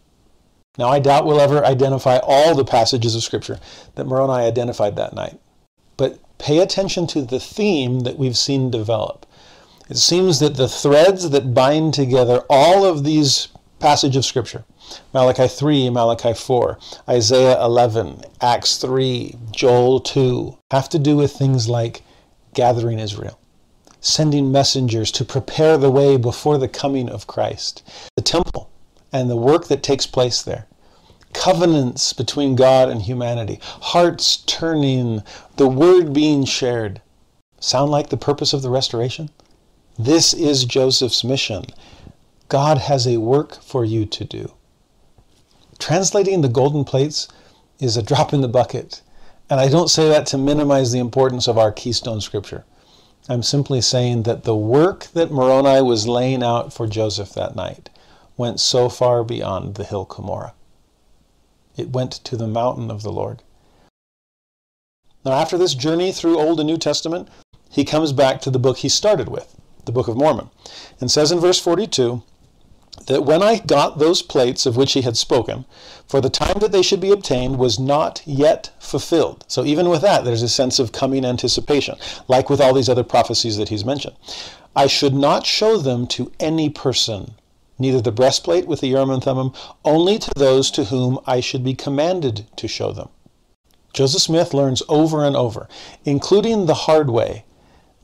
Now, 0.79 0.89
I 0.89 1.01
doubt 1.01 1.27
we'll 1.27 1.41
ever 1.41 1.65
identify 1.65 2.19
all 2.23 2.55
the 2.55 2.65
passages 2.65 3.15
of 3.15 3.25
Scripture 3.25 3.59
that 3.97 4.07
Moroni 4.07 4.45
identified 4.45 4.97
that 4.97 5.15
night, 5.15 5.39
but 5.97 6.19
pay 6.39 6.59
attention 6.59 7.07
to 7.09 7.23
the 7.23 7.41
theme 7.41 8.01
that 8.01 8.17
we've 8.17 8.39
seen 8.39 8.71
develop. 8.71 9.27
It 9.91 9.97
seems 9.97 10.39
that 10.41 10.57
the 10.57 10.69
threads 10.69 11.31
that 11.31 11.55
bind 11.55 11.95
together 11.95 12.45
all 12.51 12.85
of 12.85 13.05
these 13.05 13.49
passages 13.79 14.17
of 14.17 14.25
Scripture 14.27 14.67
Malachi 15.15 15.49
3, 15.49 15.89
Malachi 15.89 16.35
4, 16.35 16.79
Isaiah 17.09 17.59
11, 17.65 18.21
Acts 18.43 18.77
3, 18.77 19.35
Joel 19.51 20.01
2 20.01 20.59
have 20.73 20.91
to 20.91 20.99
do 20.99 21.17
with 21.17 21.33
things 21.33 21.71
like 21.71 22.03
gathering 22.53 22.99
Israel, 22.99 23.41
sending 23.99 24.53
messengers 24.53 25.11
to 25.13 25.25
prepare 25.25 25.79
the 25.79 25.91
way 25.91 26.19
before 26.19 26.59
the 26.59 26.69
coming 26.69 27.09
of 27.09 27.27
Christ, 27.27 27.83
the 28.15 28.23
temple 28.23 28.71
and 29.11 29.31
the 29.31 29.37
work 29.37 29.69
that 29.69 29.83
takes 29.83 30.07
place 30.07 30.43
there, 30.43 30.67
covenants 31.33 32.13
between 32.13 32.57
God 32.57 32.91
and 32.91 33.01
humanity, 33.01 33.59
hearts 33.63 34.37
turning, 34.45 35.23
the 35.57 35.69
word 35.69 36.13
being 36.13 36.45
shared. 36.45 37.01
Sound 37.59 37.91
like 37.91 38.11
the 38.11 38.19
purpose 38.19 38.53
of 38.53 38.61
the 38.61 38.71
restoration? 38.71 39.31
This 40.01 40.33
is 40.33 40.65
Joseph's 40.65 41.25
mission. 41.25 41.65
God 42.49 42.79
has 42.79 43.05
a 43.05 43.17
work 43.17 43.61
for 43.61 43.85
you 43.85 44.07
to 44.07 44.25
do. 44.25 44.53
Translating 45.81 46.41
the 46.41 46.49
golden 46.49 46.85
plates 46.85 47.27
is 47.81 47.97
a 47.97 48.03
drop 48.03 48.33
in 48.33 48.41
the 48.41 48.47
bucket. 48.47 49.03
And 49.51 49.59
I 49.59 49.69
don't 49.69 49.91
say 49.91 50.09
that 50.09 50.25
to 50.27 50.39
minimize 50.39 50.93
the 50.93 51.01
importance 51.01 51.49
of 51.49 51.59
our 51.59 51.73
keystone 51.73 52.21
scripture. 52.21 52.65
I'm 53.29 53.43
simply 53.43 53.81
saying 53.81 54.23
that 54.23 54.45
the 54.45 54.55
work 54.55 55.09
that 55.15 55.33
Moroni 55.33 55.83
was 55.83 56.07
laying 56.07 56.45
out 56.45 56.73
for 56.73 56.87
Joseph 56.87 57.33
that 57.33 57.57
night 57.57 57.91
went 58.37 58.61
so 58.61 58.89
far 58.89 59.25
beyond 59.25 59.75
the 59.75 59.85
hill 59.85 60.07
Cumorah. 60.07 60.53
It 61.77 61.91
went 61.91 62.13
to 62.13 62.37
the 62.37 62.47
mountain 62.47 62.93
of 62.93 63.03
the 63.03 63.11
Lord. 63.11 63.43
Now, 65.25 65.33
after 65.33 65.59
this 65.59 65.75
journey 65.75 66.13
through 66.13 66.39
Old 66.39 66.61
and 66.61 66.69
New 66.69 66.79
Testament, 66.79 67.29
he 67.69 67.85
comes 67.85 68.13
back 68.13 68.41
to 68.43 68.51
the 68.51 68.61
book 68.61 68.79
he 68.79 68.89
started 68.89 69.29
with, 69.29 69.58
the 69.89 69.93
Book 69.93 70.07
of 70.07 70.17
Mormon, 70.17 70.51
and 71.01 71.11
says 71.11 71.33
in 71.33 71.41
verse 71.41 71.59
42 71.59 72.23
that 73.07 73.25
when 73.25 73.43
I 73.43 73.59
got 73.59 73.99
those 73.99 74.23
plates 74.23 74.67
of 74.67 74.77
which 74.77 74.93
he 74.93 75.01
had 75.01 75.17
spoken, 75.17 75.65
for 76.07 76.21
the 76.21 76.31
time 76.31 76.59
that 76.61 76.73
they 76.73 76.83
should 76.83 77.01
be 77.01 77.11
obtained 77.11 77.59
was 77.59 77.79
not 77.79 78.23
yet 78.27 78.71
fulfilled. 78.79 79.45
So 79.49 79.65
even 79.65 79.89
with 79.89 80.03
that, 80.03 80.25
there's 80.25 80.43
a 80.43 80.49
sense 80.49 80.79
of 80.79 80.93
coming 80.93 81.25
anticipation, 81.25 81.97
like 82.29 82.51
with 82.51 82.61
all 82.61 82.75
these 82.75 82.89
other 82.89 83.05
prophecies 83.05 83.57
that 83.57 83.71
he's 83.71 83.85
mentioned. 83.85 84.17
I 84.77 84.87
should 84.89 85.15
not 85.15 85.47
show 85.47 85.79
them 85.79 86.07
to 86.09 86.31
any 86.39 86.69
person, 86.69 87.33
neither 87.79 88.03
the 88.03 88.13
breastplate 88.13 88.67
with 88.67 88.81
the 88.81 88.89
Urim 88.89 89.11
and 89.11 89.23
Thummim, 89.23 89.53
only 89.85 90.19
to 90.19 90.31
those 90.37 90.71
to 90.73 90.85
whom 90.85 91.19
I 91.27 91.41
should 91.41 91.65
be 91.65 91.75
commanded 91.75 92.47
to 92.57 92.69
show 92.69 92.93
them. 92.93 93.09
Joseph 93.95 94.23
Smith 94.23 94.53
learns 94.53 94.83
over 94.89 95.25
and 95.25 95.35
over, 95.35 95.67
including 96.05 96.67
the 96.67 96.75
hard 96.75 97.09
way, 97.11 97.45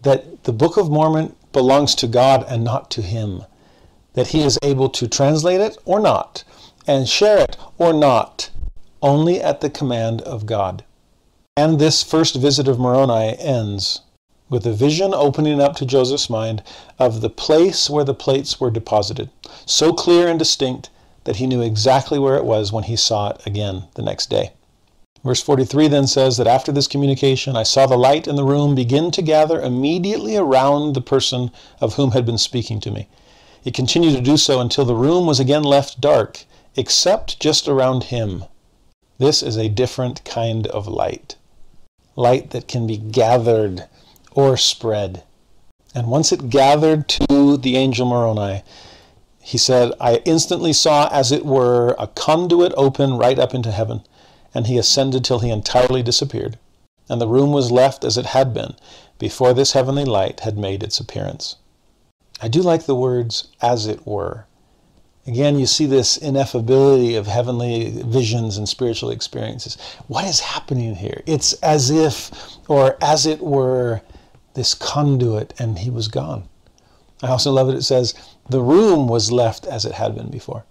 that 0.02 0.44
the 0.44 0.52
Book 0.52 0.76
of 0.76 0.90
Mormon 0.90 1.34
belongs 1.54 1.94
to 1.94 2.06
God 2.06 2.44
and 2.46 2.62
not 2.62 2.90
to 2.90 3.00
him 3.00 3.44
that 4.12 4.28
he 4.28 4.42
is 4.42 4.58
able 4.62 4.90
to 4.90 5.08
translate 5.08 5.60
it 5.60 5.78
or 5.86 5.98
not, 5.98 6.44
and 6.86 7.08
share 7.08 7.38
it 7.38 7.56
or 7.78 7.92
not, 7.92 8.50
only 9.00 9.40
at 9.40 9.60
the 9.60 9.70
command 9.70 10.20
of 10.22 10.44
God. 10.44 10.84
And 11.56 11.78
this 11.78 12.02
first 12.02 12.36
visit 12.36 12.68
of 12.68 12.78
Moroni 12.78 13.38
ends 13.38 14.02
with 14.50 14.66
a 14.66 14.72
vision 14.72 15.14
opening 15.14 15.60
up 15.60 15.74
to 15.76 15.86
Joseph's 15.86 16.28
mind 16.28 16.62
of 16.98 17.20
the 17.20 17.30
place 17.30 17.88
where 17.88 18.04
the 18.04 18.14
plates 18.14 18.60
were 18.60 18.70
deposited, 18.70 19.30
so 19.64 19.92
clear 19.92 20.28
and 20.28 20.38
distinct 20.38 20.90
that 21.24 21.36
he 21.36 21.46
knew 21.46 21.62
exactly 21.62 22.18
where 22.18 22.36
it 22.36 22.44
was 22.44 22.72
when 22.72 22.84
he 22.84 22.96
saw 22.96 23.30
it 23.30 23.46
again 23.46 23.84
the 23.94 24.02
next 24.02 24.28
day. 24.28 24.52
Verse 25.24 25.40
43 25.40 25.88
then 25.88 26.06
says 26.06 26.36
that 26.36 26.46
after 26.46 26.70
this 26.70 26.86
communication, 26.86 27.56
I 27.56 27.62
saw 27.62 27.86
the 27.86 27.96
light 27.96 28.28
in 28.28 28.36
the 28.36 28.44
room 28.44 28.74
begin 28.74 29.10
to 29.12 29.22
gather 29.22 29.58
immediately 29.58 30.36
around 30.36 30.92
the 30.92 31.00
person 31.00 31.50
of 31.80 31.94
whom 31.94 32.10
had 32.10 32.26
been 32.26 32.36
speaking 32.36 32.78
to 32.80 32.90
me. 32.90 33.08
It 33.64 33.72
continued 33.72 34.14
to 34.16 34.20
do 34.20 34.36
so 34.36 34.60
until 34.60 34.84
the 34.84 34.94
room 34.94 35.26
was 35.26 35.40
again 35.40 35.62
left 35.62 35.98
dark, 35.98 36.44
except 36.76 37.40
just 37.40 37.66
around 37.66 38.04
him. 38.04 38.44
This 39.16 39.42
is 39.42 39.56
a 39.56 39.70
different 39.70 40.22
kind 40.26 40.66
of 40.66 40.86
light. 40.86 41.36
Light 42.16 42.50
that 42.50 42.68
can 42.68 42.86
be 42.86 42.98
gathered 42.98 43.88
or 44.32 44.58
spread. 44.58 45.22
And 45.94 46.08
once 46.08 46.32
it 46.32 46.50
gathered 46.50 47.08
to 47.08 47.56
the 47.56 47.76
angel 47.76 48.04
Moroni, 48.04 48.62
he 49.40 49.56
said, 49.56 49.92
I 49.98 50.16
instantly 50.26 50.74
saw, 50.74 51.08
as 51.08 51.32
it 51.32 51.46
were, 51.46 51.94
a 51.98 52.08
conduit 52.08 52.74
open 52.76 53.16
right 53.16 53.38
up 53.38 53.54
into 53.54 53.70
heaven, 53.70 54.02
and 54.54 54.66
he 54.66 54.78
ascended 54.78 55.24
till 55.24 55.40
he 55.40 55.50
entirely 55.50 56.02
disappeared. 56.02 56.58
And 57.08 57.20
the 57.20 57.28
room 57.28 57.52
was 57.52 57.72
left 57.72 58.04
as 58.04 58.16
it 58.16 58.26
had 58.26 58.54
been 58.54 58.76
before 59.18 59.52
this 59.52 59.72
heavenly 59.72 60.04
light 60.04 60.40
had 60.40 60.56
made 60.56 60.82
its 60.82 61.00
appearance. 61.00 61.56
I 62.40 62.48
do 62.48 62.62
like 62.62 62.86
the 62.86 62.94
words 62.94 63.48
as 63.60 63.86
it 63.86 64.06
were. 64.06 64.46
Again, 65.26 65.58
you 65.58 65.66
see 65.66 65.86
this 65.86 66.18
ineffability 66.18 67.16
of 67.16 67.26
heavenly 67.26 68.02
visions 68.02 68.58
and 68.58 68.68
spiritual 68.68 69.10
experiences. 69.10 69.76
What 70.06 70.24
is 70.24 70.40
happening 70.40 70.96
here? 70.96 71.22
It's 71.26 71.54
as 71.54 71.90
if, 71.90 72.30
or 72.68 72.96
as 73.00 73.24
it 73.24 73.40
were, 73.40 74.02
this 74.54 74.74
conduit, 74.74 75.54
and 75.58 75.78
he 75.78 75.90
was 75.90 76.08
gone. 76.08 76.48
I 77.22 77.28
also 77.28 77.50
love 77.52 77.70
it. 77.70 77.74
It 77.74 77.82
says, 77.82 78.14
the 78.50 78.60
room 78.60 79.08
was 79.08 79.32
left 79.32 79.66
as 79.66 79.86
it 79.86 79.92
had 79.92 80.14
been 80.14 80.30
before. 80.30 80.64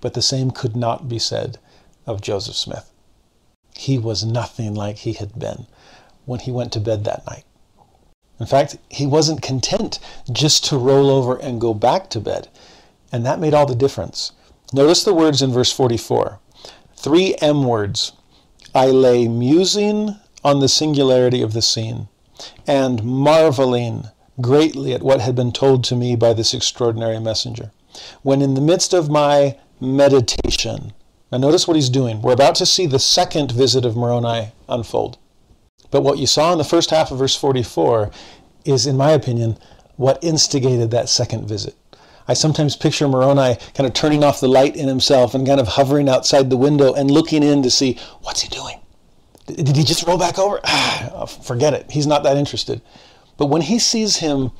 But 0.00 0.14
the 0.14 0.22
same 0.22 0.50
could 0.50 0.74
not 0.74 1.08
be 1.08 1.20
said 1.20 1.58
of 2.06 2.20
Joseph 2.20 2.56
Smith. 2.56 2.91
He 3.74 3.98
was 3.98 4.24
nothing 4.24 4.74
like 4.74 4.98
he 4.98 5.14
had 5.14 5.38
been 5.38 5.66
when 6.24 6.40
he 6.40 6.50
went 6.50 6.72
to 6.72 6.80
bed 6.80 7.04
that 7.04 7.26
night. 7.26 7.44
In 8.38 8.46
fact, 8.46 8.76
he 8.88 9.06
wasn't 9.06 9.42
content 9.42 9.98
just 10.30 10.64
to 10.66 10.76
roll 10.76 11.10
over 11.10 11.36
and 11.36 11.60
go 11.60 11.74
back 11.74 12.10
to 12.10 12.20
bed. 12.20 12.48
And 13.12 13.24
that 13.24 13.40
made 13.40 13.54
all 13.54 13.66
the 13.66 13.74
difference. 13.74 14.32
Notice 14.72 15.04
the 15.04 15.14
words 15.14 15.42
in 15.42 15.52
verse 15.52 15.70
44. 15.70 16.40
Three 16.96 17.34
M 17.36 17.64
words. 17.64 18.12
I 18.74 18.86
lay 18.86 19.28
musing 19.28 20.16
on 20.42 20.60
the 20.60 20.68
singularity 20.68 21.42
of 21.42 21.52
the 21.52 21.62
scene 21.62 22.08
and 22.66 23.04
marveling 23.04 24.08
greatly 24.40 24.94
at 24.94 25.02
what 25.02 25.20
had 25.20 25.34
been 25.36 25.52
told 25.52 25.84
to 25.84 25.96
me 25.96 26.16
by 26.16 26.32
this 26.32 26.54
extraordinary 26.54 27.20
messenger. 27.20 27.70
When 28.22 28.40
in 28.42 28.54
the 28.54 28.60
midst 28.60 28.94
of 28.94 29.10
my 29.10 29.58
meditation, 29.80 30.92
now 31.32 31.38
notice 31.38 31.66
what 31.66 31.76
he's 31.76 31.88
doing. 31.88 32.20
We're 32.20 32.34
about 32.34 32.56
to 32.56 32.66
see 32.66 32.84
the 32.84 32.98
second 32.98 33.52
visit 33.52 33.86
of 33.86 33.96
Moroni 33.96 34.52
unfold. 34.68 35.16
But 35.90 36.02
what 36.02 36.18
you 36.18 36.26
saw 36.26 36.52
in 36.52 36.58
the 36.58 36.64
first 36.64 36.90
half 36.90 37.10
of 37.10 37.18
verse 37.18 37.34
44 37.34 38.10
is, 38.66 38.86
in 38.86 38.98
my 38.98 39.12
opinion, 39.12 39.56
what 39.96 40.22
instigated 40.22 40.90
that 40.90 41.08
second 41.08 41.48
visit. 41.48 41.74
I 42.28 42.34
sometimes 42.34 42.76
picture 42.76 43.08
Moroni 43.08 43.56
kind 43.74 43.86
of 43.86 43.94
turning 43.94 44.22
off 44.22 44.40
the 44.40 44.48
light 44.48 44.76
in 44.76 44.88
himself 44.88 45.34
and 45.34 45.46
kind 45.46 45.58
of 45.58 45.68
hovering 45.68 46.08
outside 46.08 46.50
the 46.50 46.56
window 46.56 46.92
and 46.92 47.10
looking 47.10 47.42
in 47.42 47.62
to 47.62 47.70
see 47.70 47.98
what's 48.20 48.42
he 48.42 48.48
doing. 48.48 48.78
Did 49.46 49.74
he 49.74 49.84
just 49.84 50.06
roll 50.06 50.18
back 50.18 50.38
over? 50.38 50.60
Ah, 50.64 51.26
forget 51.44 51.72
it. 51.72 51.90
He's 51.90 52.06
not 52.06 52.22
that 52.24 52.36
interested. 52.36 52.82
But 53.38 53.46
when 53.46 53.62
he 53.62 53.78
sees 53.78 54.16
him 54.16 54.50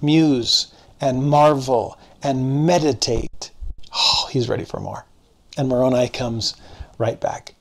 muse 0.00 0.72
and 1.00 1.22
marvel 1.22 1.98
and 2.22 2.66
meditate, 2.66 3.50
oh, 3.94 4.28
he's 4.30 4.48
ready 4.48 4.64
for 4.64 4.80
more. 4.80 5.04
And 5.56 5.68
Moroni 5.68 6.08
comes 6.08 6.54
right 6.98 7.20
back. 7.20 7.54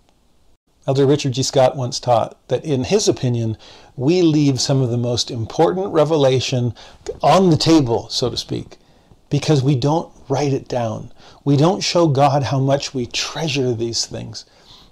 Elder 0.85 1.05
Richard 1.05 1.33
G. 1.33 1.43
Scott 1.43 1.77
once 1.77 1.99
taught 1.99 2.37
that, 2.49 2.65
in 2.65 2.83
his 2.83 3.07
opinion, 3.07 3.57
we 3.95 4.21
leave 4.21 4.59
some 4.59 4.81
of 4.81 4.89
the 4.89 4.97
most 4.97 5.31
important 5.31 5.93
revelation 5.93 6.73
on 7.21 7.49
the 7.49 7.57
table, 7.57 8.09
so 8.09 8.29
to 8.29 8.35
speak, 8.35 8.77
because 9.29 9.63
we 9.63 9.75
don't 9.75 10.11
write 10.27 10.51
it 10.51 10.67
down. 10.67 11.11
We 11.45 11.55
don't 11.55 11.81
show 11.81 12.07
God 12.07 12.43
how 12.43 12.59
much 12.59 12.93
we 12.93 13.05
treasure 13.05 13.73
these 13.73 14.05
things. 14.05 14.45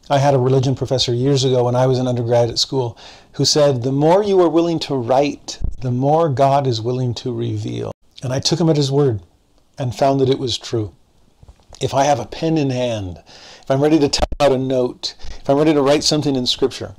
I 0.09 0.19
had 0.19 0.33
a 0.33 0.39
religion 0.39 0.75
professor 0.75 1.13
years 1.13 1.43
ago 1.43 1.65
when 1.65 1.75
I 1.75 1.87
was 1.87 1.99
in 1.99 2.07
undergraduate 2.07 2.59
school 2.59 2.97
who 3.33 3.45
said, 3.45 3.83
The 3.83 3.91
more 3.91 4.23
you 4.23 4.39
are 4.41 4.49
willing 4.49 4.79
to 4.79 4.95
write, 4.95 5.59
the 5.81 5.91
more 5.91 6.29
God 6.29 6.67
is 6.67 6.81
willing 6.81 7.13
to 7.15 7.33
reveal. 7.33 7.91
And 8.23 8.31
I 8.31 8.39
took 8.39 8.59
him 8.59 8.69
at 8.69 8.77
his 8.77 8.91
word 8.91 9.21
and 9.77 9.95
found 9.95 10.19
that 10.19 10.29
it 10.29 10.39
was 10.39 10.57
true. 10.57 10.93
If 11.81 11.95
I 11.95 12.03
have 12.03 12.19
a 12.19 12.27
pen 12.27 12.59
in 12.59 12.69
hand, 12.69 13.23
if 13.63 13.71
I'm 13.71 13.81
ready 13.81 13.97
to 13.97 14.07
type 14.07 14.35
out 14.39 14.51
a 14.51 14.57
note, 14.57 15.15
if 15.39 15.49
I'm 15.49 15.57
ready 15.57 15.73
to 15.73 15.81
write 15.81 16.03
something 16.03 16.35
in 16.35 16.45
Scripture, 16.45 16.93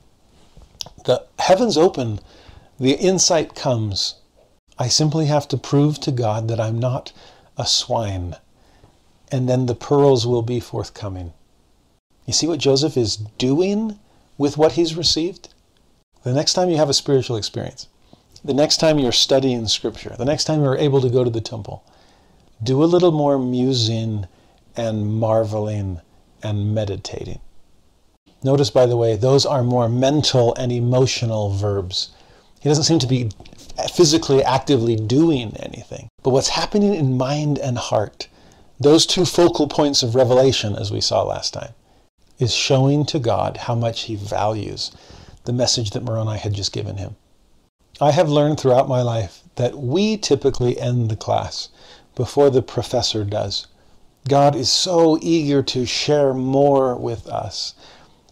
the 1.04 1.24
heavens 1.38 1.78
open, 1.78 2.18
the 2.80 2.94
insight 2.94 3.54
comes. 3.54 4.16
I 4.80 4.88
simply 4.88 5.26
have 5.26 5.46
to 5.48 5.56
prove 5.56 6.00
to 6.00 6.10
God 6.10 6.48
that 6.48 6.58
I'm 6.58 6.80
not 6.80 7.12
a 7.56 7.64
swine, 7.64 8.34
and 9.30 9.48
then 9.48 9.66
the 9.66 9.76
pearls 9.76 10.26
will 10.26 10.42
be 10.42 10.58
forthcoming. 10.58 11.32
You 12.26 12.32
see 12.32 12.48
what 12.48 12.58
Joseph 12.58 12.96
is 12.96 13.16
doing 13.38 14.00
with 14.36 14.58
what 14.58 14.72
he's 14.72 14.96
received? 14.96 15.54
The 16.24 16.32
next 16.32 16.54
time 16.54 16.70
you 16.70 16.76
have 16.76 16.90
a 16.90 16.94
spiritual 16.94 17.36
experience, 17.36 17.86
the 18.44 18.54
next 18.54 18.78
time 18.78 18.98
you're 18.98 19.12
studying 19.12 19.68
Scripture, 19.68 20.16
the 20.18 20.24
next 20.24 20.44
time 20.44 20.64
you're 20.64 20.76
able 20.76 21.00
to 21.00 21.10
go 21.10 21.22
to 21.22 21.30
the 21.30 21.40
temple, 21.40 21.84
do 22.60 22.82
a 22.82 22.86
little 22.86 23.12
more 23.12 23.38
musing 23.38 24.26
and 24.76 25.20
marveling 25.20 26.00
and 26.42 26.74
meditating. 26.74 27.40
Notice, 28.42 28.70
by 28.70 28.86
the 28.86 28.96
way, 28.96 29.14
those 29.14 29.46
are 29.46 29.62
more 29.62 29.88
mental 29.88 30.54
and 30.56 30.72
emotional 30.72 31.50
verbs. 31.50 32.10
He 32.60 32.68
doesn't 32.68 32.84
seem 32.84 32.98
to 32.98 33.06
be 33.06 33.30
physically 33.94 34.42
actively 34.42 34.96
doing 34.96 35.56
anything. 35.56 36.08
But 36.22 36.30
what's 36.30 36.48
happening 36.48 36.94
in 36.94 37.16
mind 37.16 37.58
and 37.58 37.78
heart, 37.78 38.28
those 38.80 39.06
two 39.06 39.24
focal 39.24 39.68
points 39.68 40.02
of 40.02 40.14
revelation, 40.14 40.74
as 40.74 40.90
we 40.90 41.00
saw 41.00 41.22
last 41.22 41.54
time, 41.54 41.72
is 42.38 42.54
showing 42.54 43.06
to 43.06 43.18
God 43.18 43.56
how 43.56 43.74
much 43.74 44.02
he 44.02 44.16
values 44.16 44.90
the 45.44 45.52
message 45.52 45.90
that 45.90 46.04
Moroni 46.04 46.38
had 46.38 46.54
just 46.54 46.72
given 46.72 46.96
him. 46.96 47.16
I 48.00 48.10
have 48.10 48.28
learned 48.28 48.58
throughout 48.58 48.88
my 48.88 49.02
life 49.02 49.42
that 49.56 49.78
we 49.78 50.16
typically 50.16 50.80
end 50.80 51.10
the 51.10 51.16
class 51.16 51.68
before 52.14 52.50
the 52.50 52.62
professor 52.62 53.24
does. 53.24 53.66
God 54.28 54.54
is 54.54 54.70
so 54.70 55.18
eager 55.20 55.62
to 55.64 55.84
share 55.84 56.32
more 56.32 56.96
with 56.96 57.26
us. 57.26 57.74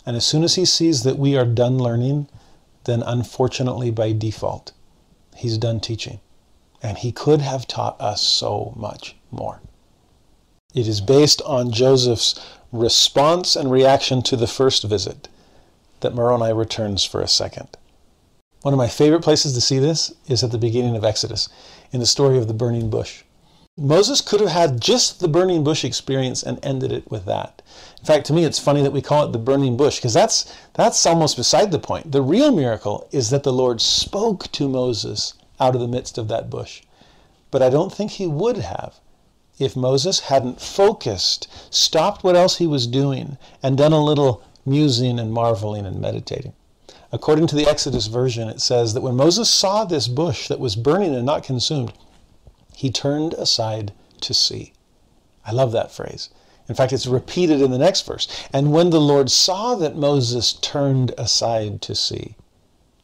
And 0.07 0.17
as 0.17 0.25
soon 0.25 0.45
as 0.45 0.55
he 0.55 0.65
sees 0.65 1.03
that 1.03 1.19
we 1.19 1.37
are 1.37 1.45
done 1.45 1.79
learning, 1.79 2.29
then 2.85 3.03
unfortunately 3.03 3.91
by 3.91 4.13
default, 4.13 4.73
he's 5.37 5.59
done 5.59 5.81
teaching. 5.81 6.21
And 6.83 6.99
he 6.99 7.13
could 7.13 7.41
have 7.41 7.67
taught 7.67 8.01
us 8.01 8.23
so 8.23 8.73
much 8.77 9.17
more. 9.31 9.61
It 10.75 10.87
is 10.87 11.01
based 11.01 11.43
on 11.43 11.73
Joseph's 11.73 12.41
response 12.73 13.57
and 13.57 13.71
reaction 13.71 14.23
to 14.23 14.37
the 14.37 14.47
first 14.47 14.85
visit 14.85 15.29
that 16.01 16.15
Moroni 16.15 16.53
returns 16.53 17.05
for 17.05 17.21
a 17.21 17.29
second. 17.29 17.69
One 18.63 18.73
of 18.73 18.79
my 18.79 18.89
favorite 18.89 19.23
places 19.23 19.55
to 19.55 19.61
see 19.61 19.79
this 19.79 20.15
is 20.29 20.45
at 20.45 20.53
the 20.53 20.59
beginning 20.59 20.95
of 20.95 21.05
Exodus, 21.05 21.49
in 21.93 22.01
the 22.01 22.07
story 22.07 22.39
of 22.39 22.47
the 22.47 22.55
burning 22.55 22.89
bush. 22.91 23.25
Moses 23.79 24.21
could 24.21 24.41
have 24.41 24.51
had 24.51 24.81
just 24.81 25.21
the 25.21 25.29
burning 25.29 25.65
bush 25.65 25.85
experience 25.85 26.43
and 26.43 26.63
ended 26.63 26.93
it 26.93 27.11
with 27.11 27.25
that. 27.25 27.63
In 28.01 28.05
fact, 28.05 28.27
to 28.27 28.33
me, 28.35 28.45
it's 28.45 28.59
funny 28.59 28.83
that 28.83 28.93
we 28.93 29.01
call 29.01 29.25
it 29.25 29.33
the 29.33 29.39
burning 29.39 29.79
bush 29.79 29.97
because 29.97 30.13
that's, 30.13 30.55
that's 30.75 31.07
almost 31.07 31.37
beside 31.37 31.71
the 31.71 31.79
point. 31.79 32.13
The 32.13 32.21
real 32.21 32.55
miracle 32.55 33.09
is 33.11 33.31
that 33.31 33.43
the 33.43 33.53
Lord 33.53 33.81
spoke 33.81 34.53
to 34.53 34.69
Moses 34.69 35.33
out 35.59 35.75
of 35.75 35.81
the 35.81 35.89
midst 35.89 36.19
of 36.19 36.29
that 36.29 36.51
bush. 36.51 36.83
But 37.51 37.63
I 37.63 37.71
don't 37.71 37.91
think 37.91 38.11
he 38.11 38.27
would 38.27 38.59
have 38.59 39.01
if 39.59 39.77
Moses 39.77 40.21
hadn't 40.21 40.61
focused, 40.61 41.49
stopped 41.73 42.23
what 42.23 42.37
else 42.37 42.57
he 42.57 42.67
was 42.67 42.87
doing, 42.87 43.39
and 43.63 43.79
done 43.79 43.93
a 43.93 44.05
little 44.05 44.43
musing 44.67 45.19
and 45.19 45.33
marveling 45.33 45.87
and 45.87 46.01
meditating. 46.01 46.53
According 47.13 47.47
to 47.47 47.57
the 47.57 47.67
Exodus 47.67 48.09
version, 48.09 48.49
it 48.49 48.61
says 48.61 48.93
that 48.93 49.03
when 49.03 49.17
Moses 49.17 49.49
saw 49.49 49.85
this 49.85 50.07
bush 50.07 50.49
that 50.49 50.61
was 50.61 50.77
burning 50.77 51.15
and 51.15 51.25
not 51.25 51.45
consumed, 51.45 51.93
he 52.81 52.91
turned 52.91 53.35
aside 53.35 53.93
to 54.23 54.33
see. 54.33 54.73
I 55.45 55.53
love 55.53 55.71
that 55.73 55.93
phrase. 55.93 56.31
In 56.67 56.75
fact, 56.75 56.95
it's 56.95 57.07
repeated 57.07 57.61
in 57.61 57.71
the 57.71 57.77
next 57.77 58.07
verse. 58.07 58.27
And 58.55 58.73
when 58.73 58.89
the 58.89 58.99
Lord 59.03 59.31
saw 59.31 59.75
that 59.75 59.97
Moses 59.97 60.55
turned 60.55 61.13
aside 61.19 61.83
to 61.83 61.95
see, 61.95 62.37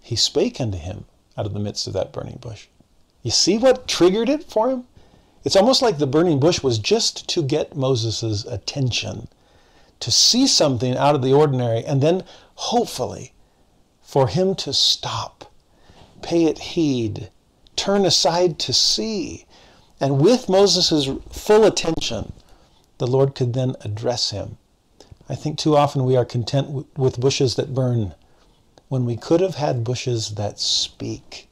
he 0.01 0.17
spake 0.17 0.63
unto 0.63 0.79
him 0.79 1.05
out 1.37 1.45
of 1.45 1.53
the 1.53 1.61
midst 1.61 1.87
of 1.87 1.93
that 1.93 2.11
burning 2.11 2.39
bush. 2.41 2.69
You 3.23 3.31
see 3.31 3.59
what 3.59 3.87
triggered 3.87 4.31
it 4.31 4.45
for 4.45 4.71
him? 4.71 4.85
It's 5.45 5.57
almost 5.57 5.83
like 5.83 5.99
the 5.99 6.07
burning 6.07 6.41
bush 6.41 6.63
was 6.63 6.79
just 6.79 7.29
to 7.29 7.43
get 7.43 7.77
Moses' 7.77 8.47
attention, 8.47 9.29
to 10.01 10.11
see 10.11 10.47
something 10.47 10.97
out 10.97 11.15
of 11.15 11.21
the 11.21 11.35
ordinary, 11.35 11.85
and 11.85 12.03
then 12.03 12.25
hopefully 12.55 13.35
for 14.01 14.29
him 14.29 14.55
to 14.55 14.73
stop, 14.73 15.53
pay 16.23 16.45
it 16.45 16.73
heed, 16.73 17.29
turn 17.77 18.07
aside 18.07 18.59
to 18.59 18.73
see, 18.73 19.45
and 20.01 20.21
with 20.21 20.49
Moses' 20.49 21.09
full 21.31 21.65
attention, 21.65 22.33
the 22.99 23.07
Lord 23.07 23.35
could 23.35 23.53
then 23.53 23.75
address 23.83 24.31
him. 24.31 24.59
I 25.29 25.35
think 25.35 25.59
too 25.59 25.77
often 25.77 26.05
we 26.05 26.17
are 26.17 26.25
content 26.25 26.87
with 26.97 27.21
bushes 27.21 27.57
that 27.57 27.75
burn 27.75 28.15
when 28.89 29.05
we 29.05 29.17
could 29.17 29.41
have 29.41 29.57
had 29.57 29.85
bushes 29.85 30.35
that 30.35 30.61
speak. 30.61 31.49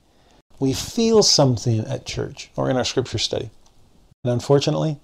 We 0.60 0.72
feel 0.72 1.22
something 1.22 1.80
at 1.80 2.06
church 2.06 2.50
or 2.56 2.70
in 2.70 2.76
our 2.76 2.84
scripture 2.84 3.18
study. 3.18 3.50
And 4.22 4.32
unfortunately, 4.32 4.98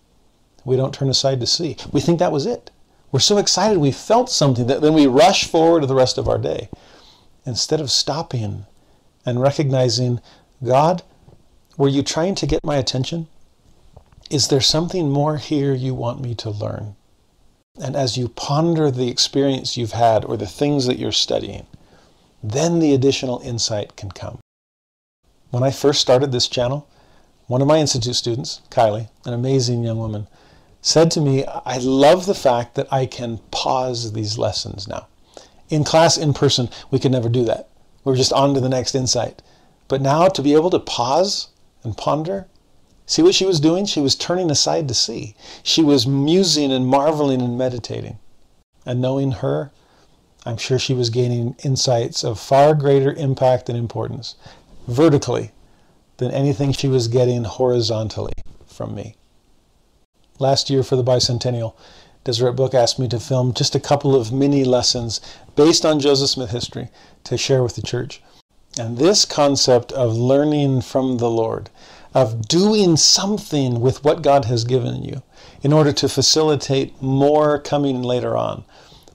we 0.65 0.77
don't 0.77 0.95
turn 0.95 1.09
aside 1.09 1.41
to 1.41 1.47
see. 1.47 1.77
We 1.91 2.01
think 2.01 2.19
that 2.19 2.33
was 2.33 2.47
it. 2.47 2.71
We're 3.11 3.21
so 3.21 3.39
excited 3.39 3.79
we 3.79 3.91
felt 3.91 4.31
something 4.31 4.69
that 4.69 4.81
then 4.83 4.95
we 4.95 5.07
rush 5.07 5.47
forward 5.47 5.81
to 5.81 5.87
the 5.87 5.95
rest 5.95 6.17
of 6.17 6.29
our 6.29 6.39
day 6.39 6.69
instead 7.45 7.81
of 7.81 7.91
stopping 7.91 8.67
and 9.27 9.43
recognizing 9.43 10.21
God, 10.63 11.03
were 11.81 11.89
you 11.89 12.03
trying 12.03 12.35
to 12.35 12.47
get 12.47 12.63
my 12.63 12.77
attention? 12.77 13.27
Is 14.29 14.49
there 14.49 14.61
something 14.61 15.09
more 15.09 15.39
here 15.39 15.73
you 15.73 15.95
want 15.95 16.21
me 16.21 16.35
to 16.35 16.51
learn? 16.51 16.95
And 17.81 17.97
as 17.97 18.19
you 18.19 18.29
ponder 18.29 18.91
the 18.91 19.09
experience 19.09 19.79
you've 19.79 19.93
had 19.93 20.23
or 20.27 20.37
the 20.37 20.47
things 20.47 20.85
that 20.85 20.99
you're 20.99 21.11
studying, 21.11 21.67
then 22.43 22.81
the 22.81 22.93
additional 22.93 23.41
insight 23.41 23.97
can 23.97 24.11
come. 24.11 24.41
When 25.49 25.63
I 25.63 25.71
first 25.71 26.03
started 26.03 26.33
this 26.33 26.49
channel, 26.49 26.87
one 27.47 27.63
of 27.63 27.69
my 27.69 27.79
Institute 27.79 28.15
students, 28.15 28.61
Kylie, 28.69 29.09
an 29.25 29.33
amazing 29.33 29.83
young 29.83 29.97
woman, 29.97 30.27
said 30.83 31.11
to 31.13 31.21
me, 31.23 31.47
I 31.47 31.79
love 31.79 32.27
the 32.27 32.35
fact 32.35 32.75
that 32.75 32.93
I 32.93 33.07
can 33.07 33.39
pause 33.51 34.13
these 34.13 34.37
lessons 34.37 34.87
now. 34.87 35.07
In 35.71 35.85
class, 35.85 36.19
in 36.19 36.35
person, 36.35 36.69
we 36.91 36.99
could 36.99 37.13
never 37.13 37.31
do 37.31 37.47
that. 37.47 37.71
We 38.05 38.13
we're 38.13 38.19
just 38.19 38.35
on 38.35 38.53
to 38.53 38.61
the 38.61 38.69
next 38.69 38.95
insight. 38.95 39.41
But 39.89 40.03
now 40.03 40.29
to 40.29 40.43
be 40.43 40.53
able 40.53 40.69
to 40.69 40.79
pause 40.79 41.49
and 41.83 41.97
ponder, 41.97 42.47
see 43.07 43.23
what 43.23 43.35
she 43.35 43.45
was 43.45 43.61
doing? 43.61 43.87
She 43.87 44.01
was 44.01 44.15
turning 44.15 44.51
aside 44.51 44.89
to 44.89 44.95
see. 44.95 45.35
She 45.63 45.83
was 45.83 46.07
musing 46.07 46.73
and 46.73 46.87
marveling 46.87 47.41
and 47.41 47.57
meditating. 47.57 48.19
And 48.87 49.01
knowing 49.01 49.33
her, 49.33 49.71
I'm 50.47 50.57
sure 50.57 50.79
she 50.79 50.95
was 50.95 51.11
gaining 51.11 51.55
insights 51.65 52.25
of 52.25 52.41
far 52.41 52.75
greater 52.75 53.13
impact 53.13 53.69
and 53.69 53.77
importance 53.77 54.37
vertically 54.89 55.53
than 56.17 56.31
anything 56.31 56.73
she 56.73 56.89
was 56.89 57.09
getting 57.09 57.45
horizontally 57.45 58.33
from 58.67 58.95
me. 58.95 59.17
Last 60.39 60.71
year 60.71 60.83
for 60.83 60.97
the 60.97 61.05
bicentennial, 61.05 61.75
Deseret 62.25 62.57
Book 62.57 62.75
asked 62.75 62.99
me 62.99 63.09
to 63.09 63.21
film 63.21 63.53
just 63.53 63.75
a 63.75 63.81
couple 63.81 64.15
of 64.15 64.33
mini 64.33 64.65
lessons 64.65 65.21
based 65.57 65.85
on 65.85 66.01
Joseph 66.01 66.31
Smith 66.31 66.51
history 66.51 66.89
to 67.25 67.37
share 67.37 67.63
with 67.63 67.77
the 67.77 67.83
church. 67.83 68.23
And 68.81 68.97
this 68.97 69.27
concept 69.27 69.93
of 69.93 70.17
learning 70.17 70.81
from 70.81 71.19
the 71.19 71.29
Lord, 71.29 71.69
of 72.15 72.49
doing 72.49 72.97
something 72.97 73.79
with 73.79 74.03
what 74.03 74.23
God 74.23 74.47
has 74.47 74.65
given 74.65 75.05
you 75.05 75.23
in 75.61 75.71
order 75.71 75.93
to 75.93 76.09
facilitate 76.09 77.03
more 77.03 77.59
coming 77.59 78.03
later 78.03 78.39
on, 78.39 78.65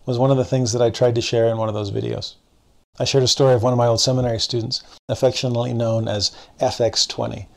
was 0.06 0.20
one 0.20 0.30
of 0.30 0.38
the 0.38 0.46
things 0.46 0.72
that 0.72 0.84
I 0.84 0.92
tried 0.92 1.16
to 1.16 1.22
share 1.22 1.48
in 1.48 1.58
one 1.58 1.68
of 1.68 1.74
those 1.74 1.90
videos. 1.90 2.36
I 3.00 3.06
shared 3.06 3.24
a 3.24 3.28
story 3.28 3.56
of 3.56 3.64
one 3.64 3.74
of 3.74 3.78
my 3.80 3.88
old 3.88 4.00
seminary 4.00 4.40
students, 4.40 4.84
affectionately 5.10 5.74
known 5.74 6.08
as 6.08 6.30
FX20, 6.62 7.48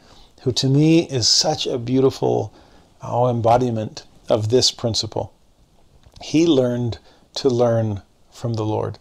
who 0.45 0.53
to 0.53 0.67
me 0.67 1.01
is 1.11 1.29
such 1.29 1.67
a 1.67 1.77
beautiful 1.77 2.55
oh, 3.03 3.29
embodiment 3.29 4.07
of 4.31 4.49
this 4.49 4.71
principle. 4.71 5.35
He 6.23 6.47
learned 6.47 7.01
to 7.35 7.51
learn 7.51 8.01
from 8.31 8.55
the 8.55 8.65
Lord. 8.65 8.99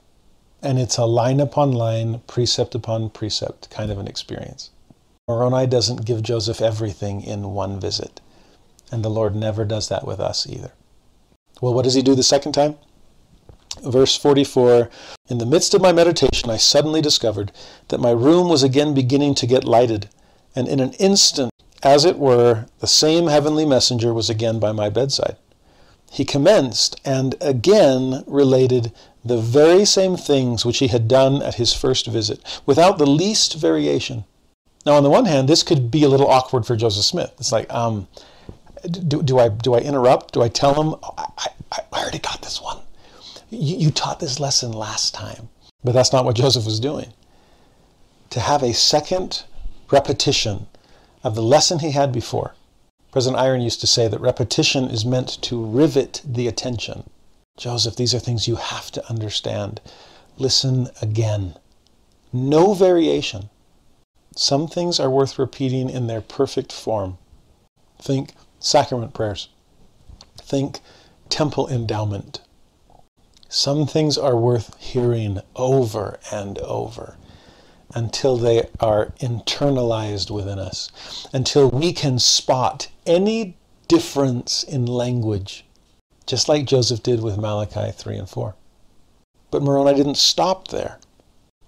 And 0.62 0.80
it's 0.80 0.98
a 0.98 1.06
line 1.06 1.40
upon 1.40 1.72
line, 1.72 2.22
precept 2.28 2.74
upon 2.74 3.10
precept 3.10 3.70
kind 3.70 3.92
of 3.92 4.00
an 4.00 4.08
experience. 4.08 4.72
Moroni 5.28 5.68
doesn't 5.68 6.06
give 6.06 6.24
Joseph 6.24 6.62
everything 6.62 7.22
in 7.22 7.54
one 7.54 7.80
visit. 7.80 8.22
And 8.92 9.04
the 9.04 9.10
Lord 9.10 9.36
never 9.36 9.66
does 9.66 9.90
that 9.90 10.08
with 10.08 10.20
us 10.20 10.48
either. 10.48 10.72
Well, 11.62 11.74
what 11.74 11.84
does 11.84 11.96
he 11.96 12.02
do 12.02 12.16
the 12.16 12.24
second 12.24 12.54
time? 12.54 12.76
Verse 13.84 14.16
44 14.16 14.90
In 15.30 15.38
the 15.38 15.46
midst 15.46 15.74
of 15.74 15.82
my 15.82 15.92
meditation, 15.92 16.50
I 16.50 16.58
suddenly 16.58 17.02
discovered 17.02 17.52
that 17.90 18.00
my 18.00 18.12
room 18.12 18.50
was 18.50 18.64
again 18.64 18.94
beginning 18.94 19.36
to 19.36 19.48
get 19.48 19.64
lighted, 19.64 20.10
and 20.56 20.68
in 20.68 20.80
an 20.80 20.94
instant, 20.94 21.52
as 21.84 22.06
it 22.06 22.18
were, 22.18 22.66
the 22.80 22.88
same 22.88 23.28
heavenly 23.28 23.66
messenger 23.66 24.14
was 24.14 24.30
again 24.30 24.60
by 24.60 24.72
my 24.72 24.90
bedside. 24.90 25.36
He 26.12 26.26
commenced 26.26 27.00
and 27.06 27.36
again 27.42 28.24
related 28.28 28.92
the 29.24 29.38
very 29.38 29.86
same 29.86 30.16
things 30.16 30.66
which 30.66 30.80
he 30.80 30.88
had 30.88 31.08
done 31.08 31.42
at 31.42 31.56
his 31.56 31.74
first 31.74 32.08
visit, 32.08 32.62
without 32.66 32.98
the 32.98 33.06
least 33.06 33.56
variation. 33.56 34.24
Now, 34.86 34.94
on 34.94 35.04
the 35.04 35.10
one 35.10 35.26
hand, 35.26 35.50
this 35.50 35.64
could 35.64 35.92
be 35.92 36.04
a 36.04 36.10
little 36.10 36.30
awkward 36.30 36.66
for 36.66 36.78
Joseph 36.78 37.04
Smith. 37.04 37.34
It's 37.38 37.52
like, 37.52 37.72
um, 37.74 38.08
do, 38.90 39.22
do 39.22 39.38
I 39.38 39.50
do 39.50 39.74
I 39.74 39.80
interrupt? 39.80 40.34
Do 40.34 40.42
I 40.42 40.48
tell 40.48 40.82
him? 40.82 40.96
I, 41.18 41.26
I, 41.72 41.80
I 41.92 42.00
already 42.02 42.20
got 42.20 42.42
this 42.42 42.62
one. 42.62 42.78
You, 43.50 43.78
you 43.78 43.92
taught 43.92 44.20
this 44.20 44.40
lesson 44.40 44.72
last 44.72 45.14
time, 45.14 45.50
but 45.84 45.92
that's 45.92 46.14
not 46.14 46.24
what 46.24 46.38
Joseph 46.38 46.66
was 46.66 46.80
doing. 46.80 47.12
To 48.30 48.40
have 48.40 48.64
a 48.64 48.74
second 48.74 49.44
repetition 49.92 50.68
of 51.24 51.36
the 51.36 51.42
lesson 51.42 51.80
he 51.80 51.92
had 51.92 52.12
before. 52.12 52.54
President 53.18 53.42
Eyring 53.42 53.64
used 53.64 53.82
to 53.82 53.88
say 53.88 54.08
that 54.08 54.22
repetition 54.22 54.92
is 54.92 55.04
meant 55.04 55.42
to 55.42 55.66
rivet 55.66 56.22
the 56.24 56.48
attention. 56.48 57.10
Joseph, 57.58 57.96
these 57.96 58.14
are 58.14 58.20
things 58.20 58.48
you 58.48 58.58
have 58.58 58.92
to 58.92 59.10
understand. 59.10 59.82
Listen 60.38 60.90
again. 61.02 61.56
No 62.32 62.76
variation. 62.76 63.50
Some 64.36 64.68
things 64.68 65.00
are 65.00 65.10
worth 65.10 65.40
repeating 65.40 65.90
in 65.90 66.06
their 66.06 66.22
perfect 66.22 66.72
form. 66.72 67.18
Think 67.98 68.36
sacrament 68.60 69.16
prayers. 69.16 69.50
Think 70.36 70.80
temple 71.28 71.68
endowment. 71.68 72.42
Some 73.50 73.88
things 73.88 74.20
are 74.20 74.38
worth 74.38 74.80
hearing 74.80 75.40
over 75.56 76.20
and 76.32 76.60
over 76.60 77.18
until 77.94 78.38
they 78.38 78.70
are 78.80 79.14
internalized 79.20 80.30
within 80.30 80.60
us, 80.60 80.92
until 81.34 81.70
we 81.70 81.94
can 81.94 82.20
spot 82.20 82.88
any 83.06 83.58
difference 83.88 84.64
in 84.64 84.86
language, 84.86 85.66
just 86.26 86.50
like 86.50 86.66
Joseph 86.66 87.02
did 87.02 87.22
with 87.22 87.38
Malachi 87.38 87.92
3 87.92 88.18
and 88.18 88.30
4. 88.30 88.56
But 89.50 89.64
Moroni 89.64 89.96
didn't 89.96 90.18
stop 90.18 90.68
there. 90.68 91.00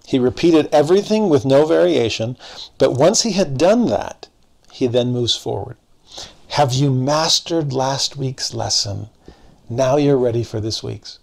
He 0.06 0.20
repeated 0.20 0.68
everything 0.72 1.30
with 1.30 1.46
no 1.46 1.66
variation, 1.66 2.36
but 2.78 2.94
once 2.94 3.22
he 3.22 3.34
had 3.34 3.58
done 3.58 3.86
that, 3.88 4.28
he 4.72 4.88
then 4.88 5.12
moves 5.12 5.36
forward. 5.36 5.78
Have 6.50 6.74
you 6.74 6.92
mastered 6.92 7.72
last 7.72 8.18
week's 8.18 8.54
lesson? 8.54 9.10
Now 9.70 9.98
you're 9.98 10.18
ready 10.18 10.44
for 10.44 10.60
this 10.60 10.82
week's. 10.82 11.20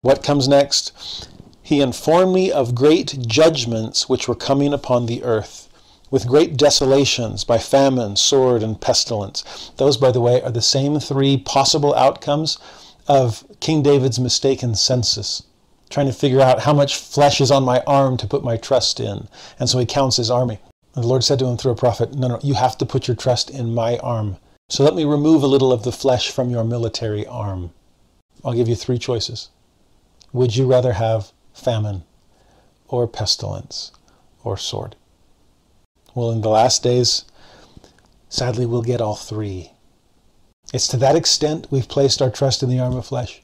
What 0.00 0.24
comes 0.24 0.48
next? 0.48 1.28
He 1.70 1.80
informed 1.80 2.34
me 2.34 2.50
of 2.50 2.74
great 2.74 3.28
judgments 3.28 4.08
which 4.08 4.26
were 4.26 4.34
coming 4.34 4.72
upon 4.72 5.06
the 5.06 5.22
earth, 5.22 5.68
with 6.10 6.26
great 6.26 6.56
desolations 6.56 7.44
by 7.44 7.58
famine, 7.58 8.16
sword, 8.16 8.64
and 8.64 8.80
pestilence. 8.80 9.70
Those, 9.76 9.96
by 9.96 10.10
the 10.10 10.20
way, 10.20 10.42
are 10.42 10.50
the 10.50 10.62
same 10.62 10.98
three 10.98 11.36
possible 11.36 11.94
outcomes 11.94 12.58
of 13.06 13.44
King 13.60 13.84
David's 13.84 14.18
mistaken 14.18 14.74
census, 14.74 15.44
trying 15.90 16.08
to 16.08 16.12
figure 16.12 16.40
out 16.40 16.62
how 16.62 16.72
much 16.72 16.96
flesh 16.96 17.40
is 17.40 17.52
on 17.52 17.62
my 17.62 17.84
arm 17.86 18.16
to 18.16 18.26
put 18.26 18.42
my 18.42 18.56
trust 18.56 18.98
in. 18.98 19.28
And 19.60 19.68
so 19.68 19.78
he 19.78 19.86
counts 19.86 20.16
his 20.16 20.28
army. 20.28 20.58
And 20.96 21.04
the 21.04 21.08
Lord 21.08 21.22
said 21.22 21.38
to 21.38 21.46
him 21.46 21.56
through 21.56 21.70
a 21.70 21.76
prophet, 21.76 22.14
No, 22.14 22.26
no, 22.26 22.40
you 22.42 22.54
have 22.54 22.78
to 22.78 22.84
put 22.84 23.06
your 23.06 23.16
trust 23.16 23.48
in 23.48 23.72
my 23.72 23.96
arm. 23.98 24.38
So 24.68 24.82
let 24.82 24.96
me 24.96 25.04
remove 25.04 25.44
a 25.44 25.52
little 25.54 25.72
of 25.72 25.84
the 25.84 25.92
flesh 25.92 26.32
from 26.32 26.50
your 26.50 26.64
military 26.64 27.24
arm. 27.28 27.70
I'll 28.44 28.54
give 28.54 28.66
you 28.66 28.74
three 28.74 28.98
choices. 28.98 29.50
Would 30.32 30.56
you 30.56 30.66
rather 30.66 30.94
have 30.94 31.30
famine 31.54 32.04
or 32.88 33.06
pestilence 33.06 33.92
or 34.44 34.56
sword? 34.56 34.96
Well, 36.14 36.30
in 36.30 36.40
the 36.40 36.48
last 36.48 36.82
days, 36.82 37.24
sadly, 38.28 38.66
we'll 38.66 38.82
get 38.82 39.00
all 39.00 39.14
three. 39.14 39.72
It's 40.72 40.88
to 40.88 40.96
that 40.98 41.16
extent 41.16 41.66
we've 41.70 41.88
placed 41.88 42.20
our 42.20 42.30
trust 42.30 42.62
in 42.62 42.68
the 42.68 42.80
arm 42.80 42.96
of 42.96 43.06
flesh. 43.06 43.40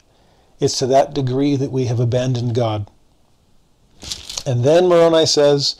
It's 0.59 0.79
to 0.79 0.87
that 0.87 1.13
degree 1.13 1.55
that 1.55 1.71
we 1.71 1.85
have 1.85 1.99
abandoned 1.99 2.55
God. 2.55 2.89
And 4.45 4.63
then 4.63 4.87
Moroni 4.87 5.25
says, 5.25 5.75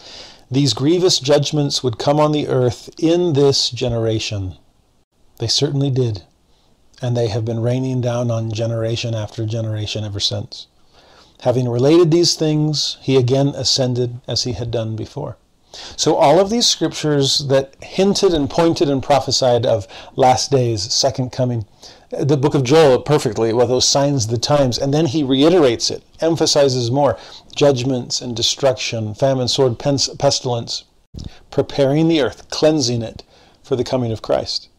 these 0.50 0.74
grievous 0.74 1.20
judgments 1.20 1.84
would 1.84 1.98
come 1.98 2.20
on 2.20 2.32
the 2.32 2.48
earth 2.48 2.90
in 2.98 3.34
this 3.34 3.70
generation. 3.70 4.56
They 5.40 5.48
certainly 5.48 5.90
did. 5.90 6.24
And 7.02 7.16
they 7.16 7.28
have 7.28 7.46
been 7.46 7.60
raining 7.60 8.02
down 8.02 8.32
on 8.32 8.52
generation 8.52 9.14
after 9.14 9.46
generation 9.46 10.04
ever 10.04 10.20
since. 10.20 10.68
Having 11.42 11.70
related 11.70 12.12
these 12.12 12.36
things, 12.36 12.98
he 13.02 13.16
again 13.16 13.50
ascended 13.50 14.20
as 14.28 14.44
he 14.44 14.54
had 14.54 14.72
done 14.72 14.96
before. 14.96 15.38
So, 15.96 16.16
all 16.16 16.40
of 16.40 16.50
these 16.50 16.66
scriptures 16.66 17.40
that 17.50 17.76
hinted 17.84 18.34
and 18.34 18.50
pointed 18.50 18.90
and 18.90 19.04
prophesied 19.04 19.66
of 19.66 19.88
last 20.16 20.50
days, 20.50 20.92
second 20.92 21.32
coming, 21.32 21.66
the 22.10 22.38
book 22.38 22.56
of 22.56 22.64
Joel 22.64 23.02
perfectly, 23.02 23.54
well, 23.54 23.68
those 23.68 23.88
signs 23.88 24.26
of 24.26 24.32
the 24.32 24.38
times, 24.38 24.78
and 24.78 24.94
then 24.94 25.08
he 25.08 25.24
reiterates 25.24 25.92
it, 25.92 26.04
emphasizes 26.22 26.90
more 26.90 27.18
judgments 27.54 28.22
and 28.22 28.36
destruction, 28.36 29.14
famine, 29.14 29.48
sword, 29.48 29.78
pestilence, 29.78 30.86
preparing 31.52 32.08
the 32.08 32.22
earth, 32.22 32.50
cleansing 32.50 33.02
it 33.02 33.24
for 33.62 33.76
the 33.76 33.84
coming 33.84 34.12
of 34.12 34.22
Christ. 34.22 34.70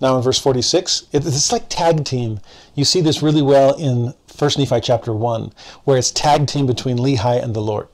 Now 0.00 0.16
in 0.16 0.22
verse 0.22 0.38
46, 0.38 1.04
it's 1.12 1.52
like 1.52 1.68
tag 1.68 2.04
team. 2.04 2.40
You 2.74 2.84
see 2.84 3.00
this 3.00 3.22
really 3.22 3.42
well 3.42 3.74
in 3.74 4.14
1 4.38 4.50
Nephi 4.58 4.80
chapter 4.80 5.12
1, 5.12 5.52
where 5.84 5.98
it's 5.98 6.10
tag 6.10 6.46
team 6.46 6.66
between 6.66 6.98
Lehi 6.98 7.42
and 7.42 7.54
the 7.54 7.60
Lord. 7.60 7.88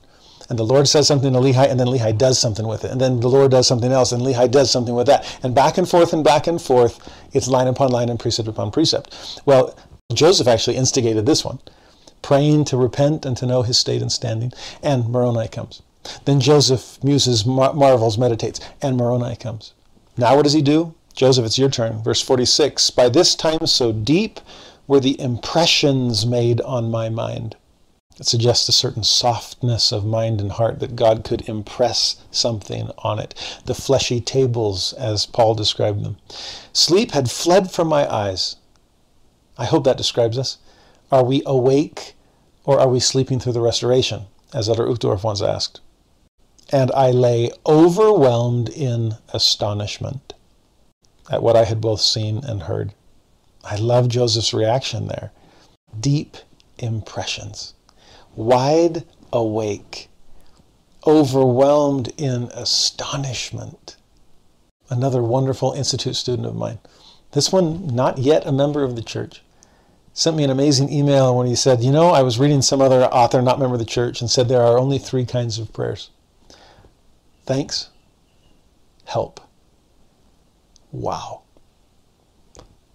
And 0.49 0.57
the 0.57 0.63
Lord 0.63 0.87
says 0.87 1.07
something 1.07 1.33
to 1.33 1.39
Lehi, 1.39 1.69
and 1.69 1.79
then 1.79 1.87
Lehi 1.87 2.17
does 2.17 2.39
something 2.39 2.67
with 2.67 2.83
it. 2.83 2.91
And 2.91 2.99
then 2.99 3.19
the 3.19 3.29
Lord 3.29 3.51
does 3.51 3.67
something 3.67 3.91
else, 3.91 4.11
and 4.11 4.21
Lehi 4.23 4.49
does 4.49 4.71
something 4.71 4.95
with 4.95 5.05
that. 5.07 5.39
And 5.43 5.53
back 5.53 5.77
and 5.77 5.87
forth 5.87 6.11
and 6.11 6.23
back 6.23 6.47
and 6.47 6.61
forth, 6.61 7.07
it's 7.33 7.47
line 7.47 7.67
upon 7.67 7.91
line 7.91 8.09
and 8.09 8.19
precept 8.19 8.47
upon 8.47 8.71
precept. 8.71 9.41
Well, 9.45 9.77
Joseph 10.11 10.47
actually 10.47 10.75
instigated 10.75 11.27
this 11.27 11.45
one, 11.45 11.59
praying 12.23 12.65
to 12.65 12.77
repent 12.77 13.25
and 13.25 13.37
to 13.37 13.45
know 13.45 13.61
his 13.61 13.77
state 13.77 14.01
and 14.01 14.11
standing. 14.11 14.51
And 14.81 15.07
Moroni 15.09 15.47
comes. 15.47 15.83
Then 16.25 16.39
Joseph 16.39 17.03
muses, 17.03 17.45
marvels, 17.45 18.17
meditates, 18.17 18.59
and 18.81 18.97
Moroni 18.97 19.35
comes. 19.35 19.73
Now 20.17 20.35
what 20.35 20.43
does 20.43 20.53
he 20.53 20.63
do? 20.63 20.95
Joseph, 21.13 21.45
it's 21.45 21.59
your 21.59 21.69
turn. 21.69 22.01
Verse 22.01 22.21
46 22.21 22.89
By 22.91 23.09
this 23.09 23.35
time, 23.35 23.67
so 23.67 23.91
deep 23.91 24.39
were 24.89 24.99
the 24.99 25.21
impressions 25.21 26.25
made 26.25 26.59
on 26.61 26.89
my 26.89 27.09
mind. 27.09 27.55
It 28.19 28.25
suggests 28.25 28.67
a 28.67 28.71
certain 28.71 29.03
softness 29.03 29.91
of 29.91 30.03
mind 30.03 30.41
and 30.41 30.51
heart 30.51 30.79
that 30.79 30.95
God 30.95 31.23
could 31.23 31.47
impress 31.47 32.17
something 32.31 32.89
on 32.97 33.19
it. 33.19 33.35
The 33.65 33.75
fleshy 33.75 34.19
tables, 34.19 34.93
as 34.93 35.27
Paul 35.27 35.53
described 35.53 36.03
them. 36.03 36.17
Sleep 36.73 37.11
had 37.11 37.29
fled 37.29 37.71
from 37.71 37.87
my 37.87 38.11
eyes. 38.11 38.55
I 39.59 39.65
hope 39.65 39.83
that 39.83 39.95
describes 39.95 40.39
us. 40.39 40.57
Are 41.11 41.23
we 41.23 41.43
awake 41.45 42.15
or 42.65 42.79
are 42.79 42.89
we 42.89 42.99
sleeping 42.99 43.39
through 43.39 43.53
the 43.53 43.61
restoration, 43.61 44.23
as 44.55 44.67
Elder 44.67 44.87
Uchtdorf 44.87 45.23
once 45.23 45.43
asked? 45.43 45.81
And 46.71 46.91
I 46.93 47.11
lay 47.11 47.51
overwhelmed 47.63 48.69
in 48.69 49.17
astonishment 49.33 50.33
at 51.29 51.43
what 51.43 51.55
I 51.55 51.65
had 51.65 51.79
both 51.79 52.01
seen 52.01 52.43
and 52.43 52.63
heard. 52.63 52.95
I 53.63 53.75
love 53.75 54.07
Joseph's 54.07 54.53
reaction 54.53 55.07
there. 55.07 55.31
Deep 55.99 56.37
impressions, 56.77 57.73
wide 58.35 59.03
awake, 59.33 60.09
overwhelmed 61.05 62.13
in 62.17 62.43
astonishment. 62.53 63.97
Another 64.89 65.21
wonderful 65.21 65.73
Institute 65.73 66.15
student 66.15 66.47
of 66.47 66.55
mine. 66.55 66.79
This 67.31 67.51
one, 67.51 67.87
not 67.87 68.17
yet 68.17 68.45
a 68.45 68.51
member 68.51 68.83
of 68.83 68.95
the 68.95 69.03
church, 69.03 69.43
sent 70.13 70.35
me 70.35 70.43
an 70.43 70.49
amazing 70.49 70.91
email 70.91 71.37
when 71.37 71.47
he 71.47 71.55
said, 71.55 71.81
You 71.81 71.91
know, 71.91 72.09
I 72.09 72.23
was 72.23 72.39
reading 72.39 72.61
some 72.61 72.81
other 72.81 73.03
author, 73.05 73.41
not 73.41 73.59
member 73.59 73.75
of 73.75 73.79
the 73.79 73.85
church, 73.85 74.21
and 74.21 74.29
said 74.29 74.47
there 74.47 74.61
are 74.61 74.79
only 74.79 74.97
three 74.97 75.25
kinds 75.25 75.59
of 75.59 75.71
prayers 75.73 76.09
thanks, 77.45 77.89
help, 79.05 79.41
Wow. 80.91 81.41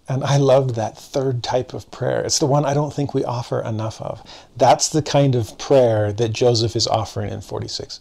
And 0.07 0.23
I 0.23 0.37
loved 0.37 0.75
that 0.75 0.97
third 0.97 1.43
type 1.43 1.73
of 1.73 1.89
prayer. 1.89 2.21
It's 2.21 2.39
the 2.39 2.45
one 2.45 2.63
I 2.65 2.75
don't 2.75 2.93
think 2.93 3.13
we 3.13 3.23
offer 3.23 3.61
enough 3.61 3.99
of. 4.01 4.21
That's 4.55 4.89
the 4.89 5.01
kind 5.01 5.33
of 5.35 5.57
prayer 5.57 6.13
that 6.13 6.29
Joseph 6.29 6.75
is 6.75 6.87
offering 6.87 7.31
in 7.31 7.41
46 7.41 7.99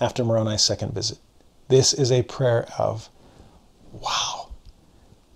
after 0.00 0.22
Moroni's 0.22 0.62
second 0.62 0.92
visit. 0.94 1.18
This 1.68 1.94
is 1.94 2.12
a 2.12 2.22
prayer 2.22 2.68
of 2.78 3.08
wow. 3.92 4.50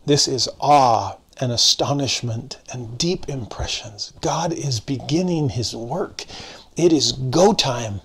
This 0.04 0.28
is 0.28 0.48
awe 0.60 1.16
and 1.40 1.50
astonishment 1.50 2.58
and 2.72 2.98
deep 2.98 3.28
impressions. 3.28 4.12
God 4.20 4.52
is 4.52 4.78
beginning 4.78 5.50
his 5.50 5.74
work. 5.74 6.26
It 6.76 6.92
is 6.92 7.12
go 7.12 7.54
time. 7.54 8.02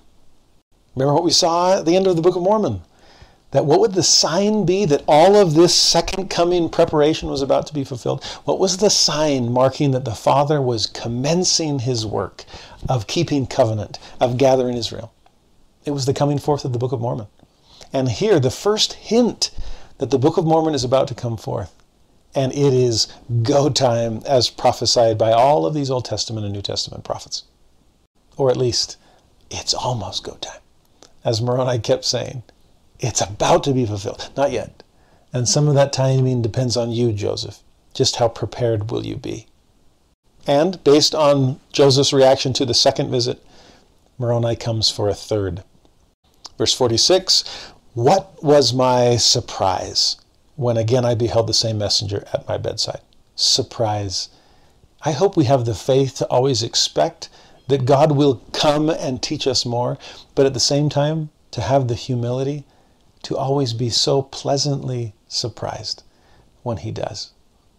Remember 0.95 1.13
what 1.13 1.23
we 1.25 1.31
saw 1.31 1.79
at 1.79 1.85
the 1.85 1.95
end 1.97 2.07
of 2.07 2.15
the 2.15 2.21
Book 2.21 2.37
of 2.37 2.41
Mormon? 2.41 2.81
That 3.55 3.65
what 3.65 3.79
would 3.79 3.93
the 3.93 4.03
sign 4.03 4.65
be 4.65 4.83
that 4.83 5.03
all 5.07 5.37
of 5.37 5.53
this 5.53 5.73
second 5.73 6.29
coming 6.29 6.67
preparation 6.67 7.29
was 7.29 7.41
about 7.41 7.65
to 7.67 7.73
be 7.73 7.85
fulfilled? 7.85 8.21
What 8.43 8.59
was 8.59 8.77
the 8.77 8.89
sign 8.89 9.49
marking 9.49 9.91
that 9.91 10.03
the 10.03 10.13
Father 10.13 10.61
was 10.61 10.87
commencing 10.87 11.79
his 11.79 12.05
work 12.05 12.43
of 12.89 13.07
keeping 13.07 13.47
covenant, 13.47 13.97
of 14.19 14.37
gathering 14.37 14.75
Israel? 14.75 15.13
It 15.85 15.91
was 15.91 16.05
the 16.05 16.13
coming 16.13 16.37
forth 16.37 16.65
of 16.65 16.73
the 16.73 16.79
Book 16.79 16.91
of 16.91 16.99
Mormon. 16.99 17.27
And 17.93 18.09
here, 18.09 18.41
the 18.41 18.51
first 18.51 18.93
hint 18.93 19.51
that 19.99 20.11
the 20.11 20.19
Book 20.19 20.35
of 20.35 20.45
Mormon 20.45 20.73
is 20.73 20.83
about 20.83 21.07
to 21.07 21.15
come 21.15 21.37
forth. 21.37 21.73
And 22.33 22.51
it 22.51 22.73
is 22.73 23.07
go 23.41 23.69
time 23.69 24.21
as 24.27 24.49
prophesied 24.49 25.17
by 25.17 25.31
all 25.31 25.65
of 25.65 25.73
these 25.73 25.89
Old 25.89 26.03
Testament 26.03 26.45
and 26.45 26.53
New 26.53 26.61
Testament 26.61 27.05
prophets. 27.05 27.45
Or 28.35 28.51
at 28.51 28.57
least, 28.57 28.97
it's 29.49 29.73
almost 29.73 30.25
go 30.25 30.33
time. 30.41 30.59
As 31.23 31.41
Moroni 31.41 31.79
kept 31.79 32.03
saying, 32.03 32.43
It's 32.99 33.21
about 33.21 33.63
to 33.65 33.73
be 33.73 33.85
fulfilled. 33.85 34.29
Not 34.37 34.51
yet. 34.51 34.83
And 35.33 35.49
some 35.49 35.67
of 35.67 35.75
that 35.75 35.91
timing 35.91 36.41
depends 36.41 36.77
on 36.77 36.91
you, 36.91 37.11
Joseph. 37.11 37.61
Just 37.93 38.17
how 38.17 38.27
prepared 38.27 38.89
will 38.89 39.05
you 39.05 39.15
be? 39.15 39.47
And 40.47 40.83
based 40.83 41.15
on 41.15 41.59
Joseph's 41.71 42.13
reaction 42.13 42.53
to 42.53 42.65
the 42.65 42.73
second 42.73 43.09
visit, 43.09 43.43
Moroni 44.17 44.55
comes 44.55 44.89
for 44.89 45.09
a 45.09 45.13
third. 45.13 45.63
Verse 46.57 46.73
46 46.73 47.43
What 47.93 48.41
was 48.43 48.73
my 48.73 49.17
surprise 49.17 50.17
when 50.55 50.77
again 50.77 51.03
I 51.03 51.15
beheld 51.15 51.47
the 51.47 51.53
same 51.53 51.77
messenger 51.77 52.25
at 52.31 52.47
my 52.47 52.57
bedside? 52.57 53.01
Surprise. 53.35 54.29
I 55.01 55.11
hope 55.11 55.35
we 55.35 55.45
have 55.45 55.65
the 55.65 55.75
faith 55.75 56.15
to 56.15 56.25
always 56.27 56.63
expect 56.63 57.29
that 57.67 57.85
God 57.85 58.13
will 58.13 58.41
come 58.53 58.89
and 58.89 59.21
teach 59.21 59.47
us 59.47 59.65
more, 59.65 59.97
but 60.33 60.45
at 60.45 60.53
the 60.53 60.59
same 60.59 60.89
time, 60.89 61.29
to 61.51 61.61
have 61.61 61.87
the 61.87 61.95
humility 61.95 62.65
to 63.25 63.35
always 63.35 63.73
be 63.73 63.89
so 63.89 64.21
pleasantly 64.21 65.15
surprised 65.27 66.03
when 66.61 66.77
He 66.77 66.91
does. 66.91 67.31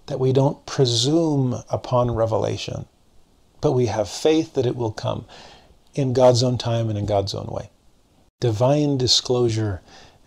That 0.07 0.19
we 0.19 0.33
don't 0.33 0.67
presume 0.67 1.63
upon 1.71 2.11
revelation, 2.11 2.87
but 3.61 3.73
we 3.73 3.87
have 3.87 4.09
faith 4.09 4.55
that 4.55 4.67
it 4.67 4.75
will 4.75 4.91
come 4.91 5.25
in 5.95 6.13
God's 6.13 6.43
own 6.43 6.59
time 6.59 6.89
and 6.89 6.99
in 6.99 7.07
God's 7.07 7.33
own 7.33 7.47
way. 7.47 7.71
Divine 8.41 8.99
disclosure, 8.99 9.83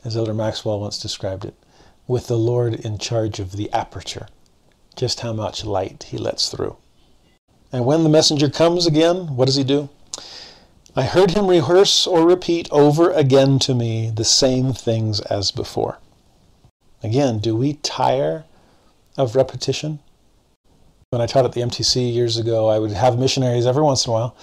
as 0.06 0.16
Elder 0.16 0.34
Maxwell 0.34 0.80
once 0.80 0.98
described 0.98 1.44
it, 1.44 1.56
with 2.08 2.28
the 2.28 2.38
Lord 2.38 2.74
in 2.74 2.98
charge 2.98 3.40
of 3.40 3.52
the 3.52 3.70
aperture, 3.74 4.28
just 4.96 5.20
how 5.20 5.34
much 5.34 5.66
light 5.66 6.04
He 6.04 6.18
lets 6.18 6.50
through. 6.50 6.78
And 7.74 7.86
when 7.86 8.04
the 8.04 8.10
messenger 8.10 8.50
comes 8.50 8.88
again, 8.88 9.36
what 9.36 9.46
does 9.46 9.58
he 9.58 9.66
do? 9.66 9.90
I 10.96 11.04
heard 11.04 11.32
him 11.32 11.48
rehearse 11.48 12.08
or 12.08 12.26
repeat 12.26 12.68
over 12.72 13.12
again 13.12 13.60
to 13.60 13.76
me 13.76 14.10
the 14.10 14.26
same 14.26 14.74
things 14.74 15.20
as 15.22 15.52
before. 15.52 16.00
Again, 17.04 17.40
do 17.40 17.56
we 17.56 17.74
tire 17.74 18.46
of 19.16 19.36
repetition? 19.36 20.00
When 21.12 21.22
I 21.22 21.28
taught 21.28 21.46
at 21.46 21.54
the 21.54 21.62
MTC 21.62 22.14
years 22.14 22.38
ago, 22.38 22.68
I 22.68 22.80
would 22.80 22.92
have 22.92 23.20
missionaries 23.20 23.66
every 23.66 23.84
once 23.84 24.06
in 24.06 24.12
a 24.12 24.14
while, 24.14 24.36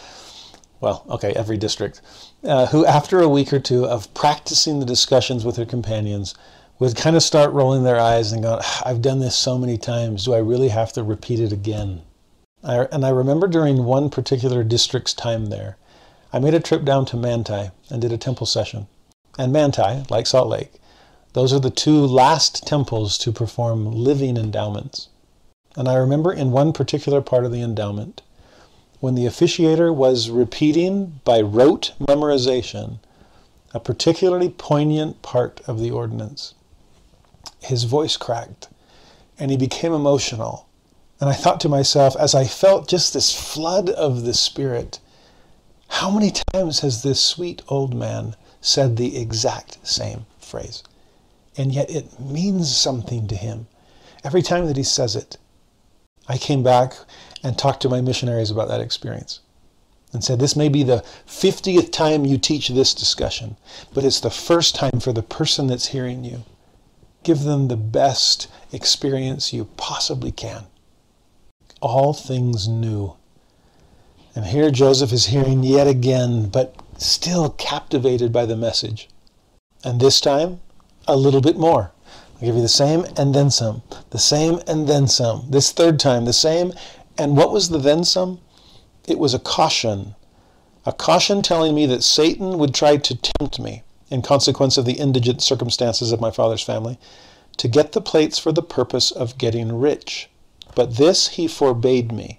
well, 0.81 1.05
okay, 1.09 1.33
every 1.35 1.57
district, 1.57 2.01
uh, 2.45 2.67
who 2.67 2.87
after 2.87 3.21
a 3.21 3.29
week 3.29 3.53
or 3.53 3.59
two 3.59 3.85
of 3.85 4.13
practicing 4.15 4.79
the 4.79 4.87
discussions 4.87 5.45
with 5.45 5.57
their 5.57 5.67
companions 5.67 6.35
would 6.79 6.97
kind 6.97 7.17
of 7.17 7.23
start 7.23 7.53
rolling 7.53 7.83
their 7.83 7.99
eyes 7.99 8.33
and 8.33 8.43
go, 8.43 8.61
I've 8.85 9.03
done 9.03 9.19
this 9.19 9.35
so 9.35 9.59
many 9.59 9.79
times. 9.79 10.25
Do 10.25 10.35
I 10.35 10.39
really 10.39 10.69
have 10.69 10.93
to 10.93 11.03
repeat 11.03 11.41
it 11.41 11.53
again? 11.53 12.03
I, 12.63 12.87
and 12.93 13.05
I 13.05 13.11
remember 13.11 13.47
during 13.49 13.85
one 13.85 14.11
particular 14.11 14.63
district's 14.63 15.15
time 15.15 15.47
there, 15.47 15.77
I 16.37 16.39
made 16.39 16.53
a 16.53 16.61
trip 16.61 16.85
down 16.85 17.07
to 17.07 17.17
Manti 17.17 17.71
and 17.89 18.03
did 18.03 18.13
a 18.13 18.19
temple 18.19 18.45
session. 18.45 18.89
And 19.39 19.55
Manti, 19.55 20.05
like 20.11 20.27
Salt 20.27 20.49
Lake, 20.49 20.71
those 21.33 21.51
are 21.51 21.59
the 21.59 21.71
two 21.71 22.05
last 22.05 22.67
temples 22.67 23.17
to 23.21 23.33
perform 23.33 23.91
living 23.91 24.37
endowments. 24.37 25.09
And 25.77 25.89
I 25.89 25.95
remember 25.95 26.31
in 26.31 26.51
one 26.51 26.75
particular 26.75 27.23
part 27.23 27.47
of 27.47 27.53
the 27.53 27.63
endowment, 27.63 28.21
when 29.01 29.15
the 29.15 29.25
officiator 29.25 29.95
was 29.95 30.29
repeating 30.29 31.23
by 31.25 31.41
rote 31.41 31.95
memorization 31.99 32.99
a 33.73 33.81
particularly 33.81 34.51
poignant 34.51 35.23
part 35.23 35.63
of 35.67 35.81
the 35.81 35.91
ordinance, 35.91 36.53
his 37.61 37.85
voice 37.85 38.19
cracked 38.19 38.69
and 39.39 39.51
he 39.51 39.57
became 39.57 39.95
emotional. 39.95 40.69
And 41.19 41.31
I 41.31 41.33
thought 41.33 41.61
to 41.61 41.71
myself, 41.71 42.15
as 42.15 42.35
I 42.35 42.45
felt 42.45 42.89
just 42.89 43.15
this 43.15 43.35
flood 43.35 43.89
of 43.89 44.25
the 44.25 44.35
Spirit, 44.35 45.01
how 45.89 46.11
many 46.11 46.33
times 46.53 46.81
has 46.81 47.03
this 47.03 47.21
sweet 47.21 47.63
old 47.69 47.95
man 47.95 48.37
said 48.61 48.97
the 48.97 49.17
exact 49.17 49.87
same 49.87 50.27
phrase? 50.39 50.83
and 51.57 51.73
yet 51.73 51.91
it 51.91 52.21
means 52.21 52.75
something 52.75 53.27
to 53.29 53.37
him 53.37 53.67
every 54.25 54.43
time 54.43 54.67
that 54.67 54.77
he 54.77 54.83
says 54.83 55.17
it. 55.17 55.39
I 56.29 56.39
came 56.39 56.63
back 56.63 56.95
and 57.43 57.57
talked 57.57 57.83
to 57.83 57.89
my 57.89 58.01
missionaries 58.01 58.51
about 58.51 58.69
that 58.69 58.81
experience 58.81 59.41
and 60.13 60.23
said, 60.23 60.39
This 60.39 60.57
may 60.57 60.69
be 60.69 60.83
the 60.83 61.05
50th 61.27 61.93
time 61.93 62.27
you 62.27 62.37
teach 62.37 62.69
this 62.69 62.93
discussion, 62.93 63.57
but 63.95 64.05
it's 64.05 64.21
the 64.21 64.31
first 64.31 64.75
time 64.75 65.01
for 65.01 65.13
the 65.13 65.23
person 65.23 65.67
that's 65.67 65.89
hearing 65.89 66.25
you. 66.25 66.45
Give 67.23 67.41
them 67.41 67.69
the 67.69 67.77
best 67.77 68.49
experience 68.73 69.53
you 69.53 69.67
possibly 69.77 70.33
can. 70.33 70.67
All 71.81 72.13
things 72.13 72.69
new. 72.69 73.17
And 74.37 74.45
here 74.45 74.71
Joseph 74.71 75.15
is 75.15 75.27
hearing 75.27 75.65
yet 75.65 75.87
again, 75.87 76.49
but 76.51 76.77
still 76.99 77.49
captivated 77.51 78.33
by 78.33 78.45
the 78.45 78.55
message. 78.55 79.09
And 79.83 79.99
this 79.99 80.21
time, 80.21 80.61
a 81.09 81.17
little 81.17 81.41
bit 81.41 81.57
more. 81.57 81.91
I'll 82.35 82.47
give 82.47 82.55
you 82.55 82.61
the 82.61 82.69
same 82.69 83.07
and 83.17 83.35
then 83.35 83.51
some. 83.51 83.83
The 84.11 84.19
same 84.19 84.61
and 84.67 84.87
then 84.87 85.09
some. 85.09 85.47
This 85.49 85.73
third 85.73 85.99
time, 85.99 86.27
the 86.27 86.35
same. 86.35 86.75
And 87.17 87.35
what 87.35 87.51
was 87.51 87.71
the 87.71 87.79
then 87.79 88.05
some? 88.05 88.41
It 89.09 89.19
was 89.19 89.33
a 89.33 89.39
caution. 89.39 90.15
A 90.85 90.93
caution 90.93 91.41
telling 91.41 91.75
me 91.75 91.87
that 91.87 92.03
Satan 92.03 92.59
would 92.59 92.75
try 92.75 92.99
to 92.99 93.15
tempt 93.17 93.59
me, 93.59 93.85
in 94.11 94.21
consequence 94.21 94.77
of 94.77 94.85
the 94.85 95.01
indigent 95.01 95.41
circumstances 95.41 96.13
of 96.13 96.21
my 96.21 96.31
father's 96.31 96.63
family, 96.63 96.99
to 97.57 97.69
get 97.69 97.93
the 97.93 98.03
plates 98.03 98.39
for 98.39 98.53
the 98.53 98.63
purpose 98.63 99.11
of 99.11 99.39
getting 99.39 99.81
rich. 99.81 100.29
But 100.75 100.99
this 100.99 101.29
he 101.29 101.49
forbade 101.49 102.13
me, 102.13 102.39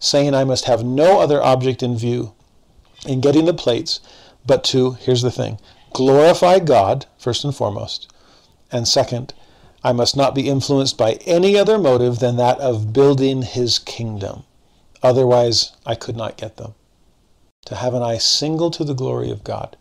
saying 0.00 0.34
I 0.34 0.44
must 0.44 0.64
have 0.64 0.82
no 0.82 1.20
other 1.20 1.40
object 1.40 1.82
in 1.82 1.96
view 1.96 2.34
in 3.06 3.20
getting 3.20 3.44
the 3.44 3.54
plates 3.54 4.00
but 4.44 4.64
to, 4.64 4.92
here's 4.92 5.22
the 5.22 5.30
thing, 5.30 5.58
glorify 5.92 6.58
God, 6.58 7.06
first 7.18 7.44
and 7.44 7.54
foremost. 7.54 8.12
And 8.72 8.88
second, 8.88 9.34
I 9.84 9.92
must 9.92 10.16
not 10.16 10.34
be 10.34 10.48
influenced 10.48 10.96
by 10.96 11.12
any 11.26 11.56
other 11.56 11.78
motive 11.78 12.18
than 12.18 12.36
that 12.36 12.58
of 12.58 12.92
building 12.92 13.42
his 13.42 13.78
kingdom. 13.78 14.44
Otherwise, 15.02 15.72
I 15.86 15.94
could 15.94 16.16
not 16.16 16.36
get 16.36 16.56
them. 16.56 16.74
To 17.66 17.76
have 17.76 17.94
an 17.94 18.02
eye 18.02 18.18
single 18.18 18.70
to 18.72 18.84
the 18.84 18.94
glory 18.94 19.30
of 19.30 19.44
God, 19.44 19.76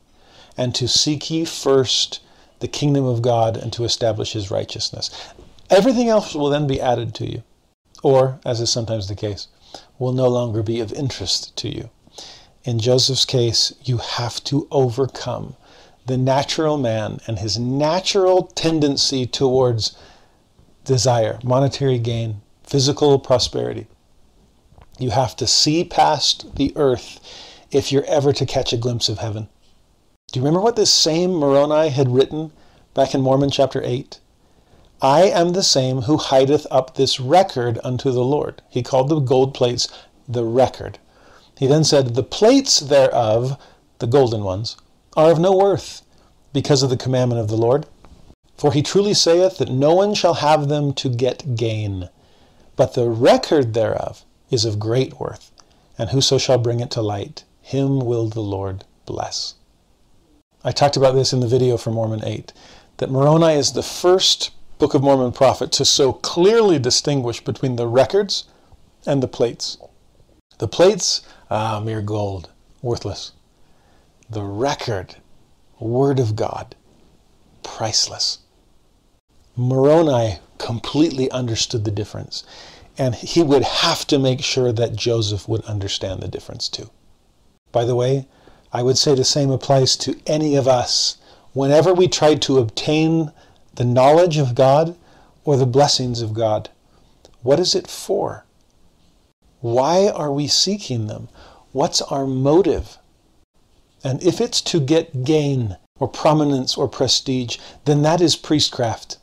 and 0.57 0.75
to 0.75 0.87
seek 0.87 1.29
ye 1.29 1.45
first 1.45 2.21
the 2.59 2.67
kingdom 2.67 3.05
of 3.05 3.21
God 3.21 3.55
and 3.55 3.71
to 3.73 3.85
establish 3.85 4.33
his 4.33 4.51
righteousness. 4.51 5.09
Everything 5.69 6.09
else 6.09 6.35
will 6.35 6.49
then 6.49 6.67
be 6.67 6.81
added 6.81 7.13
to 7.15 7.29
you, 7.29 7.43
or, 8.03 8.39
as 8.45 8.59
is 8.59 8.69
sometimes 8.69 9.07
the 9.07 9.15
case, 9.15 9.47
will 9.97 10.13
no 10.13 10.27
longer 10.27 10.63
be 10.63 10.79
of 10.79 10.93
interest 10.93 11.55
to 11.57 11.69
you. 11.69 11.89
In 12.63 12.79
Joseph's 12.79 13.25
case, 13.25 13.73
you 13.83 13.97
have 13.97 14.43
to 14.45 14.67
overcome 14.71 15.55
the 16.05 16.17
natural 16.17 16.77
man 16.77 17.19
and 17.27 17.39
his 17.39 17.59
natural 17.59 18.43
tendency 18.47 19.25
towards 19.25 19.95
desire, 20.83 21.39
monetary 21.43 21.99
gain, 21.99 22.41
physical 22.63 23.19
prosperity. 23.19 23.87
You 24.97 25.11
have 25.11 25.35
to 25.37 25.47
see 25.47 25.83
past 25.83 26.55
the 26.55 26.73
earth 26.75 27.19
if 27.71 27.91
you're 27.91 28.05
ever 28.05 28.33
to 28.33 28.45
catch 28.45 28.73
a 28.73 28.77
glimpse 28.77 29.07
of 29.07 29.19
heaven. 29.19 29.47
Do 30.31 30.39
you 30.39 30.45
remember 30.45 30.63
what 30.63 30.75
this 30.75 30.93
same 30.93 31.31
Moroni 31.31 31.89
had 31.89 32.13
written 32.13 32.51
back 32.93 33.13
in 33.13 33.21
Mormon 33.21 33.49
chapter 33.49 33.81
8? 33.83 34.19
I 35.01 35.23
am 35.23 35.53
the 35.53 35.63
same 35.63 36.01
who 36.01 36.17
hideth 36.17 36.67
up 36.69 36.95
this 36.95 37.21
record 37.21 37.79
unto 37.85 38.11
the 38.11 38.23
Lord. 38.23 38.61
He 38.69 38.83
called 38.83 39.07
the 39.07 39.19
gold 39.19 39.53
plates 39.53 39.87
the 40.27 40.43
record. 40.43 40.99
He 41.57 41.67
then 41.67 41.85
said, 41.85 42.15
The 42.15 42.23
plates 42.23 42.81
thereof, 42.81 43.57
the 43.99 44.07
golden 44.07 44.43
ones, 44.43 44.75
are 45.15 45.31
of 45.31 45.39
no 45.39 45.55
worth 45.55 46.01
because 46.51 46.83
of 46.83 46.89
the 46.89 46.97
commandment 46.97 47.39
of 47.39 47.47
the 47.47 47.55
Lord. 47.55 47.85
For 48.57 48.73
he 48.73 48.81
truly 48.81 49.13
saith 49.13 49.57
that 49.59 49.71
no 49.71 49.93
one 49.93 50.13
shall 50.13 50.35
have 50.35 50.67
them 50.67 50.91
to 50.95 51.07
get 51.07 51.55
gain, 51.55 52.09
but 52.75 52.93
the 52.93 53.09
record 53.09 53.73
thereof 53.73 54.25
is 54.51 54.65
of 54.65 54.79
great 54.79 55.17
worth, 55.17 55.49
and 55.97 56.09
whoso 56.09 56.37
shall 56.37 56.57
bring 56.57 56.81
it 56.81 56.91
to 56.91 57.01
light, 57.01 57.45
him 57.61 57.99
will 57.99 58.27
the 58.27 58.41
Lord 58.41 58.83
bless. 59.05 59.55
I 60.61 60.73
talked 60.73 60.97
about 60.97 61.15
this 61.15 61.31
in 61.31 61.39
the 61.39 61.47
video 61.47 61.77
for 61.77 61.91
Mormon 61.91 62.23
8, 62.25 62.51
that 62.97 63.09
Moroni 63.09 63.53
is 63.53 63.71
the 63.71 63.83
first 63.83 64.51
Book 64.79 64.93
of 64.93 65.03
Mormon 65.03 65.33
prophet 65.33 65.73
to 65.73 65.85
so 65.85 66.13
clearly 66.13 66.79
distinguish 66.79 67.43
between 67.43 67.75
the 67.75 67.85
records 67.85 68.45
and 69.05 69.21
the 69.21 69.27
plates. 69.27 69.77
The 70.57 70.69
plates, 70.69 71.21
ah, 71.51 71.79
mere 71.79 72.01
gold, 72.01 72.49
worthless 72.81 73.33
the 74.29 74.43
record, 74.43 75.15
Word 75.79 76.19
of 76.19 76.35
God, 76.35 76.75
priceless. 77.63 78.39
Moroni 79.55 80.39
completely 80.59 81.31
understood 81.31 81.83
the 81.83 81.91
difference, 81.91 82.43
and 82.97 83.15
he 83.15 83.41
would 83.41 83.63
have 83.63 84.05
to 84.07 84.19
make 84.19 84.41
sure 84.41 84.71
that 84.71 84.95
Joseph 84.95 85.49
would 85.49 85.65
understand 85.65 86.21
the 86.21 86.27
difference 86.27 86.69
too. 86.69 86.89
By 87.71 87.85
the 87.85 87.95
way, 87.95 88.27
I 88.71 88.83
would 88.83 88.97
say 88.97 89.15
the 89.15 89.25
same 89.25 89.49
applies 89.49 89.97
to 89.97 90.19
any 90.27 90.55
of 90.55 90.67
us. 90.67 91.17
Whenever 91.53 91.93
we 91.93 92.07
try 92.07 92.35
to 92.35 92.59
obtain 92.59 93.31
the 93.79 93.85
knowledge 93.85 94.37
of 94.37 94.55
God 94.55 94.97
or 95.45 95.55
the 95.55 95.65
blessings 95.65 96.21
of 96.21 96.33
God, 96.33 96.69
what 97.43 97.61
is 97.61 97.73
it 97.73 97.87
for? 97.87 98.43
Why 99.61 100.09
are 100.09 100.33
we 100.33 100.47
seeking 100.47 101.07
them? 101.07 101.29
What's 101.71 102.01
our 102.01 102.27
motive? 102.27 102.97
And 104.03 104.21
if 104.21 104.41
it's 104.41 104.59
to 104.63 104.81
get 104.81 105.23
gain, 105.23 105.77
or 105.97 106.09
prominence 106.09 106.75
or 106.75 106.89
prestige, 106.89 107.57
then 107.85 108.01
that 108.01 108.19
is 108.19 108.35
priestcraft. 108.35 109.17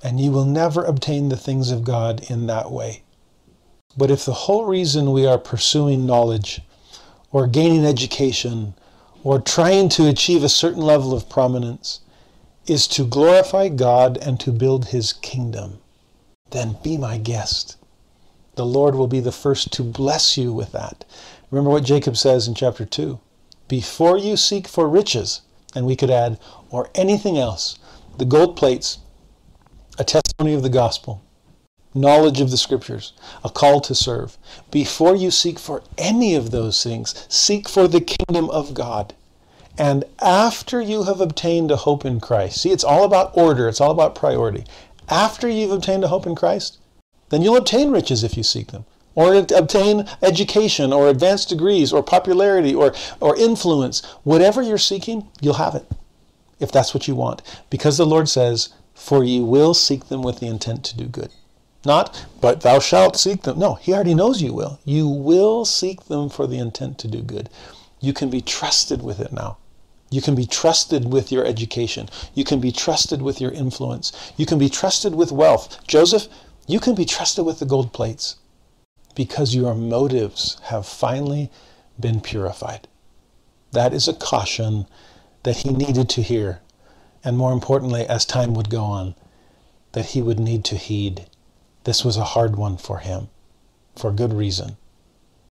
And 0.00 0.20
you 0.20 0.30
will 0.30 0.44
never 0.44 0.84
obtain 0.84 1.28
the 1.28 1.36
things 1.36 1.72
of 1.72 1.82
God 1.82 2.30
in 2.30 2.46
that 2.46 2.70
way. 2.70 3.02
But 3.96 4.12
if 4.12 4.24
the 4.24 4.46
whole 4.46 4.64
reason 4.64 5.10
we 5.10 5.26
are 5.26 5.38
pursuing 5.38 6.06
knowledge, 6.06 6.60
or 7.32 7.48
gaining 7.48 7.84
education, 7.84 8.74
or 9.24 9.40
trying 9.40 9.88
to 9.88 10.06
achieve 10.06 10.44
a 10.44 10.48
certain 10.48 10.82
level 10.82 11.12
of 11.12 11.28
prominence, 11.28 11.98
is 12.66 12.86
to 12.88 13.04
glorify 13.04 13.68
God 13.68 14.16
and 14.18 14.38
to 14.40 14.52
build 14.52 14.86
His 14.86 15.12
kingdom, 15.12 15.78
then 16.50 16.76
be 16.82 16.96
my 16.96 17.18
guest. 17.18 17.76
The 18.54 18.66
Lord 18.66 18.94
will 18.94 19.08
be 19.08 19.20
the 19.20 19.32
first 19.32 19.72
to 19.72 19.82
bless 19.82 20.36
you 20.36 20.52
with 20.52 20.72
that. 20.72 21.04
Remember 21.50 21.70
what 21.70 21.84
Jacob 21.84 22.16
says 22.16 22.46
in 22.46 22.54
chapter 22.54 22.84
2 22.84 23.18
Before 23.66 24.16
you 24.16 24.36
seek 24.36 24.68
for 24.68 24.88
riches, 24.88 25.40
and 25.74 25.86
we 25.86 25.96
could 25.96 26.10
add, 26.10 26.38
or 26.70 26.90
anything 26.94 27.38
else, 27.38 27.78
the 28.18 28.24
gold 28.24 28.56
plates, 28.56 28.98
a 29.98 30.04
testimony 30.04 30.54
of 30.54 30.62
the 30.62 30.68
gospel, 30.68 31.22
knowledge 31.94 32.40
of 32.40 32.50
the 32.50 32.56
scriptures, 32.56 33.12
a 33.42 33.50
call 33.50 33.80
to 33.80 33.94
serve. 33.94 34.38
Before 34.70 35.16
you 35.16 35.30
seek 35.30 35.58
for 35.58 35.82
any 35.98 36.34
of 36.34 36.50
those 36.50 36.82
things, 36.82 37.26
seek 37.28 37.68
for 37.68 37.88
the 37.88 38.00
kingdom 38.00 38.50
of 38.50 38.74
God. 38.74 39.14
And 39.78 40.04
after 40.20 40.82
you 40.82 41.04
have 41.04 41.20
obtained 41.20 41.70
a 41.70 41.76
hope 41.76 42.04
in 42.04 42.20
Christ, 42.20 42.60
see, 42.60 42.70
it's 42.70 42.84
all 42.84 43.04
about 43.04 43.36
order, 43.36 43.68
it's 43.68 43.80
all 43.80 43.90
about 43.90 44.14
priority. 44.14 44.64
After 45.08 45.48
you've 45.48 45.70
obtained 45.70 46.04
a 46.04 46.08
hope 46.08 46.26
in 46.26 46.34
Christ, 46.34 46.78
then 47.30 47.40
you'll 47.40 47.56
obtain 47.56 47.90
riches 47.90 48.22
if 48.22 48.36
you 48.36 48.42
seek 48.42 48.70
them, 48.70 48.84
or 49.14 49.34
obtain 49.34 50.06
education, 50.20 50.92
or 50.92 51.08
advanced 51.08 51.48
degrees, 51.48 51.92
or 51.92 52.02
popularity, 52.02 52.74
or, 52.74 52.94
or 53.20 53.36
influence. 53.36 54.04
Whatever 54.24 54.60
you're 54.60 54.76
seeking, 54.76 55.28
you'll 55.40 55.54
have 55.54 55.74
it, 55.74 55.86
if 56.60 56.70
that's 56.70 56.92
what 56.92 57.08
you 57.08 57.14
want. 57.14 57.40
Because 57.70 57.96
the 57.96 58.06
Lord 58.06 58.28
says, 58.28 58.68
For 58.94 59.24
ye 59.24 59.40
will 59.40 59.72
seek 59.72 60.08
them 60.08 60.22
with 60.22 60.40
the 60.40 60.48
intent 60.48 60.84
to 60.84 60.96
do 60.96 61.06
good. 61.06 61.30
Not, 61.86 62.26
but 62.40 62.60
thou 62.60 62.78
shalt 62.78 63.16
seek 63.16 63.42
them. 63.42 63.58
No, 63.58 63.74
he 63.74 63.94
already 63.94 64.14
knows 64.14 64.42
you 64.42 64.52
will. 64.52 64.78
You 64.84 65.08
will 65.08 65.64
seek 65.64 66.04
them 66.04 66.28
for 66.28 66.46
the 66.46 66.58
intent 66.58 66.98
to 66.98 67.08
do 67.08 67.22
good. 67.22 67.48
You 68.00 68.12
can 68.12 68.28
be 68.30 68.40
trusted 68.42 69.02
with 69.02 69.18
it 69.18 69.32
now. 69.32 69.56
You 70.12 70.20
can 70.20 70.34
be 70.34 70.44
trusted 70.44 71.10
with 71.10 71.32
your 71.32 71.46
education. 71.46 72.10
You 72.34 72.44
can 72.44 72.60
be 72.60 72.70
trusted 72.70 73.22
with 73.22 73.40
your 73.40 73.50
influence. 73.50 74.12
You 74.36 74.44
can 74.44 74.58
be 74.58 74.68
trusted 74.68 75.14
with 75.14 75.32
wealth. 75.32 75.84
Joseph, 75.86 76.28
you 76.66 76.80
can 76.80 76.94
be 76.94 77.06
trusted 77.06 77.46
with 77.46 77.60
the 77.60 77.64
gold 77.64 77.94
plates 77.94 78.36
because 79.14 79.54
your 79.54 79.74
motives 79.74 80.60
have 80.64 80.86
finally 80.86 81.50
been 81.98 82.20
purified. 82.20 82.88
That 83.72 83.94
is 83.94 84.06
a 84.06 84.12
caution 84.12 84.86
that 85.44 85.58
he 85.58 85.70
needed 85.70 86.10
to 86.10 86.22
hear. 86.22 86.60
And 87.24 87.38
more 87.38 87.52
importantly, 87.52 88.06
as 88.06 88.26
time 88.26 88.52
would 88.52 88.68
go 88.68 88.84
on, 88.84 89.14
that 89.92 90.06
he 90.06 90.20
would 90.20 90.38
need 90.38 90.64
to 90.66 90.76
heed. 90.76 91.26
This 91.84 92.04
was 92.04 92.18
a 92.18 92.32
hard 92.36 92.56
one 92.56 92.76
for 92.76 92.98
him, 92.98 93.30
for 93.96 94.12
good 94.12 94.34
reason. 94.34 94.76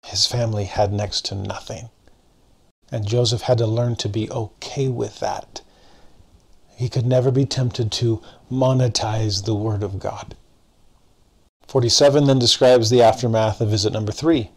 His 0.02 0.26
family 0.26 0.64
had 0.64 0.92
next 0.92 1.26
to 1.26 1.34
nothing. 1.34 1.90
And 2.90 3.06
Joseph 3.06 3.42
had 3.42 3.58
to 3.58 3.66
learn 3.66 3.96
to 3.96 4.08
be 4.08 4.30
okay 4.30 4.88
with 4.88 5.20
that. 5.20 5.60
He 6.76 6.88
could 6.88 7.06
never 7.06 7.30
be 7.30 7.46
tempted 7.46 7.90
to 7.92 8.22
monetize 8.50 9.44
the 9.44 9.54
Word 9.54 9.82
of 9.82 9.98
God. 9.98 10.36
47 11.66 12.26
then 12.26 12.38
describes 12.38 12.90
the 12.90 13.02
aftermath 13.02 13.60
of 13.60 13.70
visit 13.70 13.92
number 13.92 14.12
three. 14.12 14.50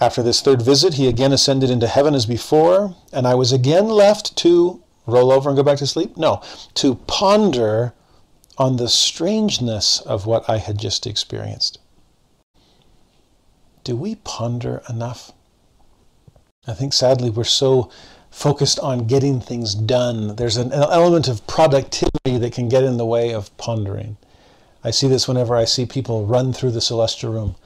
After 0.00 0.22
this 0.22 0.40
third 0.40 0.60
visit, 0.60 0.94
he 0.94 1.08
again 1.08 1.32
ascended 1.32 1.70
into 1.70 1.86
heaven 1.86 2.14
as 2.14 2.26
before, 2.26 2.96
and 3.12 3.26
I 3.26 3.34
was 3.34 3.52
again 3.52 3.88
left 3.88 4.36
to 4.38 4.82
roll 5.06 5.32
over 5.32 5.48
and 5.48 5.56
go 5.56 5.62
back 5.62 5.78
to 5.78 5.86
sleep? 5.86 6.16
No, 6.16 6.42
to 6.74 6.96
ponder 7.06 7.94
on 8.58 8.76
the 8.76 8.88
strangeness 8.88 10.00
of 10.00 10.26
what 10.26 10.48
I 10.48 10.58
had 10.58 10.78
just 10.78 11.06
experienced. 11.06 11.78
Do 13.84 13.96
we 13.96 14.16
ponder 14.16 14.82
enough? 14.88 15.32
I 16.66 16.74
think 16.74 16.92
sadly 16.92 17.30
we're 17.30 17.44
so 17.44 17.90
focused 18.30 18.78
on 18.80 19.06
getting 19.06 19.40
things 19.40 19.74
done. 19.74 20.36
There's 20.36 20.56
an 20.56 20.72
element 20.72 21.28
of 21.28 21.46
productivity 21.46 22.38
that 22.38 22.52
can 22.52 22.68
get 22.68 22.84
in 22.84 22.96
the 22.96 23.06
way 23.06 23.32
of 23.32 23.56
pondering. 23.56 24.16
I 24.84 24.90
see 24.90 25.08
this 25.08 25.26
whenever 25.26 25.56
I 25.56 25.64
see 25.64 25.86
people 25.86 26.26
run 26.26 26.52
through 26.52 26.72
the 26.72 26.80
celestial 26.80 27.32
room. 27.32 27.56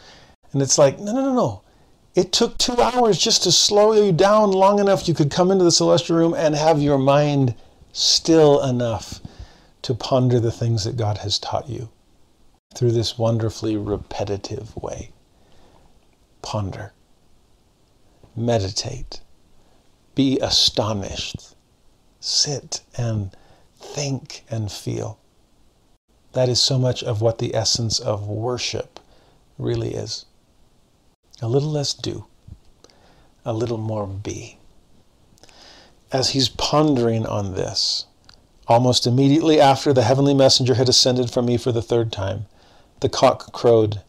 And 0.53 0.63
it's 0.63 0.79
like, 0.79 0.99
no, 0.99 1.13
no, 1.13 1.23
no, 1.23 1.35
no. 1.35 1.63
It 2.15 2.33
took 2.33 2.59
two 2.59 2.81
hours 2.81 3.19
just 3.19 3.43
to 3.45 3.53
slow 3.53 3.93
you 3.93 4.13
down 4.13 4.51
long 4.51 4.79
enough 4.79 5.07
you 5.07 5.15
could 5.15 5.31
come 5.31 5.51
into 5.51 5.65
the 5.65 5.71
celestial 5.71 6.17
room 6.17 6.35
and 6.35 6.55
have 6.55 6.81
your 6.81 6.99
mind 6.99 7.55
still 7.93 8.63
enough 8.63 9.21
to 9.83 9.95
ponder 9.95 10.41
the 10.41 10.53
things 10.53 10.85
that 10.85 10.97
God 10.97 11.19
has 11.19 11.39
taught 11.39 11.69
you 11.69 11.89
through 12.75 12.93
this 12.93 13.19
wonderfully 13.19 13.77
repetitive 13.77 14.77
way. 14.77 15.11
Ponder, 16.43 16.93
meditate, 18.37 19.21
be 20.15 20.39
astonished, 20.41 21.55
sit 22.21 22.81
and 22.97 23.31
think 23.79 24.45
and 24.51 24.71
feel. 24.71 25.19
That 26.33 26.49
is 26.49 26.63
so 26.63 26.79
much 26.79 27.03
of 27.03 27.21
what 27.21 27.39
the 27.39 27.55
essence 27.55 27.99
of 27.99 28.29
worship 28.29 29.01
really 29.59 29.95
is. 29.95 30.27
A 31.43 31.49
little 31.49 31.71
less 31.71 31.95
do, 31.95 32.27
a 33.45 33.53
little 33.53 33.79
more 33.79 34.07
be. 34.07 34.59
As 36.13 36.31
he's 36.31 36.49
pondering 36.49 37.27
on 37.27 37.55
this, 37.55 38.07
Almost 38.71 39.05
immediately 39.05 39.61
after 39.61 39.93
the 39.93 40.05
heavenly 40.05 40.33
messenger 40.33 40.75
had 40.75 40.89
ascended 40.89 41.29
from 41.29 41.47
me 41.47 41.57
for 41.57 41.73
the 41.73 41.83
third 41.83 42.13
time, 42.13 42.47
the 43.01 43.09
cock 43.09 43.51
crowed. 43.53 44.03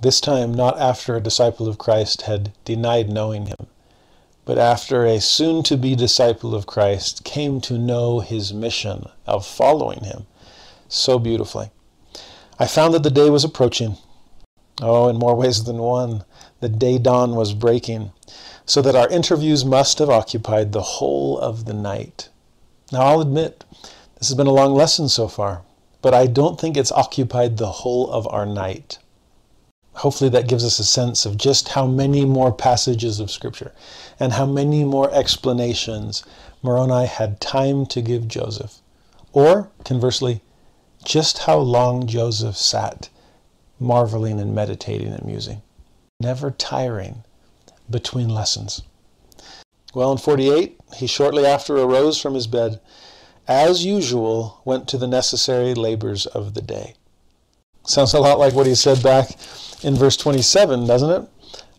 This 0.00 0.20
time 0.20 0.54
not 0.54 0.78
after 0.78 1.16
a 1.16 1.20
disciple 1.20 1.66
of 1.66 1.76
Christ 1.76 2.22
had 2.22 2.52
denied 2.64 3.10
knowing 3.10 3.46
him, 3.46 3.66
but 4.44 4.56
after 4.56 5.04
a 5.04 5.20
soon 5.20 5.64
to 5.64 5.76
be 5.76 5.96
disciple 5.96 6.54
of 6.54 6.68
Christ 6.68 7.24
came 7.24 7.60
to 7.62 7.76
know 7.76 8.20
his 8.20 8.52
mission 8.54 9.08
of 9.26 9.44
following 9.44 10.04
him 10.04 10.28
so 10.88 11.18
beautifully. 11.18 11.72
I 12.60 12.68
found 12.68 12.94
that 12.94 13.02
the 13.02 13.10
day 13.10 13.28
was 13.28 13.42
approaching. 13.42 13.96
Oh, 14.80 15.08
in 15.08 15.16
more 15.16 15.34
ways 15.34 15.64
than 15.64 15.78
one, 15.78 16.22
the 16.60 16.68
day 16.68 16.98
dawn 16.98 17.34
was 17.34 17.52
breaking, 17.52 18.12
so 18.64 18.80
that 18.82 18.94
our 18.94 19.08
interviews 19.08 19.64
must 19.64 19.98
have 19.98 20.10
occupied 20.10 20.70
the 20.70 20.82
whole 20.82 21.36
of 21.40 21.64
the 21.64 21.74
night. 21.74 22.28
Now, 22.92 23.00
I'll 23.00 23.20
admit, 23.20 23.64
this 24.16 24.28
has 24.28 24.36
been 24.36 24.46
a 24.46 24.52
long 24.52 24.74
lesson 24.74 25.08
so 25.08 25.26
far, 25.26 25.62
but 26.02 26.14
I 26.14 26.28
don't 26.28 26.60
think 26.60 26.76
it's 26.76 26.92
occupied 26.92 27.56
the 27.56 27.72
whole 27.82 28.08
of 28.12 28.28
our 28.28 28.46
night. 28.46 29.00
Hopefully, 29.98 30.30
that 30.30 30.46
gives 30.46 30.64
us 30.64 30.78
a 30.78 30.84
sense 30.84 31.26
of 31.26 31.36
just 31.36 31.70
how 31.70 31.84
many 31.84 32.24
more 32.24 32.52
passages 32.52 33.18
of 33.18 33.32
Scripture 33.32 33.72
and 34.20 34.32
how 34.32 34.46
many 34.46 34.84
more 34.84 35.12
explanations 35.12 36.22
Moroni 36.62 37.04
had 37.06 37.40
time 37.40 37.84
to 37.86 38.00
give 38.00 38.28
Joseph. 38.28 38.78
Or, 39.32 39.70
conversely, 39.84 40.40
just 41.04 41.38
how 41.38 41.58
long 41.58 42.06
Joseph 42.06 42.56
sat 42.56 43.08
marveling 43.80 44.38
and 44.38 44.54
meditating 44.54 45.12
and 45.12 45.24
musing, 45.24 45.62
never 46.20 46.52
tiring 46.52 47.24
between 47.90 48.28
lessons. 48.28 48.82
Well, 49.94 50.12
in 50.12 50.18
48, 50.18 50.78
he 50.96 51.08
shortly 51.08 51.44
after 51.44 51.76
arose 51.76 52.20
from 52.20 52.34
his 52.34 52.46
bed, 52.46 52.78
as 53.48 53.84
usual, 53.84 54.60
went 54.64 54.86
to 54.88 54.96
the 54.96 55.08
necessary 55.08 55.74
labors 55.74 56.26
of 56.26 56.54
the 56.54 56.62
day. 56.62 56.94
Sounds 57.84 58.14
a 58.14 58.20
lot 58.20 58.38
like 58.38 58.54
what 58.54 58.66
he 58.66 58.76
said 58.76 59.02
back 59.02 59.30
in 59.82 59.94
verse 59.94 60.16
27, 60.16 60.86
doesn't 60.86 61.10
it? 61.10 61.28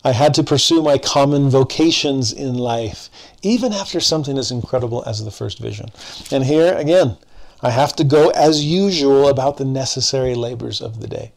I 0.02 0.12
had 0.12 0.32
to 0.34 0.42
pursue 0.42 0.82
my 0.82 0.96
common 0.96 1.50
vocations 1.50 2.32
in 2.32 2.54
life, 2.54 3.10
even 3.42 3.72
after 3.72 4.00
something 4.00 4.38
as 4.38 4.50
incredible 4.50 5.04
as 5.06 5.24
the 5.24 5.30
first 5.30 5.58
vision. 5.58 5.90
And 6.30 6.44
here, 6.44 6.74
again, 6.74 7.18
I 7.62 7.70
have 7.70 7.94
to 7.96 8.04
go 8.04 8.30
as 8.30 8.64
usual 8.64 9.28
about 9.28 9.58
the 9.58 9.66
necessary 9.66 10.34
labors 10.34 10.80
of 10.80 11.00
the 11.00 11.06
day. 11.06 11.32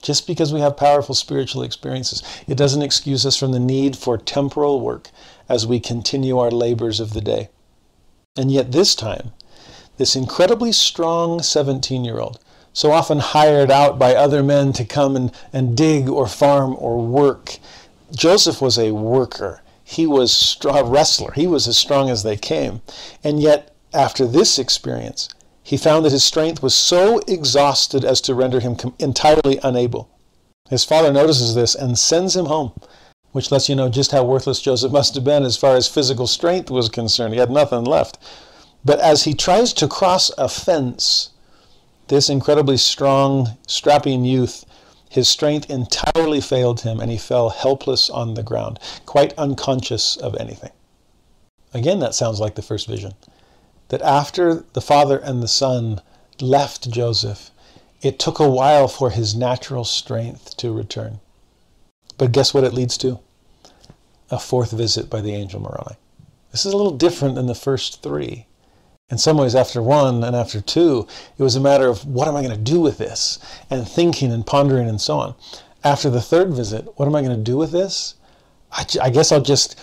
Just 0.00 0.26
because 0.26 0.52
we 0.52 0.60
have 0.60 0.76
powerful 0.76 1.14
spiritual 1.14 1.62
experiences, 1.62 2.22
it 2.46 2.56
doesn't 2.56 2.82
excuse 2.82 3.26
us 3.26 3.36
from 3.36 3.52
the 3.52 3.58
need 3.58 3.96
for 3.96 4.16
temporal 4.16 4.80
work 4.80 5.10
as 5.48 5.66
we 5.66 5.80
continue 5.80 6.38
our 6.38 6.50
labors 6.50 7.00
of 7.00 7.12
the 7.12 7.20
day. 7.20 7.50
And 8.36 8.52
yet, 8.52 8.70
this 8.70 8.94
time, 8.94 9.32
this 9.98 10.14
incredibly 10.14 10.72
strong 10.72 11.42
17 11.42 12.04
year 12.04 12.20
old, 12.20 12.38
so 12.72 12.92
often 12.92 13.18
hired 13.18 13.70
out 13.70 13.98
by 13.98 14.14
other 14.14 14.42
men 14.42 14.72
to 14.74 14.84
come 14.84 15.16
and, 15.16 15.32
and 15.52 15.76
dig 15.76 16.08
or 16.08 16.26
farm 16.26 16.76
or 16.78 17.04
work, 17.04 17.58
Joseph 18.14 18.60
was 18.60 18.78
a 18.78 18.92
worker. 18.92 19.62
He 19.84 20.06
was 20.06 20.56
a 20.64 20.84
wrestler. 20.84 21.32
He 21.32 21.46
was 21.46 21.66
as 21.66 21.76
strong 21.76 22.10
as 22.10 22.22
they 22.22 22.36
came. 22.36 22.80
And 23.24 23.40
yet, 23.40 23.74
after 23.92 24.26
this 24.26 24.58
experience, 24.58 25.28
he 25.62 25.76
found 25.76 26.04
that 26.04 26.12
his 26.12 26.24
strength 26.24 26.62
was 26.62 26.74
so 26.74 27.20
exhausted 27.26 28.04
as 28.04 28.20
to 28.22 28.34
render 28.34 28.60
him 28.60 28.76
entirely 28.98 29.58
unable. 29.62 30.08
His 30.68 30.84
father 30.84 31.12
notices 31.12 31.54
this 31.54 31.74
and 31.74 31.98
sends 31.98 32.36
him 32.36 32.46
home 32.46 32.72
which 33.32 33.52
lets 33.52 33.68
you 33.68 33.74
know 33.74 33.88
just 33.88 34.12
how 34.12 34.24
worthless 34.24 34.60
Joseph 34.60 34.92
must 34.98 35.14
have 35.14 35.24
been 35.24 35.44
as 35.44 35.56
far 35.56 35.76
as 35.76 35.88
physical 35.88 36.26
strength 36.26 36.70
was 36.70 36.88
concerned. 36.88 37.34
He 37.34 37.40
had 37.40 37.50
nothing 37.50 37.84
left. 37.84 38.18
But 38.84 38.98
as 39.00 39.24
he 39.24 39.34
tries 39.34 39.72
to 39.74 39.88
cross 39.88 40.30
a 40.38 40.48
fence, 40.48 41.29
this 42.10 42.28
incredibly 42.28 42.76
strong, 42.76 43.56
strapping 43.68 44.24
youth, 44.24 44.66
his 45.08 45.28
strength 45.28 45.70
entirely 45.70 46.40
failed 46.40 46.80
him 46.80 46.98
and 46.98 47.08
he 47.08 47.16
fell 47.16 47.50
helpless 47.50 48.10
on 48.10 48.34
the 48.34 48.42
ground, 48.42 48.80
quite 49.06 49.32
unconscious 49.38 50.16
of 50.16 50.34
anything. 50.34 50.72
Again, 51.72 52.00
that 52.00 52.16
sounds 52.16 52.40
like 52.40 52.56
the 52.56 52.62
first 52.62 52.88
vision. 52.88 53.14
That 53.88 54.02
after 54.02 54.64
the 54.72 54.80
father 54.80 55.18
and 55.18 55.40
the 55.40 55.46
son 55.46 56.00
left 56.40 56.90
Joseph, 56.90 57.52
it 58.02 58.18
took 58.18 58.40
a 58.40 58.50
while 58.50 58.88
for 58.88 59.10
his 59.10 59.36
natural 59.36 59.84
strength 59.84 60.56
to 60.56 60.72
return. 60.72 61.20
But 62.18 62.32
guess 62.32 62.52
what 62.52 62.64
it 62.64 62.74
leads 62.74 62.98
to? 62.98 63.20
A 64.32 64.40
fourth 64.40 64.72
visit 64.72 65.08
by 65.08 65.20
the 65.20 65.34
angel 65.34 65.60
Moroni. 65.60 65.96
This 66.50 66.66
is 66.66 66.72
a 66.72 66.76
little 66.76 66.96
different 66.96 67.36
than 67.36 67.46
the 67.46 67.54
first 67.54 68.02
three. 68.02 68.46
In 69.10 69.18
some 69.18 69.36
ways, 69.36 69.54
after 69.54 69.82
one 69.82 70.22
and 70.22 70.36
after 70.36 70.60
two, 70.60 71.06
it 71.36 71.42
was 71.42 71.56
a 71.56 71.60
matter 71.60 71.88
of 71.88 72.06
what 72.06 72.28
am 72.28 72.36
I 72.36 72.42
going 72.42 72.56
to 72.56 72.72
do 72.72 72.80
with 72.80 72.98
this? 72.98 73.38
And 73.68 73.88
thinking 73.88 74.32
and 74.32 74.46
pondering 74.46 74.88
and 74.88 75.00
so 75.00 75.18
on. 75.18 75.34
After 75.82 76.10
the 76.10 76.20
third 76.20 76.52
visit, 76.52 76.86
what 76.96 77.06
am 77.06 77.16
I 77.16 77.22
going 77.22 77.36
to 77.36 77.42
do 77.42 77.56
with 77.56 77.72
this? 77.72 78.14
I, 78.72 78.84
I 79.02 79.10
guess 79.10 79.32
I'll 79.32 79.40
just 79.42 79.78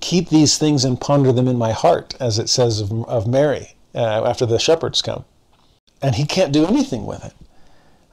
keep 0.00 0.28
these 0.28 0.56
things 0.56 0.84
and 0.84 1.00
ponder 1.00 1.32
them 1.32 1.48
in 1.48 1.58
my 1.58 1.72
heart, 1.72 2.14
as 2.20 2.38
it 2.38 2.48
says 2.48 2.80
of, 2.80 2.92
of 3.06 3.26
Mary 3.26 3.74
uh, 3.94 4.24
after 4.24 4.46
the 4.46 4.58
shepherds 4.58 5.02
come 5.02 5.24
and 6.02 6.14
he 6.14 6.24
can't 6.24 6.52
do 6.52 6.66
anything 6.66 7.06
with 7.06 7.24
it. 7.24 7.34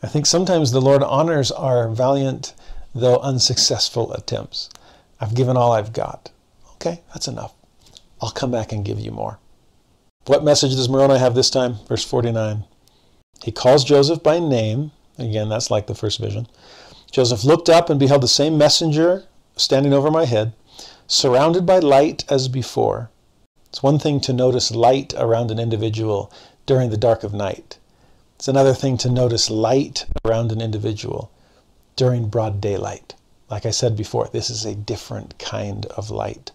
I 0.03 0.07
think 0.07 0.25
sometimes 0.25 0.71
the 0.71 0.81
Lord 0.81 1.03
honors 1.03 1.51
our 1.51 1.89
valiant, 1.89 2.53
though 2.93 3.17
unsuccessful 3.19 4.13
attempts. 4.13 4.69
I've 5.19 5.33
given 5.33 5.57
all 5.57 5.71
I've 5.71 5.93
got. 5.93 6.29
Okay, 6.73 7.01
that's 7.13 7.27
enough. 7.27 7.53
I'll 8.21 8.31
come 8.31 8.51
back 8.51 8.71
and 8.71 8.85
give 8.85 8.99
you 8.99 9.11
more. 9.11 9.39
What 10.27 10.43
message 10.43 10.71
does 10.71 10.89
Moroni 10.89 11.17
have 11.19 11.35
this 11.35 11.49
time? 11.49 11.77
Verse 11.87 12.03
49. 12.03 12.65
He 13.43 13.51
calls 13.53 13.85
Joseph 13.85 14.21
by 14.21 14.39
name. 14.39 14.91
Again, 15.17 15.47
that's 15.47 15.71
like 15.71 15.87
the 15.87 15.95
first 15.95 16.19
vision. 16.19 16.47
Joseph 17.09 17.45
looked 17.45 17.69
up 17.69 17.89
and 17.89 17.97
beheld 17.97 18.23
the 18.23 18.27
same 18.27 18.57
messenger 18.57 19.23
standing 19.55 19.93
over 19.93 20.11
my 20.11 20.25
head, 20.25 20.51
surrounded 21.07 21.65
by 21.65 21.79
light 21.79 22.25
as 22.29 22.49
before. 22.49 23.09
It's 23.69 23.81
one 23.81 23.99
thing 23.99 24.19
to 24.19 24.33
notice 24.33 24.69
light 24.69 25.13
around 25.17 25.49
an 25.49 25.59
individual 25.59 26.29
during 26.65 26.89
the 26.89 26.97
dark 26.97 27.23
of 27.23 27.33
night. 27.33 27.77
It's 28.35 28.49
another 28.49 28.73
thing 28.73 28.97
to 28.97 29.09
notice 29.09 29.49
light 29.49 30.07
around 30.25 30.51
an 30.51 30.59
individual 30.59 31.31
during 31.95 32.27
broad 32.27 32.59
daylight. 32.59 33.15
Like 33.49 33.65
I 33.65 33.71
said 33.71 33.95
before, 33.95 34.27
this 34.33 34.49
is 34.49 34.65
a 34.65 34.75
different 34.75 35.39
kind 35.39 35.85
of 35.85 36.11
light. 36.11 36.51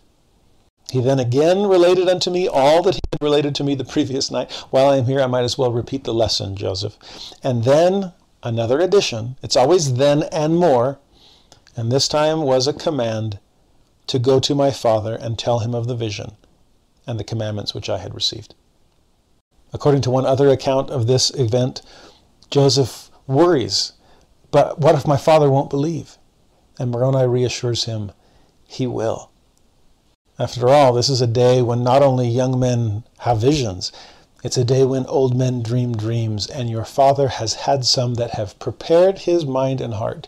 He 0.90 1.00
then 1.00 1.18
again 1.18 1.66
related 1.66 2.08
unto 2.08 2.30
me 2.30 2.48
all 2.48 2.82
that 2.82 2.94
he 2.94 3.00
had 3.12 3.22
related 3.22 3.54
to 3.56 3.64
me 3.64 3.74
the 3.74 3.84
previous 3.84 4.30
night. 4.30 4.52
While 4.70 4.90
I 4.90 4.96
am 4.96 5.06
here, 5.06 5.20
I 5.20 5.26
might 5.26 5.44
as 5.44 5.56
well 5.56 5.72
repeat 5.72 6.04
the 6.04 6.12
lesson, 6.12 6.54
Joseph. 6.54 6.98
And 7.42 7.64
then 7.64 8.12
another 8.42 8.80
addition. 8.80 9.36
It's 9.42 9.56
always 9.56 9.94
then 9.94 10.24
and 10.24 10.56
more. 10.56 10.98
And 11.76 11.90
this 11.90 12.08
time 12.08 12.42
was 12.42 12.66
a 12.66 12.72
command 12.72 13.38
to 14.08 14.18
go 14.18 14.38
to 14.40 14.54
my 14.54 14.70
father 14.70 15.14
and 15.14 15.38
tell 15.38 15.60
him 15.60 15.74
of 15.74 15.86
the 15.86 15.96
vision 15.96 16.32
and 17.06 17.18
the 17.18 17.24
commandments 17.24 17.74
which 17.74 17.88
I 17.88 17.98
had 17.98 18.14
received. 18.14 18.54
According 19.72 20.02
to 20.02 20.10
one 20.10 20.26
other 20.26 20.50
account 20.50 20.90
of 20.90 21.06
this 21.06 21.30
event, 21.30 21.80
Joseph 22.50 23.10
worries, 23.26 23.92
but 24.50 24.78
what 24.78 24.94
if 24.94 25.06
my 25.06 25.16
father 25.16 25.50
won't 25.50 25.70
believe? 25.70 26.18
And 26.78 26.90
Moroni 26.90 27.26
reassures 27.26 27.84
him, 27.84 28.12
he 28.66 28.86
will. 28.86 29.31
After 30.38 30.68
all, 30.68 30.94
this 30.94 31.10
is 31.10 31.20
a 31.20 31.26
day 31.26 31.60
when 31.60 31.84
not 31.84 32.02
only 32.02 32.26
young 32.26 32.58
men 32.58 33.04
have 33.18 33.38
visions, 33.38 33.92
it's 34.42 34.56
a 34.56 34.64
day 34.64 34.82
when 34.82 35.06
old 35.06 35.36
men 35.36 35.62
dream 35.62 35.94
dreams, 35.94 36.46
and 36.46 36.70
your 36.70 36.84
father 36.84 37.28
has 37.28 37.54
had 37.54 37.84
some 37.84 38.14
that 38.14 38.32
have 38.32 38.58
prepared 38.58 39.20
his 39.20 39.44
mind 39.44 39.80
and 39.80 39.94
heart 39.94 40.26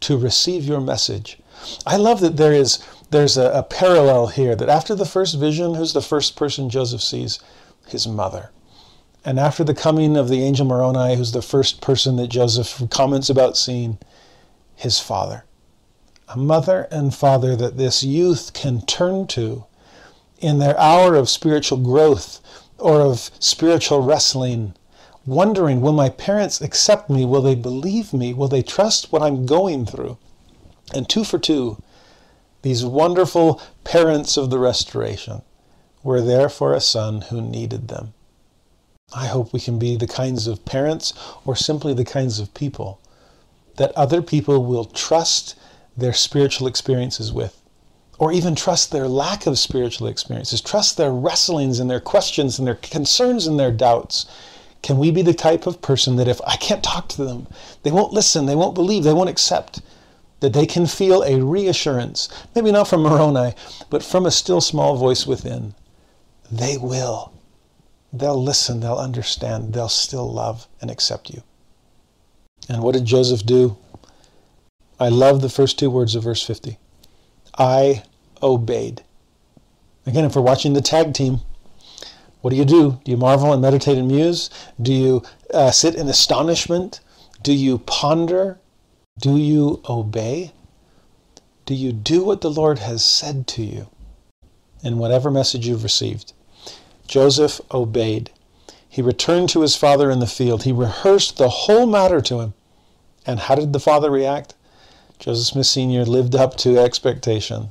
to 0.00 0.16
receive 0.16 0.64
your 0.64 0.80
message. 0.80 1.38
I 1.86 1.96
love 1.96 2.20
that 2.20 2.38
there 2.38 2.52
is 2.52 2.78
there's 3.10 3.36
a, 3.36 3.50
a 3.50 3.62
parallel 3.62 4.28
here 4.28 4.56
that 4.56 4.70
after 4.70 4.94
the 4.94 5.04
first 5.04 5.38
vision, 5.38 5.74
who's 5.74 5.92
the 5.92 6.00
first 6.00 6.34
person 6.34 6.70
Joseph 6.70 7.02
sees? 7.02 7.38
His 7.86 8.08
mother. 8.08 8.50
And 9.24 9.38
after 9.38 9.62
the 9.62 9.74
coming 9.74 10.16
of 10.16 10.28
the 10.28 10.42
angel 10.42 10.66
Moroni, 10.66 11.14
who's 11.14 11.32
the 11.32 11.42
first 11.42 11.80
person 11.80 12.16
that 12.16 12.28
Joseph 12.28 12.82
comments 12.90 13.28
about 13.28 13.56
seeing, 13.56 13.98
his 14.74 14.98
father. 14.98 15.44
A 16.34 16.38
mother 16.38 16.88
and 16.90 17.14
father 17.14 17.54
that 17.56 17.76
this 17.76 18.02
youth 18.02 18.54
can 18.54 18.80
turn 18.86 19.26
to 19.28 19.66
in 20.38 20.60
their 20.60 20.78
hour 20.80 21.14
of 21.14 21.28
spiritual 21.28 21.76
growth 21.76 22.40
or 22.78 23.02
of 23.02 23.30
spiritual 23.38 24.00
wrestling, 24.00 24.74
wondering, 25.26 25.82
will 25.82 25.92
my 25.92 26.08
parents 26.08 26.62
accept 26.62 27.10
me? 27.10 27.26
Will 27.26 27.42
they 27.42 27.54
believe 27.54 28.14
me? 28.14 28.32
Will 28.32 28.48
they 28.48 28.62
trust 28.62 29.12
what 29.12 29.20
I'm 29.20 29.44
going 29.44 29.84
through? 29.84 30.16
And 30.94 31.06
two 31.06 31.22
for 31.22 31.38
two, 31.38 31.82
these 32.62 32.82
wonderful 32.82 33.60
parents 33.84 34.38
of 34.38 34.48
the 34.48 34.58
restoration 34.58 35.42
were 36.02 36.22
there 36.22 36.48
for 36.48 36.72
a 36.72 36.80
son 36.80 37.20
who 37.22 37.42
needed 37.42 37.88
them. 37.88 38.14
I 39.14 39.26
hope 39.26 39.52
we 39.52 39.60
can 39.60 39.78
be 39.78 39.96
the 39.96 40.06
kinds 40.06 40.46
of 40.46 40.64
parents 40.64 41.12
or 41.44 41.56
simply 41.56 41.92
the 41.92 42.06
kinds 42.06 42.40
of 42.40 42.54
people 42.54 43.00
that 43.76 43.92
other 43.92 44.22
people 44.22 44.64
will 44.64 44.86
trust 44.86 45.56
their 45.96 46.12
spiritual 46.12 46.66
experiences 46.66 47.32
with, 47.32 47.60
or 48.18 48.32
even 48.32 48.54
trust 48.54 48.90
their 48.90 49.08
lack 49.08 49.46
of 49.46 49.58
spiritual 49.58 50.06
experiences, 50.06 50.60
trust 50.60 50.96
their 50.96 51.12
wrestlings 51.12 51.78
and 51.78 51.90
their 51.90 52.00
questions 52.00 52.58
and 52.58 52.66
their 52.66 52.76
concerns 52.76 53.46
and 53.46 53.58
their 53.58 53.72
doubts. 53.72 54.26
Can 54.82 54.98
we 54.98 55.10
be 55.10 55.22
the 55.22 55.34
type 55.34 55.66
of 55.66 55.80
person 55.80 56.16
that 56.16 56.28
if 56.28 56.40
I 56.46 56.56
can't 56.56 56.82
talk 56.82 57.08
to 57.10 57.24
them, 57.24 57.46
they 57.82 57.90
won't 57.90 58.12
listen, 58.12 58.46
they 58.46 58.56
won't 58.56 58.74
believe, 58.74 59.04
they 59.04 59.12
won't 59.12 59.30
accept, 59.30 59.80
that 60.40 60.52
they 60.52 60.66
can 60.66 60.86
feel 60.86 61.22
a 61.22 61.40
reassurance, 61.40 62.28
maybe 62.54 62.72
not 62.72 62.88
from 62.88 63.02
Moroni, 63.04 63.54
but 63.90 64.02
from 64.02 64.26
a 64.26 64.30
still 64.30 64.60
small 64.60 64.96
voice 64.96 65.26
within? 65.26 65.74
They 66.50 66.76
will 66.76 67.32
they'll 68.12 68.42
listen, 68.42 68.80
they'll 68.80 68.96
understand, 68.96 69.72
they'll 69.72 69.88
still 69.88 70.30
love 70.30 70.68
and 70.80 70.90
accept 70.90 71.30
you. 71.30 71.42
And 72.68 72.82
what 72.82 72.92
did 72.94 73.04
Joseph 73.04 73.44
do? 73.44 73.76
I 75.02 75.08
love 75.08 75.40
the 75.40 75.48
first 75.48 75.80
two 75.80 75.90
words 75.90 76.14
of 76.14 76.22
verse 76.22 76.44
50. 76.46 76.78
I 77.58 78.04
obeyed. 78.40 79.02
Again, 80.06 80.24
if 80.24 80.36
we're 80.36 80.42
watching 80.42 80.74
the 80.74 80.80
tag 80.80 81.12
team, 81.12 81.40
what 82.40 82.50
do 82.50 82.56
you 82.56 82.64
do? 82.64 83.00
Do 83.04 83.10
you 83.10 83.16
marvel 83.16 83.52
and 83.52 83.60
meditate 83.60 83.98
and 83.98 84.06
muse? 84.06 84.48
Do 84.80 84.92
you 84.92 85.24
uh, 85.52 85.72
sit 85.72 85.96
in 85.96 86.06
astonishment? 86.06 87.00
Do 87.42 87.52
you 87.52 87.78
ponder? 87.78 88.60
Do 89.18 89.36
you 89.36 89.82
obey? 89.88 90.52
Do 91.66 91.74
you 91.74 91.92
do 91.92 92.22
what 92.22 92.40
the 92.40 92.50
Lord 92.50 92.78
has 92.78 93.04
said 93.04 93.48
to 93.48 93.64
you 93.64 93.88
in 94.84 94.98
whatever 94.98 95.32
message 95.32 95.66
you've 95.66 95.82
received? 95.82 96.32
Joseph 97.08 97.60
obeyed. 97.72 98.30
He 98.88 99.02
returned 99.02 99.48
to 99.48 99.62
his 99.62 99.74
father 99.74 100.12
in 100.12 100.20
the 100.20 100.28
field. 100.28 100.62
He 100.62 100.70
rehearsed 100.70 101.38
the 101.38 101.48
whole 101.48 101.86
matter 101.86 102.20
to 102.20 102.38
him. 102.38 102.54
And 103.26 103.40
how 103.40 103.56
did 103.56 103.72
the 103.72 103.80
father 103.80 104.08
react? 104.08 104.54
Joseph 105.22 105.46
Smith 105.46 105.66
Sr. 105.66 106.04
lived 106.04 106.34
up 106.34 106.56
to 106.56 106.76
expectation. 106.76 107.68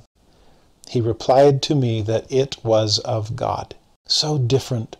He 0.87 1.01
replied 1.01 1.61
to 1.63 1.75
me 1.75 2.01
that 2.01 2.25
it 2.31 2.55
was 2.63 2.99
of 2.99 3.35
God. 3.35 3.75
So 4.07 4.37
different 4.37 4.95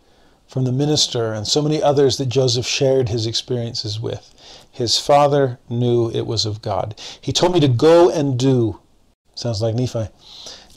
from 0.49 0.65
the 0.65 0.73
minister 0.73 1.31
and 1.31 1.47
so 1.47 1.61
many 1.61 1.81
others 1.81 2.17
that 2.17 2.25
Joseph 2.25 2.65
shared 2.65 3.07
his 3.07 3.25
experiences 3.25 4.01
with. 4.01 4.35
His 4.69 4.99
father 4.99 5.59
knew 5.69 6.11
it 6.11 6.27
was 6.27 6.45
of 6.45 6.61
God. 6.61 6.99
He 7.21 7.31
told 7.31 7.53
me 7.53 7.61
to 7.61 7.69
go 7.69 8.09
and 8.09 8.37
do. 8.37 8.81
Sounds 9.33 9.61
like 9.61 9.75
Nephi. 9.75 10.09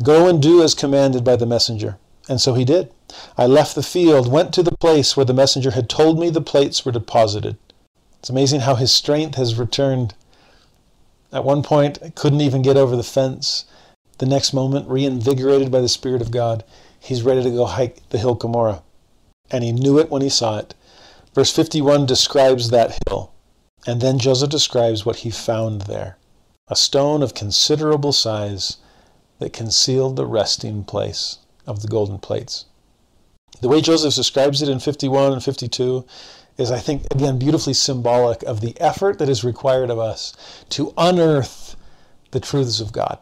Go 0.01 0.28
and 0.28 0.40
do 0.40 0.62
as 0.62 0.74
commanded 0.74 1.24
by 1.24 1.34
the 1.34 1.44
messenger. 1.44 1.98
And 2.28 2.40
so 2.40 2.55
he 2.55 2.64
did. 2.64 2.92
I 3.36 3.46
left 3.46 3.74
the 3.74 3.82
field, 3.82 4.30
went 4.30 4.55
to 4.55 4.62
the 4.62 4.76
place 4.78 5.16
where 5.16 5.26
the 5.26 5.34
messenger 5.34 5.72
had 5.72 5.88
told 5.88 6.20
me 6.20 6.30
the 6.30 6.40
plates 6.40 6.86
were 6.86 6.92
deposited. 6.92 7.56
It's 8.20 8.30
amazing 8.30 8.60
how 8.60 8.76
his 8.76 8.94
strength 8.94 9.34
has 9.34 9.59
returned. 9.59 10.14
At 11.35 11.44
one 11.44 11.65
point, 11.65 11.98
I 12.01 12.11
couldn't 12.11 12.43
even 12.43 12.62
get 12.62 12.77
over 12.77 12.94
the 12.94 13.02
fence. 13.02 13.65
The 14.19 14.27
next 14.27 14.52
moment, 14.52 14.89
reinvigorated 14.89 15.69
by 15.69 15.81
the 15.81 15.89
Spirit 15.89 16.23
of 16.23 16.31
God, 16.31 16.62
he's 17.01 17.23
ready 17.23 17.43
to 17.43 17.51
go 17.51 17.65
hike 17.65 18.09
the 18.11 18.19
hill 18.19 18.36
Cumorah. 18.36 18.82
And 19.51 19.65
he 19.65 19.73
knew 19.73 19.98
it 19.98 20.11
when 20.11 20.23
he 20.23 20.28
saw 20.28 20.59
it. 20.59 20.74
Verse 21.35 21.51
51 21.51 22.06
describes 22.06 22.70
that 22.70 22.97
hill. 23.09 23.32
And 23.85 24.01
then 24.01 24.20
Joseph 24.20 24.48
describes 24.48 25.05
what 25.05 25.16
he 25.16 25.31
found 25.31 25.82
there 25.82 26.19
a 26.69 26.77
stone 26.77 27.23
of 27.23 27.35
considerable 27.35 28.12
size 28.12 28.77
that 29.40 29.52
concealed 29.52 30.15
the 30.15 30.27
resting 30.27 30.85
place 30.85 31.39
of 31.66 31.82
the 31.82 31.89
golden 31.89 32.19
plates. 32.19 32.65
The 33.61 33.69
way 33.69 33.81
Joseph 33.81 34.15
describes 34.15 34.62
it 34.62 34.69
in 34.69 34.78
51 34.78 35.32
and 35.32 35.43
52 35.43 36.06
is, 36.56 36.70
I 36.70 36.78
think, 36.78 37.05
again, 37.10 37.39
beautifully 37.39 37.74
symbolic 37.74 38.43
of 38.44 38.60
the 38.60 38.81
effort 38.81 39.18
that 39.18 39.28
is 39.28 39.43
required 39.44 39.90
of 39.90 39.98
us 39.98 40.32
to 40.70 40.93
unearth 40.97 41.74
the 42.35 42.40
truths 42.40 42.81
of 42.81 42.93
God, 42.93 43.18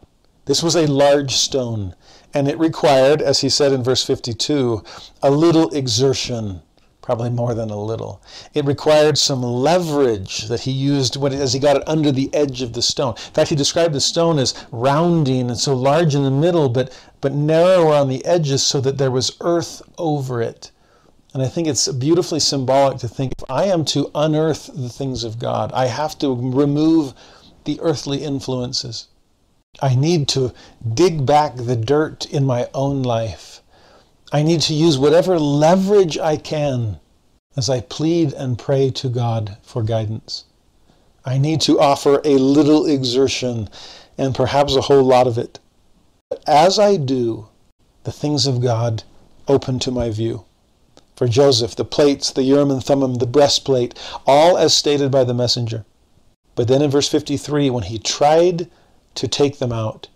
This 0.46 0.62
was 0.62 0.74
a 0.74 0.86
large 0.86 1.36
stone, 1.36 1.94
and 2.34 2.48
it 2.48 2.59
required, 2.59 3.22
as 3.22 3.40
he 3.42 3.48
said 3.48 3.72
in 3.72 3.84
verse 3.84 4.02
52, 4.04 4.82
a 5.22 5.30
little 5.30 5.68
exertion, 5.70 6.62
probably 7.02 7.30
more 7.30 7.54
than 7.54 7.68
a 7.68 7.80
little. 7.80 8.22
It 8.54 8.64
required 8.64 9.18
some 9.18 9.42
leverage 9.42 10.48
that 10.48 10.60
he 10.60 10.72
used 10.72 11.16
when, 11.16 11.32
as 11.34 11.52
he 11.52 11.60
got 11.60 11.76
it 11.76 11.86
under 11.86 12.10
the 12.10 12.32
edge 12.34 12.62
of 12.62 12.72
the 12.72 12.80
stone. 12.82 13.14
In 13.16 13.34
fact, 13.34 13.50
he 13.50 13.56
described 13.56 13.94
the 13.94 14.00
stone 14.00 14.38
as 14.38 14.54
rounding 14.72 15.50
and 15.50 15.59
so 15.59 15.74
large 15.74 16.14
in 16.14 16.22
the 16.22 16.30
middle, 16.30 16.68
but, 16.68 16.98
but 17.20 17.32
narrower 17.32 17.94
on 17.94 18.09
the 18.09 18.24
edges 18.24 18.62
so 18.62 18.80
that 18.80 18.98
there 18.98 19.10
was 19.10 19.36
earth 19.42 19.82
over 19.98 20.40
it. 20.40 20.70
And 21.34 21.42
I 21.42 21.48
think 21.48 21.66
it's 21.66 21.88
beautifully 21.88 22.40
symbolic 22.40 22.98
to 22.98 23.09
think 23.09 23.32
if 23.38 23.44
I 23.48 23.64
am 23.64 23.84
to 23.86 24.10
unearth 24.14 24.70
the 24.74 24.90
things 24.90 25.24
of 25.24 25.38
God, 25.38 25.72
I 25.72 25.86
have 25.86 26.18
to 26.18 26.34
remove 26.34 27.14
the 27.64 27.80
earthly 27.80 28.22
influences. 28.22 29.09
I 29.80 29.94
need 29.94 30.28
to 30.28 30.52
dig 30.92 31.24
back 31.24 31.56
the 31.56 31.76
dirt 31.76 32.26
in 32.26 32.44
my 32.44 32.68
own 32.74 33.02
life. 33.02 33.62
I 34.30 34.42
need 34.42 34.60
to 34.62 34.74
use 34.74 34.98
whatever 34.98 35.38
leverage 35.38 36.18
I 36.18 36.36
can 36.36 37.00
as 37.56 37.70
I 37.70 37.80
plead 37.80 38.32
and 38.34 38.59
pray 38.59 38.90
to 38.90 39.09
God 39.09 39.56
for 39.62 39.82
guidance. 39.82 40.44
I 41.24 41.38
need 41.38 41.60
to 41.62 41.80
offer 41.80 42.20
a 42.24 42.36
little 42.36 42.84
exertion 42.84 43.68
and 44.18 44.34
perhaps 44.34 44.74
a 44.74 44.82
whole 44.82 45.04
lot 45.04 45.26
of 45.26 45.38
it. 45.38 45.59
But 46.28 46.42
as 46.46 46.78
I 46.78 46.96
do, 46.96 47.48
the 48.04 48.12
things 48.12 48.46
of 48.46 48.60
God 48.60 49.04
open 49.48 49.78
to 49.80 49.90
my 49.90 50.10
view. 50.10 50.44
For 51.23 51.28
Joseph, 51.28 51.77
the 51.77 51.85
plates, 51.85 52.32
the 52.32 52.43
Urim 52.43 52.73
and 52.73 52.82
Thummim, 52.82 53.15
the 53.15 53.27
breastplate, 53.27 53.97
all 54.27 54.59
as 54.59 54.74
stated 54.74 55.12
by 55.12 55.23
the 55.23 55.32
messenger. 55.32 55.85
But 56.57 56.66
then 56.66 56.82
in 56.82 56.90
verse 56.90 57.07
53, 57.07 57.70
when 57.70 57.85
he 57.85 58.01
tried 58.01 58.69
to 59.15 59.28
take 59.28 59.61
them 59.61 59.70
out. 59.70 60.09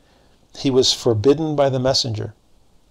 He 0.59 0.69
was 0.69 0.93
forbidden 0.93 1.55
by 1.55 1.69
the 1.69 1.79
messenger, 1.79 2.35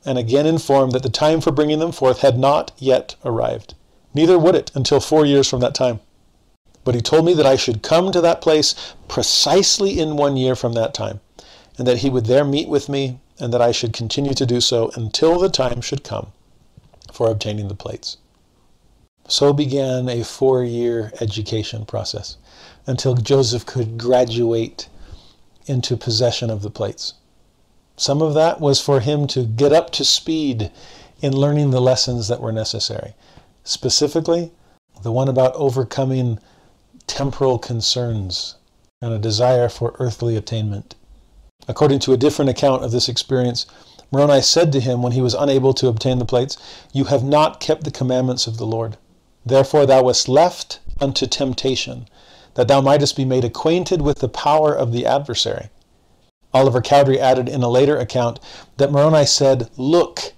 and 0.05 0.17
again 0.17 0.45
informed 0.45 0.93
that 0.93 1.03
the 1.03 1.09
time 1.09 1.41
for 1.41 1.51
bringing 1.51 1.79
them 1.79 1.91
forth 1.91 2.19
had 2.19 2.39
not 2.39 2.71
yet 2.77 3.15
arrived. 3.25 3.73
Neither 4.13 4.39
would 4.39 4.55
it 4.55 4.71
until 4.73 5.01
four 5.01 5.25
years 5.25 5.49
from 5.49 5.59
that 5.59 5.75
time. 5.75 5.99
But 6.85 6.95
he 6.95 7.01
told 7.01 7.25
me 7.25 7.33
that 7.33 7.45
I 7.45 7.57
should 7.57 7.83
come 7.83 8.13
to 8.13 8.21
that 8.21 8.39
place 8.39 8.93
precisely 9.09 9.99
in 9.99 10.15
one 10.15 10.37
year 10.37 10.55
from 10.55 10.71
that 10.71 10.93
time, 10.93 11.19
and 11.77 11.85
that 11.85 11.97
he 11.97 12.09
would 12.09 12.27
there 12.27 12.45
meet 12.45 12.69
with 12.69 12.87
me, 12.87 13.19
and 13.41 13.51
that 13.53 13.61
I 13.61 13.73
should 13.73 13.91
continue 13.91 14.33
to 14.35 14.45
do 14.45 14.61
so 14.61 14.89
until 14.95 15.37
the 15.37 15.49
time 15.49 15.81
should 15.81 16.05
come 16.05 16.31
for 17.15 17.29
obtaining 17.29 17.67
the 17.67 17.75
plates. 17.75 18.17
So 19.27 19.53
began 19.53 20.07
a 20.07 20.23
four 20.23 20.63
year 20.63 21.11
education 21.19 21.85
process 21.85 22.37
until 22.85 23.15
Joseph 23.15 23.65
could 23.65 23.97
graduate 23.97 24.87
into 25.65 25.97
possession 25.97 26.49
of 26.49 26.61
the 26.61 26.69
plates. 26.69 27.15
Some 27.97 28.21
of 28.21 28.33
that 28.33 28.59
was 28.59 28.81
for 28.81 28.99
him 28.99 29.25
to 29.27 29.45
get 29.45 29.71
up 29.71 29.89
to 29.91 30.03
speed 30.03 30.69
in 31.21 31.35
learning 31.35 31.71
the 31.71 31.81
lessons 31.81 32.27
that 32.27 32.41
were 32.41 32.51
necessary. 32.51 33.15
Specifically, 33.63 34.51
the 35.01 35.11
one 35.11 35.29
about 35.29 35.55
overcoming 35.55 36.39
temporal 37.07 37.57
concerns 37.57 38.55
and 39.01 39.13
a 39.13 39.19
desire 39.19 39.69
for 39.69 39.95
earthly 39.99 40.35
attainment. 40.35 40.95
According 41.67 41.99
to 41.99 42.13
a 42.13 42.17
different 42.17 42.49
account 42.49 42.83
of 42.83 42.91
this 42.91 43.09
experience, 43.09 43.65
Moroni 44.15 44.41
said 44.41 44.71
to 44.71 44.79
him 44.79 45.01
when 45.01 45.11
he 45.11 45.19
was 45.19 45.33
unable 45.33 45.73
to 45.73 45.89
obtain 45.89 46.19
the 46.19 46.25
plates, 46.25 46.55
You 46.93 47.03
have 47.05 47.21
not 47.21 47.59
kept 47.59 47.83
the 47.83 47.91
commandments 47.91 48.47
of 48.47 48.55
the 48.55 48.65
Lord. 48.65 48.95
Therefore 49.45 49.85
thou 49.85 50.03
wast 50.03 50.29
left 50.29 50.79
unto 51.01 51.27
temptation, 51.27 52.07
that 52.53 52.69
thou 52.69 52.79
mightest 52.79 53.17
be 53.17 53.25
made 53.25 53.43
acquainted 53.43 54.01
with 54.01 54.19
the 54.19 54.29
power 54.29 54.73
of 54.73 54.93
the 54.93 55.05
adversary. 55.05 55.67
Oliver 56.53 56.81
Cowdery 56.81 57.19
added 57.19 57.49
in 57.49 57.61
a 57.61 57.67
later 57.67 57.97
account 57.97 58.39
that 58.77 58.89
Moroni 58.89 59.25
said, 59.25 59.69
Look, 59.75 60.31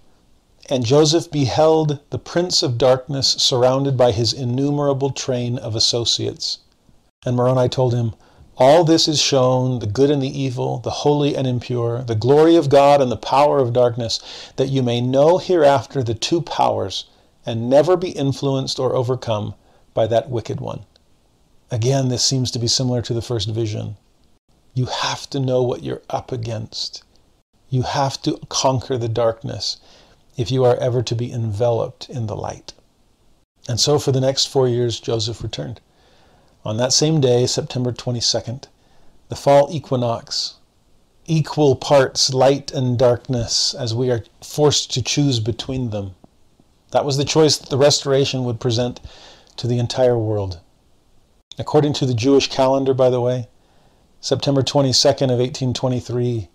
and 0.68 0.84
Joseph 0.84 1.30
beheld 1.30 2.00
the 2.10 2.18
prince 2.18 2.64
of 2.64 2.80
darkness 2.80 3.28
surrounded 3.28 3.96
by 3.96 4.12
his 4.12 4.34
innumerable 4.34 5.12
train 5.12 5.60
of 5.60 5.76
associates. 5.76 6.58
And 7.28 7.36
Moroni 7.36 7.70
told 7.70 7.94
him, 7.94 8.16
All 8.60 8.84
this 8.84 9.08
is 9.08 9.22
shown, 9.22 9.78
the 9.80 9.86
good 9.86 10.10
and 10.10 10.20
the 10.20 10.42
evil, 10.42 10.80
the 10.80 10.90
holy 10.90 11.36
and 11.36 11.46
impure, 11.46 12.02
the 12.02 12.16
glory 12.16 12.56
of 12.56 12.70
God 12.70 13.02
and 13.02 13.12
the 13.12 13.16
power 13.16 13.60
of 13.60 13.72
darkness, 13.72 14.20
that 14.56 14.70
you 14.70 14.82
may 14.82 15.00
know 15.00 15.38
hereafter 15.38 16.02
the 16.02 16.16
two 16.16 16.42
powers, 16.42 17.06
and 17.46 17.70
never 17.70 17.96
be 17.96 18.10
influenced 18.10 18.80
or 18.80 18.96
overcome 18.96 19.54
by 19.94 20.08
that 20.08 20.32
wicked 20.32 20.60
one. 20.60 20.86
Again, 21.70 22.10
this 22.10 22.26
seems 22.26 22.50
to 22.50 22.60
be 22.60 22.68
similar 22.68 23.04
to 23.04 23.14
the 23.14 23.22
first 23.22 23.48
vision. 23.50 23.96
You 24.74 24.86
have 24.86 25.30
to 25.30 25.40
know 25.40 25.62
what 25.62 25.84
you're 25.84 26.02
up 26.10 26.32
against. 26.32 27.04
You 27.70 27.84
have 27.84 28.20
to 28.24 28.40
conquer 28.50 28.98
the 28.98 29.08
darkness 29.08 29.78
if 30.36 30.50
you 30.50 30.64
are 30.64 30.78
ever 30.78 31.04
to 31.04 31.16
be 31.16 31.32
enveloped 31.32 32.10
in 32.10 32.26
the 32.26 32.36
light. 32.36 32.74
And 33.70 33.80
so 33.80 34.00
for 34.00 34.12
the 34.12 34.22
next 34.22 34.46
four 34.46 34.68
years, 34.68 35.00
Joseph 35.00 35.44
returned. 35.44 35.80
On 36.68 36.76
that 36.76 36.92
same 36.92 37.22
day, 37.22 37.48
September 37.48 37.94
22nd, 37.94 38.66
the 39.30 39.38
fall 39.38 39.70
equinox, 39.72 40.56
equal 41.26 41.78
parts 41.78 42.34
light 42.34 42.72
and 42.74 43.00
darkness 43.00 43.74
as 43.74 43.96
we 43.96 44.12
are 44.12 44.26
forced 44.44 44.92
to 44.92 45.02
choose 45.02 45.40
between 45.40 45.92
them. 45.92 46.16
That 46.92 47.06
was 47.06 47.16
the 47.16 47.24
choice 47.24 47.56
that 47.56 47.70
the 47.70 47.78
restoration 47.78 48.44
would 48.44 48.60
present 48.60 49.00
to 49.56 49.66
the 49.66 49.80
entire 49.80 50.18
world. 50.18 50.60
According 51.58 51.94
to 51.94 52.06
the 52.06 52.14
Jewish 52.14 52.50
calendar, 52.50 52.94
by 52.94 53.10
the 53.10 53.22
way, 53.22 53.48
September 54.20 54.62
22nd 54.62 55.32
of 55.32 55.40
1823, 55.40 56.50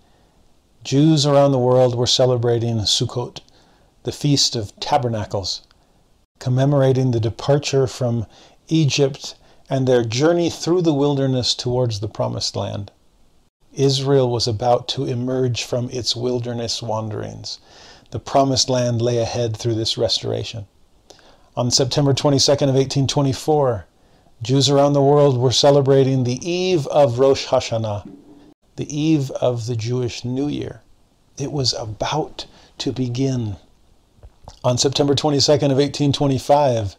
Jews 0.84 1.24
around 1.24 1.52
the 1.52 1.58
world 1.58 1.94
were 1.94 2.06
celebrating 2.06 2.76
Sukkot, 2.80 3.40
the 4.02 4.12
Feast 4.12 4.56
of 4.56 4.78
Tabernacles, 4.78 5.62
commemorating 6.38 7.12
the 7.12 7.18
departure 7.18 7.86
from 7.86 8.26
Egypt 8.68 9.36
and 9.72 9.88
their 9.88 10.04
journey 10.04 10.50
through 10.50 10.82
the 10.82 10.92
wilderness 10.92 11.54
towards 11.54 12.00
the 12.00 12.08
Promised 12.08 12.54
Land. 12.54 12.90
Israel 13.72 14.28
was 14.28 14.46
about 14.46 14.86
to 14.88 15.06
emerge 15.06 15.64
from 15.64 15.88
its 15.88 16.14
wilderness 16.14 16.82
wanderings. 16.82 17.58
The 18.10 18.18
Promised 18.18 18.68
Land 18.68 19.00
lay 19.00 19.16
ahead 19.16 19.56
through 19.56 19.76
this 19.76 19.96
restoration. 19.96 20.66
On 21.56 21.70
September 21.70 22.12
22nd 22.12 22.68
of 22.68 22.74
1824, 22.74 23.86
Jews 24.42 24.68
around 24.68 24.92
the 24.92 25.00
world 25.00 25.38
were 25.38 25.50
celebrating 25.50 26.24
the 26.24 26.46
eve 26.46 26.86
of 26.88 27.18
Rosh 27.18 27.46
Hashanah, 27.46 28.06
the 28.76 28.94
eve 28.94 29.30
of 29.30 29.64
the 29.64 29.76
Jewish 29.76 30.22
New 30.22 30.48
Year. 30.48 30.82
It 31.38 31.50
was 31.50 31.72
about 31.72 32.44
to 32.76 32.92
begin. 32.92 33.56
On 34.62 34.76
September 34.76 35.14
22nd 35.14 35.72
of 35.72 35.78
1825, 35.78 36.96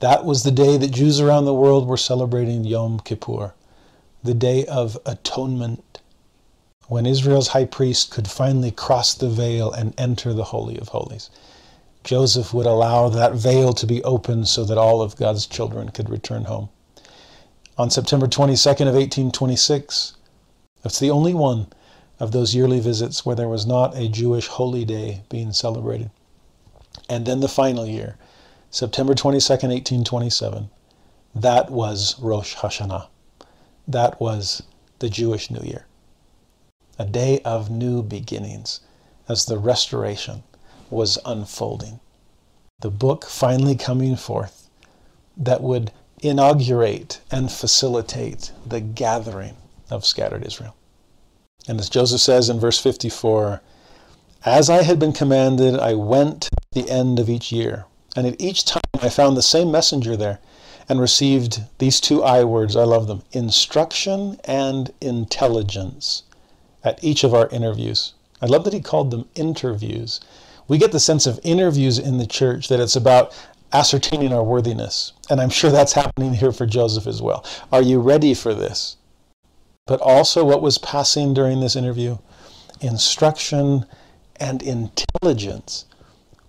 that 0.00 0.24
was 0.24 0.42
the 0.42 0.50
day 0.50 0.76
that 0.76 0.90
Jews 0.90 1.20
around 1.20 1.44
the 1.44 1.54
world 1.54 1.86
were 1.86 1.96
celebrating 1.96 2.64
Yom 2.64 3.00
Kippur, 3.00 3.54
the 4.22 4.34
day 4.34 4.66
of 4.66 4.98
atonement, 5.06 6.00
when 6.88 7.06
Israel's 7.06 7.48
high 7.48 7.64
priest 7.64 8.10
could 8.10 8.28
finally 8.28 8.70
cross 8.70 9.14
the 9.14 9.28
veil 9.28 9.72
and 9.72 9.98
enter 9.98 10.32
the 10.32 10.44
Holy 10.44 10.78
of 10.78 10.88
Holies. 10.88 11.30
Joseph 12.04 12.54
would 12.54 12.66
allow 12.66 13.08
that 13.08 13.34
veil 13.34 13.72
to 13.72 13.86
be 13.86 14.04
opened 14.04 14.46
so 14.46 14.64
that 14.64 14.78
all 14.78 15.02
of 15.02 15.16
God's 15.16 15.46
children 15.46 15.88
could 15.88 16.08
return 16.08 16.44
home. 16.44 16.68
On 17.78 17.90
September 17.90 18.26
22nd 18.26 18.88
of 18.88 18.94
1826, 18.94 20.14
that's 20.82 21.00
the 21.00 21.10
only 21.10 21.34
one 21.34 21.66
of 22.20 22.32
those 22.32 22.54
yearly 22.54 22.80
visits 22.80 23.26
where 23.26 23.34
there 23.34 23.48
was 23.48 23.66
not 23.66 23.96
a 23.96 24.08
Jewish 24.08 24.46
holy 24.46 24.84
day 24.84 25.22
being 25.28 25.52
celebrated. 25.52 26.10
And 27.08 27.26
then 27.26 27.40
the 27.40 27.48
final 27.48 27.86
year, 27.86 28.16
September 28.70 29.14
22nd, 29.14 29.70
1827, 29.70 30.68
that 31.34 31.70
was 31.70 32.18
Rosh 32.18 32.56
Hashanah. 32.56 33.08
That 33.86 34.20
was 34.20 34.62
the 34.98 35.08
Jewish 35.08 35.50
New 35.50 35.62
Year. 35.62 35.86
A 36.98 37.04
day 37.04 37.40
of 37.44 37.70
new 37.70 38.02
beginnings 38.02 38.80
as 39.28 39.44
the 39.44 39.58
restoration 39.58 40.42
was 40.90 41.18
unfolding. 41.24 42.00
The 42.80 42.90
book 42.90 43.24
finally 43.26 43.76
coming 43.76 44.16
forth 44.16 44.68
that 45.36 45.62
would 45.62 45.92
inaugurate 46.22 47.20
and 47.30 47.50
facilitate 47.50 48.52
the 48.66 48.80
gathering 48.80 49.56
of 49.90 50.04
scattered 50.04 50.46
Israel. 50.46 50.74
And 51.68 51.78
as 51.80 51.88
Joseph 51.88 52.20
says 52.20 52.48
in 52.48 52.60
verse 52.60 52.78
54, 52.78 53.60
as 54.44 54.70
I 54.70 54.82
had 54.82 54.98
been 54.98 55.12
commanded, 55.12 55.78
I 55.78 55.94
went 55.94 56.48
the 56.72 56.88
end 56.88 57.18
of 57.18 57.28
each 57.28 57.50
year, 57.50 57.86
and 58.16 58.26
at 58.26 58.40
each 58.40 58.64
time 58.64 58.82
I 59.00 59.08
found 59.08 59.36
the 59.36 59.42
same 59.42 59.70
messenger 59.70 60.16
there 60.16 60.40
and 60.88 61.00
received 61.00 61.60
these 61.78 62.00
two 62.00 62.24
I 62.24 62.42
words. 62.44 62.74
I 62.74 62.84
love 62.84 63.06
them 63.06 63.22
instruction 63.32 64.40
and 64.44 64.92
intelligence 65.00 66.22
at 66.82 67.02
each 67.04 67.22
of 67.22 67.34
our 67.34 67.48
interviews. 67.50 68.14
I 68.42 68.46
love 68.46 68.64
that 68.64 68.72
he 68.72 68.80
called 68.80 69.10
them 69.10 69.28
interviews 69.34 70.20
we 70.68 70.78
get 70.78 70.92
the 70.92 71.00
sense 71.00 71.26
of 71.26 71.40
interviews 71.42 71.98
in 71.98 72.18
the 72.18 72.26
church 72.26 72.68
that 72.68 72.80
it's 72.80 72.96
about 72.96 73.32
ascertaining 73.72 74.32
our 74.32 74.42
worthiness. 74.42 75.12
And 75.30 75.40
I'm 75.40 75.50
sure 75.50 75.70
that's 75.70 75.92
happening 75.92 76.34
here 76.34 76.52
for 76.52 76.66
Joseph 76.66 77.06
as 77.06 77.22
well. 77.22 77.44
Are 77.72 77.82
you 77.82 78.00
ready 78.00 78.34
for 78.34 78.54
this? 78.54 78.96
But 79.86 80.00
also, 80.00 80.44
what 80.44 80.62
was 80.62 80.78
passing 80.78 81.34
during 81.34 81.60
this 81.60 81.76
interview 81.76 82.18
instruction, 82.80 83.86
and 84.38 84.62
intelligence, 84.62 85.86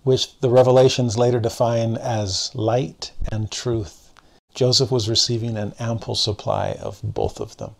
which 0.08 0.40
the 0.40 0.48
revelations 0.48 1.18
later 1.18 1.38
define 1.38 1.94
as 1.98 2.50
light 2.54 3.12
and 3.30 3.50
truth. 3.52 4.10
Joseph 4.54 4.90
was 4.90 5.06
receiving 5.06 5.58
an 5.58 5.74
ample 5.78 6.14
supply 6.14 6.72
of 6.80 6.98
both 7.04 7.38
of 7.38 7.58
them. 7.58 7.76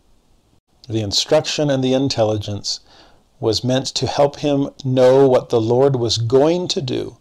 The 0.87 1.01
instruction 1.01 1.71
and 1.71 1.83
the 1.83 1.95
intelligence 1.95 2.81
was 3.41 3.65
meant 3.65 3.87
to 3.87 4.07
help 4.07 4.41
him 4.41 4.69
know 4.85 5.27
what 5.27 5.49
the 5.49 5.59
Lord 5.59 5.97
was 5.97 6.19
going 6.19 6.69
to 6.69 6.83
do 6.83 7.17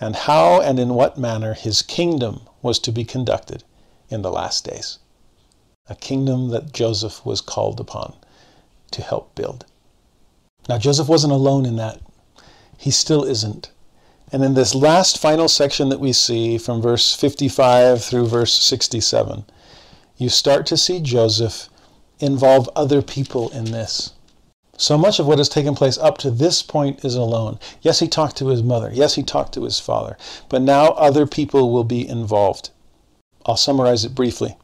and 0.00 0.16
how 0.16 0.62
and 0.62 0.80
in 0.80 0.94
what 0.94 1.18
manner 1.18 1.52
his 1.52 1.82
kingdom 1.82 2.40
was 2.62 2.78
to 2.78 2.90
be 2.90 3.04
conducted 3.04 3.64
in 4.08 4.22
the 4.22 4.32
last 4.32 4.64
days. 4.64 4.98
A 5.90 5.94
kingdom 5.94 6.48
that 6.48 6.72
Joseph 6.72 7.22
was 7.22 7.42
called 7.42 7.80
upon 7.80 8.14
to 8.92 9.02
help 9.02 9.34
build. 9.34 9.66
Now, 10.70 10.78
Joseph 10.78 11.06
wasn't 11.06 11.34
alone 11.34 11.66
in 11.66 11.76
that. 11.76 12.00
He 12.78 12.90
still 12.90 13.24
isn't. 13.24 13.72
And 14.30 14.44
in 14.44 14.54
this 14.54 14.74
last 14.74 15.18
final 15.18 15.48
section 15.48 15.88
that 15.88 16.00
we 16.00 16.12
see 16.12 16.58
from 16.58 16.82
verse 16.82 17.14
55 17.14 18.04
through 18.04 18.26
verse 18.26 18.52
67, 18.52 19.44
you 20.18 20.28
start 20.28 20.66
to 20.66 20.76
see 20.76 21.00
Joseph 21.00 21.68
involve 22.20 22.68
other 22.76 23.00
people 23.00 23.48
in 23.50 23.66
this. 23.66 24.12
So 24.76 24.98
much 24.98 25.18
of 25.18 25.26
what 25.26 25.38
has 25.38 25.48
taken 25.48 25.74
place 25.74 25.98
up 25.98 26.18
to 26.18 26.30
this 26.30 26.62
point 26.62 27.04
is 27.04 27.14
alone. 27.14 27.58
Yes, 27.80 28.00
he 28.00 28.06
talked 28.06 28.36
to 28.36 28.48
his 28.48 28.62
mother. 28.62 28.90
Yes, 28.92 29.14
he 29.14 29.22
talked 29.22 29.54
to 29.54 29.64
his 29.64 29.80
father. 29.80 30.16
But 30.48 30.62
now 30.62 30.90
other 30.90 31.26
people 31.26 31.72
will 31.72 31.84
be 31.84 32.06
involved. 32.06 32.70
I'll 33.46 33.56
summarize 33.56 34.04
it 34.04 34.14
briefly. 34.14 34.56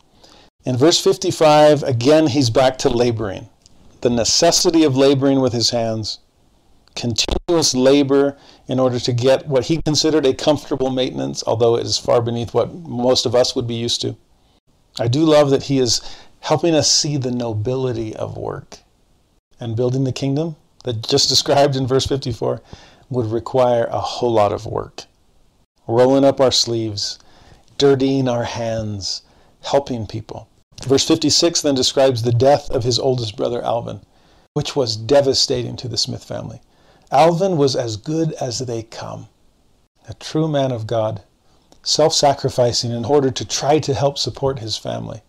In 0.64 0.76
verse 0.76 1.00
55, 1.00 1.82
again, 1.82 2.28
he's 2.28 2.50
back 2.50 2.78
to 2.78 2.88
laboring. 2.88 3.48
The 4.02 4.10
necessity 4.10 4.84
of 4.84 4.96
laboring 4.96 5.40
with 5.40 5.52
his 5.52 5.70
hands, 5.70 6.18
continuous 6.94 7.74
labor 7.74 8.36
in 8.68 8.78
order 8.78 8.98
to 9.00 9.12
get 9.12 9.46
what 9.46 9.66
he 9.66 9.82
considered 9.82 10.26
a 10.26 10.34
comfortable 10.34 10.90
maintenance, 10.90 11.42
although 11.46 11.76
it 11.76 11.86
is 11.86 11.98
far 11.98 12.22
beneath 12.22 12.54
what 12.54 12.74
most 12.74 13.26
of 13.26 13.34
us 13.34 13.54
would 13.54 13.66
be 13.66 13.74
used 13.74 14.00
to. 14.00 14.16
I 14.98 15.08
do 15.08 15.24
love 15.24 15.50
that 15.50 15.64
he 15.64 15.78
is 15.78 16.00
helping 16.40 16.74
us 16.74 16.90
see 16.90 17.16
the 17.16 17.30
nobility 17.30 18.14
of 18.14 18.36
work. 18.36 18.78
And 19.58 19.76
building 19.76 20.04
the 20.04 20.12
kingdom 20.12 20.56
that 20.84 21.06
just 21.06 21.28
described 21.30 21.76
in 21.76 21.86
verse 21.86 22.06
54 22.06 22.60
would 23.10 23.26
require 23.26 23.84
a 23.86 24.00
whole 24.00 24.32
lot 24.32 24.52
of 24.52 24.66
work. 24.66 25.04
Rolling 25.86 26.24
up 26.24 26.40
our 26.40 26.52
sleeves, 26.52 27.18
dirtying 27.78 28.28
our 28.28 28.44
hands, 28.44 29.22
helping 29.62 30.06
people. 30.06 30.48
Verse 30.82 31.06
56 31.06 31.62
then 31.62 31.74
describes 31.74 32.22
the 32.22 32.32
death 32.32 32.70
of 32.70 32.84
his 32.84 32.98
oldest 32.98 33.36
brother 33.36 33.62
Alvin, 33.62 34.00
which 34.54 34.76
was 34.76 34.96
devastating 34.96 35.76
to 35.76 35.88
the 35.88 35.96
Smith 35.96 36.24
family. 36.24 36.60
Alvin 37.14 37.56
was 37.56 37.76
as 37.76 37.96
good 37.96 38.32
as 38.40 38.58
they 38.58 38.82
come, 38.82 39.28
a 40.08 40.14
true 40.14 40.48
man 40.48 40.72
of 40.72 40.88
God, 40.88 41.22
self 41.84 42.12
sacrificing 42.12 42.90
in 42.90 43.04
order 43.04 43.30
to 43.30 43.44
try 43.44 43.78
to 43.78 43.94
help 43.94 44.18
support 44.18 44.58
his 44.58 44.76
family. 44.76 45.22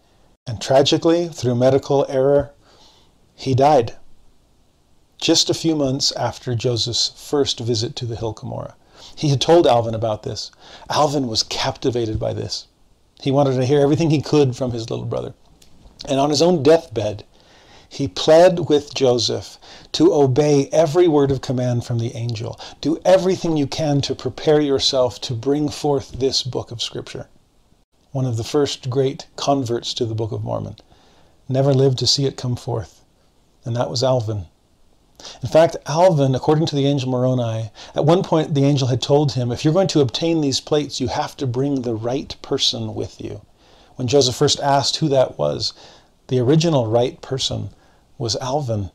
And 0.47 0.59
tragically, 0.59 1.27
through 1.27 1.53
medical 1.53 2.03
error, 2.09 2.53
he 3.35 3.53
died 3.53 3.97
just 5.19 5.51
a 5.51 5.53
few 5.53 5.75
months 5.75 6.11
after 6.13 6.55
Joseph's 6.55 7.11
first 7.15 7.59
visit 7.59 7.95
to 7.97 8.07
the 8.07 8.15
hill 8.15 8.33
Cumorah. 8.33 8.73
He 9.15 9.29
had 9.29 9.39
told 9.39 9.67
Alvin 9.67 9.93
about 9.93 10.23
this. 10.23 10.49
Alvin 10.89 11.27
was 11.27 11.43
captivated 11.43 12.17
by 12.17 12.33
this. 12.33 12.65
He 13.21 13.29
wanted 13.29 13.57
to 13.57 13.65
hear 13.65 13.79
everything 13.79 14.09
he 14.09 14.23
could 14.23 14.55
from 14.55 14.71
his 14.71 14.89
little 14.89 15.05
brother. 15.05 15.35
And 16.09 16.19
on 16.19 16.31
his 16.31 16.41
own 16.41 16.63
deathbed, 16.63 17.25
he 17.95 18.07
pled 18.07 18.69
with 18.69 18.93
Joseph 18.93 19.57
to 19.93 20.13
obey 20.13 20.69
every 20.71 21.07
word 21.07 21.31
of 21.31 21.41
command 21.41 21.85
from 21.85 21.99
the 21.99 22.15
angel. 22.15 22.59
Do 22.81 22.99
everything 23.05 23.57
you 23.57 23.67
can 23.67 24.01
to 24.01 24.15
prepare 24.15 24.61
yourself 24.61 25.19
to 25.21 25.33
bring 25.33 25.69
forth 25.69 26.11
this 26.11 26.43
book 26.43 26.71
of 26.71 26.81
Scripture 26.81 27.27
one 28.15 28.25
of 28.25 28.37
the 28.37 28.45
first 28.45 28.89
great 28.89 29.27
converts 29.35 29.93
to 29.93 30.05
the 30.05 30.15
Book 30.15 30.31
of 30.31 30.41
Mormon, 30.41 30.77
never 31.49 31.73
lived 31.73 31.99
to 31.99 32.07
see 32.07 32.23
it 32.23 32.37
come 32.37 32.55
forth, 32.55 33.01
and 33.65 33.75
that 33.75 33.89
was 33.89 34.05
Alvin. 34.05 34.45
In 35.43 35.49
fact, 35.49 35.75
Alvin, 35.85 36.33
according 36.33 36.65
to 36.67 36.77
the 36.77 36.85
angel 36.85 37.09
Moroni, 37.09 37.71
at 37.93 38.05
one 38.05 38.23
point 38.23 38.53
the 38.53 38.63
angel 38.63 38.87
had 38.87 39.01
told 39.01 39.33
him, 39.33 39.51
if 39.51 39.65
you're 39.65 39.73
going 39.73 39.89
to 39.89 39.99
obtain 39.99 40.39
these 40.39 40.61
plates, 40.61 41.01
you 41.01 41.09
have 41.09 41.35
to 41.35 41.45
bring 41.45 41.81
the 41.81 41.93
right 41.93 42.33
person 42.41 42.95
with 42.95 43.19
you. 43.19 43.41
When 43.97 44.07
Joseph 44.07 44.35
first 44.35 44.61
asked 44.61 44.95
who 44.95 45.09
that 45.09 45.37
was, 45.37 45.73
the 46.27 46.39
original 46.39 46.87
right 46.87 47.21
person 47.21 47.71
was 48.17 48.35
Alvin. 48.37 48.91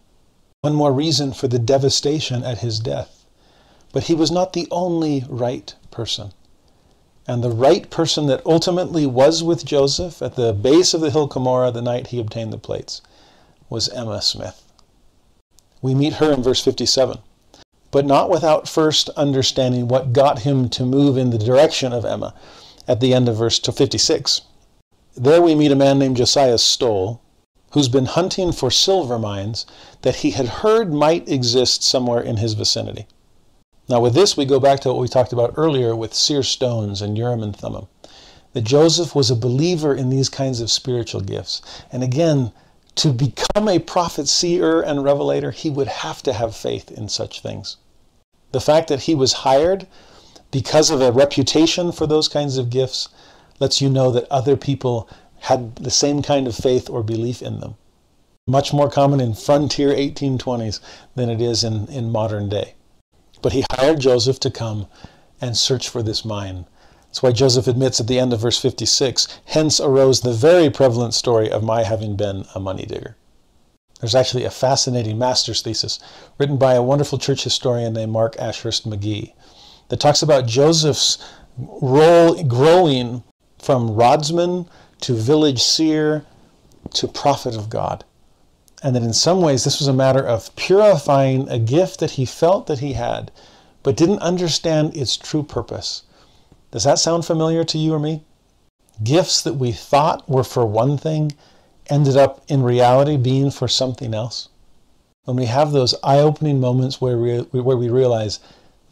One 0.63 0.75
more 0.75 0.93
reason 0.93 1.33
for 1.33 1.49
the 1.49 1.59
devastation 1.59 2.43
at 2.45 2.59
his 2.59 2.81
death. 2.81 3.25
But 3.93 4.05
he 4.05 4.15
was 4.15 4.31
not 4.31 4.53
the 4.53 4.69
only 4.71 5.25
right 5.29 5.75
person. 5.91 6.33
And 7.27 7.43
the 7.43 7.51
right 7.51 7.91
person 7.91 8.27
that 8.27 8.45
ultimately 8.47 9.07
was 9.07 9.43
with 9.43 9.65
Joseph 9.65 10.23
at 10.23 10.37
the 10.37 10.53
base 10.53 10.95
of 10.95 11.01
the 11.01 11.11
hill 11.11 11.29
Cumorah 11.29 11.73
the 11.73 11.83
night 11.83 12.09
he 12.09 12.19
obtained 12.19 12.53
the 12.53 12.59
plates 12.59 13.03
was 13.69 13.89
Emma 13.91 14.21
Smith. 14.21 14.63
We 15.83 15.95
meet 15.95 16.15
her 16.15 16.33
in 16.33 16.43
verse 16.43 16.63
57, 16.63 17.19
but 17.91 18.05
not 18.05 18.31
without 18.31 18.69
first 18.69 19.09
understanding 19.11 19.89
what 19.89 20.13
got 20.13 20.41
him 20.41 20.69
to 20.71 20.85
move 20.85 21.17
in 21.17 21.31
the 21.31 21.39
direction 21.39 21.93
of 21.93 22.05
Emma 22.05 22.35
at 22.89 23.01
the 23.01 23.15
end 23.15 23.29
of 23.29 23.37
verse 23.37 23.59
56. 23.59 24.43
There 25.17 25.41
we 25.41 25.55
meet 25.55 25.73
a 25.73 25.77
man 25.77 25.99
named 25.99 26.17
Josiah 26.17 26.59
Stowell, 26.59 27.23
who's 27.71 27.89
been 27.89 28.07
hunting 28.07 28.53
for 28.53 28.71
silver 28.71 29.19
mines 29.19 29.67
that 30.03 30.17
he 30.17 30.31
had 30.33 30.47
heard 30.47 30.93
might 30.93 31.29
exist 31.29 31.83
somewhere 31.83 32.21
in 32.21 32.37
his 32.37 32.55
vicinity. 32.55 33.07
Now, 33.89 34.01
with 34.01 34.15
this, 34.15 34.37
we 34.37 34.45
go 34.45 34.61
back 34.61 34.81
to 34.81 34.89
what 34.89 35.01
we 35.01 35.09
talked 35.09 35.33
about 35.33 35.55
earlier 35.57 35.97
with 35.97 36.15
seer 36.15 36.43
stones 36.43 37.03
and 37.03 37.19
Urim 37.19 37.43
and 37.43 37.57
Thummim. 37.57 37.89
That 38.53 38.63
Joseph 38.63 39.15
was 39.15 39.31
a 39.31 39.37
believer 39.37 39.95
in 39.95 40.11
these 40.11 40.29
kinds 40.29 40.61
of 40.61 40.71
spiritual 40.71 41.21
gifts. 41.21 41.63
And 41.93 42.03
again, 42.03 42.53
to 42.97 43.13
become 43.13 43.69
a 43.69 43.79
prophet, 43.79 44.29
seer, 44.29 44.81
and 44.81 45.05
revelator, 45.05 45.51
he 45.53 45.71
would 45.71 45.89
have 45.89 46.23
to 46.25 46.33
have 46.33 46.55
faith 46.55 46.91
in 46.91 47.09
such 47.09 47.41
things. 47.41 47.77
The 48.53 48.61
fact 48.61 48.89
that 48.89 49.03
he 49.03 49.15
was 49.15 49.33
hired 49.33 49.87
because 50.51 50.91
of 50.91 51.01
a 51.01 51.13
reputation 51.13 51.93
for 51.93 52.07
those 52.07 52.29
kinds 52.29 52.59
of 52.59 52.71
gifts 52.71 53.09
lets 53.61 53.81
you 53.81 53.89
know 53.89 54.11
that 54.11 54.31
other 54.31 54.57
people 54.57 55.09
had 55.41 55.77
the 55.77 55.91
same 55.91 56.23
kind 56.23 56.47
of 56.47 56.55
faith 56.55 56.89
or 56.89 57.03
belief 57.03 57.43
in 57.43 57.61
them. 57.61 57.77
Much 58.47 58.73
more 58.73 58.91
common 58.91 59.21
in 59.21 59.35
frontier 59.35 59.91
1820s 59.91 60.81
than 61.15 61.31
it 61.31 61.41
is 61.41 61.65
in, 61.65 61.87
in 61.89 62.11
modern 62.11 62.49
day. 62.49 62.75
But 63.43 63.53
he 63.53 63.65
hired 63.73 64.01
Joseph 64.01 64.39
to 64.41 64.51
come 64.51 64.87
and 65.41 65.57
search 65.57 65.89
for 65.89 66.03
this 66.03 66.25
mine. 66.25 66.67
That's 67.07 67.23
why 67.23 67.33
Joseph 67.33 67.67
admits 67.67 68.01
at 68.01 68.07
the 68.07 68.19
end 68.19 68.33
of 68.33 68.41
verse 68.41 68.59
56 68.59 69.27
Hence 69.47 69.81
arose 69.81 70.21
the 70.21 70.33
very 70.33 70.71
prevalent 70.71 71.15
story 71.15 71.51
of 71.51 71.63
my 71.63 71.83
having 71.83 72.17
been 72.17 72.45
a 72.55 72.61
money 72.61 72.87
digger. 72.87 73.17
There's 74.01 74.15
actually 74.15 74.45
a 74.45 74.51
fascinating 74.51 75.19
master's 75.19 75.61
thesis 75.61 75.99
written 76.39 76.57
by 76.57 76.75
a 76.75 76.83
wonderful 76.83 77.19
church 77.19 77.45
historian 77.45 77.95
named 77.95 78.13
Mark 78.13 78.37
Ashurst 78.39 78.89
McGee 78.89 79.33
that 79.89 80.01
talks 80.01 80.23
about 80.23 80.47
Joseph's 80.47 81.19
role 81.59 82.43
growing 82.45 83.23
from 83.59 83.91
rodsman 83.91 84.67
to 85.01 85.15
village 85.15 85.63
seer 85.63 86.25
to 86.95 87.09
prophet 87.09 87.57
of 87.57 87.71
God 87.71 88.05
and 88.83 88.97
that 88.97 89.03
in 89.03 89.13
some 89.13 89.41
ways 89.43 89.65
this 89.65 89.79
was 89.79 89.89
a 89.89 89.93
matter 89.93 90.27
of 90.27 90.55
purifying 90.57 91.49
a 91.49 91.59
gift 91.59 92.01
that 92.01 92.13
he 92.13 92.25
felt 92.25 92.67
that 92.67 92.79
he 92.79 92.95
had, 92.95 93.31
but 93.83 93.97
didn't 93.97 94.21
understand 94.21 94.97
its 94.97 95.17
true 95.17 95.43
purpose. 95.43 96.03
Does 96.71 96.85
that 96.85 96.99
sound 96.99 97.25
familiar 97.25 97.65
to 97.65 97.79
you 97.79 97.93
or 97.93 97.99
me? 97.99 98.23
Gifts 99.03 99.43
that 99.43 99.55
we 99.55 99.73
thought 99.73 100.29
were 100.29 100.45
for 100.45 100.65
one 100.65 100.97
thing 100.97 101.33
ended 101.89 102.17
up 102.17 102.43
in 102.49 102.63
reality 102.63 103.17
being 103.17 103.51
for 103.51 103.69
something 103.69 104.15
else. 104.15 104.49
When 105.25 105.37
we 105.37 105.47
have 105.47 105.73
those 105.73 105.95
eye 106.03 106.19
opening 106.19 106.61
moments 106.61 107.01
where 107.01 107.19
we, 107.19 107.39
where 107.39 107.77
we 107.77 107.89
realize 107.89 108.41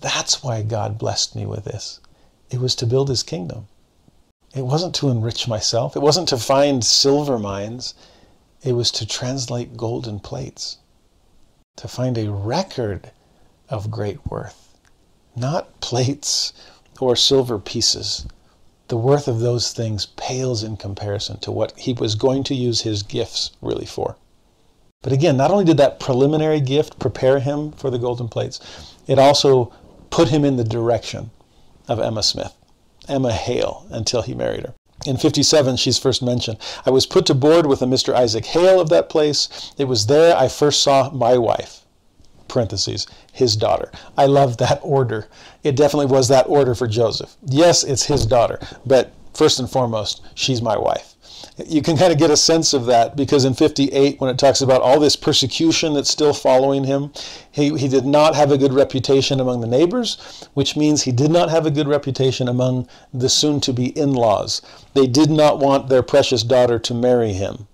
that's 0.01 0.43
why 0.43 0.63
God 0.63 0.99
blessed 0.99 1.35
me 1.35 1.47
with 1.47 1.65
this, 1.65 2.01
it 2.51 2.61
was 2.61 2.75
to 2.77 2.87
build 2.87 3.09
his 3.09 3.23
kingdom. 3.23 3.69
It 4.55 4.65
wasn't 4.67 4.95
to 4.97 5.11
enrich 5.11 5.47
myself, 5.47 5.95
it 5.95 6.03
wasn't 6.03 6.29
to 6.29 6.39
find 6.39 6.85
silver 6.85 7.39
mines. 7.39 7.95
It 8.63 8.73
was 8.73 8.91
to 8.93 9.07
translate 9.07 9.77
golden 9.77 10.19
plates, 10.19 10.79
to 11.77 11.87
find 11.87 12.19
a 12.19 12.33
record 12.33 13.13
of 13.69 13.91
great 13.91 14.27
worth, 14.31 14.77
not 15.37 15.81
plates 15.81 16.53
or 17.01 17.15
silver 17.15 17.59
pieces. 17.59 18.27
The 18.89 18.97
worth 18.97 19.29
of 19.29 19.41
those 19.41 19.73
things 19.73 20.07
pales 20.17 20.63
in 20.63 20.77
comparison 20.77 21.39
to 21.41 21.53
what 21.53 21.79
he 21.79 21.93
was 21.93 22.15
going 22.15 22.43
to 22.45 22.55
use 22.55 22.81
his 22.81 23.03
gifts 23.03 23.53
really 23.61 23.87
for. 23.87 24.17
But 25.03 25.13
again, 25.13 25.37
not 25.37 25.53
only 25.53 25.65
did 25.65 25.77
that 25.77 26.01
preliminary 26.01 26.61
gift 26.61 26.99
prepare 26.99 27.39
him 27.39 27.71
for 27.73 27.91
the 27.91 27.99
golden 27.99 28.29
plates, 28.29 28.59
it 29.07 29.19
also 29.19 29.73
put 30.11 30.31
him 30.31 30.45
in 30.45 30.57
the 30.57 30.65
direction 30.65 31.31
of 31.87 32.01
Emma 32.01 32.23
Smith, 32.23 32.57
Emma 33.09 33.33
Hale, 33.33 33.87
until 33.91 34.23
he 34.23 34.35
married 34.35 34.65
her. 34.67 34.75
In 35.07 35.17
57, 35.17 35.77
she's 35.77 35.99
first 35.99 36.23
mentioned. 36.23 36.59
I 36.85 36.91
was 36.91 37.07
put 37.07 37.25
to 37.27 37.35
board 37.35 37.67
with 37.67 37.83
a 37.83 37.87
Mr. 37.87 38.13
Isaac 38.15 38.47
Hale 38.47 38.81
of 38.81 38.89
that 38.89 39.09
place. 39.09 39.73
It 39.79 39.85
was 39.85 40.07
there 40.07 40.37
I 40.37 40.49
first 40.49 40.83
saw 40.83 41.11
my 41.11 41.39
wife. 41.39 41.83
parentheses, 42.49 43.07
his 43.33 43.57
daughter. 43.57 43.93
I 44.17 44.27
love 44.27 44.57
that 44.57 44.81
order. 44.83 45.29
It 45.63 45.77
definitely 45.77 46.07
was 46.07 46.29
that 46.29 46.49
order 46.49 46.75
for 46.75 46.87
Joseph. 46.87 47.37
Yes, 47.45 47.85
it's 47.85 48.05
his 48.07 48.25
daughter, 48.27 48.59
but 48.87 49.13
first 49.35 49.61
and 49.61 49.71
foremost, 49.71 50.23
she's 50.35 50.63
my 50.63 50.77
wife. 50.79 51.15
You 51.67 51.83
can 51.83 51.97
kind 51.97 52.13
of 52.13 52.19
get 52.19 52.31
a 52.31 52.37
sense 52.37 52.73
of 52.73 52.87
that 52.87 53.17
because 53.17 53.45
in 53.45 53.55
58, 53.55 54.21
when 54.21 54.31
it 54.31 54.39
talks 54.39 54.61
about 54.61 54.81
all 54.81 55.01
this 55.01 55.17
persecution 55.17 55.93
that's 55.93 56.11
still 56.11 56.33
following 56.33 56.85
him, 56.85 57.13
he, 57.51 57.77
he 57.77 57.89
did 57.89 58.05
not 58.05 58.37
have 58.37 58.53
a 58.53 58.59
good 58.59 58.73
reputation 58.73 59.41
among 59.41 59.61
the 59.61 59.67
neighbors, 59.67 60.47
which 60.55 60.77
means 60.77 61.03
he 61.03 61.11
did 61.13 61.33
not 61.33 61.51
have 61.51 61.67
a 61.67 61.71
good 61.71 61.89
reputation 61.89 62.47
among 62.47 62.87
the 63.13 63.29
soon 63.29 63.61
to 63.61 63.73
be 63.73 63.87
in 63.99 64.13
laws. 64.13 64.63
They 64.95 65.09
did 65.09 65.31
not 65.31 65.59
want 65.59 65.89
their 65.89 66.03
precious 66.03 66.45
daughter 66.45 66.79
to 66.79 66.95
marry 66.95 67.33
him. 67.33 67.67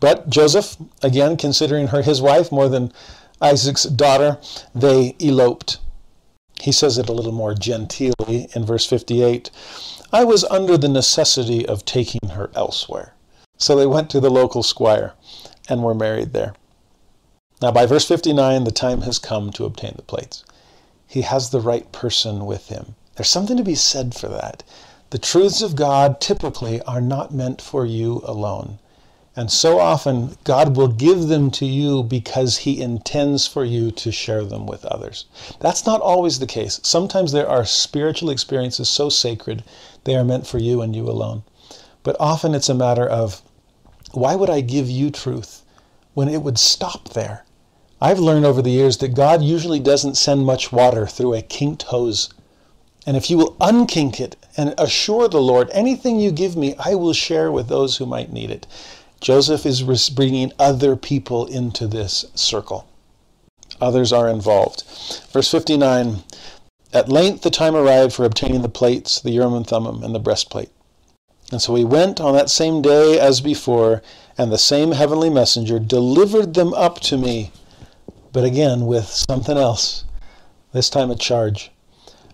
But 0.00 0.28
Joseph, 0.28 0.76
again, 1.02 1.36
considering 1.36 1.88
her 1.88 2.02
his 2.02 2.20
wife 2.20 2.50
more 2.50 2.68
than 2.68 2.92
Isaac's 3.40 3.84
daughter, 3.84 4.38
they 4.74 5.14
eloped. 5.20 5.78
He 6.60 6.72
says 6.72 6.98
it 6.98 7.08
a 7.08 7.12
little 7.12 7.32
more 7.32 7.54
genteelly 7.54 8.54
in 8.56 8.66
verse 8.66 8.86
58 8.86 9.50
I 10.12 10.24
was 10.24 10.42
under 10.44 10.76
the 10.76 10.88
necessity 10.88 11.64
of 11.64 11.84
taking 11.84 12.30
her 12.30 12.50
elsewhere. 12.56 13.14
So 13.60 13.76
they 13.76 13.86
went 13.86 14.08
to 14.10 14.20
the 14.20 14.30
local 14.30 14.62
squire 14.62 15.12
and 15.68 15.82
were 15.82 15.94
married 15.94 16.32
there. 16.32 16.54
Now, 17.60 17.70
by 17.70 17.84
verse 17.84 18.06
59, 18.06 18.64
the 18.64 18.70
time 18.70 19.02
has 19.02 19.18
come 19.18 19.52
to 19.52 19.66
obtain 19.66 19.92
the 19.96 20.02
plates. 20.02 20.44
He 21.06 21.20
has 21.20 21.50
the 21.50 21.60
right 21.60 21.92
person 21.92 22.46
with 22.46 22.68
him. 22.68 22.94
There's 23.16 23.28
something 23.28 23.58
to 23.58 23.62
be 23.62 23.74
said 23.74 24.14
for 24.14 24.28
that. 24.28 24.62
The 25.10 25.18
truths 25.18 25.60
of 25.60 25.76
God 25.76 26.22
typically 26.22 26.80
are 26.82 27.02
not 27.02 27.34
meant 27.34 27.60
for 27.60 27.84
you 27.84 28.22
alone. 28.24 28.78
And 29.36 29.52
so 29.52 29.78
often, 29.78 30.38
God 30.44 30.74
will 30.74 30.88
give 30.88 31.28
them 31.28 31.50
to 31.50 31.66
you 31.66 32.02
because 32.02 32.58
He 32.58 32.80
intends 32.80 33.46
for 33.46 33.64
you 33.64 33.90
to 33.90 34.10
share 34.10 34.44
them 34.44 34.66
with 34.66 34.86
others. 34.86 35.26
That's 35.60 35.84
not 35.84 36.00
always 36.00 36.38
the 36.38 36.46
case. 36.46 36.80
Sometimes 36.82 37.32
there 37.32 37.48
are 37.48 37.66
spiritual 37.66 38.30
experiences 38.30 38.88
so 38.88 39.10
sacred, 39.10 39.64
they 40.04 40.16
are 40.16 40.24
meant 40.24 40.46
for 40.46 40.58
you 40.58 40.80
and 40.80 40.96
you 40.96 41.10
alone. 41.10 41.42
But 42.02 42.16
often 42.18 42.54
it's 42.54 42.70
a 42.70 42.74
matter 42.74 43.06
of 43.06 43.42
why 44.12 44.34
would 44.34 44.50
I 44.50 44.60
give 44.60 44.90
you 44.90 45.10
truth 45.10 45.62
when 46.14 46.28
it 46.28 46.42
would 46.42 46.58
stop 46.58 47.10
there? 47.10 47.44
I've 48.00 48.18
learned 48.18 48.46
over 48.46 48.62
the 48.62 48.70
years 48.70 48.96
that 48.98 49.14
God 49.14 49.42
usually 49.42 49.78
doesn't 49.78 50.16
send 50.16 50.46
much 50.46 50.72
water 50.72 51.06
through 51.06 51.34
a 51.34 51.42
kinked 51.42 51.82
hose. 51.84 52.30
And 53.06 53.16
if 53.16 53.30
you 53.30 53.36
will 53.36 53.56
unkink 53.60 54.18
it 54.18 54.36
and 54.56 54.74
assure 54.78 55.28
the 55.28 55.40
Lord, 55.40 55.68
anything 55.72 56.18
you 56.18 56.30
give 56.32 56.56
me, 56.56 56.74
I 56.78 56.94
will 56.94 57.12
share 57.12 57.52
with 57.52 57.68
those 57.68 57.96
who 57.98 58.06
might 58.06 58.32
need 58.32 58.50
it. 58.50 58.66
Joseph 59.20 59.66
is 59.66 59.82
bringing 60.08 60.52
other 60.58 60.96
people 60.96 61.46
into 61.46 61.86
this 61.86 62.24
circle. 62.34 62.86
Others 63.80 64.12
are 64.12 64.28
involved. 64.28 64.84
Verse 65.30 65.50
59 65.50 66.22
At 66.92 67.08
length 67.08 67.42
the 67.42 67.50
time 67.50 67.76
arrived 67.76 68.14
for 68.14 68.24
obtaining 68.24 68.62
the 68.62 68.68
plates, 68.68 69.20
the 69.20 69.30
Urim 69.30 69.54
and 69.54 69.66
Thummim, 69.66 70.02
and 70.02 70.14
the 70.14 70.18
breastplate. 70.18 70.70
And 71.50 71.60
so 71.60 71.74
he 71.74 71.84
went 71.84 72.20
on 72.20 72.34
that 72.34 72.48
same 72.48 72.80
day 72.80 73.18
as 73.18 73.40
before, 73.40 74.02
and 74.38 74.52
the 74.52 74.58
same 74.58 74.92
heavenly 74.92 75.30
messenger 75.30 75.78
delivered 75.80 76.54
them 76.54 76.72
up 76.74 77.00
to 77.00 77.18
me, 77.18 77.50
but 78.32 78.44
again 78.44 78.86
with 78.86 79.06
something 79.06 79.58
else, 79.58 80.04
this 80.72 80.88
time 80.88 81.10
a 81.10 81.16
charge. 81.16 81.72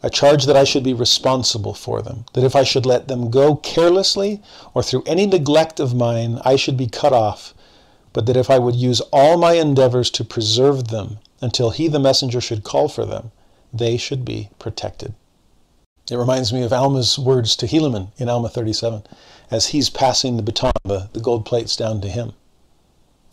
A 0.02 0.10
charge 0.10 0.44
that 0.44 0.56
I 0.56 0.64
should 0.64 0.84
be 0.84 0.92
responsible 0.92 1.72
for 1.72 2.02
them, 2.02 2.26
that 2.34 2.44
if 2.44 2.54
I 2.54 2.62
should 2.62 2.84
let 2.84 3.08
them 3.08 3.30
go 3.30 3.56
carelessly 3.56 4.42
or 4.74 4.82
through 4.82 5.02
any 5.06 5.24
neglect 5.26 5.80
of 5.80 5.94
mine, 5.94 6.38
I 6.44 6.56
should 6.56 6.76
be 6.76 6.86
cut 6.86 7.14
off, 7.14 7.54
but 8.12 8.26
that 8.26 8.36
if 8.36 8.50
I 8.50 8.58
would 8.58 8.76
use 8.76 9.00
all 9.12 9.38
my 9.38 9.54
endeavors 9.54 10.10
to 10.10 10.24
preserve 10.24 10.88
them 10.88 11.18
until 11.40 11.70
he, 11.70 11.88
the 11.88 11.98
messenger, 11.98 12.40
should 12.40 12.64
call 12.64 12.88
for 12.88 13.06
them, 13.06 13.32
they 13.72 13.96
should 13.96 14.24
be 14.24 14.50
protected. 14.58 15.14
It 16.08 16.16
reminds 16.16 16.52
me 16.52 16.62
of 16.62 16.72
Alma's 16.72 17.18
words 17.18 17.56
to 17.56 17.66
Helaman 17.66 18.12
in 18.16 18.28
Alma 18.28 18.48
37 18.48 19.02
as 19.50 19.68
he's 19.68 19.90
passing 19.90 20.36
the 20.36 20.42
baton, 20.42 20.70
the, 20.84 21.08
the 21.12 21.20
gold 21.20 21.44
plates 21.44 21.74
down 21.74 22.00
to 22.00 22.08
him. 22.08 22.32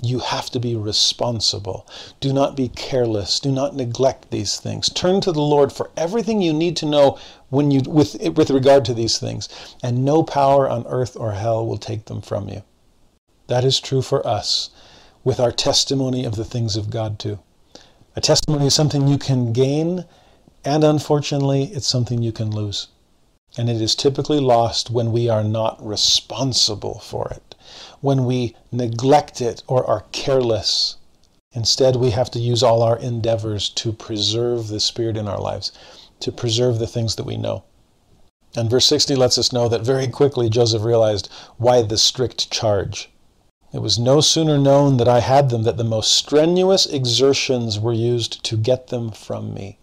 You 0.01 0.19
have 0.19 0.49
to 0.49 0.59
be 0.59 0.75
responsible. 0.75 1.85
Do 2.19 2.33
not 2.33 2.55
be 2.55 2.69
careless. 2.69 3.39
Do 3.39 3.51
not 3.51 3.75
neglect 3.75 4.31
these 4.31 4.57
things. 4.59 4.89
Turn 4.89 5.21
to 5.21 5.31
the 5.31 5.39
Lord 5.41 5.71
for 5.71 5.91
everything 5.95 6.41
you 6.41 6.51
need 6.51 6.75
to 6.77 6.87
know 6.87 7.19
when 7.49 7.69
you 7.69 7.81
with 7.85 8.19
with 8.35 8.49
regard 8.49 8.85
to 8.85 8.93
these 8.95 9.19
things, 9.19 9.47
and 9.83 10.03
no 10.03 10.23
power 10.23 10.67
on 10.67 10.85
earth 10.87 11.15
or 11.15 11.33
hell 11.33 11.65
will 11.65 11.77
take 11.77 12.05
them 12.05 12.21
from 12.21 12.49
you. 12.49 12.63
That 13.47 13.63
is 13.63 13.79
true 13.79 14.01
for 14.01 14.25
us 14.25 14.71
with 15.23 15.39
our 15.39 15.51
testimony 15.51 16.25
of 16.25 16.35
the 16.35 16.45
things 16.45 16.75
of 16.75 16.89
God 16.89 17.19
too. 17.19 17.37
A 18.15 18.21
testimony 18.21 18.65
is 18.65 18.73
something 18.73 19.07
you 19.07 19.19
can 19.19 19.53
gain 19.53 20.05
and 20.65 20.83
unfortunately, 20.83 21.65
it's 21.73 21.87
something 21.87 22.21
you 22.21 22.31
can 22.31 22.49
lose. 22.49 22.87
And 23.57 23.69
it 23.69 23.81
is 23.81 23.95
typically 23.95 24.39
lost 24.39 24.89
when 24.89 25.11
we 25.11 25.29
are 25.29 25.43
not 25.43 25.85
responsible 25.85 26.99
for 26.99 27.29
it, 27.29 27.55
when 28.01 28.25
we 28.25 28.55
neglect 28.71 29.41
it 29.41 29.61
or 29.67 29.85
are 29.85 30.05
careless. 30.11 30.95
Instead, 31.51 31.97
we 31.97 32.09
have 32.11 32.31
to 32.31 32.39
use 32.39 32.63
all 32.63 32.81
our 32.81 32.97
endeavors 32.97 33.69
to 33.69 33.91
preserve 33.91 34.69
the 34.69 34.79
Spirit 34.79 35.17
in 35.17 35.27
our 35.27 35.39
lives, 35.39 35.71
to 36.19 36.31
preserve 36.31 36.79
the 36.79 36.87
things 36.87 37.15
that 37.15 37.25
we 37.25 37.37
know. 37.37 37.63
And 38.55 38.69
verse 38.69 38.85
60 38.85 39.15
lets 39.15 39.37
us 39.37 39.51
know 39.51 39.67
that 39.67 39.81
very 39.81 40.07
quickly 40.07 40.49
Joseph 40.49 40.83
realized 40.83 41.29
why 41.57 41.81
the 41.81 41.97
strict 41.97 42.49
charge. 42.49 43.09
It 43.73 43.81
was 43.81 43.99
no 43.99 44.21
sooner 44.21 44.57
known 44.57 44.97
that 44.97 45.07
I 45.07 45.19
had 45.19 45.49
them 45.49 45.63
that 45.63 45.77
the 45.77 45.83
most 45.83 46.11
strenuous 46.11 46.85
exertions 46.85 47.79
were 47.79 47.93
used 47.93 48.43
to 48.45 48.55
get 48.55 48.87
them 48.87 49.11
from 49.11 49.53
me. 49.53 49.77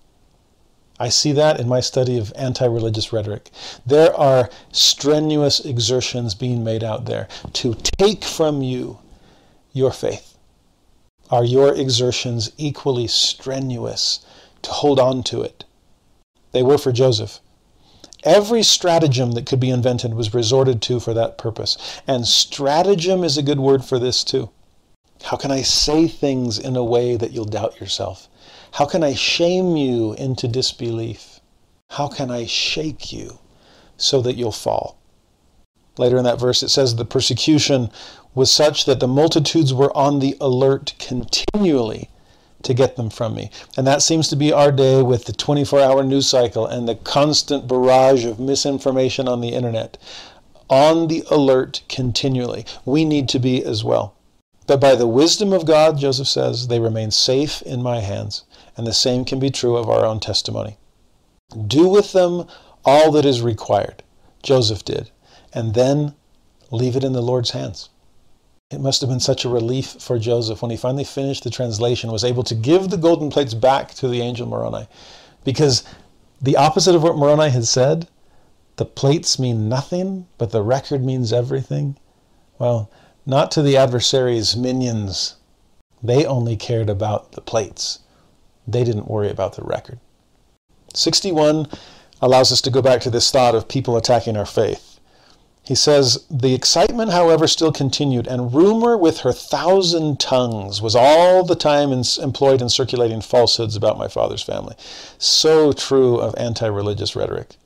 I 1.02 1.08
see 1.08 1.32
that 1.32 1.58
in 1.58 1.66
my 1.66 1.80
study 1.80 2.18
of 2.18 2.30
anti 2.36 2.66
religious 2.66 3.10
rhetoric. 3.10 3.50
There 3.86 4.14
are 4.14 4.50
strenuous 4.70 5.58
exertions 5.58 6.34
being 6.34 6.62
made 6.62 6.84
out 6.84 7.06
there 7.06 7.26
to 7.54 7.74
take 7.96 8.22
from 8.22 8.60
you 8.60 8.98
your 9.72 9.92
faith. 9.92 10.36
Are 11.30 11.42
your 11.42 11.74
exertions 11.74 12.52
equally 12.58 13.06
strenuous 13.06 14.20
to 14.60 14.70
hold 14.70 15.00
on 15.00 15.22
to 15.22 15.40
it? 15.40 15.64
They 16.52 16.62
were 16.62 16.76
for 16.76 16.92
Joseph. 16.92 17.40
Every 18.22 18.62
stratagem 18.62 19.32
that 19.32 19.46
could 19.46 19.60
be 19.60 19.70
invented 19.70 20.12
was 20.12 20.34
resorted 20.34 20.82
to 20.82 21.00
for 21.00 21.14
that 21.14 21.38
purpose. 21.38 21.78
And 22.06 22.28
stratagem 22.28 23.24
is 23.24 23.38
a 23.38 23.42
good 23.42 23.58
word 23.60 23.86
for 23.86 23.98
this 23.98 24.22
too. 24.22 24.50
How 25.22 25.38
can 25.38 25.50
I 25.50 25.62
say 25.62 26.08
things 26.08 26.58
in 26.58 26.76
a 26.76 26.84
way 26.84 27.16
that 27.16 27.32
you'll 27.32 27.46
doubt 27.46 27.80
yourself? 27.80 28.28
How 28.72 28.86
can 28.86 29.02
I 29.02 29.14
shame 29.14 29.76
you 29.76 30.14
into 30.14 30.46
disbelief? 30.46 31.40
How 31.90 32.06
can 32.06 32.30
I 32.30 32.46
shake 32.46 33.12
you 33.12 33.38
so 33.96 34.22
that 34.22 34.36
you'll 34.36 34.52
fall? 34.52 34.96
Later 35.98 36.18
in 36.18 36.24
that 36.24 36.38
verse, 36.38 36.62
it 36.62 36.68
says 36.68 36.94
the 36.94 37.04
persecution 37.04 37.90
was 38.34 38.50
such 38.50 38.84
that 38.84 39.00
the 39.00 39.08
multitudes 39.08 39.74
were 39.74 39.94
on 39.96 40.20
the 40.20 40.36
alert 40.40 40.94
continually 40.98 42.08
to 42.62 42.74
get 42.74 42.94
them 42.94 43.10
from 43.10 43.34
me. 43.34 43.50
And 43.76 43.86
that 43.86 44.02
seems 44.02 44.28
to 44.28 44.36
be 44.36 44.52
our 44.52 44.70
day 44.70 45.02
with 45.02 45.24
the 45.24 45.32
24 45.32 45.80
hour 45.80 46.04
news 46.04 46.28
cycle 46.28 46.64
and 46.64 46.88
the 46.88 46.94
constant 46.94 47.66
barrage 47.66 48.24
of 48.24 48.38
misinformation 48.38 49.26
on 49.26 49.40
the 49.40 49.48
internet. 49.48 49.98
On 50.68 51.08
the 51.08 51.24
alert 51.28 51.82
continually. 51.88 52.64
We 52.84 53.04
need 53.04 53.28
to 53.30 53.40
be 53.40 53.64
as 53.64 53.82
well. 53.82 54.14
But 54.68 54.80
by 54.80 54.94
the 54.94 55.08
wisdom 55.08 55.52
of 55.52 55.66
God, 55.66 55.98
Joseph 55.98 56.28
says, 56.28 56.68
they 56.68 56.78
remain 56.78 57.10
safe 57.10 57.60
in 57.62 57.82
my 57.82 57.98
hands 57.98 58.44
and 58.80 58.86
the 58.86 58.94
same 58.94 59.26
can 59.26 59.38
be 59.38 59.50
true 59.50 59.76
of 59.76 59.90
our 59.90 60.06
own 60.06 60.20
testimony. 60.20 60.78
Do 61.66 61.86
with 61.86 62.12
them 62.12 62.46
all 62.82 63.12
that 63.12 63.26
is 63.26 63.42
required, 63.42 64.02
Joseph 64.42 64.86
did, 64.86 65.10
and 65.52 65.74
then 65.74 66.14
leave 66.70 66.96
it 66.96 67.04
in 67.04 67.12
the 67.12 67.20
Lord's 67.20 67.50
hands. 67.50 67.90
It 68.70 68.80
must 68.80 69.02
have 69.02 69.10
been 69.10 69.20
such 69.20 69.44
a 69.44 69.50
relief 69.50 69.96
for 69.98 70.18
Joseph 70.18 70.62
when 70.62 70.70
he 70.70 70.78
finally 70.78 71.04
finished 71.04 71.44
the 71.44 71.50
translation, 71.50 72.10
was 72.10 72.24
able 72.24 72.42
to 72.44 72.54
give 72.54 72.88
the 72.88 72.96
golden 72.96 73.28
plates 73.28 73.52
back 73.52 73.92
to 73.96 74.08
the 74.08 74.22
angel 74.22 74.48
Moroni. 74.48 74.88
Because 75.44 75.84
the 76.40 76.56
opposite 76.56 76.94
of 76.94 77.02
what 77.02 77.18
Moroni 77.18 77.50
had 77.50 77.66
said, 77.66 78.08
the 78.76 78.86
plates 78.86 79.38
mean 79.38 79.68
nothing, 79.68 80.26
but 80.38 80.52
the 80.52 80.62
record 80.62 81.04
means 81.04 81.34
everything. 81.34 81.98
Well, 82.58 82.90
not 83.26 83.50
to 83.50 83.60
the 83.60 83.76
adversary's 83.76 84.56
minions. 84.56 85.36
They 86.02 86.24
only 86.24 86.56
cared 86.56 86.88
about 86.88 87.32
the 87.32 87.42
plates. 87.42 87.98
They 88.72 88.84
didn't 88.84 89.08
worry 89.08 89.30
about 89.30 89.56
the 89.56 89.62
record. 89.62 89.98
61 90.94 91.68
allows 92.22 92.52
us 92.52 92.60
to 92.62 92.70
go 92.70 92.82
back 92.82 93.00
to 93.02 93.10
this 93.10 93.30
thought 93.30 93.54
of 93.54 93.68
people 93.68 93.96
attacking 93.96 94.36
our 94.36 94.46
faith. 94.46 94.90
He 95.62 95.74
says, 95.74 96.24
The 96.30 96.54
excitement, 96.54 97.12
however, 97.12 97.46
still 97.46 97.70
continued, 97.70 98.26
and 98.26 98.52
rumor 98.52 98.96
with 98.96 99.20
her 99.20 99.32
thousand 99.32 100.18
tongues 100.18 100.82
was 100.82 100.96
all 100.96 101.44
the 101.44 101.54
time 101.54 101.92
in, 101.92 102.02
employed 102.20 102.60
in 102.60 102.68
circulating 102.68 103.20
falsehoods 103.20 103.76
about 103.76 103.98
my 103.98 104.08
father's 104.08 104.42
family. 104.42 104.74
So 105.18 105.72
true 105.72 106.16
of 106.16 106.34
anti 106.36 106.66
religious 106.66 107.14
rhetoric. 107.14 107.56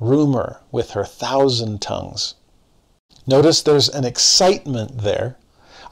Rumor 0.00 0.60
with 0.72 0.92
her 0.92 1.04
thousand 1.04 1.80
tongues. 1.80 2.34
Notice 3.26 3.62
there's 3.62 3.88
an 3.88 4.04
excitement 4.04 4.98
there 4.98 5.36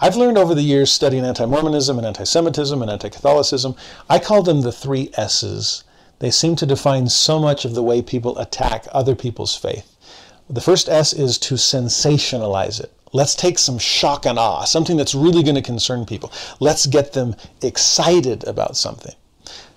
I've 0.01 0.15
learned 0.17 0.39
over 0.39 0.55
the 0.55 0.63
years 0.63 0.93
studying 0.93 1.25
anti 1.25 1.45
Mormonism 1.45 1.99
and 1.99 2.07
anti 2.07 2.23
Semitism 2.23 2.81
and 2.81 2.89
anti 2.89 3.09
Catholicism, 3.09 3.75
I 4.09 4.21
call 4.21 4.45
them 4.45 4.61
the 4.61 4.71
three 4.71 5.11
S's. 5.17 5.83
They 6.21 6.31
seem 6.31 6.55
to 6.57 6.67
define 6.67 7.09
so 7.09 7.41
much 7.41 7.65
of 7.65 7.75
the 7.75 7.83
way 7.83 8.01
people 8.01 8.39
attack 8.39 8.87
other 8.93 9.17
people's 9.17 9.57
faith. 9.57 9.97
The 10.49 10.61
first 10.61 10.89
S 10.89 11.13
is 11.13 11.37
to 11.39 11.55
sensationalize 11.55 12.79
it. 12.81 12.93
Let's 13.13 13.35
take 13.35 13.59
some 13.59 13.79
shock 13.79 14.25
and 14.25 14.39
awe, 14.39 14.65
something 14.65 14.97
that's 14.97 15.17
really 15.17 15.43
going 15.43 15.57
to 15.57 15.63
concern 15.63 16.07
people. 16.07 16.33
Let's 16.61 16.87
get 16.87 17.13
them 17.13 17.35
excited 17.61 18.45
about 18.45 18.77
something. 18.77 19.17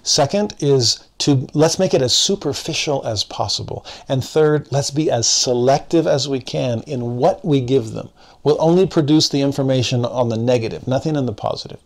Second 0.03 0.53
is 0.59 0.99
to 1.19 1.47
let's 1.55 1.79
make 1.79 1.95
it 1.95 2.01
as 2.01 2.13
superficial 2.13 3.03
as 3.05 3.23
possible. 3.23 3.85
And 4.07 4.23
third, 4.23 4.67
let's 4.71 4.91
be 4.91 5.09
as 5.09 5.27
selective 5.27 6.05
as 6.05 6.29
we 6.29 6.41
can 6.41 6.81
in 6.81 7.17
what 7.17 7.43
we 7.43 7.59
give 7.59 7.91
them. 7.91 8.09
We'll 8.43 8.61
only 8.61 8.87
produce 8.87 9.29
the 9.29 9.41
information 9.41 10.05
on 10.05 10.29
the 10.29 10.37
negative, 10.37 10.87
nothing 10.87 11.15
on 11.15 11.25
the 11.25 11.33
positive. 11.33 11.79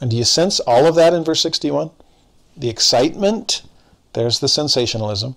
And 0.00 0.10
do 0.10 0.16
you 0.16 0.24
sense 0.24 0.60
all 0.60 0.86
of 0.86 0.94
that 0.96 1.14
in 1.14 1.24
verse 1.24 1.40
61? 1.40 1.90
The 2.56 2.68
excitement, 2.68 3.62
there's 4.12 4.40
the 4.40 4.48
sensationalism. 4.48 5.36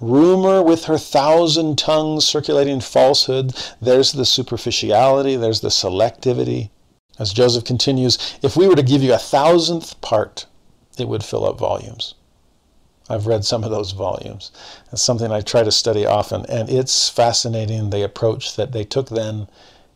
Rumor 0.00 0.62
with 0.62 0.84
her 0.84 0.98
thousand 0.98 1.78
tongues 1.78 2.26
circulating 2.26 2.80
falsehood, 2.80 3.54
there's 3.80 4.12
the 4.12 4.26
superficiality, 4.26 5.36
there's 5.36 5.60
the 5.60 5.68
selectivity. 5.68 6.70
As 7.18 7.32
Joseph 7.32 7.64
continues, 7.64 8.38
if 8.42 8.56
we 8.56 8.66
were 8.66 8.76
to 8.76 8.82
give 8.82 9.02
you 9.02 9.14
a 9.14 9.18
thousandth 9.18 10.00
part 10.00 10.46
it 10.98 11.08
would 11.08 11.24
fill 11.24 11.44
up 11.44 11.58
volumes. 11.58 12.14
I've 13.08 13.26
read 13.26 13.44
some 13.44 13.64
of 13.64 13.70
those 13.70 13.92
volumes. 13.92 14.50
It's 14.92 15.02
something 15.02 15.30
I 15.30 15.40
try 15.40 15.62
to 15.62 15.72
study 15.72 16.06
often, 16.06 16.46
and 16.46 16.70
it's 16.70 17.08
fascinating 17.08 17.90
the 17.90 18.04
approach 18.04 18.56
that 18.56 18.72
they 18.72 18.84
took 18.84 19.10
then 19.10 19.48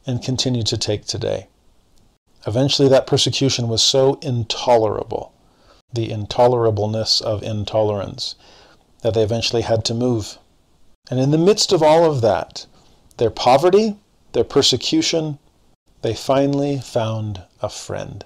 and 0.08 0.22
continue 0.22 0.62
to 0.62 0.78
take 0.78 1.04
today. 1.04 1.46
Eventually, 2.46 2.88
that 2.88 3.06
persecution 3.06 3.68
was 3.68 3.82
so 3.82 4.14
intolerable, 4.22 5.34
the 5.92 6.08
intolerableness 6.08 7.20
of 7.20 7.42
intolerance, 7.42 8.34
that 9.02 9.12
they 9.12 9.22
eventually 9.22 9.60
had 9.60 9.84
to 9.84 9.92
move. 9.92 10.38
And 11.10 11.20
in 11.20 11.30
the 11.30 11.36
midst 11.36 11.72
of 11.72 11.82
all 11.82 12.10
of 12.10 12.22
that, 12.22 12.64
their 13.18 13.28
poverty, 13.28 13.96
their 14.32 14.44
persecution, 14.44 15.38
they 16.00 16.14
finally 16.14 16.78
found 16.78 17.42
a 17.60 17.68
friend 17.68 18.24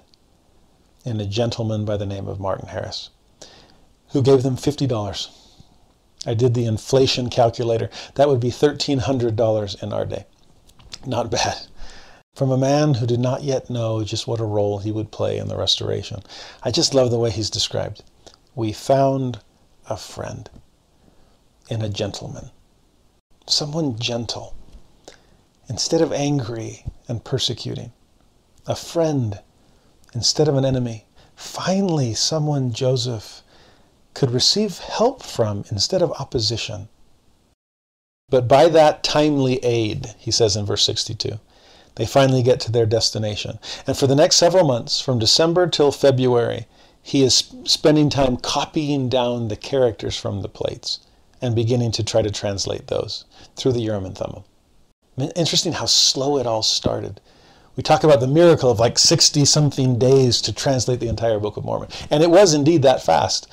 in 1.03 1.19
a 1.19 1.25
gentleman 1.25 1.83
by 1.83 1.97
the 1.97 2.05
name 2.05 2.29
of 2.29 2.39
Martin 2.39 2.69
Harris, 2.69 3.09
who 4.11 4.21
gave 4.21 4.41
them 4.43 4.55
$50. 4.55 5.27
I 6.25 6.33
did 6.33 6.53
the 6.53 6.65
inflation 6.65 7.29
calculator. 7.29 7.89
That 8.15 8.29
would 8.29 8.39
be 8.39 8.51
$1,300 8.51 9.83
in 9.83 9.91
our 9.91 10.05
day. 10.05 10.25
Not 11.05 11.29
bad. 11.29 11.57
From 12.35 12.49
a 12.49 12.57
man 12.57 12.95
who 12.95 13.05
did 13.05 13.19
not 13.19 13.43
yet 13.43 13.69
know 13.69 14.03
just 14.03 14.25
what 14.25 14.39
a 14.39 14.45
role 14.45 14.79
he 14.79 14.91
would 14.91 15.11
play 15.11 15.37
in 15.37 15.49
the 15.49 15.55
restoration. 15.55 16.23
I 16.63 16.71
just 16.71 16.95
love 16.95 17.11
the 17.11 17.19
way 17.19 17.29
he's 17.29 17.51
described. 17.51 18.01
We 18.55 18.73
found 18.73 19.39
a 19.87 19.97
friend 19.97 20.49
in 21.69 21.83
a 21.83 21.89
gentleman, 21.89 22.49
someone 23.45 23.99
gentle, 23.99 24.55
instead 25.69 26.01
of 26.01 26.11
angry 26.11 26.85
and 27.07 27.23
persecuting, 27.23 27.93
a 28.65 28.75
friend 28.75 29.39
instead 30.15 30.47
of 30.47 30.55
an 30.55 30.65
enemy. 30.65 31.05
Finally, 31.35 32.15
someone 32.15 32.73
Joseph 32.73 33.43
could 34.15 34.31
receive 34.31 34.79
help 34.79 35.21
from 35.21 35.65
instead 35.69 36.01
of 36.01 36.11
opposition. 36.13 36.89
But 38.29 38.47
by 38.47 38.69
that 38.69 39.03
timely 39.03 39.63
aid, 39.63 40.15
he 40.17 40.31
says 40.31 40.55
in 40.55 40.65
verse 40.65 40.83
62, 40.83 41.39
they 41.95 42.05
finally 42.05 42.43
get 42.43 42.59
to 42.61 42.71
their 42.71 42.85
destination. 42.85 43.59
And 43.85 43.97
for 43.97 44.07
the 44.07 44.15
next 44.15 44.37
several 44.37 44.65
months, 44.65 44.99
from 44.99 45.19
December 45.19 45.67
till 45.67 45.91
February, 45.91 46.67
he 47.01 47.23
is 47.23 47.53
spending 47.65 48.09
time 48.09 48.37
copying 48.37 49.09
down 49.09 49.47
the 49.47 49.55
characters 49.55 50.17
from 50.17 50.41
the 50.41 50.49
plates 50.49 50.99
and 51.41 51.55
beginning 51.55 51.91
to 51.91 52.03
try 52.03 52.21
to 52.21 52.31
translate 52.31 52.87
those 52.87 53.25
through 53.55 53.73
the 53.73 53.81
Urim 53.81 54.05
and 54.05 54.17
Thummim. 54.17 54.43
Interesting 55.35 55.73
how 55.73 55.85
slow 55.85 56.37
it 56.37 56.47
all 56.47 56.63
started 56.63 57.19
we 57.75 57.81
talk 57.81 58.03
about 58.03 58.19
the 58.19 58.27
miracle 58.27 58.69
of 58.69 58.79
like 58.79 58.99
60 58.99 59.45
something 59.45 59.97
days 59.97 60.41
to 60.41 60.53
translate 60.53 60.99
the 60.99 61.07
entire 61.07 61.39
Book 61.39 61.57
of 61.57 61.65
Mormon. 61.65 61.89
And 62.11 62.21
it 62.21 62.29
was 62.29 62.53
indeed 62.53 62.83
that 62.83 63.01
fast. 63.01 63.47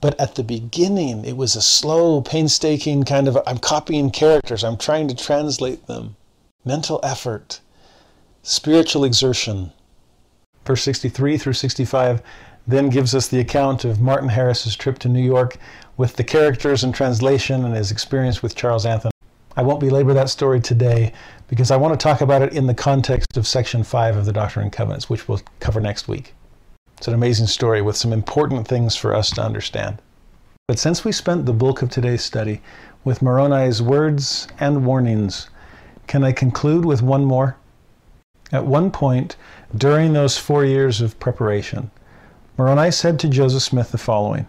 But 0.00 0.18
at 0.18 0.34
the 0.34 0.42
beginning, 0.42 1.24
it 1.24 1.36
was 1.36 1.56
a 1.56 1.62
slow, 1.62 2.22
painstaking 2.22 3.04
kind 3.04 3.28
of 3.28 3.38
I'm 3.46 3.58
copying 3.58 4.10
characters, 4.10 4.64
I'm 4.64 4.76
trying 4.78 5.08
to 5.08 5.14
translate 5.14 5.86
them. 5.86 6.16
Mental 6.64 7.00
effort, 7.02 7.60
spiritual 8.46 9.02
exertion. 9.02 9.72
Verse 10.64 10.84
63 10.84 11.36
through 11.36 11.52
65 11.52 12.22
then 12.64 12.88
gives 12.88 13.12
us 13.12 13.26
the 13.26 13.40
account 13.40 13.84
of 13.84 14.00
Martin 14.00 14.28
Harris's 14.28 14.76
trip 14.76 15.00
to 15.00 15.08
New 15.08 15.22
York 15.22 15.56
with 15.96 16.14
the 16.14 16.22
characters 16.22 16.84
and 16.84 16.94
translation 16.94 17.64
and 17.64 17.74
his 17.74 17.90
experience 17.90 18.44
with 18.44 18.54
Charles 18.54 18.86
Anthon. 18.86 19.10
I 19.56 19.62
won't 19.62 19.80
belabor 19.80 20.14
that 20.14 20.30
story 20.30 20.60
today 20.60 21.12
because 21.48 21.72
I 21.72 21.76
want 21.76 21.98
to 21.98 22.02
talk 22.02 22.20
about 22.20 22.40
it 22.40 22.52
in 22.52 22.68
the 22.68 22.74
context 22.74 23.36
of 23.36 23.48
Section 23.48 23.82
5 23.82 24.16
of 24.16 24.26
the 24.26 24.32
Doctrine 24.32 24.66
and 24.66 24.72
Covenants, 24.72 25.10
which 25.10 25.26
we'll 25.26 25.42
cover 25.58 25.80
next 25.80 26.06
week. 26.06 26.32
It's 26.98 27.08
an 27.08 27.14
amazing 27.14 27.48
story 27.48 27.82
with 27.82 27.96
some 27.96 28.12
important 28.12 28.68
things 28.68 28.94
for 28.94 29.12
us 29.12 29.30
to 29.30 29.42
understand. 29.42 30.00
But 30.68 30.78
since 30.78 31.04
we 31.04 31.10
spent 31.10 31.46
the 31.46 31.52
bulk 31.52 31.82
of 31.82 31.90
today's 31.90 32.22
study 32.22 32.60
with 33.02 33.22
Moroni's 33.22 33.82
words 33.82 34.46
and 34.60 34.86
warnings, 34.86 35.50
can 36.06 36.22
I 36.22 36.30
conclude 36.30 36.84
with 36.84 37.02
one 37.02 37.24
more? 37.24 37.56
At 38.52 38.66
one 38.66 38.90
point, 38.90 39.36
during 39.76 40.12
those 40.12 40.38
four 40.38 40.64
years 40.64 41.00
of 41.00 41.18
preparation, 41.18 41.90
Moroni 42.56 42.90
said 42.90 43.18
to 43.20 43.28
Joseph 43.28 43.62
Smith 43.62 43.92
the 43.92 43.98
following 43.98 44.46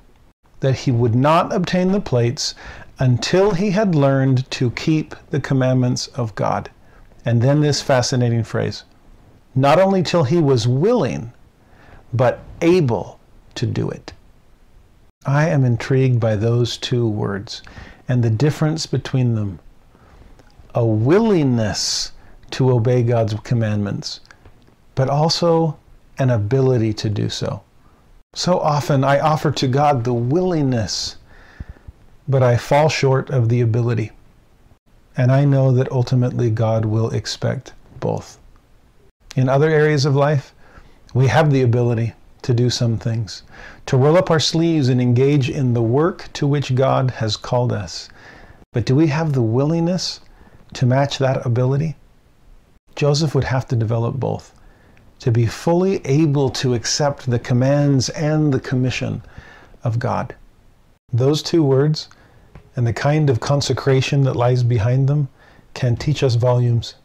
that 0.60 0.76
he 0.76 0.92
would 0.92 1.16
not 1.16 1.54
obtain 1.54 1.92
the 1.92 2.02
plates 2.02 2.56
until 3.00 3.52
he 3.52 3.72
had 3.72 3.96
learned 3.96 4.50
to 4.52 4.72
keep 4.72 5.16
the 5.30 5.40
commandments 5.40 6.08
of 6.08 6.36
God. 6.36 6.70
And 7.26 7.42
then 7.42 7.62
this 7.62 7.82
fascinating 7.82 8.44
phrase 8.44 8.84
not 9.56 9.80
only 9.80 10.04
till 10.04 10.24
he 10.24 10.38
was 10.38 10.68
willing, 10.68 11.34
but 12.14 12.40
able 12.62 13.20
to 13.56 13.66
do 13.66 13.90
it. 13.90 14.14
I 15.26 15.50
am 15.50 15.66
intrigued 15.66 16.20
by 16.20 16.36
those 16.36 16.78
two 16.78 17.08
words 17.10 17.64
and 18.08 18.24
the 18.24 18.30
difference 18.30 18.86
between 18.86 19.34
them. 19.34 19.60
A 20.76 20.86
willingness 20.86 22.12
to 22.52 22.72
obey 22.72 23.04
God's 23.04 23.34
commandments, 23.44 24.20
but 24.96 25.10
also 25.10 25.78
an 26.20 26.30
ability 26.30 26.94
to 26.94 27.10
do 27.10 27.30
so. 27.30 27.62
So 28.34 28.60
often 28.60 29.04
I 29.04 29.20
offer 29.20 29.52
to 29.52 29.68
God 29.68 30.04
the 30.04 30.14
willingness 30.14 31.18
but 32.28 32.44
I 32.44 32.58
fall 32.58 32.90
short 32.90 33.30
of 33.30 33.48
the 33.48 33.62
ability. 33.62 34.12
And 35.16 35.32
I 35.32 35.46
know 35.46 35.72
that 35.72 35.92
ultimately 35.92 36.50
God 36.52 36.86
will 36.86 37.10
expect 37.12 37.74
both. 38.00 38.38
In 39.36 39.50
other 39.50 39.70
areas 39.70 40.06
of 40.06 40.16
life, 40.16 40.54
we 41.14 41.28
have 41.28 41.52
the 41.52 41.62
ability 41.62 42.14
to 42.42 42.54
do 42.54 42.70
some 42.70 42.98
things, 42.98 43.44
to 43.86 43.98
roll 43.98 44.18
up 44.18 44.30
our 44.30 44.40
sleeves 44.40 44.90
and 44.90 45.02
engage 45.02 45.50
in 45.50 45.74
the 45.74 45.82
work 45.82 46.32
to 46.34 46.46
which 46.46 46.76
God 46.76 47.12
has 47.12 47.38
called 47.38 47.72
us. 47.72 48.10
But 48.74 48.86
do 48.86 48.96
we 48.96 49.08
have 49.08 49.34
the 49.34 49.42
willingness 49.42 50.20
to 50.74 50.86
match 50.86 51.18
that 51.18 51.46
ability? 51.46 51.96
Joseph 52.98 53.36
would 53.36 53.44
have 53.44 53.68
to 53.68 53.76
develop 53.76 54.16
both 54.16 54.56
to 55.20 55.32
be 55.32 55.46
fully 55.46 56.04
able 56.04 56.50
to 56.50 56.74
accept 56.74 57.30
the 57.30 57.38
commands 57.38 58.10
and 58.10 58.52
the 58.52 58.60
commission 58.60 59.22
of 59.84 60.00
God. 60.00 60.34
Those 61.14 61.44
two 61.44 61.64
words 61.64 62.10
and 62.76 62.88
the 62.88 62.94
kind 62.94 63.30
of 63.30 63.40
consecration 63.40 64.24
that 64.24 64.36
lies 64.36 64.64
behind 64.64 65.08
them 65.08 65.30
can 65.76 65.96
teach 65.96 66.24
us 66.24 66.34
volumes. 66.36 66.96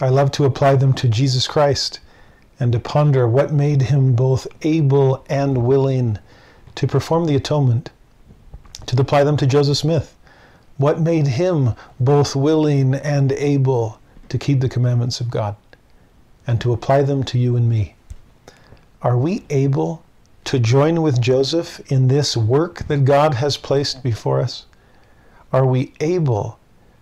I 0.00 0.08
love 0.08 0.30
to 0.32 0.46
apply 0.46 0.76
them 0.76 0.94
to 0.94 1.08
Jesus 1.08 1.46
Christ 1.46 2.00
and 2.58 2.72
to 2.72 2.80
ponder 2.80 3.28
what 3.28 3.52
made 3.52 3.82
him 3.82 4.14
both 4.14 4.46
able 4.62 5.22
and 5.28 5.66
willing 5.66 6.18
to 6.76 6.86
perform 6.86 7.26
the 7.26 7.36
atonement, 7.36 7.90
to 8.86 8.98
apply 8.98 9.24
them 9.24 9.36
to 9.36 9.46
Joseph 9.46 9.76
Smith. 9.76 10.16
What 10.78 10.98
made 10.98 11.26
him 11.26 11.74
both 11.98 12.34
willing 12.34 12.94
and 12.94 13.32
able 13.32 13.99
to 14.30 14.38
keep 14.38 14.60
the 14.60 14.68
commandments 14.68 15.20
of 15.20 15.30
God 15.30 15.56
and 16.46 16.60
to 16.60 16.72
apply 16.72 17.02
them 17.02 17.22
to 17.24 17.38
you 17.38 17.56
and 17.56 17.68
me? 17.68 17.94
Are 19.02 19.16
we 19.16 19.44
able 19.50 20.02
to 20.44 20.58
join 20.58 21.02
with 21.02 21.20
Joseph 21.20 21.80
in 21.92 22.08
this 22.08 22.36
work 22.36 22.86
that 22.88 23.04
God 23.04 23.34
has 23.34 23.56
placed 23.56 24.02
before 24.02 24.40
us? 24.40 24.66
Are 25.52 25.66
we 25.66 25.92
able 26.00 26.58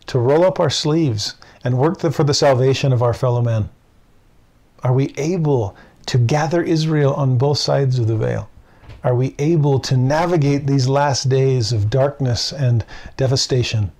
to 0.07 0.19
roll 0.19 0.45
up 0.45 0.59
our 0.59 0.71
sleeves 0.71 1.35
and 1.63 1.79
work 1.79 2.01
for 2.01 2.25
the 2.25 2.35
salvation 2.35 2.93
of 2.93 3.03
our 3.03 3.15
fellow 3.15 3.43
man? 3.43 3.69
Are 4.83 4.93
we 4.93 5.15
able 5.17 5.77
to 6.07 6.19
gather 6.19 6.63
Israel 6.63 7.15
on 7.15 7.39
both 7.39 7.59
sides 7.59 7.99
of 7.99 8.07
the 8.07 8.17
veil? 8.17 8.49
Are 9.05 9.15
we 9.15 9.35
able 9.39 9.79
to 9.81 9.97
navigate 9.97 10.67
these 10.67 10.89
last 10.89 11.29
days 11.29 11.73
of 11.73 11.91
darkness 11.91 12.53
and 12.53 12.85
devastation? 13.17 13.93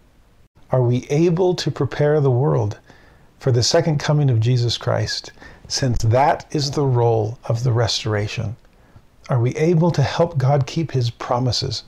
Are 0.71 0.83
we 0.83 1.07
able 1.09 1.55
to 1.55 1.71
prepare 1.71 2.21
the 2.21 2.31
world 2.31 2.79
for 3.39 3.53
the 3.53 3.63
second 3.63 3.99
coming 3.99 4.31
of 4.31 4.41
Jesus 4.41 4.77
Christ 4.77 5.33
since 5.69 5.99
that 5.99 6.47
is 6.51 6.71
the 6.71 6.85
role 6.85 7.39
of 7.45 7.63
the 7.63 7.73
restoration, 7.73 8.57
are 9.29 9.39
we 9.39 9.55
able 9.57 9.91
to 9.91 10.03
help 10.03 10.39
God 10.39 10.67
keep 10.67 10.93
his 10.93 11.11
promises 11.11 11.85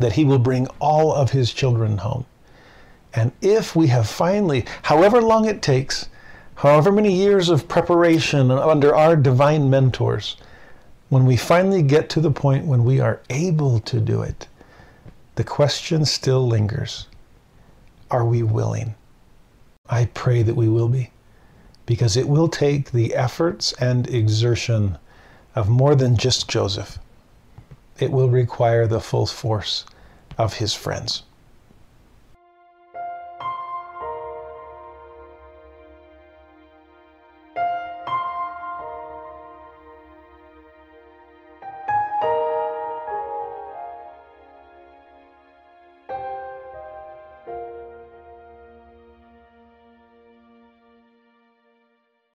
that 0.00 0.14
he 0.14 0.24
will 0.24 0.40
bring 0.40 0.66
all 0.80 1.14
of 1.14 1.30
his 1.30 1.52
children 1.52 1.98
home? 1.98 2.26
And 3.14 3.30
if 3.40 3.76
we 3.76 3.86
have 3.86 4.08
finally, 4.08 4.64
however 4.82 5.22
long 5.22 5.44
it 5.44 5.62
takes, 5.62 6.08
however 6.56 6.90
many 6.90 7.12
years 7.12 7.48
of 7.48 7.68
preparation 7.68 8.50
under 8.50 8.94
our 8.94 9.14
divine 9.14 9.70
mentors, 9.70 10.36
when 11.08 11.24
we 11.24 11.36
finally 11.36 11.82
get 11.82 12.08
to 12.10 12.20
the 12.20 12.32
point 12.32 12.66
when 12.66 12.84
we 12.84 12.98
are 12.98 13.20
able 13.30 13.78
to 13.80 14.00
do 14.00 14.22
it, 14.22 14.48
the 15.36 15.44
question 15.44 16.04
still 16.04 16.44
lingers 16.44 17.06
Are 18.10 18.24
we 18.24 18.42
willing? 18.42 18.96
I 19.90 20.06
pray 20.06 20.42
that 20.42 20.56
we 20.56 20.68
will 20.68 20.88
be, 20.88 21.10
because 21.84 22.16
it 22.16 22.26
will 22.26 22.48
take 22.48 22.90
the 22.90 23.14
efforts 23.14 23.74
and 23.74 24.08
exertion 24.08 24.96
of 25.54 25.68
more 25.68 25.94
than 25.94 26.16
just 26.16 26.48
Joseph. 26.48 26.98
It 27.98 28.10
will 28.10 28.30
require 28.30 28.86
the 28.86 29.00
full 29.00 29.26
force 29.26 29.84
of 30.38 30.54
his 30.54 30.72
friends. 30.72 31.24